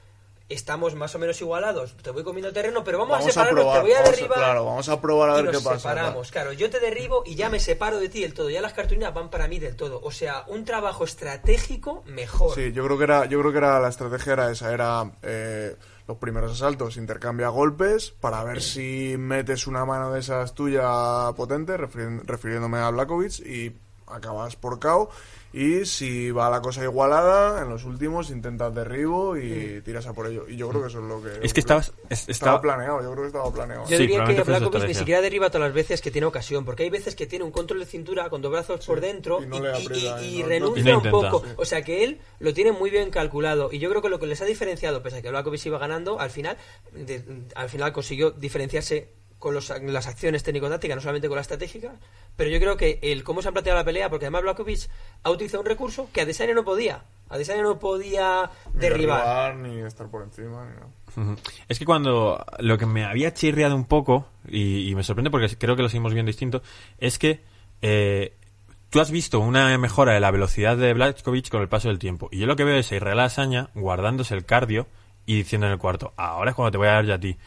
estamos 0.49 0.95
más 0.95 1.13
o 1.15 1.19
menos 1.19 1.39
igualados, 1.41 1.95
te 2.01 2.09
voy 2.11 2.23
comiendo 2.23 2.51
terreno, 2.51 2.83
pero 2.83 2.97
vamos, 2.97 3.19
a 3.19 3.21
separarnos, 3.21 3.73
te 3.73 3.79
voy 3.81 3.91
a 3.91 3.99
vamos 3.99 4.11
derribar 4.11 4.37
claro, 4.39 4.65
vamos 4.65 4.89
a 4.89 4.99
probar 4.99 5.29
a 5.29 5.33
y 5.33 5.35
ver 5.43 5.45
nos 5.53 5.57
qué 5.57 5.63
pasa. 5.63 5.77
separamos. 5.79 6.31
Claro, 6.31 6.53
yo 6.53 6.69
te 6.69 6.79
derribo 6.79 7.23
y 7.25 7.35
ya 7.35 7.49
me 7.49 7.59
separo 7.59 7.99
de 7.99 8.09
ti 8.09 8.21
del 8.21 8.33
todo. 8.33 8.49
Ya 8.49 8.61
las 8.61 8.73
cartulinas 8.73 9.13
van 9.13 9.29
para 9.29 9.47
mí 9.47 9.59
del 9.59 9.75
todo. 9.75 10.01
O 10.03 10.11
sea, 10.11 10.43
un 10.47 10.65
trabajo 10.65 11.03
estratégico 11.03 12.03
mejor. 12.07 12.55
Sí, 12.55 12.71
yo 12.73 12.83
creo 12.85 12.97
que 12.97 13.03
era, 13.03 13.25
yo 13.25 13.39
creo 13.39 13.51
que 13.51 13.57
era 13.59 13.79
la 13.79 13.89
estrategia 13.89 14.33
era 14.33 14.51
esa, 14.51 14.73
era 14.73 15.11
eh, 15.21 15.75
los 16.07 16.17
primeros 16.17 16.51
asaltos, 16.51 16.97
intercambia 16.97 17.49
golpes 17.49 18.09
para 18.09 18.43
ver 18.43 18.61
si 18.61 19.15
metes 19.17 19.67
una 19.67 19.85
mano 19.85 20.11
de 20.11 20.19
esas 20.21 20.53
tuya 20.55 21.31
potente, 21.35 21.77
refiri- 21.77 22.21
refiriéndome 22.25 22.79
a 22.79 22.89
Blakovic, 22.89 23.39
y 23.45 23.75
acabas 24.07 24.55
por 24.55 24.79
KO. 24.79 25.09
Y 25.51 25.85
si 25.85 26.29
va 26.29 26.47
la 26.49 26.61
cosa 26.61 26.83
igualada, 26.83 27.61
en 27.63 27.69
los 27.69 27.83
últimos 27.83 28.29
intentas 28.29 28.73
derribo 28.75 29.35
y 29.35 29.81
tiras 29.83 30.05
a 30.05 30.13
por 30.13 30.27
ello. 30.27 30.45
Y 30.47 30.57
yo 30.57 30.69
creo 30.69 30.81
que 30.83 30.87
eso 30.89 30.99
es 30.99 31.05
lo 31.05 31.21
que. 31.23 31.45
Es 31.45 31.53
que 31.53 31.59
estabas- 31.61 31.91
es- 32.09 32.29
estaba 32.29 32.31
estaba- 32.57 32.61
planeado, 32.61 33.01
yo 33.01 33.11
creo 33.11 33.21
que 33.23 33.27
estaba 33.27 33.51
planeado. 33.51 33.83
Yo 33.89 33.97
Sí, 33.97 34.03
diría 34.05 34.23
que 34.25 34.43
Blakovic 34.43 34.85
ni 34.85 34.93
siquiera 34.93 35.21
derriba 35.21 35.49
todas 35.49 35.67
las 35.67 35.73
veces 35.73 36.01
que 36.01 36.11
tiene 36.11 36.27
ocasión, 36.27 36.65
porque 36.65 36.83
hay 36.83 36.91
veces 36.91 37.15
que 37.15 37.25
tiene 37.25 37.45
un 37.45 37.51
control 37.51 37.79
de 37.79 37.85
cintura 37.87 38.29
con 38.29 38.41
dos 38.43 38.51
brazos 38.51 38.85
por 38.85 39.01
dentro 39.01 39.39
y 39.41 39.45
y, 39.45 39.47
no 39.47 39.59
le 39.59 39.71
y- 39.79 39.85
aprieta, 39.85 40.21
y- 40.21 40.25
y 40.25 40.35
y 40.35 40.37
no- 40.37 40.43
no- 40.43 40.49
renuncia 40.49 40.91
no 40.91 40.97
un 40.99 41.09
poco. 41.09 41.43
Sí. 41.43 41.51
O 41.57 41.65
sea 41.65 41.81
que 41.83 42.03
él 42.03 42.21
lo 42.39 42.53
tiene 42.53 42.71
muy 42.71 42.91
bien 42.91 43.09
calculado. 43.09 43.69
Y 43.71 43.79
yo 43.79 43.89
creo 43.89 44.03
que 44.03 44.09
lo 44.09 44.19
que 44.19 44.27
les 44.27 44.39
ha 44.41 44.45
diferenciado, 44.45 45.01
pese 45.01 45.17
a 45.17 45.21
que 45.23 45.29
Blakovic 45.29 45.65
iba 45.65 45.79
ganando, 45.79 46.19
al 46.19 46.29
final, 46.29 46.57
de- 46.93 47.23
al 47.55 47.69
final 47.69 47.91
consiguió 47.91 48.29
diferenciarse 48.31 49.09
con 49.39 49.53
los- 49.53 49.69
las 49.81 50.05
acciones 50.07 50.43
técnico-tácticas, 50.43 50.95
no 50.97 51.01
solamente 51.01 51.27
con 51.29 51.35
la 51.37 51.41
estratégica, 51.41 51.93
pero 52.35 52.49
yo 52.49 52.59
creo 52.59 52.75
que 52.77 52.99
el 53.01 53.23
cómo 53.23 53.41
se 53.41 53.47
ha 53.49 53.51
planteado 53.53 53.79
la 53.79 53.85
pelea, 53.85 54.09
porque 54.09 54.25
además 54.25 54.41
Blakovic 54.43 54.89
ha 55.23 55.29
utilizado 55.31 55.61
un 55.61 55.67
recurso 55.67 56.09
que 56.13 56.21
Adesanya 56.21 56.53
no 56.53 56.63
podía. 56.65 57.03
Adesanya 57.29 57.63
no 57.63 57.79
podía 57.79 58.49
Ni 58.73 58.79
derribar. 58.81 59.55
ni 59.55 59.79
estar 59.81 60.07
por 60.09 60.23
encima, 60.23 60.65
ni 60.65 60.73
nada. 60.75 60.87
Ujú. 61.15 61.35
Es 61.67 61.79
que 61.79 61.85
cuando 61.85 62.43
lo 62.59 62.77
que 62.77 62.85
me 62.85 63.05
había 63.05 63.33
chirriado 63.33 63.75
un 63.75 63.85
poco, 63.85 64.27
y, 64.47 64.89
y 64.89 64.95
me 64.95 65.03
sorprende 65.03 65.31
porque 65.31 65.47
creo 65.57 65.75
que 65.75 65.83
lo 65.83 65.89
seguimos 65.89 66.13
viendo 66.13 66.29
distinto, 66.29 66.61
es 66.97 67.17
que 67.17 67.39
eh, 67.81 68.33
tú 68.89 68.99
has 68.99 69.09
visto 69.11 69.39
una 69.39 69.77
mejora 69.77 70.13
de 70.13 70.19
la 70.19 70.31
velocidad 70.31 70.75
de 70.75 70.93
Blachkovic 70.93 71.49
con 71.49 71.61
el 71.61 71.69
paso 71.69 71.87
del 71.87 71.97
tiempo. 71.99 72.27
Y 72.31 72.39
yo 72.39 72.45
lo 72.45 72.55
que 72.55 72.63
veo 72.65 72.75
es 72.77 72.91
a 72.91 72.95
Israel 72.97 73.19
Asaña 73.21 73.69
guardándose 73.73 74.33
el 74.35 74.45
cardio 74.45 74.87
y 75.25 75.35
diciendo 75.37 75.67
en 75.67 75.73
el 75.73 75.79
cuarto, 75.79 76.13
ahora 76.17 76.49
es 76.51 76.55
cuando 76.55 76.71
te 76.71 76.77
voy 76.79 76.87
a 76.87 76.93
dar 76.93 77.05
yo 77.05 77.13
a 77.13 77.19
ti. 77.19 77.37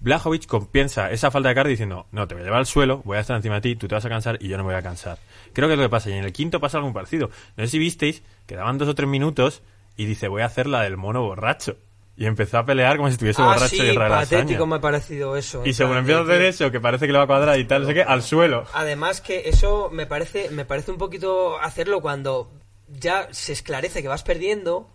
Y 0.00 0.04
Blachowicz 0.04 0.46
compensa 0.46 1.10
esa 1.10 1.30
falta 1.30 1.48
de 1.50 1.54
cardio 1.54 1.70
diciendo, 1.70 2.06
no, 2.12 2.26
te 2.26 2.34
voy 2.34 2.42
a 2.42 2.44
llevar 2.44 2.60
al 2.60 2.66
suelo, 2.66 3.02
voy 3.04 3.18
a 3.18 3.20
estar 3.20 3.36
encima 3.36 3.56
de 3.56 3.60
ti, 3.60 3.76
tú 3.76 3.86
te 3.86 3.94
vas 3.94 4.04
a 4.04 4.08
cansar 4.08 4.38
y 4.40 4.48
yo 4.48 4.56
no 4.56 4.64
me 4.64 4.70
voy 4.72 4.78
a 4.78 4.82
cansar. 4.82 5.18
Creo 5.52 5.68
que 5.68 5.74
es 5.74 5.78
lo 5.78 5.84
que 5.84 5.90
pasa. 5.90 6.10
Y 6.10 6.14
en 6.14 6.24
el 6.24 6.32
quinto 6.32 6.60
pasa 6.60 6.78
algo 6.78 6.88
muy 6.88 6.94
parecido. 6.94 7.30
No 7.56 7.64
sé 7.64 7.70
si 7.70 7.78
visteis, 7.78 8.22
quedaban 8.46 8.78
dos 8.78 8.88
o 8.88 8.94
tres 8.94 9.08
minutos 9.08 9.62
y 9.96 10.06
dice, 10.06 10.28
voy 10.28 10.42
a 10.42 10.46
hacer 10.46 10.66
la 10.66 10.82
del 10.82 10.96
mono 10.96 11.22
borracho. 11.22 11.76
Y 12.16 12.26
empezó 12.26 12.58
a 12.58 12.66
pelear 12.66 12.96
como 12.98 13.08
si 13.08 13.14
estuviese 13.14 13.40
Ah, 13.40 13.46
borracho 13.46 13.68
sí, 13.68 13.82
y 13.82 13.96
patético 13.96 14.66
me 14.66 14.76
ha 14.76 14.80
parecido 14.80 15.36
eso. 15.36 15.62
Y 15.64 15.72
según 15.72 15.96
empieza 15.96 16.20
a 16.20 16.24
hacer 16.24 16.42
eso, 16.42 16.70
que 16.70 16.80
parece 16.80 17.06
que 17.06 17.12
le 17.12 17.18
va 17.18 17.24
a 17.24 17.26
cuadrar 17.26 17.58
y 17.58 17.64
tal, 17.64 17.82
no 17.82 17.88
sé 17.88 17.94
qué, 17.94 18.02
al 18.02 18.22
suelo. 18.22 18.64
Además 18.74 19.20
que 19.22 19.48
eso 19.48 19.88
me 19.90 20.06
parece, 20.06 20.50
me 20.50 20.66
parece 20.66 20.90
un 20.90 20.98
poquito 20.98 21.58
hacerlo 21.58 22.02
cuando 22.02 22.50
ya 22.88 23.28
se 23.30 23.52
esclarece 23.52 24.02
que 24.02 24.08
vas 24.08 24.22
perdiendo. 24.22 24.90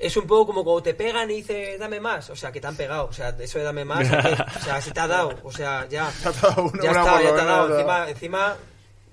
Es 0.00 0.16
un 0.16 0.26
poco 0.26 0.46
como 0.46 0.64
cuando 0.64 0.82
te 0.82 0.94
pegan 0.94 1.30
y 1.30 1.34
dices, 1.36 1.78
dame 1.78 2.00
más. 2.00 2.30
O 2.30 2.36
sea, 2.36 2.50
que 2.50 2.60
te 2.60 2.66
han 2.66 2.74
pegado. 2.76 3.04
O 3.06 3.12
sea, 3.12 3.36
eso 3.38 3.58
de 3.58 3.64
dame 3.64 3.84
más. 3.84 4.08
O 4.10 4.60
sea, 4.64 4.80
si 4.80 4.90
te 4.92 5.00
ha 5.00 5.06
dado. 5.06 5.38
O 5.44 5.52
sea, 5.52 5.86
ya. 5.88 6.10
Te 6.22 6.28
ha 6.28 6.32
dado 6.32 6.62
una, 6.64 6.82
ya 6.82 6.90
está, 6.90 7.22
ya 7.22 7.34
te 7.34 7.40
ha 7.40 7.44
dado. 7.44 7.74
Encima, 7.76 8.08
encima, 8.08 8.56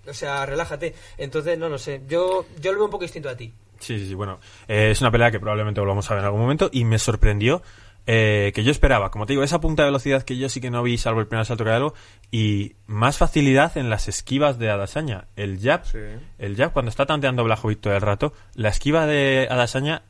o 0.07 0.13
sea, 0.13 0.45
relájate. 0.45 0.95
Entonces, 1.17 1.57
no 1.59 1.67
lo 1.67 1.77
sé. 1.77 2.01
Yo, 2.07 2.45
yo 2.61 2.71
lo 2.71 2.77
veo 2.77 2.85
un 2.85 2.91
poco 2.91 3.03
distinto 3.03 3.27
a 3.29 3.35
ti. 3.35 3.53
Sí, 3.79 3.99
sí, 3.99 4.07
sí, 4.07 4.13
bueno. 4.15 4.39
eh, 4.67 4.89
es 4.91 5.01
una 5.01 5.11
pelea 5.11 5.29
que 5.29 5.39
probablemente 5.39 5.79
volvamos 5.81 6.09
a 6.09 6.13
ver 6.15 6.21
en 6.21 6.25
algún 6.25 6.41
momento 6.41 6.69
y 6.71 6.83
me 6.85 6.97
sorprendió 6.97 7.61
eh, 8.07 8.51
que 8.55 8.63
yo 8.63 8.71
esperaba, 8.71 9.11
como 9.11 9.25
te 9.25 9.33
digo, 9.33 9.43
esa 9.43 9.59
punta 9.59 9.83
de 9.83 9.89
velocidad 9.89 10.23
que 10.23 10.37
yo 10.37 10.47
sí 10.49 10.61
que 10.61 10.71
no 10.71 10.81
vi, 10.81 10.97
salvo 10.97 11.19
el 11.19 11.27
primer 11.27 11.41
asalto 11.41 11.65
que 11.65 11.71
algo, 11.71 11.93
y 12.31 12.75
más 12.87 13.17
facilidad 13.17 13.77
en 13.77 13.89
las 13.89 14.07
esquivas 14.07 14.57
de 14.57 14.69
Adasaña. 14.71 15.27
El 15.35 15.59
jab, 15.61 15.85
Sí. 15.85 15.99
el 16.39 16.55
jab 16.55 16.71
cuando 16.71 16.89
está 16.89 17.05
tanteando 17.05 17.43
Blajovic 17.43 17.81
todo 17.81 17.93
el 17.93 18.01
rato, 18.01 18.31
la 18.55 18.69
esquiva 18.69 19.05
de 19.05 19.47
Adasaña 19.51 20.03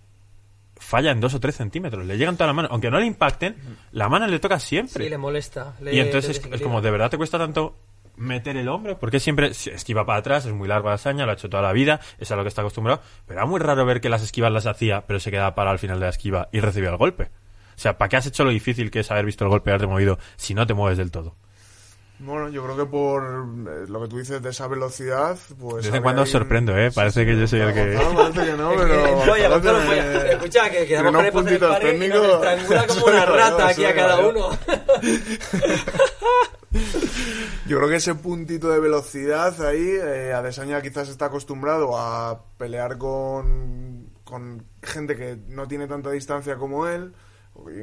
falla 0.88 1.12
en 1.12 1.20
dos 1.20 1.34
o 1.34 1.40
tres 1.42 1.56
centímetros, 1.56 2.06
le 2.06 2.18
llegan 2.18 2.36
toda 2.38 2.48
la 2.48 2.54
mano, 2.54 2.70
aunque 2.72 2.90
no 2.90 2.98
le 3.00 3.06
impacten, 3.06 3.56
la 3.92 4.08
mano 4.08 4.26
le 4.28 4.40
toca 4.40 4.58
siempre. 4.60 5.04
Sí, 5.04 5.10
le 5.10 5.18
molesta. 5.18 5.76
le- 5.82 5.94
Y 5.94 6.00
entonces 6.00 6.42
es, 6.52 6.62
como, 6.62 6.82
¿de 6.82 6.92
verdad 6.92 7.10
te 7.10 7.18
cuesta 7.18 7.38
tanto 7.38 7.76
meter 8.16 8.56
el 8.56 8.70
hombro? 8.70 8.98
Porque 8.98 9.20
siempre 9.20 9.48
esquiva 9.48 10.06
para 10.06 10.20
atrás, 10.20 10.46
es 10.46 10.54
muy 10.54 10.68
largo 10.68 10.88
la 10.88 10.96
hazaña, 10.96 11.26
lo 11.26 11.32
ha 11.32 11.34
hecho 11.36 11.50
toda 11.50 11.62
la 11.62 11.74
vida, 11.74 12.00
es 12.20 12.32
a 12.32 12.38
lo 12.38 12.44
que 12.44 12.48
está 12.48 12.62
acostumbrado, 12.62 13.02
pero 13.26 13.42
era 13.42 13.46
muy 13.48 13.60
raro 13.60 13.86
ver 13.86 14.00
que 14.00 14.08
las 14.10 14.24
esquivas 14.24 14.52
las 14.52 14.66
hacía, 14.66 15.06
pero 15.08 15.20
se 15.20 15.30
quedaba 15.30 15.56
para 15.56 15.72
al 15.72 15.80
final 15.80 16.00
de 16.00 16.06
la 16.06 16.10
esquiva 16.10 16.48
y 16.54 16.62
recibía 16.62 16.90
el 16.90 16.98
golpe. 16.98 17.26
O 17.26 17.80
sea, 17.80 17.98
¿para 17.98 18.08
qué 18.10 18.16
has 18.18 18.26
hecho 18.26 18.44
lo 18.46 18.50
difícil 18.52 18.90
que 18.90 19.02
es 19.02 19.12
haber 19.12 19.26
visto 19.26 19.44
el 19.44 19.50
golpe 19.50 19.70
y 19.70 19.72
haberte 19.72 19.88
movido 19.88 20.18
si 20.38 20.54
no 20.54 20.66
te 20.66 20.74
mueves 20.74 20.98
del 20.98 21.12
todo? 21.12 21.36
Bueno, 22.20 22.50
yo 22.50 22.64
creo 22.64 22.76
que 22.76 22.86
por 22.86 23.24
eh, 23.24 23.86
lo 23.88 24.02
que 24.02 24.08
tú 24.08 24.18
dices 24.18 24.42
de 24.42 24.50
esa 24.50 24.68
velocidad, 24.68 25.38
pues... 25.60 25.84
De 25.86 25.92
vez 25.92 25.98
en 25.98 26.04
cuando 26.04 26.24
os 26.24 26.28
ahí- 26.30 26.32
sorprendo, 26.32 26.76
¿eh? 26.76 26.92
Parece 26.92 27.26
que 27.28 27.38
yo 27.40 27.48
soy 27.48 27.60
el 27.60 27.74
que- 27.76 27.96
Gonzalo 27.96 28.16
parece 28.34 28.52
que 28.52 28.58
no, 28.58 28.72
pero... 28.76 29.20
Oye, 29.34 29.48
Gonzalo, 29.48 29.80
escucha, 29.92 30.70
que 30.72 30.88
quedamos 30.88 31.14
con 31.16 31.26
el 31.26 31.32
puntitos 31.32 31.80
técnicos. 31.80 32.26
estrangula 32.44 32.88
como 32.88 33.06
una 33.12 33.26
rata 33.26 33.58
yo, 33.60 33.66
aquí 33.68 33.86
a 33.86 33.96
cada 33.96 34.18
uno. 34.28 34.50
Yo 37.68 37.78
creo 37.78 37.90
que 37.90 37.96
ese 37.98 38.16
puntito 38.16 38.70
de 38.70 38.80
velocidad 38.80 39.60
ahí, 39.66 39.82
eh, 39.88 40.34
Adesanya 40.34 40.82
quizás 40.82 41.10
está 41.10 41.26
acostumbrado 41.26 41.98
a 41.98 42.44
pelear 42.58 42.98
con, 42.98 44.10
con 44.24 44.64
gente 44.82 45.16
que 45.16 45.38
no 45.50 45.68
tiene 45.68 45.88
tanta 45.88 46.10
distancia 46.12 46.56
como 46.56 46.88
él, 46.88 47.14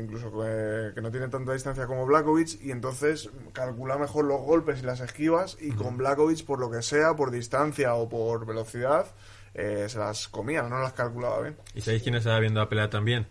incluso 0.00 0.30
que, 0.32 0.92
que 0.94 1.00
no 1.00 1.10
tiene 1.10 1.28
tanta 1.28 1.52
distancia 1.52 1.86
como 1.86 2.06
Blakovic, 2.06 2.60
y 2.62 2.70
entonces 2.70 3.30
calcula 3.52 3.98
mejor 3.98 4.24
los 4.24 4.40
golpes 4.40 4.80
y 4.82 4.86
las 4.86 5.00
esquivas, 5.00 5.56
y 5.60 5.70
con 5.72 5.96
Blakovic, 5.96 6.44
por 6.44 6.58
lo 6.58 6.70
que 6.70 6.82
sea, 6.82 7.14
por 7.14 7.30
distancia 7.30 7.94
o 7.94 8.08
por 8.08 8.46
velocidad, 8.46 9.06
eh, 9.54 9.86
se 9.88 9.98
las 9.98 10.28
comía, 10.28 10.62
no 10.62 10.80
las 10.80 10.92
calculaba 10.94 11.40
bien. 11.40 11.56
¿Y 11.74 11.80
sabéis 11.80 12.02
quién 12.02 12.14
estaba 12.14 12.38
viendo 12.40 12.60
la 12.60 12.68
pelea 12.68 12.90
también? 12.90 13.26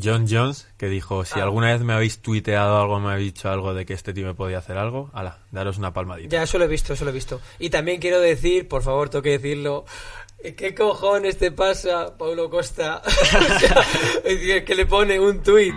John 0.00 0.26
Jones, 0.28 0.68
que 0.76 0.88
dijo, 0.88 1.22
Ah. 1.22 1.24
si 1.24 1.40
alguna 1.40 1.72
vez 1.72 1.80
me 1.80 1.94
habéis 1.94 2.18
tuiteado 2.20 2.78
algo, 2.78 3.00
me 3.00 3.12
habéis 3.12 3.32
dicho 3.32 3.48
algo 3.50 3.72
de 3.72 3.86
que 3.86 3.94
este 3.94 4.12
tío 4.12 4.26
me 4.26 4.34
podía 4.34 4.58
hacer 4.58 4.76
algo, 4.76 5.10
ala, 5.14 5.38
daros 5.52 5.78
una 5.78 5.94
palmadita. 5.94 6.28
Ya, 6.36 6.42
eso 6.42 6.58
lo 6.58 6.64
he 6.64 6.68
visto, 6.68 6.92
eso 6.92 7.04
lo 7.06 7.10
he 7.12 7.14
visto. 7.14 7.40
Y 7.58 7.70
también 7.70 7.98
quiero 7.98 8.20
decir, 8.20 8.68
por 8.68 8.82
favor, 8.82 9.08
tengo 9.08 9.22
que 9.22 9.38
decirlo. 9.38 9.86
¿Qué 10.56 10.74
cojones 10.74 11.38
te 11.38 11.50
pasa, 11.50 12.16
Paulo 12.16 12.48
Costa? 12.50 13.02
O 14.26 14.64
que 14.64 14.74
le 14.74 14.86
pone 14.86 15.18
un 15.20 15.42
tuit 15.42 15.74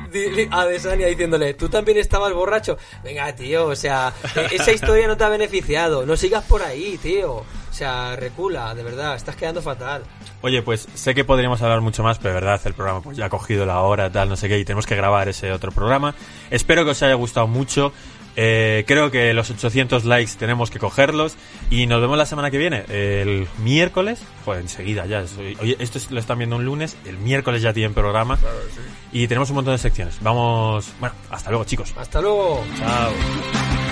a 0.52 0.66
Desania 0.66 1.08
diciéndole, 1.08 1.54
tú 1.54 1.70
también 1.70 1.98
estabas 1.98 2.34
borracho. 2.34 2.78
Venga, 3.04 3.34
tío, 3.36 3.68
o 3.68 3.76
sea, 3.76 4.14
e- 4.36 4.56
esa 4.56 4.72
historia 4.72 5.08
no 5.08 5.16
te 5.18 5.24
ha 5.24 5.30
beneficiado. 5.30 6.06
No 6.06 6.16
sigas 6.18 6.44
por 6.46 6.62
ahí, 6.64 6.98
tío. 7.02 7.34
O 7.34 7.46
sea, 7.72 8.16
recula, 8.16 8.74
de 8.74 8.84
verdad, 8.84 9.16
estás 9.16 9.36
quedando 9.36 9.62
fatal. 9.62 10.04
Oye, 10.42 10.62
pues 10.62 10.88
sé 10.96 11.14
que 11.14 11.24
podríamos 11.24 11.62
hablar 11.62 11.82
mucho 11.82 12.02
más, 12.04 12.18
pero 12.18 12.30
de 12.30 12.42
verdad 12.42 12.60
el 12.66 12.74
programa 12.74 13.02
pues 13.02 13.18
ya 13.18 13.26
ha 13.26 13.30
cogido 13.30 13.66
la 13.66 13.80
hora, 13.82 14.12
tal, 14.12 14.30
no 14.30 14.36
sé 14.36 14.50
qué, 14.50 14.58
y 14.60 14.66
tenemos 14.66 14.86
que 14.88 14.96
grabar 14.96 15.30
ese 15.30 15.52
otro 15.52 15.72
programa. 15.72 16.16
Espero 16.50 16.84
que 16.84 16.92
os 16.92 17.04
haya 17.04 17.14
gustado 17.14 17.48
mucho. 17.48 17.94
Eh, 18.42 18.86
creo 18.88 19.12
que 19.12 19.34
los 19.34 19.50
800 19.50 20.06
likes 20.06 20.32
tenemos 20.40 20.72
que 20.72 20.80
cogerlos 20.80 21.36
y 21.70 21.88
nos 21.88 22.00
vemos 22.00 22.18
la 22.18 22.26
semana 22.26 22.50
que 22.50 22.58
viene, 22.58 22.86
el 22.88 23.48
miércoles. 23.58 24.22
Joder, 24.46 24.62
enseguida 24.62 25.06
ya. 25.08 25.26
Oye, 25.62 25.76
esto 25.80 25.98
es- 25.98 26.10
lo 26.10 26.22
están 26.22 26.38
viendo 26.38 26.56
un 26.56 26.64
lunes, 26.64 26.96
el 27.06 27.18
miércoles 27.18 27.62
ya 27.62 27.74
tienen 27.74 27.94
programa 27.94 28.38
Claro 28.38 28.56
que 28.68 28.74
sí. 28.76 28.80
y 29.12 29.28
tenemos 29.28 29.50
un 29.50 29.56
montón 29.58 29.74
de 29.74 29.78
secciones. 29.80 30.18
Vamos, 30.22 30.90
bueno, 31.02 31.14
hasta 31.30 31.50
luego 31.50 31.66
chicos. 31.66 31.94
Hasta 31.98 32.22
luego. 32.22 32.64
Chao. 32.78 33.89